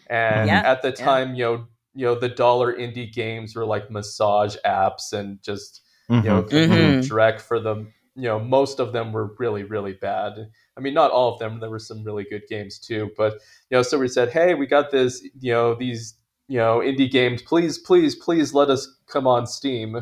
And 0.07 0.47
Yeah, 0.47 0.61
at 0.65 0.81
the 0.81 0.89
yeah. 0.89 1.05
time, 1.05 1.35
you 1.35 1.43
know, 1.43 1.67
you 1.99 2.05
know, 2.05 2.15
the 2.15 2.29
dollar 2.29 2.73
indie 2.73 3.11
games 3.11 3.57
were 3.57 3.65
like 3.65 3.91
massage 3.91 4.55
apps 4.65 5.11
and 5.11 5.41
just 5.43 5.81
you 6.23 6.29
know, 6.29 6.43
Mhm. 6.43 6.49
Canoe, 6.49 7.01
Mhm. 7.01 7.09
Drek 7.09 7.41
for 7.41 7.59
them. 7.59 7.93
You 8.15 8.29
know, 8.29 8.39
most 8.39 8.79
of 8.79 8.93
them 8.93 9.11
were 9.11 9.35
really, 9.37 9.63
really 9.63 9.93
bad. 9.93 10.49
I 10.77 10.79
mean, 10.79 10.93
not 10.93 11.11
all 11.11 11.33
of 11.33 11.39
them. 11.39 11.59
There 11.59 11.69
were 11.69 11.77
some 11.89 12.03
really 12.03 12.23
good 12.23 12.43
games 12.47 12.79
too. 12.79 13.11
But 13.17 13.33
you 13.69 13.75
know, 13.77 13.81
so 13.83 13.99
we 13.99 14.07
said, 14.07 14.29
hey, 14.29 14.55
we 14.55 14.65
got 14.65 14.91
this. 14.91 15.21
You 15.41 15.51
know, 15.51 15.75
these 15.75 16.15
you 16.47 16.57
know 16.57 16.79
indie 16.79 17.11
games. 17.11 17.41
Please, 17.41 17.77
please, 17.77 18.15
please 18.15 18.53
let 18.53 18.69
us 18.69 18.87
come 19.07 19.27
on 19.27 19.45
Steam. 19.45 20.01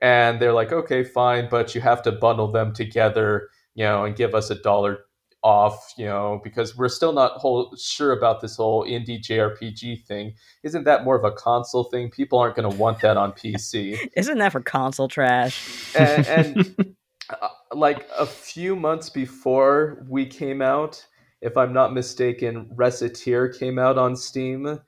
And 0.00 0.40
they're 0.40 0.52
like, 0.54 0.72
okay, 0.72 1.04
fine, 1.04 1.48
but 1.50 1.74
you 1.74 1.80
have 1.80 2.02
to 2.04 2.12
bundle 2.12 2.50
them 2.52 2.72
together. 2.72 3.48
You 3.74 3.84
know, 3.84 4.04
and 4.04 4.16
give 4.16 4.34
us 4.34 4.50
a 4.50 4.54
dollar 4.54 5.00
off. 5.42 5.94
You 5.96 6.06
know, 6.06 6.40
because 6.44 6.76
we're 6.76 6.88
still 6.88 7.12
not 7.12 7.32
whole 7.32 7.74
sure 7.76 8.12
about 8.12 8.40
this 8.40 8.56
whole 8.56 8.84
indie 8.84 9.20
JRPG 9.22 10.04
thing. 10.06 10.34
Isn't 10.62 10.84
that 10.84 11.04
more 11.04 11.16
of 11.16 11.24
a 11.24 11.32
console 11.32 11.84
thing? 11.84 12.10
People 12.10 12.38
aren't 12.38 12.56
going 12.56 12.70
to 12.70 12.76
want 12.76 13.00
that 13.00 13.16
on 13.16 13.32
PC 13.32 13.98
Isn't 14.16 14.38
that 14.38 14.52
for 14.52 14.60
console 14.60 15.08
trash? 15.08 15.94
and, 15.96 16.26
and 16.26 16.96
uh, 17.30 17.48
like 17.74 18.06
a 18.18 18.26
few 18.26 18.76
months 18.76 19.10
before 19.10 20.04
we 20.08 20.26
came 20.26 20.62
out, 20.62 21.04
if 21.40 21.56
I'm 21.56 21.72
not 21.72 21.92
mistaken, 21.94 22.70
Recettear 22.76 23.58
came 23.58 23.78
out 23.78 23.96
on 23.98 24.16
Steam 24.16 24.80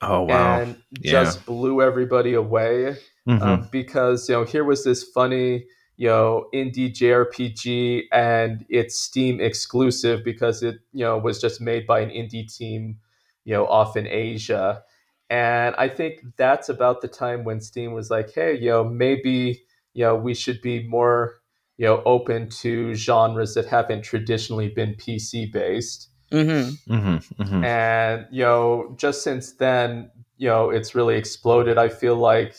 Oh 0.00 0.22
wow. 0.22 0.60
and 0.60 0.76
Yeah. 1.02 1.24
just 1.24 1.44
blew 1.44 1.82
everybody 1.82 2.34
away 2.34 2.96
Mhm. 3.28 3.42
um, 3.42 3.68
because 3.70 4.28
you 4.28 4.34
know 4.36 4.44
here 4.44 4.64
was 4.64 4.84
this 4.84 5.02
funny 5.04 5.66
you 5.98 6.08
know 6.08 6.46
indie 6.54 6.90
JRPG 6.90 8.04
and 8.12 8.64
it's 8.70 8.98
Steam 8.98 9.40
exclusive 9.40 10.24
because 10.24 10.62
it 10.62 10.76
you 10.92 11.04
know 11.04 11.18
was 11.18 11.38
just 11.40 11.60
made 11.60 11.86
by 11.86 12.00
an 12.00 12.08
indie 12.08 12.46
team 12.56 12.98
you 13.44 13.52
know 13.52 13.66
off 13.66 13.96
in 13.96 14.06
Asia 14.06 14.82
and 15.28 15.74
I 15.76 15.88
think 15.88 16.24
that's 16.36 16.70
about 16.70 17.02
the 17.02 17.08
time 17.08 17.44
when 17.44 17.60
Steam 17.60 17.92
was 17.92 18.10
like 18.10 18.32
hey 18.32 18.56
you 18.56 18.70
know 18.70 18.84
maybe 18.84 19.62
you 19.92 20.04
know 20.04 20.16
we 20.16 20.34
should 20.34 20.62
be 20.62 20.86
more 20.88 21.34
you 21.76 21.86
know 21.86 22.02
open 22.06 22.48
to 22.62 22.94
genres 22.94 23.54
that 23.54 23.66
haven't 23.66 24.02
traditionally 24.02 24.68
been 24.68 24.94
PC 24.94 25.52
based 25.52 26.08
Mm-hmm. 26.30 26.94
Mhm. 26.94 27.34
Mhm. 27.38 27.64
and 27.64 28.26
you 28.30 28.44
know 28.44 28.94
just 28.98 29.22
since 29.22 29.52
then 29.52 30.10
you 30.36 30.46
know 30.48 30.68
it's 30.68 30.94
really 30.94 31.16
exploded 31.16 31.78
i 31.78 31.88
feel 31.88 32.16
like 32.16 32.54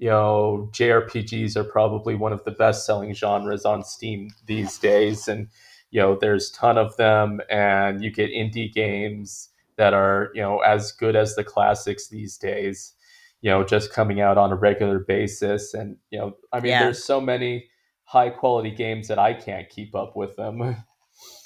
you 0.00 0.08
know 0.08 0.68
jrpgs 0.72 1.56
are 1.56 1.64
probably 1.64 2.14
one 2.14 2.32
of 2.32 2.42
the 2.44 2.50
best 2.50 2.86
selling 2.86 3.12
genres 3.12 3.64
on 3.66 3.84
steam 3.84 4.30
these 4.46 4.78
days 4.78 5.28
and 5.28 5.46
you 5.90 6.00
know 6.00 6.16
there's 6.18 6.50
ton 6.52 6.78
of 6.78 6.96
them 6.96 7.40
and 7.50 8.02
you 8.02 8.10
get 8.10 8.30
indie 8.30 8.72
games 8.72 9.50
that 9.76 9.92
are 9.92 10.30
you 10.34 10.40
know 10.40 10.58
as 10.60 10.90
good 10.92 11.14
as 11.14 11.34
the 11.36 11.44
classics 11.44 12.08
these 12.08 12.38
days 12.38 12.94
you 13.42 13.50
know 13.50 13.62
just 13.62 13.92
coming 13.92 14.20
out 14.22 14.38
on 14.38 14.50
a 14.50 14.56
regular 14.56 14.98
basis 14.98 15.74
and 15.74 15.96
you 16.10 16.18
know 16.18 16.34
i 16.52 16.60
mean 16.60 16.70
Yeah. 16.70 16.84
there's 16.84 17.04
so 17.04 17.20
many 17.20 17.68
high 18.04 18.30
quality 18.30 18.70
games 18.70 19.06
that 19.08 19.18
i 19.18 19.34
can't 19.34 19.68
keep 19.68 19.94
up 19.94 20.16
with 20.16 20.34
them 20.36 20.76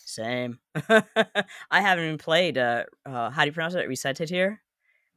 Same. 0.06 0.60
I 0.88 1.80
haven't 1.80 2.04
even 2.04 2.18
played. 2.18 2.56
Uh, 2.56 2.84
uh, 3.04 3.30
how 3.30 3.42
do 3.42 3.48
you 3.48 3.52
pronounce 3.52 3.74
it? 3.74 3.88
Recitative. 3.88 4.28
here? 4.28 4.60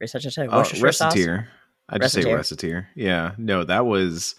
Worcestershire 0.00 0.90
sauce? 0.92 1.14
Recettear. 1.14 1.46
I 1.88 1.98
just 1.98 2.14
say. 2.14 2.22
Recettear. 2.24 2.86
Yeah. 2.94 3.32
No, 3.38 3.64
that 3.64 3.86
was. 3.86 4.34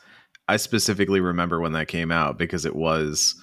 I 0.47 0.57
specifically 0.57 1.19
remember 1.19 1.59
when 1.59 1.73
that 1.73 1.87
came 1.87 2.11
out 2.11 2.37
because 2.37 2.65
it 2.65 2.75
was 2.75 3.35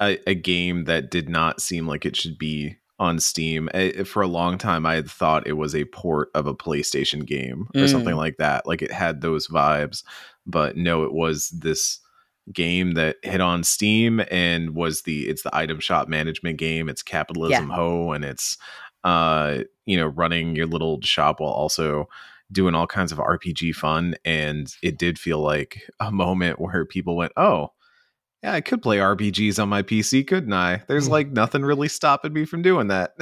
a, 0.00 0.18
a 0.26 0.34
game 0.34 0.84
that 0.84 1.10
did 1.10 1.28
not 1.28 1.60
seem 1.62 1.86
like 1.86 2.04
it 2.04 2.14
should 2.16 2.36
be 2.38 2.76
on 2.98 3.18
Steam. 3.18 3.70
Eh, 3.72 4.04
For 4.04 4.20
a 4.22 4.26
long 4.26 4.58
time, 4.58 4.84
I 4.84 4.94
had 4.94 5.08
thought 5.10 5.46
it 5.46 5.54
was 5.54 5.74
a 5.74 5.86
port 5.86 6.28
of 6.34 6.46
a 6.46 6.54
PlayStation 6.54 7.24
game 7.24 7.68
or 7.74 7.88
something 7.88 8.14
Mm. 8.14 8.18
like 8.18 8.36
that. 8.36 8.66
Like 8.66 8.82
it 8.82 8.92
had 8.92 9.22
those 9.22 9.48
vibes, 9.48 10.02
but 10.46 10.76
no, 10.76 11.04
it 11.04 11.12
was 11.14 11.48
this 11.50 11.98
game 12.52 12.92
that 12.92 13.16
hit 13.22 13.40
on 13.40 13.62
Steam 13.64 14.20
and 14.30 14.74
was 14.74 15.02
the 15.02 15.28
it's 15.28 15.42
the 15.42 15.54
item 15.56 15.80
shop 15.80 16.08
management 16.08 16.58
game. 16.58 16.88
It's 16.90 17.02
capitalism 17.02 17.70
ho 17.70 18.12
and 18.12 18.24
it's 18.24 18.58
uh 19.04 19.60
you 19.86 19.96
know 19.96 20.06
running 20.08 20.54
your 20.56 20.66
little 20.66 21.00
shop 21.00 21.40
while 21.40 21.52
also 21.52 22.08
doing 22.52 22.74
all 22.74 22.86
kinds 22.86 23.12
of 23.12 23.18
RPG 23.18 23.74
fun 23.74 24.14
and 24.24 24.74
it 24.82 24.98
did 24.98 25.18
feel 25.18 25.38
like 25.40 25.82
a 26.00 26.10
moment 26.10 26.60
where 26.60 26.84
people 26.84 27.16
went, 27.16 27.32
"Oh, 27.36 27.68
yeah, 28.42 28.54
I 28.54 28.60
could 28.62 28.80
play 28.80 28.96
RPGs 28.98 29.58
on 29.62 29.68
my 29.68 29.82
PC, 29.82 30.26
couldn't 30.26 30.52
I? 30.54 30.82
There's 30.88 31.06
Hmm. 31.06 31.12
like 31.12 31.30
nothing 31.30 31.62
really 31.62 31.88
stopping 31.88 32.32
me 32.32 32.44
from 32.46 32.62
doing 32.62 32.88
that." 32.88 33.12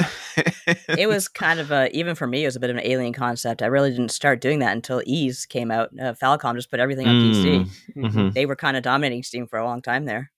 It 0.96 1.08
was 1.08 1.26
kind 1.28 1.58
of 1.60 1.70
a 1.72 1.90
even 1.96 2.14
for 2.14 2.26
me. 2.26 2.44
It 2.44 2.46
was 2.46 2.56
a 2.56 2.60
bit 2.60 2.70
of 2.70 2.76
an 2.76 2.84
alien 2.86 3.12
concept. 3.12 3.60
I 3.62 3.66
really 3.66 3.90
didn't 3.90 4.10
start 4.10 4.40
doing 4.40 4.60
that 4.60 4.72
until 4.76 5.02
Ys 5.06 5.44
came 5.46 5.70
out. 5.70 5.90
Uh, 6.00 6.14
Falcom 6.14 6.54
just 6.54 6.70
put 6.70 6.78
everything 6.80 7.08
on 7.08 7.14
PC. 7.16 7.66
Mhm. 7.96 8.32
They 8.34 8.46
were 8.46 8.56
kind 8.56 8.76
of 8.76 8.82
dominating 8.82 9.22
Steam 9.24 9.46
for 9.48 9.58
a 9.58 9.64
long 9.64 9.82
time 9.82 10.04
there. 10.04 10.30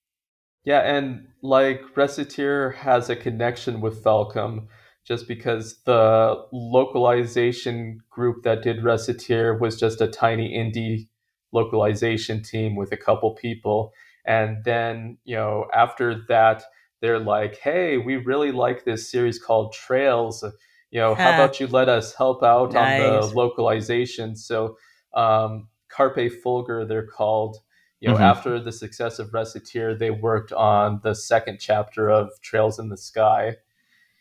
Yeah, 0.63 0.79
and 0.81 1.27
like 1.41 1.81
Recettear 1.95 2.75
has 2.75 3.09
a 3.09 3.15
connection 3.15 3.81
with 3.81 4.03
Falcom 4.03 4.67
just 5.03 5.27
because 5.27 5.81
the 5.85 6.45
localization 6.51 8.01
group 8.09 8.43
that 8.43 8.61
did 8.61 8.77
Recettear 8.81 9.59
was 9.59 9.79
just 9.79 10.01
a 10.01 10.07
tiny 10.07 10.53
indie 10.53 11.07
localization 11.51 12.41
team 12.43 12.75
with 12.75 12.91
a 12.91 12.97
couple 12.97 13.31
people. 13.35 13.93
And 14.25 14.63
then, 14.63 15.17
you 15.23 15.35
know, 15.35 15.65
after 15.73 16.23
that, 16.27 16.63
they're 17.01 17.19
like, 17.19 17.57
hey, 17.57 17.97
we 17.97 18.17
really 18.17 18.51
like 18.51 18.85
this 18.85 19.09
series 19.11 19.39
called 19.39 19.73
Trails. 19.73 20.43
You 20.91 20.99
know, 20.99 21.15
how 21.15 21.31
about 21.31 21.59
you 21.59 21.67
let 21.67 21.89
us 21.89 22.13
help 22.13 22.43
out 22.43 22.75
on 22.75 22.95
the 22.95 23.31
localization? 23.35 24.35
So, 24.35 24.77
um, 25.13 25.67
Carpe 25.89 26.31
Fulgur, 26.43 26.87
they're 26.87 27.07
called 27.07 27.57
you 28.01 28.09
know, 28.09 28.15
Mhm. 28.15 28.21
after 28.21 28.59
the 28.59 28.71
success 28.71 29.19
of 29.19 29.29
Recettear, 29.31 29.97
they 29.97 30.09
worked 30.09 30.51
on 30.51 30.99
the 31.03 31.13
second 31.13 31.59
chapter 31.59 32.09
of 32.09 32.29
Trails 32.41 32.79
in 32.79 32.89
the 32.89 32.97
Sky. 32.97 33.57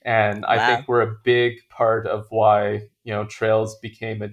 And 0.03 0.47
I 0.47 0.67
think 0.67 0.89
we're 0.89 1.03
a 1.03 1.17
big 1.25 1.57
part 1.69 2.07
of 2.07 2.27
why, 2.31 2.89
you 3.05 3.13
know, 3.13 3.25
Trails 3.25 3.79
became 3.81 4.23
a, 4.23 4.29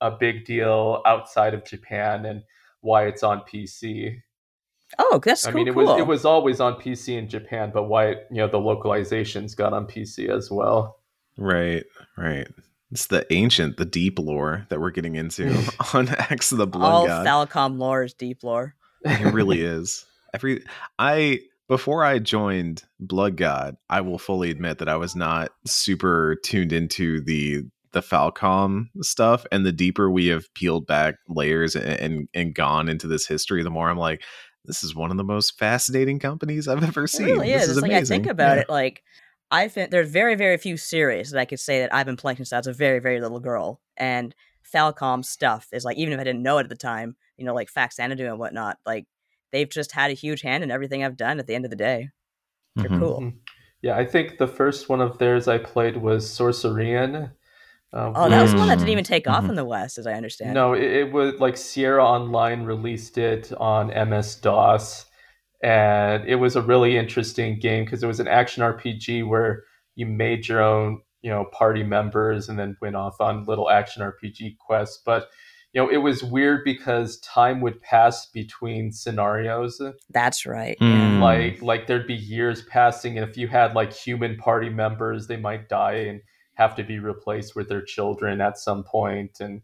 a 0.00 0.10
big 0.10 0.46
deal 0.46 1.02
outside 1.06 1.52
of 1.52 1.64
Japan 1.64 2.24
and 2.24 2.42
why 2.80 3.06
it's 3.06 3.22
on 3.22 3.42
PC. 3.42 4.16
Oh, 4.98 5.20
that's 5.22 5.46
I 5.46 5.50
cool. 5.52 5.58
mean, 5.58 5.68
it 5.68 5.74
cool. 5.74 5.84
was 5.84 6.00
it 6.00 6.06
was 6.06 6.24
always 6.24 6.58
on 6.58 6.74
PC 6.74 7.16
in 7.16 7.28
Japan, 7.28 7.70
but 7.72 7.84
why, 7.84 8.08
you 8.08 8.36
know, 8.38 8.48
the 8.48 8.58
localizations 8.58 9.54
got 9.54 9.72
on 9.72 9.86
PC 9.86 10.28
as 10.28 10.50
well. 10.50 11.00
Right, 11.36 11.84
right. 12.16 12.48
It's 12.90 13.06
the 13.06 13.24
ancient, 13.32 13.76
the 13.76 13.84
deep 13.84 14.18
lore 14.18 14.66
that 14.68 14.80
we're 14.80 14.90
getting 14.90 15.14
into 15.14 15.54
on 15.94 16.08
X 16.08 16.50
the 16.50 16.66
Blood 16.66 16.90
all 16.90 17.06
God. 17.06 17.26
Falcom 17.26 17.78
lore 17.78 18.02
is 18.02 18.14
deep 18.14 18.42
lore. 18.42 18.74
it 19.04 19.32
really 19.32 19.60
is. 19.64 20.04
Every 20.32 20.64
I 20.98 21.40
before 21.70 22.04
I 22.04 22.18
joined 22.18 22.82
Blood 22.98 23.36
God, 23.36 23.76
I 23.88 24.00
will 24.00 24.18
fully 24.18 24.50
admit 24.50 24.78
that 24.78 24.88
I 24.88 24.96
was 24.96 25.14
not 25.14 25.52
super 25.64 26.36
tuned 26.44 26.72
into 26.72 27.20
the 27.22 27.62
the 27.92 28.00
Falcom 28.00 28.86
stuff. 29.02 29.46
And 29.50 29.64
the 29.64 29.72
deeper 29.72 30.10
we 30.10 30.26
have 30.26 30.52
peeled 30.54 30.86
back 30.86 31.14
layers 31.28 31.76
and 31.76 31.88
and, 32.00 32.28
and 32.34 32.54
gone 32.54 32.88
into 32.88 33.06
this 33.06 33.24
history, 33.26 33.62
the 33.62 33.70
more 33.70 33.88
I'm 33.88 33.96
like, 33.96 34.22
this 34.64 34.82
is 34.82 34.96
one 34.96 35.12
of 35.12 35.16
the 35.16 35.24
most 35.24 35.58
fascinating 35.60 36.18
companies 36.18 36.66
I've 36.66 36.82
ever 36.82 37.04
It 37.04 37.08
seen. 37.08 37.26
really 37.26 37.52
this 37.52 37.68
is. 37.68 37.76
is 37.76 37.82
like 37.82 37.92
I 37.92 38.02
think 38.02 38.26
about 38.26 38.56
Yeah. 38.56 38.62
it, 38.62 38.68
like 38.68 39.04
I 39.52 39.68
think 39.68 39.92
there's 39.92 40.10
very, 40.10 40.34
very 40.34 40.56
few 40.58 40.76
series 40.76 41.30
that 41.30 41.40
I 41.40 41.44
could 41.44 41.60
say 41.60 41.80
that 41.80 41.94
I've 41.94 42.06
been 42.06 42.16
playing 42.16 42.36
since 42.38 42.52
I 42.52 42.58
was 42.58 42.66
a 42.66 42.72
very, 42.72 42.98
very 42.98 43.20
little 43.20 43.40
girl. 43.40 43.80
And 43.96 44.34
Falcom 44.74 45.24
stuff 45.24 45.68
is 45.72 45.84
like, 45.84 45.96
even 45.98 46.12
if 46.12 46.20
I 46.20 46.24
didn't 46.24 46.42
know 46.42 46.58
it 46.58 46.64
at 46.64 46.68
the 46.68 46.76
time, 46.76 47.16
you 47.36 47.44
know, 47.44 47.54
like 47.54 47.72
Faxanadu 47.72 48.28
and 48.28 48.38
whatnot, 48.40 48.78
like 48.84 49.06
they've 49.52 49.68
just 49.68 49.92
had 49.92 50.10
a 50.10 50.14
huge 50.14 50.42
hand 50.42 50.62
in 50.64 50.70
everything 50.70 51.04
I've 51.04 51.16
done 51.16 51.38
at 51.38 51.46
the 51.46 51.54
end 51.54 51.64
of 51.64 51.70
the 51.70 51.76
day. 51.76 52.10
They're 52.76 52.88
Mhm. 52.90 52.98
cool. 52.98 53.20
Mhm. 53.20 53.34
Yeah, 53.82 53.96
I 53.96 54.04
think 54.04 54.38
the 54.38 54.46
first 54.46 54.88
one 54.88 55.00
of 55.00 55.18
theirs 55.18 55.48
I 55.48 55.58
played 55.58 55.96
was 55.96 56.26
Sorcerian, 56.26 57.32
Uh, 57.92 58.12
Oh, 58.14 58.28
that 58.28 58.40
was 58.42 58.54
one 58.54 58.68
that 58.68 58.78
didn't 58.78 58.90
even 58.90 59.02
take 59.02 59.26
off 59.26 59.42
Mhm. 59.42 59.48
in 59.48 59.54
the 59.56 59.64
West, 59.64 59.98
as 59.98 60.06
I 60.06 60.12
understand. 60.12 60.54
No, 60.54 60.74
it, 60.74 60.84
it 60.84 61.12
was 61.12 61.40
like 61.40 61.56
Sierra 61.56 62.04
Online 62.06 62.62
released 62.62 63.18
it 63.18 63.52
on 63.54 63.90
MS 63.90 64.36
DOS, 64.36 65.06
and 65.62 66.24
it 66.24 66.36
was 66.36 66.54
a 66.54 66.62
really 66.62 66.96
interesting 66.96 67.58
game 67.58 67.84
because 67.84 68.04
it 68.04 68.06
was 68.06 68.20
an 68.20 68.28
action 68.28 68.62
RPG 68.62 69.24
where 69.26 69.64
you 69.96 70.06
made 70.06 70.46
your 70.46 70.60
own, 70.62 71.00
you 71.22 71.30
know, 71.30 71.46
party 71.46 71.82
members 71.82 72.48
and 72.48 72.56
then 72.56 72.76
went 72.80 72.94
off 72.94 73.20
on 73.20 73.44
little 73.44 73.68
action 73.68 74.02
RPG 74.02 74.56
quests. 74.64 75.02
But 75.04 75.26
you 75.72 75.80
know, 75.80 75.88
it 75.88 75.98
was 75.98 76.22
weird 76.22 76.64
because 76.64 77.18
time 77.20 77.60
would 77.60 77.80
pass 77.80 78.26
between 78.26 78.90
scenarios. 78.92 79.80
That's 80.10 80.44
right. 80.46 80.76
Mm. 80.80 81.20
Like, 81.20 81.62
like 81.62 81.86
there'd 81.86 82.06
be 82.06 82.14
years 82.14 82.62
passing, 82.64 83.18
and 83.18 83.28
if 83.28 83.36
you 83.36 83.48
had 83.48 83.74
like 83.74 83.92
human 83.92 84.36
party 84.36 84.68
members, 84.68 85.26
they 85.26 85.36
might 85.36 85.68
die 85.68 85.94
and 86.08 86.20
have 86.54 86.74
to 86.76 86.82
be 86.84 86.98
replaced 86.98 87.54
with 87.56 87.68
their 87.68 87.82
children 87.82 88.40
at 88.40 88.58
some 88.58 88.82
point. 88.84 88.90
point 88.90 89.40
and 89.40 89.62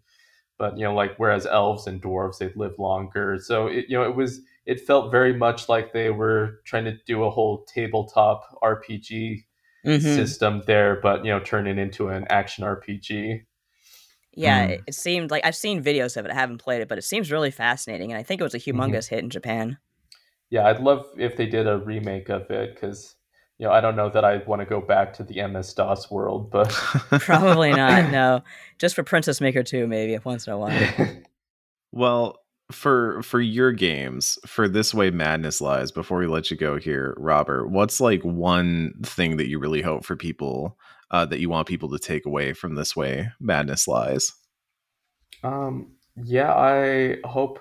but 0.59 0.79
you 0.79 0.85
know 0.85 0.95
like 0.95 1.15
whereas 1.19 1.45
elves 1.47 1.87
and 1.87 2.01
dwarves 2.01 2.39
they'd 2.39 2.57
live 2.57 2.79
longer 2.79 3.39
so 3.39 3.67
it, 3.67 3.85
you 3.89 3.97
know 3.99 4.05
it 4.05 4.15
was 4.17 4.41
it 4.65 4.81
felt 4.81 5.11
very 5.11 5.35
much 5.35 5.69
like 5.69 5.93
they 5.93 6.09
were 6.11 6.61
trying 6.65 6.85
to 6.85 6.97
do 7.07 7.25
a 7.25 7.31
whole 7.31 7.65
tabletop 7.75 8.43
rpg 8.63 9.45
Mhm. 9.85 10.01
system 10.01 10.63
there 10.67 10.99
but 11.03 11.25
you 11.25 11.31
know 11.31 11.41
turn 11.41 11.67
it 11.67 11.77
into 11.79 12.09
an 12.09 12.25
action 12.31 12.65
rpg 12.65 13.43
Yeah, 14.37 14.67
Mm. 14.67 14.71
it, 14.71 14.81
it 14.89 14.95
seemed 14.95 15.31
like 15.31 15.45
I've 15.45 15.57
seen 15.57 15.83
videos 15.83 16.17
of 16.17 16.25
it. 16.27 16.31
I 16.31 16.35
haven't 16.35 16.59
played 16.59 16.83
it, 16.83 16.89
but 16.89 16.99
it 16.99 17.03
seems 17.05 17.33
really 17.33 17.51
fascinating, 17.51 18.13
and 18.13 18.19
I 18.19 18.23
think 18.23 18.41
it 18.41 18.45
was 18.45 18.55
a 18.55 18.59
Mm-hmm. 18.59 18.79
humongous 18.81 19.09
hit 19.09 19.21
in 19.25 19.31
Japan. 19.31 19.79
yeah 20.51 20.67
i'd 20.69 20.79
love 20.81 21.05
if 21.19 21.37
they 21.37 21.47
did 21.47 21.67
a 21.67 21.79
remake 21.79 22.29
of 22.29 22.49
it 22.51 22.73
because 22.75 23.17
you 23.59 23.67
know 23.67 23.73
i 23.73 23.81
don't 23.81 23.97
know 23.97 24.09
that 24.09 24.25
i'd 24.25 24.47
want 24.47 24.61
to 24.61 24.67
go 24.67 24.81
back 24.81 25.13
to 25.15 25.25
the 25.25 25.43
ms 25.49 25.75
dos 25.75 26.09
world 26.11 26.51
but 26.53 26.69
Probably 27.19 27.73
not. 27.73 28.11
No, 28.19 28.43
just 28.79 28.95
for 28.95 29.03
Princess 29.03 29.41
Maker 29.41 29.63
2, 29.65 29.87
maybe 29.89 30.17
once 30.25 30.47
in 30.47 30.53
a 30.53 30.59
while. 30.59 30.71
Well, 31.93 32.39
for 32.73 33.23
for 33.23 33.41
your 33.41 33.73
games, 33.73 34.39
for 34.47 34.69
this 34.69 34.93
way 34.93 35.11
madness 35.11 35.61
lies. 35.61 35.93
Before 35.93 36.19
we 36.19 36.27
let 36.27 36.51
you 36.51 36.57
go 36.57 36.77
here, 36.79 37.15
Robert, 37.17 37.69
what's 37.69 38.01
like 38.01 38.23
one 38.23 38.95
thing 39.05 39.37
that 39.37 39.49
you 39.49 39.59
really 39.59 39.83
hope 39.83 40.05
for 40.05 40.17
people 40.17 40.77
uh, 41.11 41.25
that 41.27 41.41
you 41.41 41.49
want 41.49 41.69
people 41.69 41.91
to 41.91 41.99
take 41.99 42.27
away 42.27 42.53
from 42.53 42.75
this 42.75 42.97
way 42.97 43.31
madness 43.41 43.87
lies? 43.87 44.33
Um, 45.43 45.93
yeah, 46.17 46.53
I 46.53 47.17
hope. 47.25 47.61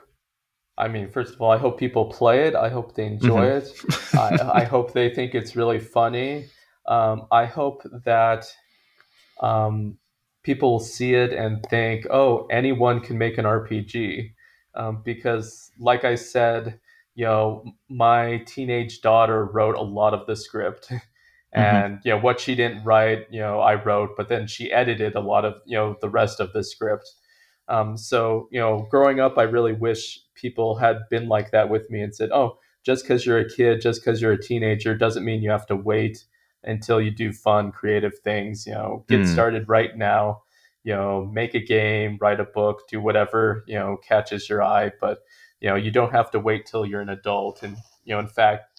I 0.78 0.90
mean, 0.90 1.10
first 1.10 1.34
of 1.34 1.42
all, 1.42 1.52
I 1.52 1.58
hope 1.58 1.80
people 1.80 2.06
play 2.06 2.48
it. 2.48 2.56
I 2.56 2.68
hope 2.70 2.96
they 2.96 3.06
enjoy 3.06 3.46
it. 3.46 3.72
I, 4.14 4.40
I 4.62 4.64
hope 4.66 4.92
they 4.92 5.14
think 5.14 5.34
it's 5.34 5.56
really 5.56 5.80
funny. 5.80 6.48
Um, 6.88 7.28
I 7.32 7.46
hope 7.46 7.84
that 8.04 8.46
um, 9.42 9.98
people 10.44 10.74
will 10.74 10.80
see 10.80 11.14
it 11.14 11.34
and 11.34 11.66
think, 11.70 12.06
"Oh, 12.10 12.46
anyone 12.48 13.00
can 13.00 13.18
make 13.18 13.38
an 13.38 13.46
RPG," 13.46 14.34
um, 14.76 15.02
because, 15.04 15.72
like 15.80 16.04
I 16.04 16.16
said, 16.16 16.80
you 17.16 17.26
know, 17.26 17.64
my 17.90 18.40
teenage 18.46 19.02
daughter 19.02 19.46
wrote 19.46 19.76
a 19.76 19.82
lot 19.82 20.14
of 20.14 20.28
the 20.28 20.36
script. 20.36 20.92
And 21.56 22.00
you 22.04 22.12
know 22.12 22.20
what 22.20 22.40
she 22.40 22.56
didn't 22.56 22.84
write, 22.84 23.28
you 23.32 23.40
know, 23.40 23.60
I 23.62 23.76
wrote, 23.76 24.12
but 24.18 24.28
then 24.30 24.48
she 24.48 24.72
edited 24.72 25.16
a 25.16 25.22
lot 25.22 25.46
of 25.46 25.56
you 25.66 25.78
know 25.78 25.96
the 26.02 26.10
rest 26.10 26.40
of 26.40 26.54
the 26.54 26.64
script. 26.64 27.10
Um, 27.68 27.98
so, 27.98 28.48
you 28.52 28.60
know, 28.60 28.88
growing 28.92 29.20
up, 29.20 29.38
I 29.38 29.44
really 29.44 29.74
wish 29.74 30.20
people 30.36 30.76
had 30.78 30.98
been 31.10 31.28
like 31.28 31.52
that 31.52 31.70
with 31.70 31.90
me 31.90 32.02
and 32.02 32.14
said, 32.16 32.30
oh, 32.32 32.60
just 32.84 33.04
because 33.04 33.26
you're 33.26 33.40
a 33.40 33.50
kid, 33.50 33.82
just 33.82 34.02
because 34.02 34.22
you're 34.22 34.34
a 34.34 34.42
teenager, 34.42 34.96
doesn't 34.96 35.26
mean 35.26 35.42
you 35.42 35.50
have 35.50 35.66
to 35.68 35.76
wait 35.76 36.26
until 36.64 37.02
you 37.02 37.10
do 37.12 37.32
fun, 37.34 37.72
creative 37.72 38.20
things. 38.20 38.68
You 38.68 38.74
know, 38.74 39.06
get 39.08 39.20
Hmm. 39.20 39.24
started 39.26 39.68
right 39.70 39.96
now. 39.98 40.44
You 40.84 40.94
know, 40.94 41.26
make 41.34 41.56
a 41.56 41.60
game, 41.60 42.20
write 42.22 42.40
a 42.40 42.44
book, 42.44 42.84
do 42.88 43.02
whatever, 43.02 43.64
you 43.68 43.74
know, 43.74 43.98
catches 43.98 44.48
your 44.48 44.62
eye. 44.62 44.92
But, 45.02 45.20
you 45.60 45.68
know, 45.70 45.76
you 45.76 45.90
don't 45.90 46.12
have 46.12 46.30
to 46.32 46.40
wait 46.40 46.68
till 46.68 46.86
you're 46.86 47.02
an 47.02 47.10
adult. 47.10 47.64
And, 47.64 47.78
you 48.04 48.14
know, 48.14 48.20
in 48.20 48.28
fact, 48.28 48.75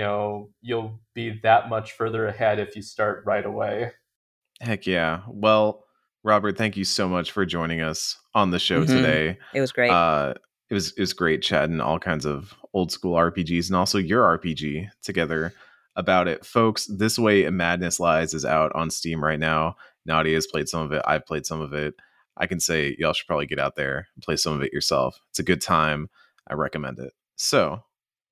you 0.00 0.06
know, 0.06 0.48
you'll 0.62 0.98
be 1.14 1.38
that 1.42 1.68
much 1.68 1.92
further 1.92 2.26
ahead 2.26 2.58
if 2.58 2.74
you 2.74 2.80
start 2.80 3.22
right 3.26 3.44
away. 3.44 3.92
Heck 4.58 4.86
yeah. 4.86 5.20
Well, 5.28 5.84
Robert, 6.24 6.56
thank 6.56 6.78
you 6.78 6.84
so 6.84 7.06
much 7.06 7.32
for 7.32 7.44
joining 7.44 7.82
us 7.82 8.16
on 8.34 8.50
the 8.50 8.58
show 8.58 8.82
Mhm. 8.82 8.86
today. 8.86 9.38
It 9.52 9.60
was 9.60 9.72
great. 9.72 9.90
Uh, 9.90 10.32
it 10.70 10.74
was 10.74 10.92
it 10.92 11.00
was 11.00 11.12
great 11.12 11.42
chatting 11.42 11.82
all 11.82 11.98
kinds 11.98 12.24
of 12.24 12.54
old 12.72 12.90
school 12.90 13.14
RPGs 13.14 13.68
and 13.68 13.76
also 13.76 13.98
your 13.98 14.24
RPG 14.24 14.88
together 15.02 15.52
about 15.96 16.28
it, 16.28 16.46
folks. 16.46 16.86
This 16.86 17.18
way, 17.18 17.46
Madness 17.50 18.00
Lies 18.00 18.32
is 18.32 18.46
out 18.46 18.72
on 18.74 18.88
Steam 18.88 19.22
right 19.22 19.38
now. 19.38 19.76
Nadia 20.06 20.34
has 20.34 20.46
played 20.46 20.70
some 20.70 20.80
of 20.80 20.92
it. 20.92 21.02
I've 21.06 21.26
played 21.26 21.44
some 21.44 21.60
of 21.60 21.74
it. 21.74 21.92
I 22.38 22.46
can 22.46 22.58
say 22.58 22.96
y'all 22.98 23.12
should 23.12 23.26
probably 23.26 23.44
get 23.46 23.58
out 23.58 23.76
there 23.76 24.08
and 24.14 24.24
play 24.24 24.36
some 24.36 24.54
of 24.54 24.62
it 24.62 24.72
yourself. 24.72 25.20
It's 25.28 25.40
a 25.40 25.42
good 25.42 25.60
time. 25.60 26.08
I 26.48 26.54
recommend 26.54 26.98
it. 27.00 27.12
So, 27.36 27.82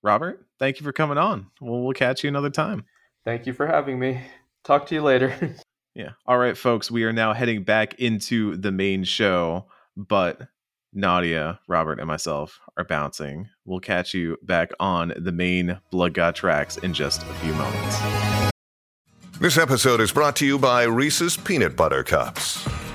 Robert, 0.02 0.46
thank 0.58 0.80
you 0.80 0.84
for 0.84 0.92
coming 0.92 1.18
on. 1.18 1.46
Well, 1.60 1.80
we'll 1.82 1.92
catch 1.92 2.22
you 2.24 2.28
another 2.28 2.50
time. 2.50 2.84
Thank 3.24 3.46
you 3.46 3.52
for 3.52 3.66
having 3.66 3.98
me. 3.98 4.20
Talk 4.64 4.86
to 4.86 4.94
you 4.94 5.02
later. 5.02 5.56
Yeah. 5.94 6.10
All 6.26 6.38
right, 6.38 6.56
folks, 6.56 6.92
we 6.92 7.02
are 7.02 7.12
now 7.12 7.32
heading 7.32 7.64
back 7.64 7.94
into 7.94 8.56
the 8.56 8.70
main 8.70 9.02
show, 9.02 9.66
but 9.96 10.46
Nadia, 10.92 11.58
Robert, 11.66 11.98
and 11.98 12.06
myself 12.06 12.60
are 12.76 12.84
bouncing. 12.84 13.48
We'll 13.64 13.80
catch 13.80 14.14
you 14.14 14.36
back 14.42 14.70
on 14.78 15.12
the 15.16 15.32
main 15.32 15.80
Blood 15.90 16.14
God 16.14 16.36
tracks 16.36 16.76
in 16.76 16.94
just 16.94 17.22
a 17.22 17.34
few 17.34 17.52
moments. 17.54 18.52
This 19.40 19.58
episode 19.58 20.00
is 20.00 20.12
brought 20.12 20.36
to 20.36 20.46
you 20.46 20.56
by 20.56 20.84
Reese's 20.84 21.36
Peanut 21.36 21.74
Butter 21.74 22.04
Cups. 22.04 22.64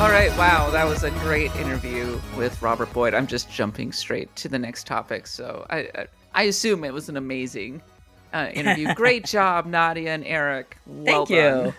All 0.00 0.08
right, 0.08 0.30
wow, 0.38 0.70
that 0.70 0.84
was 0.88 1.04
a 1.04 1.10
great 1.10 1.54
interview 1.56 2.18
with 2.34 2.60
Robert 2.62 2.90
Boyd. 2.94 3.12
I'm 3.12 3.26
just 3.26 3.50
jumping 3.50 3.92
straight 3.92 4.34
to 4.36 4.48
the 4.48 4.58
next 4.58 4.86
topic, 4.86 5.26
so 5.26 5.66
I 5.68 5.78
I, 5.94 6.06
I 6.32 6.42
assume 6.44 6.84
it 6.84 6.94
was 6.94 7.10
an 7.10 7.18
amazing 7.18 7.82
uh, 8.32 8.48
interview. 8.54 8.94
great 8.94 9.26
job, 9.26 9.66
Nadia 9.66 10.14
and 10.14 10.24
Eric. 10.24 10.78
Well 10.86 11.26
Thank 11.26 11.30
you. 11.30 11.74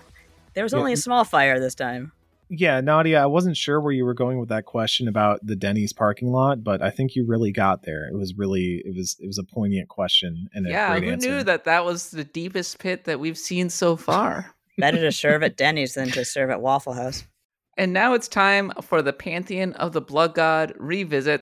There 0.54 0.64
was 0.64 0.72
Yeah. 0.74 0.80
only 0.80 0.94
a 0.94 0.98
small 0.98 1.24
fire 1.24 1.60
this 1.60 1.74
time. 1.74 2.12
Yeah, 2.48 2.80
Nadia, 2.82 3.24
I 3.24 3.26
wasn't 3.26 3.58
sure 3.58 3.82
where 3.82 3.92
you 3.94 4.06
were 4.06 4.14
going 4.14 4.40
with 4.40 4.50
that 4.50 4.66
question 4.66 5.08
about 5.08 5.40
the 5.44 5.56
Denny's 5.56 5.92
parking 5.94 6.32
lot, 6.32 6.64
but 6.64 6.82
I 6.82 6.92
think 6.92 7.16
you 7.16 7.26
really 7.26 7.52
got 7.52 7.84
there. 7.84 8.08
It 8.08 8.16
was 8.16 8.36
really 8.38 8.84
it 8.86 8.96
was 8.96 9.18
it 9.20 9.26
was 9.26 9.40
a 9.40 9.44
poignant 9.44 9.90
question 9.90 10.48
and 10.54 10.68
a 10.68 10.70
Yeah, 10.70 10.92
great 10.92 11.04
who 11.06 11.12
answer. 11.14 11.28
knew 11.28 11.44
that 11.44 11.64
that 11.64 11.86
was 11.86 12.12
the 12.12 12.24
deepest 12.24 12.78
pit 12.78 13.06
that 13.06 13.20
we've 13.20 13.38
seen 13.38 13.72
so 13.72 13.96
far? 13.96 14.54
Better 14.78 14.98
to 14.98 15.12
serve 15.12 15.42
at 15.42 15.58
Denny's 15.64 15.96
than 15.96 16.10
to 16.10 16.24
serve 16.24 16.52
at 16.52 16.62
Waffle 16.62 16.94
House. 16.94 17.24
And 17.78 17.94
now 17.94 18.14
it's 18.14 18.28
time 18.28 18.74
for 18.82 19.02
the 19.02 19.14
Pantheon 19.14 19.72
of 19.74 19.94
the 19.94 20.02
Blood 20.02 20.36
God 20.36 20.74
revisit. 20.78 21.40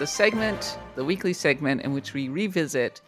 The 0.00 0.06
segment, 0.06 0.78
the 0.96 1.04
weekly 1.04 1.32
segment 1.32 1.82
in 1.82 1.94
which 1.94 2.12
we 2.12 2.28
revisit 2.28 3.00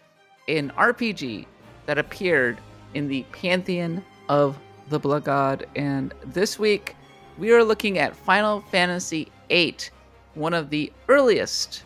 an 0.47 0.70
RPG 0.77 1.47
that 1.86 1.98
appeared 1.98 2.60
in 2.94 3.09
the 3.09 3.24
Pantheon 3.32 4.05
of 4.28 4.56
the 4.89 5.01
Blood 5.01 5.24
God. 5.24 5.66
And 5.74 6.14
this 6.24 6.56
week, 6.56 6.94
we 7.36 7.51
are 7.51 7.64
looking 7.64 7.98
at 7.98 8.14
Final 8.14 8.60
Fantasy 8.70 9.32
VIII 9.48 9.77
one 10.35 10.55
of 10.55 10.70
the 10.70 10.93
earliest 11.09 11.82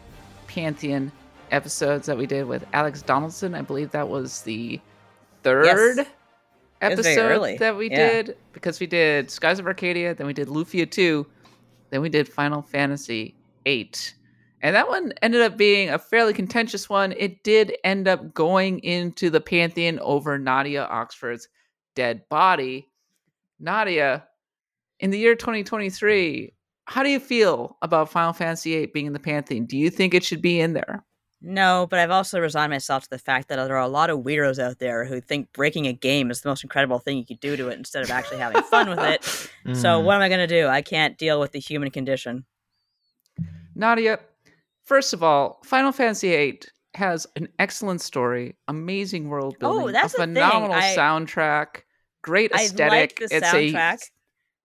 Pantheon 0.47 1.11
episodes 1.51 2.07
that 2.07 2.17
we 2.17 2.27
did 2.27 2.47
with 2.47 2.65
Alex 2.73 3.03
Donaldson. 3.03 3.55
I 3.55 3.63
believe 3.63 3.91
that 3.91 4.09
was 4.09 4.43
the 4.43 4.81
third 5.43 5.67
Yes. 5.67 6.07
It 6.83 6.97
was 6.97 7.07
very 7.07 7.35
episode 7.35 7.59
that 7.59 7.77
we 7.77 7.91
Yeah. 7.91 7.97
did 8.23 8.37
because 8.53 8.81
we 8.81 8.87
did 8.87 9.31
Skies 9.31 9.59
of 9.59 9.67
Arcadia, 9.67 10.15
then 10.15 10.27
we 10.27 10.33
did 10.33 10.49
Lufia 10.49 10.91
2, 10.91 11.27
then 11.91 12.01
we 12.01 12.09
did 12.09 12.27
Final 12.29 12.63
Fantasy 12.63 13.35
8. 13.67 14.15
And 14.63 14.75
that 14.77 14.89
one 14.89 15.13
ended 15.23 15.43
up 15.43 15.57
being 15.57 15.91
a 15.91 15.99
fairly 15.99 16.33
contentious 16.33 16.89
one. 16.89 17.13
It 17.17 17.43
did 17.45 17.77
end 17.85 18.09
up 18.09 18.33
going 18.35 18.79
into 18.81 19.31
the 19.31 19.41
Pantheon 19.41 19.99
over 20.01 20.39
Nadia 20.39 20.85
Oxford's 20.85 21.49
dead 21.95 22.29
body. 22.29 22.89
Nadia, 23.59 24.27
in 25.01 25.11
the 25.11 25.19
year 25.19 25.35
2023, 25.35 26.53
how 26.87 27.03
do 27.03 27.11
you 27.11 27.21
feel 27.21 27.77
about 27.83 28.11
Final 28.11 28.33
Fantasy 28.33 28.75
8 28.75 28.93
being 28.93 29.07
in 29.07 29.13
the 29.13 29.19
Pantheon? 29.19 29.65
Do 29.67 29.77
you 29.77 29.91
think 29.91 30.13
it 30.15 30.25
should 30.25 30.43
be 30.43 30.61
in 30.61 30.73
there? 30.73 31.05
No, 31.43 31.87
but 31.89 31.99
I've 31.99 32.11
also 32.11 32.39
resigned 32.39 32.71
myself 32.71 33.05
to 33.05 33.11
the 33.11 33.19
fact 33.19 33.49
that 33.49 33.57
there 33.57 33.75
are 33.77 33.81
a 33.81 33.89
lot 33.89 34.11
of 34.11 34.19
weirdos 34.21 34.59
out 34.59 34.79
there 34.79 35.07
who 35.07 35.21
think 35.23 35.51
breaking 35.55 35.87
a 35.87 35.93
game 35.95 36.31
is 36.31 36.43
the 36.43 36.51
most 36.51 36.63
incredible 36.65 36.99
thing 36.99 37.17
you 37.17 37.25
could 37.25 37.41
do 37.41 37.57
to 37.57 37.69
it 37.69 37.79
instead 37.79 38.03
of 38.03 38.11
actually 38.11 38.39
having 38.39 38.63
fun 38.65 38.91
with 38.91 38.99
it. 38.99 39.25
So 39.75 40.01
Mm. 40.01 40.05
what 40.05 40.17
am 40.17 40.23
I 40.23 40.29
going 40.29 40.47
to 40.47 40.61
do? 40.61 40.67
I 40.69 40.83
can't 40.83 41.17
deal 41.19 41.39
with 41.41 41.53
the 41.53 41.59
human 41.61 41.91
condition. 41.91 42.45
Nadia, 43.75 44.19
first 44.85 45.13
of 45.13 45.23
all, 45.23 45.61
Final 45.65 45.93
Fantasy 45.93 46.29
VIII 46.31 46.61
has 46.95 47.27
an 47.37 47.49
excellent 47.59 48.01
story, 48.01 48.57
amazing 48.69 49.29
world 49.29 49.57
building, 49.59 49.89
Oh, 49.89 49.93
that's 49.93 50.15
a 50.15 50.19
phenomenal 50.19 50.73
I- 50.73 50.95
soundtrack, 50.97 51.83
great 52.23 52.51
I 52.53 52.57
like 52.59 52.65
aesthetic. 52.67 53.17
the 53.19 53.37
it's 53.37 53.47
soundtrack. 53.47 53.95
a 53.95 53.99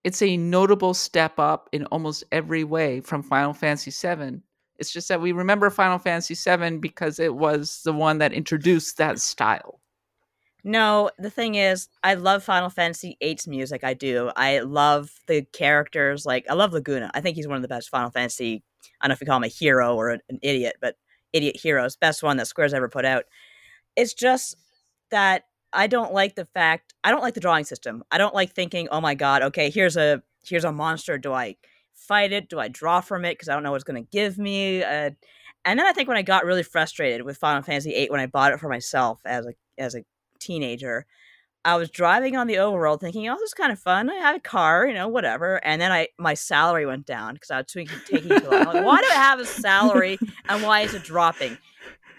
it's 0.04 0.22
a 0.22 0.38
notable 0.38 0.94
step 0.94 1.40
up 1.40 1.68
in 1.72 1.86
almost 1.88 2.24
every 2.32 2.64
way 2.64 3.02
from 3.02 3.24
Final 3.24 3.54
Fantasy 3.54 3.92
VII. 3.92 4.42
It's 4.78 4.92
just 4.92 5.08
that 5.08 5.22
we 5.22 5.32
remember 5.32 5.70
Final 5.70 5.98
Fantasy 5.98 6.36
VII 6.36 6.78
because 6.78 7.20
it 7.20 7.36
was 7.36 7.82
the 7.84 7.94
one 7.94 8.18
that 8.18 8.34
introduced 8.34 8.98
that 8.98 9.20
style. 9.20 9.80
No, 10.64 11.12
the 11.20 11.30
thing 11.30 11.56
is, 11.56 11.90
I 12.04 12.16
love 12.16 12.44
Final 12.44 12.72
Fantasy 12.72 13.18
VIII's 13.22 13.48
music. 13.48 13.84
I 13.84 13.94
do. 13.94 14.32
I 14.36 14.60
love 14.60 15.12
the 15.28 15.44
characters. 15.54 16.26
Like, 16.26 16.46
I 16.50 16.56
love 16.56 16.74
Laguna. 16.74 17.12
I 17.14 17.22
think 17.22 17.36
he's 17.36 17.48
one 17.48 17.56
of 17.56 17.62
the 17.62 17.68
best 17.68 17.90
Final 17.90 18.10
Fantasy. 18.10 18.64
I 19.00 19.06
don't 19.06 19.10
know 19.10 19.14
if 19.14 19.22
you 19.22 19.28
call 19.28 19.38
him 19.38 19.44
a 19.44 19.48
hero 19.48 19.96
or 19.96 20.10
an, 20.10 20.22
idiot, 20.42 20.78
but 20.82 20.96
idiot 21.34 21.56
heroes. 21.56 21.96
Best 21.96 22.24
one 22.24 22.38
that 22.38 22.48
Square's 22.48 22.74
ever 22.74 22.90
put 22.90 23.06
out. 23.06 23.26
It's 23.96 24.16
just 24.16 24.58
that 25.12 25.44
I 25.72 25.86
don't 25.86 26.14
like 26.14 26.34
the 26.34 26.46
fact. 26.46 26.96
I 27.04 27.12
don't 27.12 27.22
like 27.22 27.36
the 27.36 27.40
drawing 27.42 27.66
system. 27.66 28.04
I 28.10 28.18
don't 28.18 28.34
like 28.34 28.54
thinking, 28.54 28.88
oh 28.90 29.02
my 29.02 29.14
god, 29.14 29.44
okay, 29.44 29.70
here's 29.70 29.98
a 29.98 30.24
here's 30.44 30.64
a 30.64 30.72
monster. 30.72 31.20
Do 31.20 31.32
I 31.32 31.58
fight 31.96 32.32
it? 32.32 32.50
Do 32.50 32.60
I 32.60 32.68
draw 32.68 33.02
from 33.02 33.26
it 33.26 33.34
because 33.34 33.50
I 33.50 33.54
don't 33.54 33.64
know 33.64 33.72
what 33.72 33.78
it's 33.78 33.84
going 33.84 34.04
to 34.04 34.10
give 34.12 34.38
me? 34.38 34.84
Uh, 34.84 35.12
and 35.66 35.80
then 35.80 35.88
I 35.88 35.94
think 35.94 36.08
when 36.08 36.18
I 36.18 36.22
got 36.22 36.46
really 36.46 36.64
frustrated 36.64 37.24
with 37.24 37.38
Final 37.38 37.64
Fantasy 37.64 37.92
VIII 37.92 38.10
when 38.12 38.20
I 38.20 38.28
bought 38.28 38.54
it 38.54 38.60
for 38.60 38.70
myself 38.70 39.20
as 39.26 39.46
a 39.46 39.54
as 39.78 39.96
a 39.96 40.04
teenager, 40.40 41.06
I 41.66 41.76
was 41.78 41.90
driving 41.90 42.36
on 42.38 42.46
the 42.46 42.56
overworld 42.56 43.02
thinking, 43.02 43.28
"Oh, 43.28 43.34
this 43.34 43.50
is 43.50 43.54
kind 43.56 43.72
of 43.72 43.80
fun. 43.80 44.10
I 44.10 44.16
have 44.16 44.36
a 44.36 44.40
car, 44.40 44.86
you 44.86 44.94
know, 44.94 45.08
whatever." 45.08 45.56
And 45.66 45.82
then 45.82 45.92
I 45.92 46.10
my 46.20 46.36
salary 46.36 46.86
went 46.86 47.08
down 47.08 47.34
because 47.34 47.50
I 47.50 47.58
was 47.58 47.66
taking 47.68 47.98
too 48.06 48.20
long. 48.50 48.66
Like, 48.66 48.86
why 48.86 49.02
do 49.02 49.08
I 49.10 49.16
have 49.16 49.40
a 49.40 49.46
salary 49.46 50.20
and 50.48 50.64
why 50.64 50.82
is 50.82 50.94
it 50.94 51.04
dropping? 51.04 51.58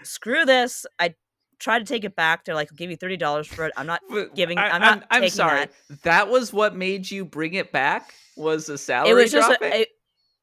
Screw 0.03 0.43
this! 0.43 0.85
I 0.99 1.15
tried 1.59 1.79
to 1.79 1.85
take 1.85 2.03
it 2.03 2.15
back. 2.15 2.45
They're 2.45 2.55
like, 2.55 2.69
"I'll 2.71 2.75
give 2.77 2.89
you 2.89 2.97
thirty 2.97 3.17
dollars 3.17 3.47
for 3.47 3.65
it." 3.65 3.73
I'm 3.77 3.87
not 3.87 4.01
giving. 4.35 4.57
I'm 4.57 4.81
not. 4.81 5.03
I'm, 5.11 5.21
taking 5.21 5.33
sorry. 5.35 5.59
That. 5.89 6.03
That. 6.03 6.29
was 6.29 6.53
what 6.53 6.75
made 6.75 7.09
you 7.09 7.25
bring 7.25 7.53
it 7.53 7.71
back. 7.71 8.13
Was 8.35 8.67
the 8.67 8.77
salary 8.77 9.11
It 9.11 9.13
was 9.15 9.31
just. 9.31 9.49
A, 9.61 9.81
it, 9.81 9.87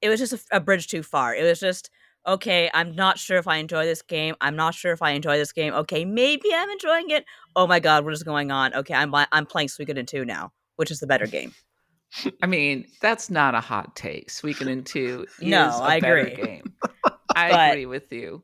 it 0.02 0.08
was 0.08 0.20
just 0.20 0.32
a, 0.32 0.56
a 0.56 0.60
bridge 0.60 0.88
too 0.88 1.02
far. 1.02 1.34
It 1.34 1.42
was 1.44 1.60
just 1.60 1.90
okay. 2.26 2.70
I'm 2.74 2.94
not 2.94 3.18
sure 3.18 3.38
if 3.38 3.46
I 3.48 3.56
enjoy 3.56 3.84
this 3.86 4.02
game. 4.02 4.34
I'm 4.40 4.56
not 4.56 4.74
sure 4.74 4.92
if 4.92 5.00
I 5.02 5.10
enjoy 5.10 5.38
this 5.38 5.52
game. 5.52 5.72
Okay, 5.74 6.04
maybe 6.04 6.48
I'm 6.54 6.68
enjoying 6.70 7.10
it. 7.10 7.24
Oh 7.56 7.66
my 7.66 7.80
god, 7.80 8.04
what 8.04 8.12
is 8.12 8.22
going 8.22 8.50
on? 8.50 8.74
Okay, 8.74 8.94
I'm 8.94 9.14
I'm 9.14 9.46
playing 9.46 9.68
Suikoden 9.68 10.06
2 10.06 10.24
now, 10.24 10.52
which 10.76 10.90
is 10.90 11.00
the 11.00 11.06
better 11.06 11.26
game. 11.26 11.54
I 12.42 12.46
mean, 12.46 12.86
that's 13.00 13.28
not 13.30 13.54
a 13.54 13.60
hot 13.60 13.96
take. 13.96 14.28
Suikoden 14.30 14.84
2 14.84 15.26
is 15.40 15.48
No, 15.48 15.68
a 15.68 15.82
I 15.82 16.00
better 16.00 16.18
agree. 16.18 16.44
game. 16.44 16.74
I 17.34 17.50
But- 17.50 17.70
agree 17.70 17.86
with 17.86 18.12
you. 18.12 18.42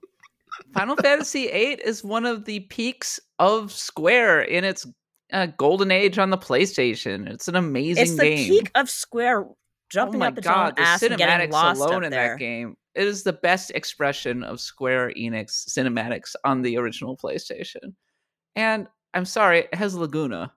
Final 0.74 0.97
Fantasy 0.97 1.47
VIII 1.49 1.81
is 1.85 2.05
one 2.05 2.24
of 2.27 2.45
the 2.45 2.61
peaks 2.61 3.19
of 3.39 3.73
Square 3.73 4.43
in 4.43 4.65
its 4.65 4.87
uh, 5.32 5.47
golden 5.57 5.91
age 5.91 6.19
on 6.19 6.31
the 6.31 6.39
PlayStation. 6.39 7.28
It's 7.28 7.49
an 7.49 7.57
amazing 7.57 8.03
It's 8.03 8.16
the 8.16 8.23
game. 8.23 8.49
peak 8.49 8.70
of 8.74 8.89
Square 8.91 9.47
jumping 9.89 10.16
oh 10.16 10.19
my 10.20 10.28
up 10.28 10.39
its 10.39 10.47
god, 10.47 10.69
own 10.70 10.74
the 10.77 10.81
ass 10.82 11.03
and 11.03 11.16
getting 11.16 11.49
cinematics 11.49 11.53
lost 11.53 11.81
alone 11.81 12.05
in 12.05 12.11
there. 12.11 12.31
that 12.31 12.39
game. 12.39 12.77
It 12.95 13.07
is 13.07 13.23
the 13.23 13.32
best 13.32 13.70
expression 13.73 14.43
of 14.43 14.61
Square 14.61 15.12
Enix 15.16 15.69
cinematics 15.69 16.35
on 16.45 16.62
the 16.62 16.77
original 16.77 17.16
PlayStation. 17.16 17.95
And 18.57 18.89
I'm 19.15 19.24
sorry, 19.24 19.61
it 19.61 19.74
has 19.74 19.95
Laguna. 19.95 20.53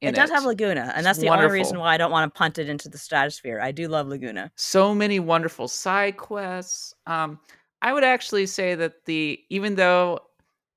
In 0.00 0.10
It 0.10 0.14
does 0.14 0.30
have 0.30 0.44
Laguna, 0.44 0.92
and 0.94 0.98
It's 0.98 1.04
that's 1.04 1.18
the 1.18 1.28
only 1.28 1.48
reason 1.48 1.78
why 1.78 1.92
I 1.92 1.96
don't 1.96 2.12
want 2.12 2.32
to 2.32 2.38
punt 2.38 2.58
it 2.58 2.68
into 2.68 2.88
the 2.88 2.96
stratosphere. 2.98 3.58
I 3.60 3.72
do 3.72 3.88
love 3.88 4.06
Laguna. 4.06 4.52
so 4.54 4.94
many 4.94 5.18
wonderful 5.18 5.66
side 5.66 6.16
quests. 6.16 6.94
Um, 7.06 7.40
I 7.82 7.92
would 7.92 8.04
actually 8.04 8.46
say 8.46 8.74
that 8.74 9.04
the 9.04 9.40
even 9.50 9.74
though 9.74 10.20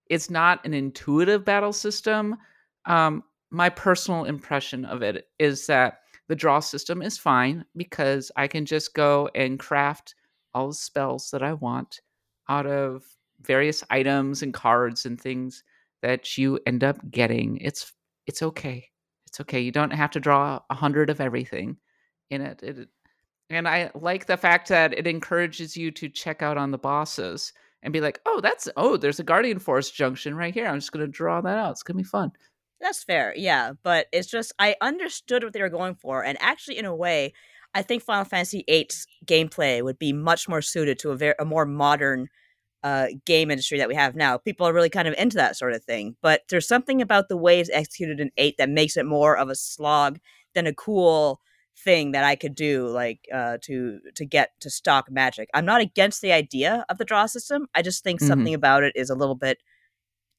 it's 0.09 0.29
not 0.29 0.63
an 0.65 0.73
intuitive 0.73 1.45
battle 1.45 1.73
system, 1.73 2.37
um, 2.85 3.23
my 3.49 3.69
personal 3.69 4.25
impression 4.25 4.85
of 4.85 5.01
it 5.01 5.27
is 5.39 5.65
that 5.67 5.99
the 6.27 6.35
draw 6.35 6.59
system 6.59 7.01
is 7.01 7.17
fine 7.17 7.65
because 7.75 8.31
I 8.35 8.47
can 8.47 8.65
just 8.65 8.93
go 8.93 9.29
and 9.35 9.59
craft 9.59 10.15
all 10.53 10.69
the 10.69 10.73
spells 10.73 11.29
that 11.31 11.43
I 11.43 11.53
want 11.53 12.01
out 12.49 12.65
of 12.65 13.03
various 13.41 13.83
items 13.89 14.43
and 14.43 14.53
cards 14.53 15.05
and 15.05 15.19
things 15.19 15.63
that 16.01 16.37
you 16.37 16.59
end 16.65 16.83
up 16.83 16.97
getting. 17.09 17.57
It's 17.57 17.93
it's 18.27 18.41
okay. 18.41 18.89
It's 19.27 19.39
okay. 19.41 19.59
You 19.59 19.71
don't 19.71 19.91
have 19.91 20.11
to 20.11 20.19
draw 20.19 20.59
a 20.69 20.75
hundred 20.75 21.09
of 21.09 21.21
everything 21.21 21.77
in 22.29 22.41
it. 22.41 22.61
It 22.63 22.89
and 23.51 23.67
I 23.67 23.91
like 23.93 24.25
the 24.25 24.37
fact 24.37 24.69
that 24.69 24.97
it 24.97 25.07
encourages 25.07 25.75
you 25.77 25.91
to 25.91 26.09
check 26.09 26.41
out 26.41 26.57
on 26.57 26.71
the 26.71 26.77
bosses 26.77 27.53
and 27.83 27.93
be 27.93 28.01
like, 28.01 28.19
oh, 28.25 28.41
that's 28.41 28.69
oh, 28.77 28.97
there's 28.97 29.19
a 29.19 29.23
Guardian 29.23 29.59
Force 29.59 29.89
junction 29.91 30.35
right 30.35 30.53
here. 30.53 30.67
I'm 30.67 30.79
just 30.79 30.91
gonna 30.91 31.07
draw 31.07 31.41
that 31.41 31.57
out. 31.57 31.71
It's 31.71 31.83
gonna 31.83 31.97
be 31.97 32.03
fun. 32.03 32.31
That's 32.79 33.03
fair, 33.03 33.33
yeah. 33.35 33.73
But 33.83 34.07
it's 34.11 34.29
just 34.29 34.53
I 34.59 34.75
understood 34.81 35.43
what 35.43 35.53
they 35.53 35.61
were 35.61 35.69
going 35.69 35.95
for, 35.95 36.23
and 36.23 36.37
actually, 36.41 36.77
in 36.77 36.85
a 36.85 36.95
way, 36.95 37.33
I 37.73 37.81
think 37.81 38.03
Final 38.03 38.25
Fantasy 38.25 38.63
VIII's 38.67 39.07
gameplay 39.25 39.83
would 39.83 39.99
be 39.99 40.13
much 40.13 40.49
more 40.49 40.61
suited 40.61 40.99
to 40.99 41.11
a 41.11 41.17
very 41.17 41.35
a 41.39 41.45
more 41.45 41.65
modern 41.65 42.27
uh, 42.83 43.07
game 43.25 43.51
industry 43.51 43.77
that 43.77 43.87
we 43.87 43.95
have 43.95 44.15
now. 44.15 44.37
People 44.37 44.67
are 44.67 44.73
really 44.73 44.89
kind 44.89 45.07
of 45.07 45.13
into 45.17 45.37
that 45.37 45.55
sort 45.55 45.73
of 45.73 45.83
thing. 45.83 46.15
But 46.21 46.41
there's 46.49 46.67
something 46.67 47.01
about 47.01 47.29
the 47.29 47.37
way 47.37 47.59
it's 47.59 47.69
executed 47.71 48.19
in 48.19 48.31
eight 48.37 48.57
that 48.57 48.69
makes 48.69 48.97
it 48.97 49.05
more 49.05 49.37
of 49.37 49.49
a 49.49 49.55
slog 49.55 50.19
than 50.55 50.67
a 50.67 50.73
cool 50.73 51.39
thing 51.83 52.11
that 52.11 52.23
I 52.23 52.35
could 52.35 52.55
do, 52.55 52.87
like 52.87 53.27
uh, 53.33 53.57
to 53.63 53.99
to 54.15 54.25
get 54.25 54.51
to 54.61 54.69
stock 54.69 55.11
magic. 55.11 55.49
I'm 55.53 55.65
not 55.65 55.81
against 55.81 56.21
the 56.21 56.31
idea 56.31 56.85
of 56.89 56.97
the 56.97 57.05
draw 57.05 57.25
system. 57.25 57.67
I 57.75 57.81
just 57.81 58.03
think 58.03 58.21
Mhm. 58.21 58.27
something 58.27 58.53
about 58.53 58.83
it 58.83 58.93
is 58.95 59.09
a 59.09 59.15
little 59.15 59.35
bit 59.35 59.59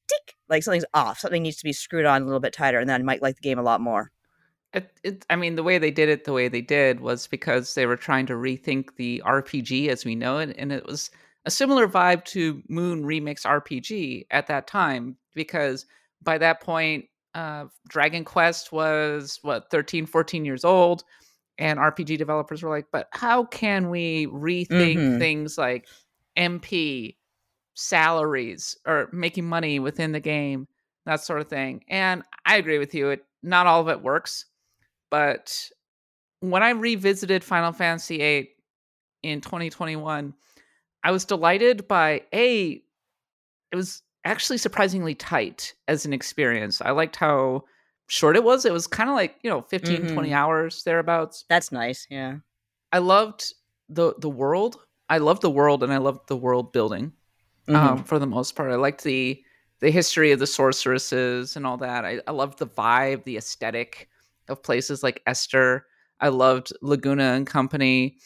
tick, 0.07 0.35
like 0.49 0.63
something's 0.63 0.85
off. 0.93 1.19
Something 1.19 1.43
needs 1.43 1.57
to 1.57 1.63
be 1.63 1.73
screwed 1.73 2.05
on 2.05 2.21
a 2.21 2.25
little 2.25 2.39
bit 2.39 2.53
tighter, 2.53 2.79
and 2.79 2.89
then 2.89 3.01
I 3.01 3.03
might 3.03 3.21
like 3.21 3.35
the 3.35 3.41
game 3.41 3.59
a 3.59 3.63
lot 3.63 3.81
more. 3.81 4.11
It, 4.73 4.91
it, 5.03 5.25
I 5.29 5.35
mean, 5.35 5.55
the 5.55 5.63
way 5.63 5.77
they 5.77 5.91
did 5.91 6.09
it, 6.09 6.23
the 6.23 6.33
way 6.33 6.47
they 6.47 6.61
did, 6.61 6.99
was 6.99 7.27
because 7.27 7.75
they 7.75 7.85
were 7.85 7.95
trying 7.95 8.25
to 8.25 8.33
rethink 8.33 8.95
the 8.95 9.21
RPG 9.23 9.87
as 9.89 10.03
we 10.03 10.15
know 10.15 10.39
it, 10.39 10.55
and 10.57 10.71
it 10.71 10.85
was 10.85 11.11
a 11.45 11.51
similar 11.51 11.87
vibe 11.87 12.25
to 12.25 12.63
Moon 12.69 13.03
Remix 13.03 13.45
RPG 13.45 14.25
at 14.31 14.47
that 14.47 14.65
time, 14.65 15.17
because 15.35 15.85
by 16.23 16.37
that 16.39 16.59
point, 16.61 17.05
uh, 17.35 17.65
Dragon 17.87 18.25
Quest 18.25 18.71
was 18.71 19.39
what 19.43 19.69
13, 19.69 20.05
14 20.07 20.43
years 20.45 20.63
old, 20.65 21.03
and 21.57 21.79
RPG 21.79 22.17
developers 22.17 22.63
were 22.63 22.69
like, 22.69 22.87
"But 22.91 23.07
how 23.11 23.45
can 23.45 23.89
we 23.89 24.27
rethink 24.27 24.97
Mhm. 24.97 25.19
things 25.19 25.57
like 25.57 25.87
MP 26.37 27.17
salaries 27.75 28.77
or 28.85 29.09
making 29.11 29.45
money 29.45 29.79
within 29.79 30.11
the 30.13 30.19
game, 30.19 30.67
that 31.05 31.21
sort 31.21 31.41
of 31.41 31.49
thing?" 31.49 31.83
And 31.89 32.23
I 32.45 32.57
agree 32.57 32.79
with 32.79 32.93
you; 32.95 33.09
it 33.11 33.25
not 33.43 33.67
all 33.67 33.81
of 33.81 33.89
it 33.89 34.01
works 34.01 34.45
but 35.11 35.69
when 36.41 36.63
I 36.63 36.71
revisited 36.71 37.43
Final 37.43 37.71
Fantasy 37.71 38.17
VIII 38.17 38.55
in 39.23 39.41
2021, 39.41 40.33
I 41.03 41.11
was 41.11 41.25
delighted 41.25 41.87
by 41.87 42.23
a. 42.33 42.83
It 43.71 43.75
was 43.75 44.01
actually 44.25 44.57
surprisingly 44.59 45.15
tight 45.15 45.73
as 45.87 46.05
an 46.05 46.13
experience. 46.13 46.81
I 46.81 46.91
liked 46.91 47.15
how 47.17 47.65
short 48.13 48.35
it 48.35 48.43
was. 48.43 48.65
It 48.65 48.73
was 48.73 48.85
kind 48.87 49.09
of 49.09 49.15
like 49.15 49.35
you 49.43 49.49
know 49.49 49.61
15, 49.63 50.13
20 50.13 50.29
Mhm. 50.29 50.33
hours 50.35 50.83
thereabouts. 50.83 51.45
That's 51.49 51.71
nice. 51.71 52.05
Yeah. 52.09 52.37
I 52.91 52.99
loved 52.99 53.53
the 53.89 54.13
the 54.19 54.29
world. 54.29 54.77
I 55.09 55.17
loved 55.17 55.41
the 55.41 55.49
world, 55.59 55.83
and 55.83 55.91
I 55.91 55.97
loved 55.97 56.27
the 56.27 56.37
world 56.37 56.71
building 56.71 57.13
Mhm. 57.67 57.75
um, 57.75 58.03
for 58.03 58.19
the 58.19 58.27
most 58.27 58.55
part. 58.55 58.71
I 58.71 58.75
liked 58.75 59.03
the 59.03 59.43
the 59.79 59.91
history 59.91 60.31
of 60.31 60.39
the 60.39 60.47
sorceresses 60.47 61.55
and 61.57 61.65
all 61.67 61.77
that. 61.77 62.05
I, 62.05 62.21
I 62.27 62.31
loved 62.31 62.59
the 62.59 62.67
vibe, 62.67 63.23
the 63.25 63.35
aesthetic 63.37 64.07
of 64.47 64.63
places 64.63 65.03
like 65.03 65.21
Esthar. 65.27 65.81
I 66.21 66.29
loved 66.29 66.71
Laguna 66.81 67.33
and 67.33 67.45
Company. 67.47 68.17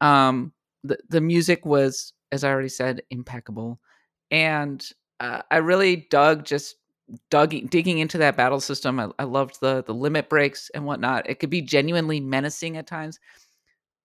Um, 0.00 0.52
the 0.82 0.98
the 1.08 1.20
music 1.20 1.64
was, 1.66 2.12
as 2.32 2.42
I 2.44 2.50
already 2.50 2.68
said, 2.80 3.02
impeccable, 3.10 3.78
and 4.30 4.80
uh, 5.20 5.42
I 5.50 5.58
really 5.58 6.06
dug 6.10 6.44
just 6.44 6.76
dug 7.30 7.54
digging 7.70 7.98
into 7.98 8.18
that 8.18 8.36
battle 8.36 8.60
system. 8.60 8.98
I, 8.98 9.08
I 9.18 9.24
loved 9.24 9.60
the 9.60 9.82
the 9.84 9.94
limit 9.94 10.28
breaks 10.28 10.70
and 10.74 10.84
whatnot. 10.84 11.28
It 11.28 11.38
could 11.38 11.50
be 11.50 11.62
genuinely 11.62 12.20
menacing 12.20 12.76
at 12.76 12.86
times. 12.86 13.18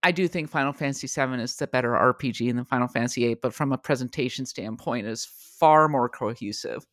I 0.04 0.12
do 0.12 0.28
think 0.28 0.50
Final 0.50 0.72
Fantasy 0.72 1.08
VII 1.08 1.42
is 1.42 1.56
the 1.58 1.68
better 1.68 1.92
RPG 1.92 2.54
than 2.54 2.64
Final 2.64 2.88
Fantasy 2.88 3.26
VIII, 3.26 3.36
but 3.42 3.54
from 3.54 3.74
a 3.74 3.78
presentation 3.78 4.46
standpoint, 4.46 5.08
is 5.08 5.26
far 5.60 5.90
more 5.90 6.08
cohesive 6.08 6.86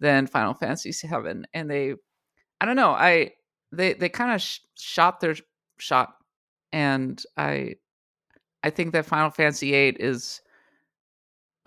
than 0.00 0.26
Final 0.26 0.52
Fantasy 0.52 0.92
VII. 0.92 1.44
And 1.54 1.70
they, 1.70 1.94
I 2.60 2.66
don't 2.66 2.76
know, 2.76 2.90
I 2.90 3.32
they 3.72 3.94
they 3.94 4.08
kind 4.08 4.32
of 4.32 4.42
sh- 4.42 4.60
shot 4.76 5.20
their 5.20 5.34
shot, 5.78 6.14
and 6.72 7.22
I 7.36 7.76
I 8.62 8.70
think 8.70 8.92
that 8.92 9.06
Final 9.06 9.30
Fantasy 9.30 9.70
VIII 9.70 9.96
is 9.98 10.42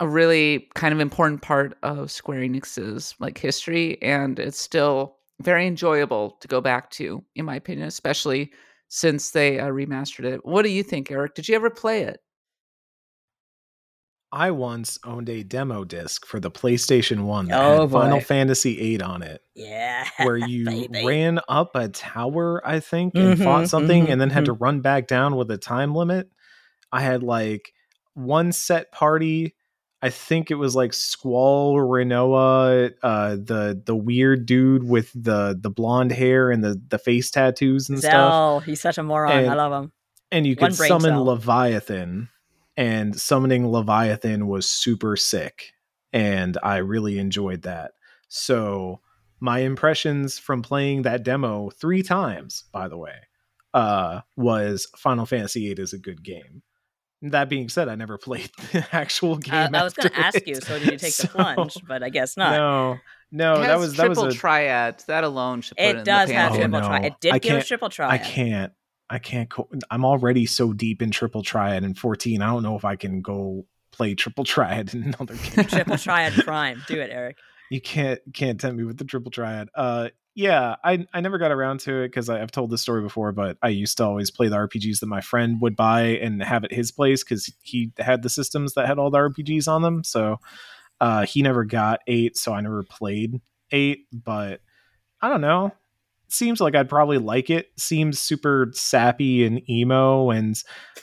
a 0.00 0.08
really 0.08 0.68
kind 0.74 0.92
of 0.94 1.00
important 1.00 1.42
part 1.42 1.76
of 1.82 2.10
Square 2.10 2.40
Enix's 2.40 3.14
like 3.18 3.38
history, 3.38 4.00
and 4.02 4.38
it's 4.38 4.60
still 4.60 5.16
very 5.42 5.66
enjoyable 5.66 6.32
to 6.40 6.48
go 6.48 6.60
back 6.60 6.90
to, 6.92 7.24
in 7.34 7.44
my 7.44 7.56
opinion, 7.56 7.86
especially 7.88 8.52
since 8.88 9.30
they 9.30 9.58
uh, 9.58 9.68
remastered 9.68 10.24
it. 10.24 10.44
What 10.44 10.62
do 10.62 10.70
you 10.70 10.82
think, 10.82 11.10
Eric? 11.10 11.34
Did 11.34 11.48
you 11.48 11.54
ever 11.56 11.70
play 11.70 12.02
it? 12.02 12.20
I 14.32 14.50
once 14.50 14.98
owned 15.04 15.28
a 15.28 15.42
demo 15.42 15.84
disc 15.84 16.26
for 16.26 16.40
the 16.40 16.50
PlayStation 16.50 17.24
1 17.24 17.48
that 17.48 17.60
Oh, 17.60 17.88
had 17.88 17.88
Final. 17.88 18.20
Fantasy 18.20 18.76
VIII 18.76 19.02
on 19.02 19.22
it, 19.22 19.40
Yeah. 19.54 20.04
where 20.16 20.36
you 20.38 20.86
ran 20.90 21.40
up 21.48 21.76
a 21.76 21.88
tower, 21.88 22.66
I 22.66 22.80
think, 22.80 23.18
and 23.18 23.38
fought 23.38 23.66
Mhm, 23.66 23.68
something 23.68 24.08
mhm, 24.08 24.10
and 24.10 24.20
then 24.20 24.30
had 24.30 24.46
to 24.46 24.52
mhm. 24.52 24.60
run 24.60 24.82
back 24.82 25.08
down 25.08 25.36
with 25.36 25.50
a 25.50 25.58
time 25.58 25.94
limit. 25.94 26.30
I 26.92 27.02
had 27.02 27.24
like 27.24 27.72
one 28.14 28.52
set 28.52 28.92
party. 28.92 29.55
I 30.02 30.10
think 30.10 30.50
it 30.50 30.56
was 30.56 30.76
like 30.76 30.92
Squall 30.92 31.76
Rinoa, 31.76 32.92
uh, 33.02 33.30
the 33.36 33.80
the 33.84 33.96
weird 33.96 34.46
dude 34.46 34.84
with 34.84 35.10
the 35.14 35.58
the 35.58 35.70
blonde 35.70 36.12
hair 36.12 36.50
and 36.50 36.62
the 36.62 36.80
the 36.88 36.98
face 36.98 37.30
tattoos 37.30 37.88
and 37.88 37.98
stuff. 37.98 38.64
He's 38.64 38.80
such 38.80 38.98
a 38.98 39.02
moron. 39.02 39.32
I 39.48 39.54
love 39.54 39.72
him. 39.84 39.92
and 40.30 40.46
you 40.46 40.54
One 40.56 40.70
could 40.70 40.76
summon 40.76 41.12
cell. 41.12 41.24
Leviathan, 41.24 42.28
and 42.76 43.18
summoning 43.18 43.66
Leviathan 43.66 44.46
was 44.46 44.68
super 44.68 45.16
sick, 45.16 45.72
and 46.12 46.58
I 46.62 46.76
really 46.78 47.18
enjoyed 47.18 47.62
that. 47.62 47.92
So 48.28 49.00
my 49.40 49.60
impressions 49.60 50.38
from 50.38 50.62
playing 50.62 51.02
that 51.02 51.22
demo 51.22 51.70
three 51.70 52.02
times, 52.02 52.64
by 52.72 52.88
the 52.88 52.98
way, 52.98 53.14
uh, 53.72 54.20
was 54.36 54.88
Final 54.96 55.26
Fantasy 55.26 55.72
VIII 55.72 55.82
is 55.82 55.92
a 55.92 55.98
good 55.98 56.22
game. 56.22 56.62
That 57.22 57.48
being 57.48 57.68
said, 57.68 57.88
I 57.88 57.94
never 57.94 58.18
played 58.28 58.50
the 58.72 58.86
actual 58.92 59.34
Uh, 59.34 59.38
game. 59.38 59.74
I 59.74 59.82
was 59.82 59.94
going 59.94 60.10
to 60.10 60.18
ask 60.18 60.46
you, 60.46 60.56
so 60.56 60.78
did 60.78 60.90
you 60.92 60.98
take 60.98 61.16
the 61.16 61.28
plunge? 61.28 61.76
But 61.86 62.02
I 62.02 62.08
guess 62.10 62.36
not. 62.36 62.52
No, 62.52 62.98
no, 63.32 63.54
it 63.54 63.60
that 63.66 63.70
has 63.70 63.80
was 63.80 63.96
that 63.96 64.08
was 64.08 64.18
triple 64.18 64.32
a 64.32 64.34
triad. 64.34 65.02
That 65.06 65.24
alone 65.24 65.60
should 65.62 65.76
put 65.76 65.84
it, 65.84 65.88
It 65.88 65.98
in 65.98 66.04
does 66.04 66.28
the 66.28 66.34
have 66.34 66.52
Oh, 66.52 66.54
pantheon. 66.58 66.70
triple 66.72 66.88
triad. 66.88 67.04
It 67.06 67.14
did 67.20 67.32
I 67.34 67.38
give 67.38 67.50
us 67.52 67.56
can't- 67.58 67.66
triple 67.68 67.88
triad. 67.88 68.12
I 68.12 68.18
can't. 68.18 68.72
I 69.08 69.18
can't. 69.18 69.48
Co- 69.48 69.68
I'm 69.90 70.04
already 70.04 70.46
so 70.46 70.72
deep 70.72 71.00
in 71.00 71.10
triple 71.10 71.42
triad 71.42 71.84
in 71.84 71.94
14. 71.94 72.42
I 72.42 72.46
don't 72.46 72.62
know 72.62 72.76
if 72.76 72.84
I 72.84 72.96
can 72.96 73.22
go 73.22 73.64
play 73.92 74.14
triple 74.14 74.44
triad 74.44 74.92
in 74.94 75.04
another 75.14 75.36
game. 75.36 75.64
Triple 75.64 75.96
triad 75.96 76.32
prime. 76.44 76.82
Do 76.88 77.00
it, 77.00 77.10
Eric. 77.10 77.38
you 77.70 77.80
can't 77.80 78.20
can't 78.34 78.60
tempt 78.60 78.76
me 78.76 78.84
with 78.84 78.98
the 78.98 79.04
triple 79.04 79.30
triad. 79.30 79.68
Uh, 79.74 80.08
yeah, 80.36 80.76
I 80.84 81.06
I 81.14 81.22
never 81.22 81.38
got 81.38 81.50
around 81.50 81.80
to 81.80 82.02
it 82.02 82.08
because 82.08 82.28
I've 82.28 82.52
told 82.52 82.70
this 82.70 82.82
story 82.82 83.00
before, 83.00 83.32
but 83.32 83.56
I 83.62 83.68
used 83.68 83.96
to 83.96 84.04
always 84.04 84.30
play 84.30 84.48
the 84.48 84.56
RPGs 84.56 85.00
that 85.00 85.06
my 85.06 85.22
friend 85.22 85.60
would 85.62 85.74
buy 85.76 86.02
and 86.02 86.42
have 86.42 86.62
at 86.62 86.72
his 86.72 86.92
place 86.92 87.24
because 87.24 87.50
he 87.62 87.90
had 87.98 88.22
the 88.22 88.28
systems 88.28 88.74
that 88.74 88.86
had 88.86 88.98
all 88.98 89.10
the 89.10 89.16
RPGs 89.18 89.66
on 89.66 89.80
them. 89.80 90.04
So 90.04 90.36
uh, 91.00 91.24
he 91.24 91.40
never 91.40 91.64
got 91.64 92.00
eight, 92.06 92.36
so 92.36 92.52
I 92.52 92.60
never 92.60 92.82
played 92.82 93.40
eight. 93.72 94.06
But 94.12 94.60
I 95.22 95.30
don't 95.30 95.40
know. 95.40 95.72
Seems 96.28 96.60
like 96.60 96.74
I'd 96.74 96.88
probably 96.90 97.16
like 97.18 97.48
it. 97.48 97.68
Seems 97.78 98.18
super 98.18 98.70
sappy 98.74 99.46
and 99.46 99.62
emo, 99.70 100.28
and 100.30 100.54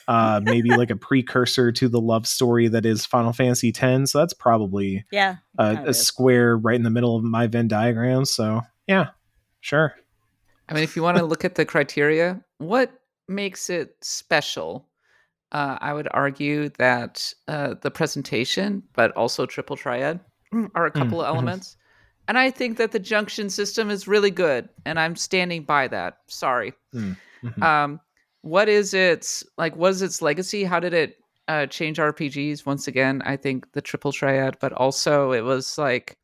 uh, 0.07 0.41
maybe 0.43 0.69
like 0.75 0.91
a 0.91 0.95
precursor 0.95 1.71
to 1.71 1.89
the 1.89 1.99
love 2.01 2.27
story 2.27 2.67
that 2.67 2.85
is 2.85 3.03
Final 3.05 3.33
Fantasy 3.33 3.73
X. 3.75 4.11
So 4.11 4.19
that's 4.19 4.33
probably 4.33 5.05
Yeah. 5.11 5.37
a, 5.57 5.77
a 5.87 5.93
square 5.95 6.55
right 6.55 6.75
in 6.75 6.83
the 6.83 6.89
middle 6.91 7.15
of 7.15 7.23
my 7.23 7.47
Venn 7.47 7.67
diagram. 7.67 8.25
So 8.25 8.61
yeah, 8.85 9.09
sure. 9.63 9.95
I 10.69 10.73
mean, 10.73 10.83
if 10.83 10.95
you 10.95 11.03
want 11.03 11.17
to 11.17 11.25
look 11.25 11.43
at 11.43 11.55
the 11.55 11.65
criteria, 11.65 12.41
what 12.59 12.91
makes 13.27 13.69
it 13.69 13.95
special? 14.01 14.87
Uh, 15.51 15.77
I 15.81 15.93
would 15.93 16.07
argue 16.11 16.69
that 16.77 17.33
uh, 17.47 17.75
the 17.81 17.91
presentation, 17.91 18.83
but 18.93 19.11
also 19.17 19.45
triple 19.45 19.75
triad, 19.75 20.19
are 20.75 20.85
a 20.85 20.91
couple 20.91 21.21
of 21.21 21.25
mhm. 21.25 21.29
elements. 21.29 21.77
And 22.27 22.37
I 22.37 22.51
think 22.51 22.77
that 22.77 22.91
the 22.91 22.99
junction 22.99 23.49
system 23.49 23.89
is 23.89 24.07
really 24.07 24.31
good, 24.31 24.69
and 24.85 24.99
I'm 24.99 25.15
standing 25.15 25.63
by 25.63 25.87
that. 25.89 26.19
Sorry. 26.27 26.73
Mm, 26.95 27.17
mhm. 27.43 27.61
Um, 27.61 27.99
what 28.41 28.69
is 28.69 28.93
its 28.93 29.43
like? 29.57 29.75
What 29.75 29.91
is 29.91 30.01
its 30.01 30.21
legacy? 30.21 30.63
How 30.63 30.79
did 30.79 30.93
it 30.93 31.17
uh, 31.47 31.65
change 31.65 31.97
RPGs? 31.97 32.65
Once 32.65 32.87
again, 32.87 33.21
I 33.25 33.35
think 33.35 33.73
the 33.73 33.81
triple 33.81 34.11
triad, 34.11 34.57
but 34.59 34.71
also 34.73 35.31
it 35.31 35.41
was 35.41 35.77
like 35.77 36.17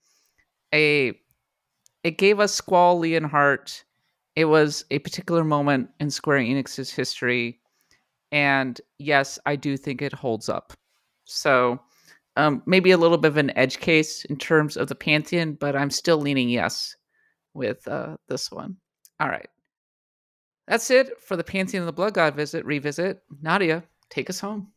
a. 0.74 1.20
It 2.04 2.18
gave 2.18 2.40
us 2.40 2.54
Squall 2.54 3.00
Leonhardt. 3.00 3.84
It 4.36 4.46
was 4.46 4.86
a 4.92 5.00
particular 5.00 5.44
moment 5.44 5.90
in 6.00 6.10
Square 6.10 6.40
Enix's 6.40 6.92
history, 6.92 7.60
and 8.32 8.80
yes, 9.00 9.38
I 9.46 9.56
do 9.56 9.76
think 9.76 10.02
it 10.02 10.14
holds 10.14 10.50
up. 10.50 10.74
So, 11.26 11.80
um, 12.38 12.64
maybe 12.66 12.92
a 12.92 12.98
little 12.98 13.18
bit 13.18 13.30
of 13.30 13.38
an 13.38 13.58
edge 13.58 13.80
case 13.80 14.24
in 14.26 14.38
terms 14.38 14.78
of 14.78 14.88
the 14.88 14.96
pantheon, 14.96 15.54
but 15.54 15.76
I'm 15.76 15.90
still 15.90 16.18
leaning 16.18 16.50
yes 16.50 16.96
with 17.54 17.86
uh, 17.88 18.16
this 18.28 18.52
one. 18.52 18.78
All 19.20 19.28
right. 19.28 19.50
That's 20.68 20.92
it 20.92 21.20
for 21.22 21.36
the 21.36 21.44
Pantheon 21.44 21.82
of 21.82 21.88
the 21.88 21.94
Blood 21.94 22.14
God 22.14 22.36
visit 22.36 22.64
revisit. 22.64 23.24
Nadia, 23.42 23.84
take 24.10 24.30
us 24.30 24.40
home. 24.40 24.72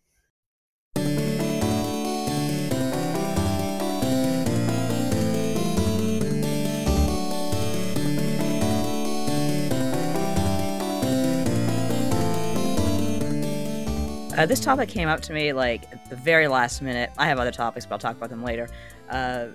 Uh, 14.36 14.46
this 14.46 14.60
topic 14.60 14.88
came 14.88 15.08
up 15.08 15.20
to 15.20 15.32
me 15.32 15.52
like 15.52 15.84
at 15.92 16.08
the 16.08 16.16
very 16.16 16.48
last 16.48 16.80
minute. 16.82 17.10
I 17.18 17.26
have 17.26 17.38
other 17.38 17.52
topics, 17.52 17.84
but 17.84 17.94
I'll 17.94 17.98
talk 17.98 18.16
about 18.16 18.30
them 18.30 18.42
later. 18.42 18.68
Uh, 19.10 19.48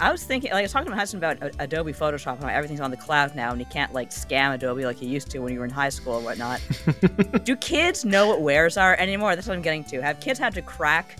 I 0.00 0.10
was 0.10 0.24
thinking, 0.24 0.50
like, 0.50 0.60
I 0.60 0.62
was 0.62 0.72
talking 0.72 0.86
to 0.86 0.90
my 0.92 0.96
husband 0.96 1.22
about 1.22 1.54
Adobe 1.58 1.92
Photoshop 1.92 2.36
and 2.36 2.44
how 2.44 2.48
everything's 2.48 2.80
on 2.80 2.90
the 2.90 2.96
cloud 2.96 3.36
now, 3.36 3.50
and 3.50 3.60
you 3.60 3.66
can't 3.66 3.92
like 3.92 4.10
scam 4.10 4.54
Adobe 4.54 4.84
like 4.84 5.02
you 5.02 5.08
used 5.08 5.30
to 5.30 5.40
when 5.40 5.52
you 5.52 5.58
were 5.58 5.66
in 5.66 5.70
high 5.70 5.90
school 5.90 6.14
or 6.14 6.20
whatnot. 6.22 6.60
Do 7.44 7.54
kids 7.54 8.04
know 8.04 8.26
what 8.28 8.40
warez 8.40 8.80
are 8.80 8.96
anymore? 8.96 9.36
That's 9.36 9.46
what 9.46 9.56
I'm 9.56 9.62
getting 9.62 9.84
to. 9.84 10.00
Have 10.00 10.18
kids 10.20 10.38
had 10.38 10.54
to 10.54 10.62
crack 10.62 11.16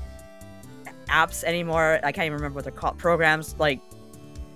apps 1.09 1.45
anymore? 1.45 2.01
I 2.03 2.11
can't 2.11 2.25
even 2.25 2.37
remember 2.37 2.57
what 2.57 2.65
they're 2.65 2.73
called. 2.73 2.97
Programs 2.97 3.55
like 3.59 3.81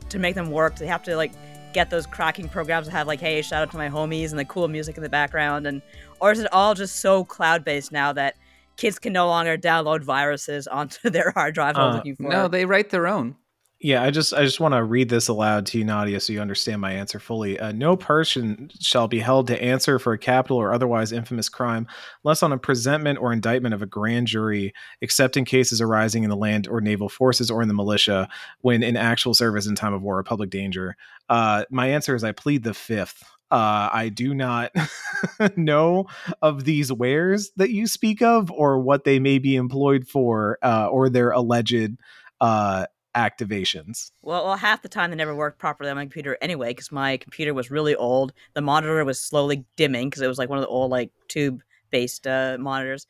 to 0.09 0.19
make 0.19 0.35
them 0.35 0.51
work. 0.51 0.77
They 0.77 0.86
have 0.86 1.02
to 1.02 1.16
like 1.16 1.32
get 1.74 1.90
those 1.90 2.06
cracking 2.06 2.48
programs 2.48 2.86
that 2.86 2.92
have 2.92 3.06
like, 3.06 3.20
hey, 3.20 3.42
shout 3.42 3.62
out 3.62 3.70
to 3.72 3.76
my 3.76 3.88
homies 3.90 4.30
and 4.30 4.38
the 4.38 4.44
cool 4.46 4.68
music 4.68 4.96
in 4.96 5.02
the 5.02 5.09
background, 5.09 5.66
and 5.66 5.82
or 6.20 6.32
is 6.32 6.38
it 6.38 6.51
all 6.52 6.72
just 6.74 6.96
so 7.01 7.24
cloud 7.24 7.64
based 7.64 7.92
now 7.92 8.12
that 8.14 8.36
kids 8.76 8.98
can 8.98 9.12
no 9.12 9.26
longer 9.26 9.59
download 9.59 10.02
viruses 10.02 10.66
onto 10.78 11.10
their 11.10 11.32
hard 11.32 11.55
drive 11.55 11.76
Uh, 11.76 11.96
looking 11.96 12.16
for 12.16 12.22
No, 12.22 12.48
they 12.48 12.64
write 12.64 12.90
their 12.90 13.06
own. 13.06 13.36
Yeah, 13.85 14.02
I 14.02 14.11
just 14.11 14.32
I 14.32 14.44
just 14.44 14.61
want 14.61 14.73
to 14.73 14.82
read 14.82 15.11
this 15.11 15.28
aloud 15.28 15.66
to 15.66 15.78
you, 15.78 15.85
Nadia, 15.85 16.19
so 16.19 16.32
you 16.32 16.40
understand 16.40 16.81
my 16.81 16.93
answer 16.93 17.19
fully. 17.20 17.61
Uh, 17.61 17.70
no 17.73 17.98
person 17.98 18.70
shall 18.81 19.09
be 19.09 19.19
held 19.19 19.47
to 19.48 19.62
answer 19.62 19.98
for 19.98 20.15
a 20.15 20.19
capital 20.19 20.56
or 20.56 20.73
otherwise 20.73 21.12
infamous 21.12 21.51
crime, 21.51 21.86
unless 22.24 22.43
on 22.43 22.51
a 22.51 22.56
presentment 22.56 23.19
or 23.19 23.31
indictment 23.31 23.74
of 23.74 23.82
a 23.82 23.86
grand 23.86 24.27
jury, 24.27 24.73
except 25.02 25.36
in 25.36 25.44
cases 25.44 25.82
arising 25.82 26.24
in 26.24 26.31
the 26.31 26.36
land 26.36 26.66
or 26.66 26.81
naval 26.81 27.11
forces 27.11 27.51
or 27.51 27.61
in 27.61 27.69
the 27.69 27.74
militia, 27.74 28.27
when 28.62 28.82
in 28.82 28.97
actual 28.97 29.35
service 29.35 29.66
in 29.66 29.74
time 29.74 29.93
of 29.93 30.01
war 30.01 30.19
or 30.19 30.23
public 30.23 30.48
danger. 30.48 30.97
Uh, 31.28 31.66
my 31.69 31.89
answer 31.89 32.15
is 32.15 32.24
I 32.24 32.32
plead 32.32 32.62
the 32.62 32.73
fifth. 32.73 33.23
Uh, 33.51 33.90
I 33.93 34.09
do 34.09 34.32
not 34.32 34.73
know 35.56 36.06
of 36.40 36.65
these 36.65 36.90
warez 36.90 37.48
that 37.56 37.69
you 37.69 37.86
speak 37.86 38.23
of, 38.23 38.51
or 38.51 38.78
what 38.78 39.05
they 39.05 39.19
may 39.19 39.39
be 39.39 39.56
employed 39.56 40.09
for, 40.09 40.56
uh, 40.62 40.86
or 40.86 41.11
their 41.11 41.32
alleged 41.32 41.98
uh, 42.40 42.86
activations. 43.15 44.11
Well, 44.23 44.45
well, 44.45 44.57
half 44.57 44.82
the 44.82 44.89
time 44.89 45.11
they 45.11 45.16
never 45.16 45.35
worked 45.35 45.59
properly 45.59 45.91
on 45.91 45.97
my 45.97 46.05
computer 46.05 46.36
anyway, 46.41 46.70
because 46.70 46.93
my 46.93 47.16
computer 47.16 47.55
was 47.55 47.70
really 47.70 47.95
old. 47.95 48.32
The 48.55 48.61
monitor 48.61 49.05
was 49.05 49.20
slowly 49.20 49.65
dimming 49.77 50.11
because 50.11 50.23
it 50.23 50.28
was 50.28 50.39
like 50.39 50.49
one 50.49 50.59
of 50.59 50.62
the 50.62 50.69
old 50.69 50.91
like 50.91 51.11
tube 51.28 51.62
based 51.91 52.27
uh, 52.27 52.57
monitors, 52.59 53.07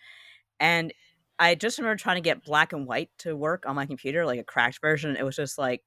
and 0.60 0.92
I 1.38 1.54
just 1.54 1.78
remember 1.78 1.96
trying 1.96 2.16
to 2.16 2.20
get 2.20 2.44
black 2.44 2.72
and 2.72 2.86
white 2.86 3.10
to 3.18 3.34
work 3.34 3.64
on 3.66 3.76
my 3.76 3.86
computer, 3.86 4.24
like 4.24 4.38
a 4.38 4.44
cracked 4.44 4.80
version. 4.80 5.16
It 5.16 5.24
was 5.24 5.36
just 5.36 5.58
like 5.58 5.82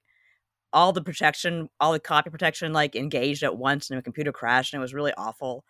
all 0.73 0.91
the 0.91 1.02
protection, 1.02 1.69
all 1.80 1.94
the 1.94 1.99
copy 1.99 2.30
protection, 2.30 2.73
like 2.73 2.95
engaged 2.95 3.44
at 3.44 3.57
once, 3.57 3.89
and 3.89 3.98
my 3.98 4.02
computer 4.02 4.31
crashed, 4.31 4.73
and 4.73 4.80
it 4.80 4.81
was 4.81 4.94
really 4.94 5.14
awful. 5.18 5.64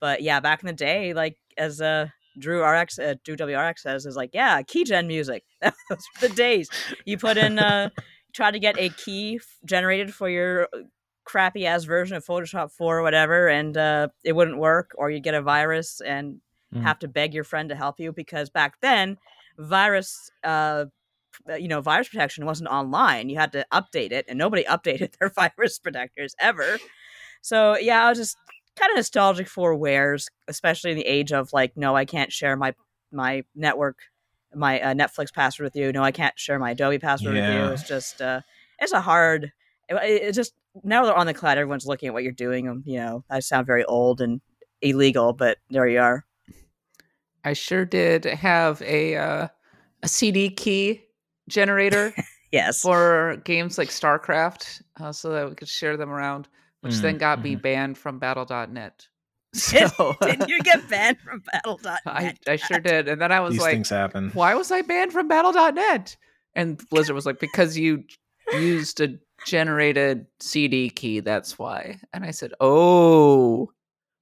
But 0.00 0.22
yeah, 0.22 0.40
back 0.40 0.62
in 0.62 0.66
the 0.66 0.72
day, 0.72 1.12
like 1.12 1.36
as 1.56 1.80
a 1.80 2.12
Drew 2.38 2.64
RX, 2.64 2.98
uh, 2.98 3.14
Drew 3.24 3.36
WRX 3.36 3.80
says 3.80 4.06
is 4.06 4.16
like, 4.16 4.30
yeah, 4.32 4.62
keygen 4.62 5.06
music. 5.06 5.44
Those 5.62 5.72
were 5.90 6.28
the 6.28 6.34
days 6.34 6.70
you 7.04 7.18
put 7.18 7.38
in, 7.38 7.58
uh, 7.58 7.90
try 8.34 8.50
to 8.50 8.58
get 8.58 8.76
a 8.78 8.90
key 8.90 9.36
f- 9.36 9.58
generated 9.64 10.14
for 10.14 10.28
your 10.28 10.64
uh, 10.74 10.78
crappy 11.24 11.66
ass 11.66 11.84
version 11.84 12.16
of 12.16 12.24
Photoshop 12.24 12.72
4 12.72 12.98
or 12.98 13.02
whatever, 13.02 13.48
and 13.48 13.76
uh, 13.76 14.08
it 14.24 14.32
wouldn't 14.34 14.58
work, 14.58 14.92
or 14.96 15.10
you 15.10 15.20
get 15.20 15.34
a 15.34 15.42
virus 15.42 16.00
and 16.00 16.40
Mm. 16.74 16.82
have 16.82 16.98
to 16.98 17.08
beg 17.08 17.32
your 17.32 17.44
friend 17.44 17.70
to 17.70 17.74
help 17.74 17.98
you 17.98 18.12
because 18.12 18.50
back 18.50 18.74
then, 18.82 19.16
virus, 19.58 20.30
uh, 20.44 20.84
uh, 21.48 21.54
you 21.54 21.66
know, 21.66 21.80
virus 21.80 22.10
protection 22.10 22.44
wasn't 22.44 22.68
online. 22.68 23.30
You 23.30 23.38
had 23.38 23.52
to 23.52 23.64
update 23.72 24.12
it, 24.12 24.26
and 24.28 24.38
nobody 24.38 24.64
updated 24.68 25.16
their 25.18 25.30
virus 25.30 25.78
protectors 25.78 26.34
ever. 26.38 26.78
So 27.40 27.78
yeah, 27.78 28.04
I 28.04 28.10
was 28.10 28.18
just 28.18 28.36
kind 28.78 28.90
of 28.90 28.96
nostalgic 28.96 29.48
for 29.48 29.76
warez, 29.76 30.28
especially 30.48 30.90
in 30.92 30.96
the 30.96 31.06
age 31.06 31.32
of 31.32 31.52
like, 31.52 31.76
no, 31.76 31.96
I 31.96 32.04
can't 32.04 32.32
share 32.32 32.56
my 32.56 32.74
my 33.12 33.42
network, 33.54 33.98
my 34.54 34.80
uh, 34.80 34.94
Netflix 34.94 35.32
password 35.32 35.64
with 35.64 35.76
you. 35.76 35.92
No, 35.92 36.02
I 36.04 36.12
can't 36.12 36.38
share 36.38 36.58
my 36.58 36.72
Adobe 36.72 36.98
password 36.98 37.34
with 37.34 37.44
you. 37.44 37.64
It's 37.72 37.82
just, 37.88 38.20
uh, 38.20 38.40
it's 38.78 38.92
a 38.92 39.00
hard. 39.00 39.52
It, 39.88 39.96
it's 40.02 40.36
just 40.36 40.52
now 40.84 41.04
they're 41.04 41.14
on 41.14 41.26
the 41.26 41.34
cloud. 41.34 41.56
Everyone's 41.58 41.86
looking 41.86 42.08
at 42.08 42.12
what 42.14 42.22
you're 42.22 42.32
doing. 42.32 42.68
Um, 42.68 42.82
you 42.86 42.98
know, 42.98 43.24
I 43.30 43.40
sound 43.40 43.66
very 43.66 43.84
old 43.86 44.20
and 44.20 44.40
illegal, 44.82 45.32
but 45.32 45.58
there 45.70 45.86
you 45.86 46.00
are. 46.00 46.24
I 47.44 47.54
sure 47.54 47.84
did 47.84 48.24
have 48.26 48.82
a 48.82 49.16
uh, 49.16 49.48
a 50.02 50.08
CD 50.08 50.50
key 50.50 51.02
generator 51.48 52.14
Yes. 52.52 52.80
for 52.82 53.40
games 53.44 53.76
like 53.78 53.88
StarCraft, 53.88 54.82
uh, 55.00 55.12
so 55.12 55.30
that 55.30 55.48
we 55.48 55.54
could 55.54 55.68
share 55.68 55.96
them 55.96 56.10
around, 56.10 56.48
which 56.80 56.94
Mm, 56.94 57.02
then 57.02 57.18
got 57.18 57.42
me 57.42 57.56
mhm. 57.56 57.62
banned 57.62 57.98
from 57.98 58.18
Battle.net. 58.18 59.06
So 59.54 60.14
Did 60.20 60.46
you 60.48 60.58
get 60.60 60.88
banned 60.90 61.18
from 61.20 61.42
Battle.net? 61.52 62.00
I, 62.06 62.34
I 62.46 62.56
sure 62.56 62.78
did, 62.80 63.08
and 63.08 63.20
then 63.20 63.32
I 63.32 63.40
was 63.40 63.52
These 63.52 63.62
like, 63.62 63.72
things 63.72 63.88
happen. 63.88 64.30
"Why 64.34 64.54
was 64.54 64.70
I 64.70 64.82
banned 64.82 65.12
from 65.12 65.26
Battle.net?" 65.28 66.16
And 66.54 66.80
Blizzard 66.90 67.14
was 67.14 67.24
like, 67.26 67.40
"Because 67.40 67.76
you 67.78 68.04
used 68.52 69.00
a 69.00 69.14
generated 69.46 70.26
CD 70.40 70.90
key. 70.90 71.20
That's 71.20 71.58
why." 71.58 71.98
And 72.12 72.24
I 72.24 72.30
said, 72.30 72.52
"Oh, 72.60 73.70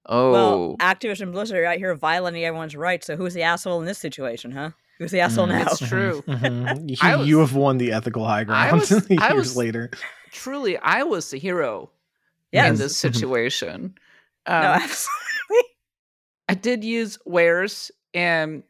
oh." 0.07 0.33
Well, 0.33 0.77
Activision 0.81 1.33
Blizzard 1.33 1.59
are 1.59 1.67
out 1.67 1.79
here 1.79 1.95
violating 1.97 2.45
everyone's 2.45 2.77
rights. 2.77 3.07
So 3.09 3.17
who's 3.17 3.35
the 3.35 3.43
asshole 3.43 3.81
in 3.81 3.85
this 3.87 3.99
situation, 3.99 4.53
huh? 4.53 4.71
Who's 4.99 5.11
the 5.11 5.21
asshole 5.21 5.47
Mm. 5.47 5.51
now? 5.51 5.63
It's 5.73 5.79
true. 5.89 6.23
Mhm. 6.29 6.89
You, 6.89 7.19
was- 7.19 7.27
you 7.29 7.39
have 7.41 7.55
won 7.55 7.79
the 7.79 7.93
ethical 7.93 8.25
high 8.25 8.45
ground 8.45 8.81
was- 8.81 8.91
years 8.91 9.07
I 9.21 9.33
was- 9.33 9.57
later. 9.57 9.91
Truly, 10.31 10.77
I 10.79 11.03
was 11.03 11.31
the 11.31 11.39
hero 11.39 11.91
Yes. 12.53 12.71
in 12.71 12.77
this 12.77 12.97
situation. 12.97 13.95
no, 14.49 14.55
Um, 14.55 14.63
absolutely. 14.83 15.11
I 16.49 16.55
did 16.55 16.85
use 16.85 17.19
warez, 17.27 17.91
and 18.15 18.63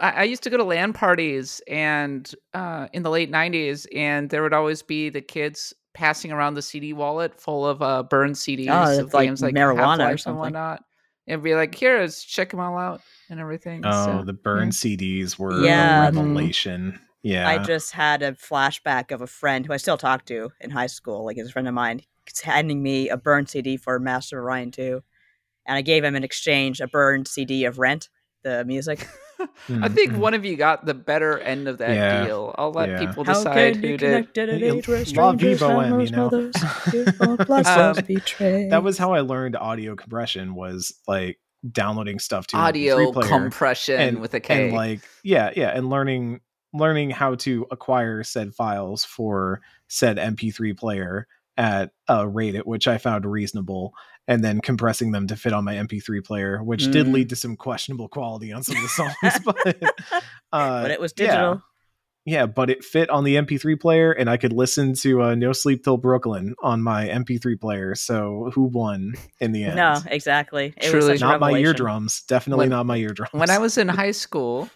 I, 0.00 0.10
I 0.10 0.22
used 0.22 0.42
to 0.44 0.50
go 0.50 0.56
to 0.56 0.64
LAN 0.64 0.92
parties, 0.92 1.60
and 1.66 2.32
uh, 2.54 2.86
in 2.92 3.02
the 3.02 3.10
late 3.10 3.30
'90s, 3.30 3.86
and 3.94 4.30
there 4.30 4.42
would 4.42 4.52
always 4.54 4.82
be 4.82 5.08
the 5.10 5.20
kids 5.20 5.74
passing 5.94 6.30
around 6.30 6.54
the 6.54 6.62
CD 6.62 6.92
wallet 6.92 7.40
full 7.40 7.66
of 7.66 7.82
uh, 7.82 8.04
burned 8.04 8.36
CDs 8.36 8.68
Oh, 8.70 9.00
of 9.00 9.12
like 9.12 9.26
games 9.26 9.42
like 9.42 9.54
marijuana 9.54 9.74
or 9.74 9.80
Half-Life 9.80 10.10
and 10.10 10.20
something. 10.20 10.38
whatnot. 10.40 10.84
It'd 11.26 11.42
be 11.42 11.54
like, 11.56 11.74
here, 11.74 11.98
let's 12.00 12.22
check 12.24 12.50
them 12.50 12.60
all 12.60 12.78
out 12.78 13.02
and 13.28 13.40
everything. 13.40 13.82
Oh, 13.84 14.06
so, 14.20 14.22
the 14.24 14.32
burn 14.32 14.70
CDs 14.70 15.38
were 15.38 15.60
Yeah. 15.64 15.98
a 15.98 16.12
revelation. 16.12 16.98
Yeah. 17.22 17.48
I 17.48 17.58
just 17.58 17.90
had 17.92 18.22
a 18.22 18.32
flashback 18.32 19.10
of 19.10 19.20
a 19.22 19.26
friend 19.26 19.66
who 19.66 19.72
I 19.72 19.76
still 19.76 19.98
talk 19.98 20.24
to 20.26 20.52
in 20.60 20.70
high 20.70 20.86
school, 20.86 21.24
like 21.24 21.36
he's 21.36 21.48
a 21.48 21.52
friend 21.52 21.66
of 21.68 21.74
mine, 21.74 21.98
he's 21.98 22.06
handing 22.42 22.82
me 22.82 23.08
a 23.08 23.16
burned 23.16 23.48
CD 23.48 23.76
for 23.76 23.98
Master 23.98 24.38
of 24.38 24.44
Orion 24.44 24.70
2. 24.70 25.02
And 25.66 25.76
I 25.76 25.82
gave 25.82 26.02
him 26.04 26.14
in 26.16 26.24
exchange 26.24 26.80
a 26.80 26.86
burned 26.88 27.28
CD 27.28 27.64
of 27.64 27.78
Rent, 27.78 28.08
the 28.42 28.64
music. 28.64 29.06
I 29.70 29.88
think 29.88 30.12
Mhm. 30.12 30.18
one 30.18 30.34
of 30.34 30.44
you 30.44 30.56
got 30.56 30.86
the 30.86 30.94
better 30.94 31.38
end 31.38 31.68
of 31.68 31.78
that 31.78 31.94
Yeah. 31.94 32.24
deal. 32.24 32.54
I'll 32.58 32.72
let 32.72 32.88
Yeah. 32.90 32.98
people 32.98 33.24
How 33.24 33.34
decide 33.34 33.74
can 33.74 33.82
who 33.82 33.88
you 33.90 33.98
did. 33.98 34.10
connect 34.10 34.38
at 34.38 34.48
an 34.48 34.60
Yeah, 34.60 34.72
age 34.72 34.88
where 34.88 35.04
strangers 35.04 35.60
vie 35.60 35.66
bohème, 35.66 35.90
have 35.90 36.00
you 36.00 36.10
know? 36.10 36.30
if 36.92 37.20
our 37.20 37.36
blessings 37.46 37.98
Um, 37.98 38.04
betray. 38.06 38.68
that 38.70 38.82
was 38.82 38.96
how 38.98 39.12
I 39.12 39.20
learned 39.20 39.56
audio 39.56 39.94
compression 39.94 40.54
was 40.54 40.94
like 41.06 41.38
downloading 41.70 42.18
stuff 42.18 42.46
to 42.48 42.56
Audio 42.56 43.12
compression 43.12 44.00
and, 44.00 44.20
with 44.20 44.32
a 44.34 44.40
K. 44.40 44.64
and 44.68 44.72
like 44.72 45.00
yeah, 45.22 45.50
yeah, 45.54 45.68
and 45.68 45.90
learning 45.90 46.40
learning 46.72 47.10
how 47.10 47.34
to 47.34 47.66
acquire 47.70 48.22
said 48.22 48.54
files 48.54 49.04
for 49.04 49.60
said 49.88 50.16
MP3 50.18 50.76
player 50.76 51.26
at 51.58 51.90
a 52.08 52.26
rate 52.26 52.54
at 52.54 52.66
which 52.66 52.88
I 52.88 52.96
found 52.96 53.26
reasonable, 53.26 53.92
and 54.26 54.42
then 54.42 54.60
compressing 54.60 55.10
them 55.12 55.26
to 55.26 55.36
fit 55.36 55.52
on 55.52 55.64
my 55.64 55.74
MP3 55.74 56.24
player, 56.24 56.62
which 56.62 56.90
did 56.90 57.06
Mm. 57.06 57.12
lead 57.12 57.28
to 57.30 57.36
some 57.36 57.56
questionable 57.56 58.08
quality 58.08 58.52
on 58.52 58.62
some 58.62 58.76
of 58.76 58.82
the 58.82 58.88
songs, 58.88 59.40
but 59.44 59.82
uh, 60.52 60.82
but 60.82 60.90
it 60.90 61.00
was 61.00 61.12
digital. 61.12 61.62
Yeah, 62.24 62.44
but 62.44 62.68
it 62.68 62.84
fit 62.84 63.08
on 63.08 63.24
the 63.24 63.36
MP3 63.36 63.80
player, 63.80 64.12
and 64.12 64.28
I 64.28 64.36
could 64.36 64.52
listen 64.52 64.92
to 64.96 65.22
uh, 65.22 65.34
"No 65.34 65.52
Sleep 65.52 65.82
Till 65.82 65.96
Brooklyn" 65.96 66.54
on 66.62 66.82
my 66.82 67.06
MP3 67.08 67.58
player. 67.58 67.94
So 67.94 68.50
who 68.54 68.64
won 68.64 69.14
in 69.40 69.52
the 69.52 69.64
end? 69.64 69.76
No, 69.76 69.96
exactly. 70.06 70.74
It 70.76 70.90
Truly. 70.90 70.96
was 70.96 71.06
such 71.20 71.26
a 71.26 71.30
not 71.32 71.40
my 71.40 71.52
eardrums. 71.58 72.22
Definitely 72.28 72.64
When- 72.64 72.70
not 72.70 72.86
my 72.86 72.96
eardrums. 72.98 73.32
when 73.32 73.48
I 73.50 73.58
was 73.58 73.78
in 73.78 73.88
high 74.02 74.10
school, 74.10 74.68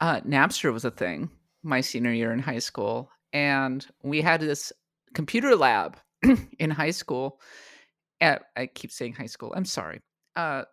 uh, 0.00 0.20
Napster 0.20 0.72
was 0.72 0.84
a 0.84 0.90
thing. 0.92 1.30
My 1.64 1.80
senior 1.80 2.12
year 2.12 2.32
in 2.32 2.38
high 2.38 2.60
school, 2.60 3.10
and 3.32 3.84
we 4.04 4.20
had 4.20 4.40
this 4.40 4.72
computer 5.14 5.56
lab 5.56 5.96
in 6.58 6.70
high 6.70 6.90
school. 6.90 7.40
At, 8.20 8.42
I 8.56 8.66
keep 8.66 8.90
saying 8.90 9.14
high 9.14 9.26
school. 9.26 9.52
I'm 9.56 9.64
sorry. 9.64 10.00
Uh, 10.34 10.64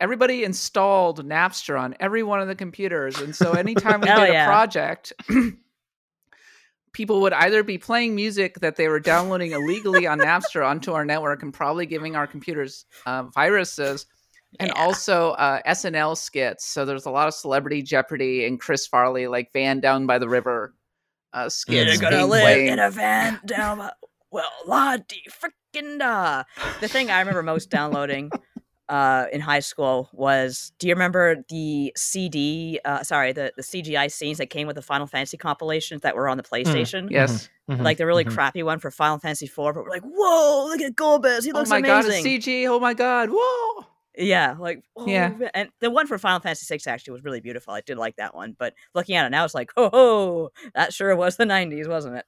everybody 0.00 0.44
installed 0.44 1.26
Napster 1.26 1.78
on 1.78 1.94
every 2.00 2.22
one 2.22 2.40
of 2.40 2.48
the 2.48 2.54
computers, 2.54 3.20
and 3.20 3.34
so 3.36 3.52
anytime 3.52 4.00
we 4.00 4.06
did 4.08 4.32
yeah. 4.32 4.44
a 4.44 4.48
project. 4.48 5.12
People 6.92 7.22
would 7.22 7.32
either 7.32 7.64
be 7.64 7.76
playing 7.76 8.14
music 8.14 8.60
that 8.60 8.76
they 8.76 8.86
were 8.86 9.00
downloading 9.00 9.50
illegally 9.50 10.06
on 10.06 10.20
Napster 10.20 10.64
onto 10.64 10.92
our 10.92 11.04
network 11.04 11.42
and 11.42 11.52
probably 11.52 11.86
giving 11.86 12.14
our 12.14 12.26
computers 12.26 12.86
uh, 13.04 13.24
viruses, 13.24 14.06
and 14.60 14.68
Yeah. 14.68 14.80
also 14.80 15.32
uh, 15.32 15.60
SNL 15.66 16.16
skits. 16.16 16.64
So 16.66 16.84
there's 16.84 17.06
a 17.06 17.10
lot 17.10 17.26
of 17.26 17.34
Celebrity 17.34 17.82
Jeopardy 17.82 18.46
and 18.46 18.60
Chris 18.60 18.86
Farley, 18.86 19.26
like 19.26 19.52
Van 19.52 19.80
Down 19.80 20.06
by 20.06 20.18
the 20.20 20.28
River 20.28 20.72
uh, 21.34 21.48
skits. 21.50 22.00
You're 22.00 22.10
gonna 22.10 22.24
live 22.26 22.40
played. 22.42 22.68
in 22.70 22.78
a 22.78 22.90
van 22.90 23.40
down 23.44 23.78
by 23.78 23.90
well, 24.30 24.48
la 24.66 24.96
di 24.96 25.22
freaking 25.30 25.98
da. 25.98 26.44
The 26.80 26.88
thing 26.88 27.10
I 27.10 27.18
remember 27.20 27.42
most 27.42 27.68
downloading 27.70 28.30
uh, 28.88 29.26
in 29.32 29.40
high 29.40 29.60
school 29.60 30.08
was 30.12 30.72
do 30.78 30.88
you 30.88 30.94
remember 30.94 31.36
the 31.48 31.92
CD 31.96 32.80
uh, 32.84 33.02
sorry, 33.02 33.32
the, 33.32 33.52
the 33.56 33.62
CGI 33.62 34.10
scenes 34.10 34.38
that 34.38 34.46
came 34.50 34.66
with 34.66 34.76
the 34.76 34.82
Final 34.82 35.06
Fantasy 35.06 35.36
compilations 35.36 36.00
that 36.02 36.16
were 36.16 36.28
on 36.28 36.36
the 36.36 36.42
PlayStation? 36.42 37.10
Yes. 37.10 37.48
Mhm, 37.70 37.80
Like 37.82 37.96
the 37.98 38.06
really 38.06 38.24
mhm. 38.24 38.32
crappy 38.34 38.62
one 38.62 38.78
for 38.78 38.90
Final 38.90 39.18
Fantasy 39.18 39.46
IV, 39.46 39.56
but 39.56 39.76
we're 39.76 39.88
like, 39.90 40.02
whoa, 40.02 40.66
look 40.66 40.80
at 40.82 40.94
Golbez, 40.96 41.44
he 41.44 41.52
Oh 41.52 41.58
looks 41.58 41.70
my 41.70 41.80
god, 41.80 42.04
amazing. 42.04 42.34
it's 42.34 42.46
CG. 42.46 42.66
Oh 42.68 42.78
my 42.80 42.92
god. 42.94 43.30
Whoa. 43.32 43.86
Yeah, 44.16 44.56
like 44.58 44.82
oh, 44.96 45.06
Yeah. 45.08 45.30
man. 45.30 45.50
and 45.54 45.68
the 45.80 45.90
one 45.90 46.06
for 46.06 46.18
Final 46.18 46.40
Fantasy 46.40 46.76
VI 46.76 46.90
actually 46.92 47.12
was 47.14 47.24
really 47.24 47.40
beautiful. 47.40 47.74
I 47.74 47.80
did 47.80 47.98
like 47.98 48.16
that 48.16 48.34
one, 48.34 48.54
but 48.58 48.74
looking 48.94 49.16
at 49.16 49.26
it 49.26 49.30
now, 49.30 49.44
it's 49.44 49.54
like, 49.54 49.70
oh, 49.76 49.90
ho, 49.90 50.50
that 50.74 50.92
sure 50.92 51.14
was 51.16 51.36
the 51.36 51.44
'90s, 51.44 51.88
wasn't 51.88 52.16
it? 52.16 52.24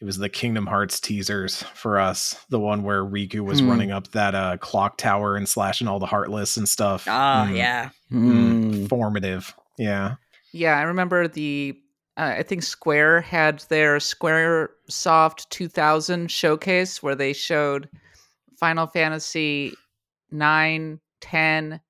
It 0.00 0.04
was 0.04 0.18
the 0.18 0.28
Kingdom 0.28 0.66
Hearts 0.66 1.00
teasers 1.00 1.64
for 1.74 1.98
us. 1.98 2.36
The 2.50 2.60
one 2.60 2.82
where 2.84 3.04
Riku 3.04 3.40
was 3.40 3.60
Hmm. 3.60 3.68
running 3.70 3.90
up 3.90 4.08
that 4.12 4.34
uh, 4.34 4.56
clock 4.58 4.96
tower 4.96 5.34
and 5.36 5.48
slashing 5.48 5.88
all 5.88 5.98
the 5.98 6.06
heartless 6.06 6.56
and 6.56 6.68
stuff. 6.68 7.06
Oh 7.08 7.10
Mm, 7.10 7.56
yeah, 7.56 7.90
mm, 8.12 8.88
formative. 8.88 9.54
Yeah. 9.76 10.14
Yeah, 10.52 10.78
I 10.78 10.82
remember 10.82 11.28
the. 11.28 11.76
Uh, 12.16 12.34
I 12.38 12.42
think 12.42 12.64
Square 12.64 13.20
had 13.22 13.60
their 13.68 14.00
Square 14.00 14.70
Soft 14.88 15.48
2000 15.50 16.30
showcase 16.30 17.00
where 17.02 17.14
they 17.14 17.32
showed 17.32 17.88
Final 18.58 18.86
Fantasy 18.88 19.74
9, 20.30 21.00
10, 21.20 21.80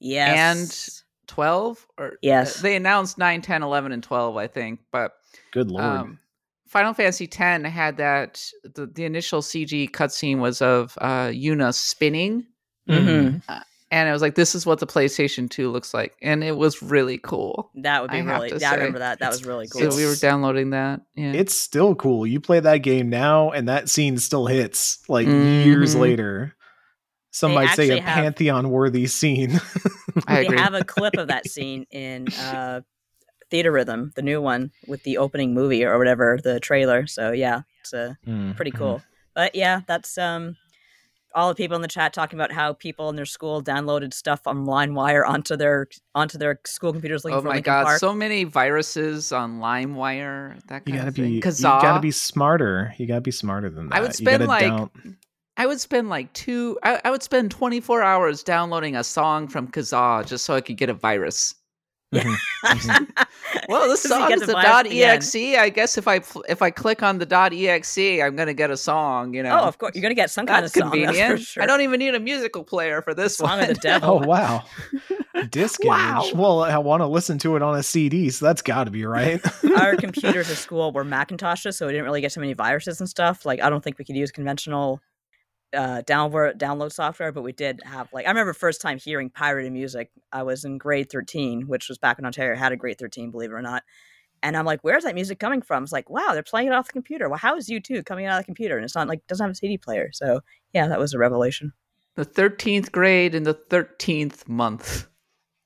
yes, 0.00 1.02
and 1.22 1.26
12 1.28 1.86
or 1.98 2.12
Yes. 2.22 2.60
they 2.60 2.74
announced 2.76 3.18
9 3.18 3.40
10 3.42 3.62
11 3.62 3.92
and 3.92 4.02
12 4.02 4.36
i 4.36 4.46
think 4.48 4.80
but 4.90 5.12
Good 5.52 5.70
lord. 5.70 5.84
um 5.84 6.18
final 6.66 6.92
fantasy 6.92 7.26
10 7.28 7.64
had 7.64 7.98
that 7.98 8.44
the, 8.74 8.86
the 8.86 9.04
initial 9.04 9.40
cg 9.40 9.90
cutscene 9.92 10.38
was 10.38 10.60
of 10.60 10.96
uh 11.00 11.26
yuna 11.28 11.72
spinning 11.72 12.46
Mhm. 12.88 13.42
and 13.92 14.08
it 14.08 14.12
was 14.12 14.22
like 14.22 14.34
this 14.34 14.56
is 14.56 14.66
what 14.66 14.80
the 14.80 14.86
playstation 14.88 15.48
2 15.48 15.70
looks 15.70 15.94
like 15.94 16.16
and 16.20 16.42
it 16.42 16.56
was 16.56 16.82
really 16.82 17.18
cool 17.18 17.70
that 17.76 18.02
would 18.02 18.10
be 18.10 18.16
I 18.16 18.20
really. 18.22 18.52
Yeah, 18.58 18.72
I 18.72 18.74
remember 18.74 18.98
that. 18.98 19.20
That 19.20 19.26
It's- 19.26 19.38
was 19.40 19.46
really 19.46 19.68
cool. 19.68 19.88
so 19.88 19.96
we 19.96 20.04
were 20.06 20.16
downloading 20.16 20.70
that 20.70 21.02
yeah 21.14 21.32
It's 21.32 21.54
still 21.54 21.94
cool. 21.94 22.26
You 22.26 22.40
play 22.40 22.58
that 22.58 22.78
game 22.78 23.08
now, 23.08 23.50
and 23.52 23.68
that 23.68 23.88
scene 23.88 24.18
still 24.18 24.46
hits 24.46 24.98
like 25.08 25.28
years 25.28 25.94
Mhm. 25.94 26.00
later. 26.00 26.54
Some 27.32 27.52
They 27.52 27.54
might 27.54 27.74
say 27.76 27.90
a 27.98 28.00
have- 28.02 28.14
pantheon 28.24 28.70
worthy 28.70 29.06
scene. 29.06 29.60
i 30.26 30.40
agree. 30.40 30.56
they 30.56 30.62
have 30.62 30.74
a 30.74 30.84
clip 30.84 31.16
of 31.16 31.28
that 31.28 31.48
scene 31.48 31.86
in 31.90 32.26
uh, 32.40 32.80
Theatrhythm, 33.52 34.14
the 34.14 34.22
new 34.22 34.40
one 34.40 34.70
with 34.86 35.02
the 35.04 35.18
opening 35.18 35.54
movie 35.54 35.84
or 35.84 35.98
whatever, 35.98 36.38
the 36.42 36.60
trailer. 36.60 37.06
So 37.06 37.32
yeah, 37.32 37.62
it's 37.80 37.92
uh, 37.94 38.14
Mm, 38.26 38.56
pretty 38.56 38.70
cool. 38.72 39.02
But 39.34 39.54
yeah, 39.54 39.80
that's 39.86 40.18
um, 40.18 40.56
all 41.34 41.48
the 41.48 41.54
people 41.54 41.76
in 41.76 41.82
the 41.82 41.88
chat 41.88 42.12
talking 42.12 42.36
about 42.38 42.50
how 42.52 42.72
people 42.72 43.08
in 43.10 43.16
their 43.16 43.24
school 43.26 43.62
downloaded 43.62 44.12
stuff 44.12 44.46
on 44.46 44.66
LimeWire 44.66 45.26
onto 45.26 45.56
their 45.56 45.86
onto 46.14 46.36
their 46.38 46.60
school 46.66 46.92
computers. 46.92 47.24
Looking 47.24 47.38
Oh 47.38 47.42
for 47.42 47.48
my 47.48 47.54
Linkin 47.54 47.72
god, 47.72 47.84
Park. 47.84 47.98
so 48.00 48.12
many 48.12 48.42
viruses 48.44 49.30
on 49.32 49.60
LimeWire. 49.60 50.60
That 50.66 50.82
You 50.86 50.94
gotta 50.94 51.08
of 51.08 51.14
be 51.14 51.22
thing. 51.22 51.32
you 51.34 51.40
gotta 51.62 52.00
be 52.00 52.10
smarter. 52.10 52.92
You 52.98 53.06
gotta 53.06 53.20
be 53.20 53.30
smarter 53.30 53.70
than 53.70 53.88
that. 53.88 53.94
I 53.96 54.00
would 54.00 54.08
You 54.10 54.14
spend 54.14 54.40
gotta 54.40 54.46
like 54.48 54.62
down- 54.62 54.90
I 55.60 55.66
would 55.66 55.78
spend 55.78 56.08
like 56.08 56.32
two. 56.32 56.78
I, 56.82 56.98
I 57.04 57.10
would 57.10 57.22
spend 57.22 57.50
twenty 57.50 57.80
four 57.80 58.02
hours 58.02 58.42
downloading 58.42 58.96
a 58.96 59.04
song 59.04 59.46
from 59.46 59.68
Kazaa 59.70 60.26
just 60.26 60.46
so 60.46 60.54
I 60.54 60.62
could 60.62 60.78
get 60.78 60.88
a 60.88 60.94
virus. 60.94 61.54
Mhm, 62.14 62.34
mhm. 62.64 63.06
Well, 63.68 63.86
this 63.88 64.00
So 64.08 64.16
you 64.16 64.22
song 64.22 64.32
is 64.32 64.40
the 64.40 64.46
the 64.46 64.52
dot 64.54 64.86
at 64.86 64.90
the 64.90 65.04
end. 65.04 65.22
exe. 65.22 65.36
I 65.36 65.68
guess 65.68 65.98
if 65.98 66.08
I 66.08 66.22
if 66.48 66.62
I 66.62 66.70
click 66.70 67.02
on 67.02 67.18
the 67.18 67.26
dot 67.26 67.52
exe, 67.52 67.98
I'm 67.98 68.36
gonna 68.36 68.54
get 68.54 68.70
a 68.70 68.76
song. 68.78 69.34
You 69.34 69.42
know. 69.42 69.60
Oh, 69.60 69.64
of 69.68 69.76
course, 69.76 69.92
you're 69.94 70.00
gonna 70.02 70.14
get 70.14 70.30
some 70.30 70.46
kind 70.46 70.64
That's 70.64 70.74
of 70.76 70.80
song. 70.80 70.90
that's 70.92 71.02
for 71.02 71.06
convenient. 71.06 71.40
sure. 71.40 71.62
I 71.62 71.66
don't 71.66 71.82
even 71.82 71.98
need 71.98 72.14
a 72.14 72.20
musical 72.20 72.64
player 72.64 73.02
for 73.02 73.12
this 73.12 73.36
Song 73.36 73.50
one. 73.50 73.60
of 73.60 73.68
the 73.68 73.74
devil. 73.74 74.18
Oh 74.22 74.26
wow, 74.26 74.64
disc 75.50 75.84
Wow. 75.84 76.22
image. 76.22 76.34
Well, 76.34 76.62
I 76.64 76.78
want 76.78 77.02
to 77.02 77.06
listen 77.06 77.36
to 77.40 77.54
it 77.56 77.62
on 77.62 77.76
a 77.76 77.82
CD, 77.82 78.30
so 78.30 78.46
that's 78.46 78.62
got 78.62 78.84
to 78.84 78.90
be 78.90 79.04
right. 79.04 79.40
Our 79.76 79.94
computers 79.96 80.50
at 80.50 80.56
school 80.56 80.90
were 80.92 81.04
Macintoshes, 81.04 81.74
so 81.74 81.86
we 81.86 81.92
didn't 81.92 82.06
really 82.06 82.22
get 82.22 82.32
so 82.32 82.40
many 82.40 82.54
viruses 82.54 82.98
and 83.00 83.08
stuff. 83.10 83.44
Like, 83.44 83.60
I 83.60 83.68
don't 83.68 83.84
think 83.84 83.98
we 83.98 84.06
could 84.06 84.16
use 84.16 84.30
conventional 84.32 85.00
uh, 85.74 86.02
download 86.06 86.56
download 86.58 86.92
software, 86.92 87.32
but 87.32 87.42
we 87.42 87.52
did 87.52 87.80
have 87.84 88.08
like 88.12 88.26
I 88.26 88.28
remember 88.30 88.52
first 88.52 88.80
time 88.80 88.98
hearing 88.98 89.30
pirated 89.30 89.72
music. 89.72 90.10
I 90.32 90.42
was 90.42 90.64
in 90.64 90.78
grade 90.78 91.10
thirteen, 91.10 91.68
which 91.68 91.88
was 91.88 91.98
back 91.98 92.18
in 92.18 92.24
Ontario. 92.24 92.54
I 92.56 92.58
had 92.58 92.72
a 92.72 92.76
grade 92.76 92.98
thirteen, 92.98 93.30
believe 93.30 93.50
it 93.50 93.54
or 93.54 93.62
not. 93.62 93.82
And 94.42 94.56
I'm 94.56 94.64
like, 94.64 94.80
where's 94.82 95.04
that 95.04 95.14
music 95.14 95.38
coming 95.38 95.60
from? 95.60 95.82
It's 95.82 95.92
like, 95.92 96.08
wow, 96.08 96.28
they're 96.32 96.42
playing 96.42 96.68
it 96.68 96.72
off 96.72 96.86
the 96.86 96.92
computer. 96.94 97.28
Well, 97.28 97.38
how 97.38 97.56
is 97.56 97.68
U2 97.68 98.06
coming 98.06 98.24
out 98.24 98.38
of 98.38 98.42
the 98.42 98.46
computer? 98.46 98.76
And 98.76 98.84
it's 98.86 98.94
not 98.94 99.06
like 99.06 99.26
doesn't 99.26 99.44
have 99.44 99.50
a 99.52 99.54
CD 99.54 99.76
player. 99.76 100.08
So 100.14 100.40
yeah, 100.72 100.88
that 100.88 100.98
was 100.98 101.12
a 101.12 101.18
revelation. 101.18 101.72
the 102.16 102.24
thirteenth 102.24 102.90
grade 102.90 103.34
in 103.34 103.42
the 103.44 103.54
thirteenth 103.54 104.48
month. 104.48 105.06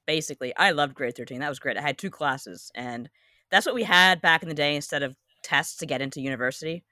basically 0.07 0.55
i 0.57 0.71
loved 0.71 0.95
grade 0.95 1.17
13 1.17 1.41
that 1.41 1.49
was 1.49 1.59
great 1.59 1.79
i 1.79 1.81
had 1.81 1.97
two 1.97 2.11
classes 2.11 2.71
and 2.75 3.09
that's 3.51 3.65
what 3.65 3.75
we 3.75 3.83
had 3.85 4.21
back 4.21 4.43
in 4.43 4.49
the 4.51 4.55
day 4.55 4.77
instead 4.77 5.03
of 5.03 5.17
tests 5.43 5.77
to 5.79 5.87
get 5.87 6.03
into 6.03 6.21
university 6.21 6.85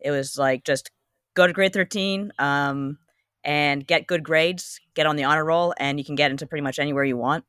it 0.00 0.10
was 0.10 0.36
like 0.36 0.64
just 0.64 0.90
go 1.36 1.46
to 1.46 1.52
grade 1.52 1.72
13 1.72 2.32
um, 2.40 2.98
and 3.44 3.86
get 3.86 4.08
good 4.08 4.24
grades 4.24 4.80
get 4.94 5.06
on 5.06 5.14
the 5.14 5.22
honor 5.24 5.44
roll 5.44 5.72
and 5.78 5.98
you 6.00 6.04
can 6.04 6.16
get 6.16 6.30
into 6.32 6.46
pretty 6.46 6.62
much 6.62 6.78
anywhere 6.80 7.04
you 7.04 7.16
want 7.16 7.44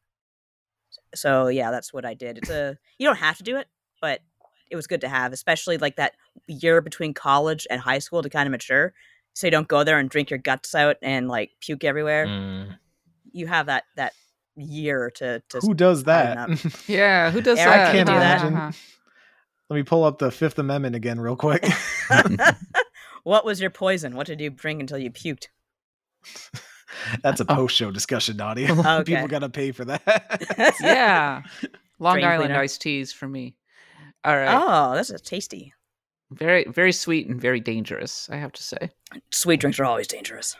so 1.16 1.48
yeah 1.48 1.72
that's 1.72 1.92
what 1.94 2.06
i 2.06 2.14
did 2.14 2.38
it's 2.38 2.50
a 2.50 2.78
you 3.00 3.08
don't 3.08 3.16
have 3.18 3.38
to 3.38 3.44
do 3.44 3.58
it 3.58 3.68
but 4.02 4.22
it 4.70 4.76
was 4.76 4.86
good 4.88 5.02
to 5.02 5.08
have 5.10 5.34
especially 5.34 5.78
like 5.78 5.96
that 5.96 6.14
year 6.48 6.82
between 6.82 7.14
college 7.14 7.66
and 7.70 7.82
high 7.82 8.00
school 8.00 8.22
to 8.22 8.30
kind 8.30 8.46
of 8.48 8.52
mature 8.52 8.94
so 9.34 9.48
you 9.48 9.52
don't 9.52 9.68
go 9.68 9.84
there 9.84 9.98
and 10.00 10.10
drink 10.10 10.30
your 10.30 10.40
guts 10.40 10.76
out 10.76 10.98
and 11.02 11.28
like 11.28 11.52
puke 11.62 11.84
everywhere 11.84 12.28
Mm. 12.28 12.78
you 13.32 13.48
have 13.48 13.66
that 13.68 13.86
that 13.96 14.14
year 14.56 15.12
to 15.12 15.42
to 15.50 15.60
Who 15.60 15.74
does 15.76 16.04
that? 16.06 16.50
Yeah, 16.88 17.30
who 17.32 17.42
does 17.42 17.60
Eric 17.60 17.74
that? 17.76 17.88
I 17.90 17.92
can't 17.92 18.08
do 18.08 18.14
that. 18.16 18.42
imagine. 18.46 18.76
Let 19.70 19.76
me 19.76 19.84
pull 19.84 20.04
up 20.04 20.18
the 20.18 20.32
Fifth 20.32 20.58
Amendment 20.58 20.96
again, 20.96 21.20
real 21.20 21.36
quick. 21.36 21.64
what 23.28 23.44
was 23.44 23.60
your 23.60 23.70
poison? 23.70 24.16
What 24.16 24.26
did 24.26 24.40
you 24.40 24.50
drink 24.50 24.80
until 24.80 24.98
you 24.98 25.12
puked? 25.12 25.48
That's 27.22 27.42
a 27.42 27.46
oh. 27.50 27.56
post-show 27.56 27.92
discussion, 27.92 28.38
Nadia. 28.38 28.74
Okay. 28.78 29.16
People 29.16 29.28
gotta 29.28 29.50
pay 29.50 29.74
for 29.74 29.84
that. 29.84 30.76
yeah, 30.82 31.44
Long 32.00 32.16
Drain 32.16 32.26
Island 32.26 32.48
cleaner. 32.48 32.62
iced 32.62 32.82
teas 32.82 33.12
for 33.12 33.28
me. 33.28 33.56
All 34.24 34.36
right, 34.36 34.50
Oh, 34.50 34.96
this 34.96 35.10
is 35.10 35.22
tasty. 35.22 35.74
very 36.32 36.64
very 36.70 36.94
sweet 36.94 37.28
and 37.28 37.40
very 37.40 37.60
dangerous. 37.60 38.30
I 38.32 38.38
have 38.38 38.54
to 38.54 38.64
say. 38.64 38.90
Sweet 39.32 39.60
drinks 39.60 39.78
are 39.80 39.86
always 39.86 40.08
dangerous. 40.08 40.56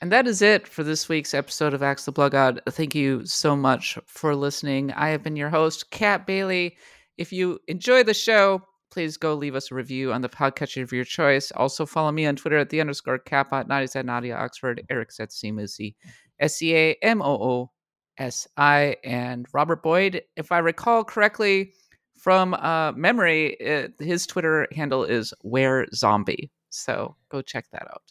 And 0.00 0.12
that 0.12 0.28
is 0.28 0.40
it 0.42 0.68
for 0.68 0.84
this 0.84 1.08
week's 1.08 1.34
episode 1.34 1.74
of 1.74 1.82
Axe 1.82 2.04
the 2.04 2.12
Blood 2.12 2.32
God. 2.32 2.60
Thank 2.70 2.94
you 2.94 3.26
so 3.26 3.56
much 3.56 3.98
for 4.06 4.36
listening. 4.36 4.92
I 4.92 5.08
have 5.08 5.24
been 5.24 5.36
your 5.36 5.50
host, 5.50 5.90
Kat 5.90 6.26
Bailey. 6.28 6.76
If 7.18 7.32
you 7.32 7.58
enjoy 7.66 8.04
the 8.04 8.14
show, 8.14 8.62
please 8.90 9.16
go 9.16 9.34
leave 9.34 9.54
us 9.54 9.70
a 9.70 9.74
review 9.74 10.12
on 10.12 10.20
the 10.20 10.28
podcatcher 10.28 10.82
of 10.82 10.92
your 10.92 11.04
choice. 11.04 11.50
Also 11.52 11.86
follow 11.86 12.12
me 12.12 12.26
on 12.26 12.36
Twitter 12.36 12.58
at 12.58 12.70
the 12.70 12.80
underscore 12.80 13.18
Catbot, 13.18 13.68
Nadia's 13.68 13.96
at 13.96 14.06
Nadia 14.06 14.36
Oxford, 14.36 14.84
Eric's 14.90 15.20
at 15.20 15.30
Seamoosi, 15.30 15.94
S 16.38 16.60
E 16.62 16.74
A 16.74 16.96
M 17.02 17.22
O 17.22 17.34
O 17.34 17.70
S 18.18 18.48
I, 18.56 18.96
and 19.04 19.46
Robert 19.52 19.82
Boyd. 19.82 20.22
If 20.36 20.52
I 20.52 20.58
recall 20.58 21.04
correctly 21.04 21.72
from 22.18 22.54
uh, 22.54 22.92
memory, 22.92 23.56
uh, 23.66 23.88
his 23.98 24.26
Twitter 24.26 24.66
handle 24.72 25.04
is 25.04 25.32
Where 25.42 25.86
Zombie. 25.94 26.50
So 26.70 27.16
go 27.30 27.42
check 27.42 27.66
that 27.72 27.88
out. 27.90 28.02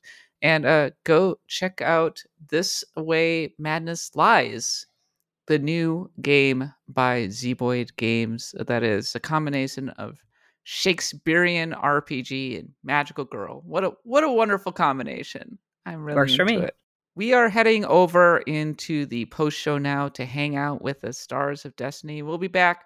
And 0.41 0.65
uh, 0.65 0.91
go 1.03 1.39
check 1.47 1.81
out 1.81 2.23
This 2.49 2.84
Way 2.95 3.53
Madness 3.60 4.15
Lies, 4.15 4.88
the 5.47 5.60
new 5.60 6.10
game 6.22 6.73
by 6.88 7.27
Zeboyd 7.27 7.95
Games. 7.97 8.56
That 8.57 8.84
is 8.84 9.15
a 9.15 9.19
combination 9.19 9.89
of 9.89 10.18
Shakespearean 10.71 11.71
RPG 11.71 12.59
and 12.59 12.69
Magical 12.83 13.25
Girl. 13.25 13.63
What 13.65 13.83
a 13.83 13.93
what 14.03 14.23
a 14.23 14.31
wonderful 14.31 14.71
combination! 14.71 15.57
I'm 15.87 16.03
really 16.03 16.15
Works 16.17 16.35
for 16.35 16.45
me. 16.45 16.57
it. 16.57 16.75
We 17.15 17.33
are 17.33 17.49
heading 17.49 17.85
over 17.85 18.37
into 18.41 19.07
the 19.07 19.25
post 19.25 19.57
show 19.57 19.79
now 19.79 20.09
to 20.09 20.25
hang 20.25 20.57
out 20.57 20.83
with 20.83 21.01
the 21.01 21.11
Stars 21.11 21.65
of 21.65 21.75
Destiny. 21.75 22.21
We'll 22.21 22.37
be 22.37 22.47
back 22.47 22.85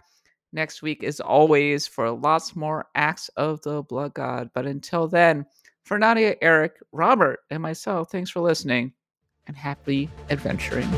next 0.53 0.81
week, 0.81 1.03
as 1.03 1.19
always, 1.19 1.85
for 1.85 2.09
lots 2.09 2.55
more 2.55 2.87
Axe 2.95 3.27
of 3.35 3.61
the 3.63 3.83
Blood 3.83 4.13
God. 4.13 4.49
But 4.53 4.65
until 4.65 5.09
then, 5.09 5.45
for 5.83 5.99
Nadia, 5.99 6.37
Eric, 6.41 6.77
Robert, 6.93 7.41
and 7.49 7.61
myself, 7.61 8.09
thanks 8.09 8.29
for 8.29 8.39
listening 8.39 8.93
and 9.45 9.57
happy 9.57 10.09
adventuring. 10.29 10.89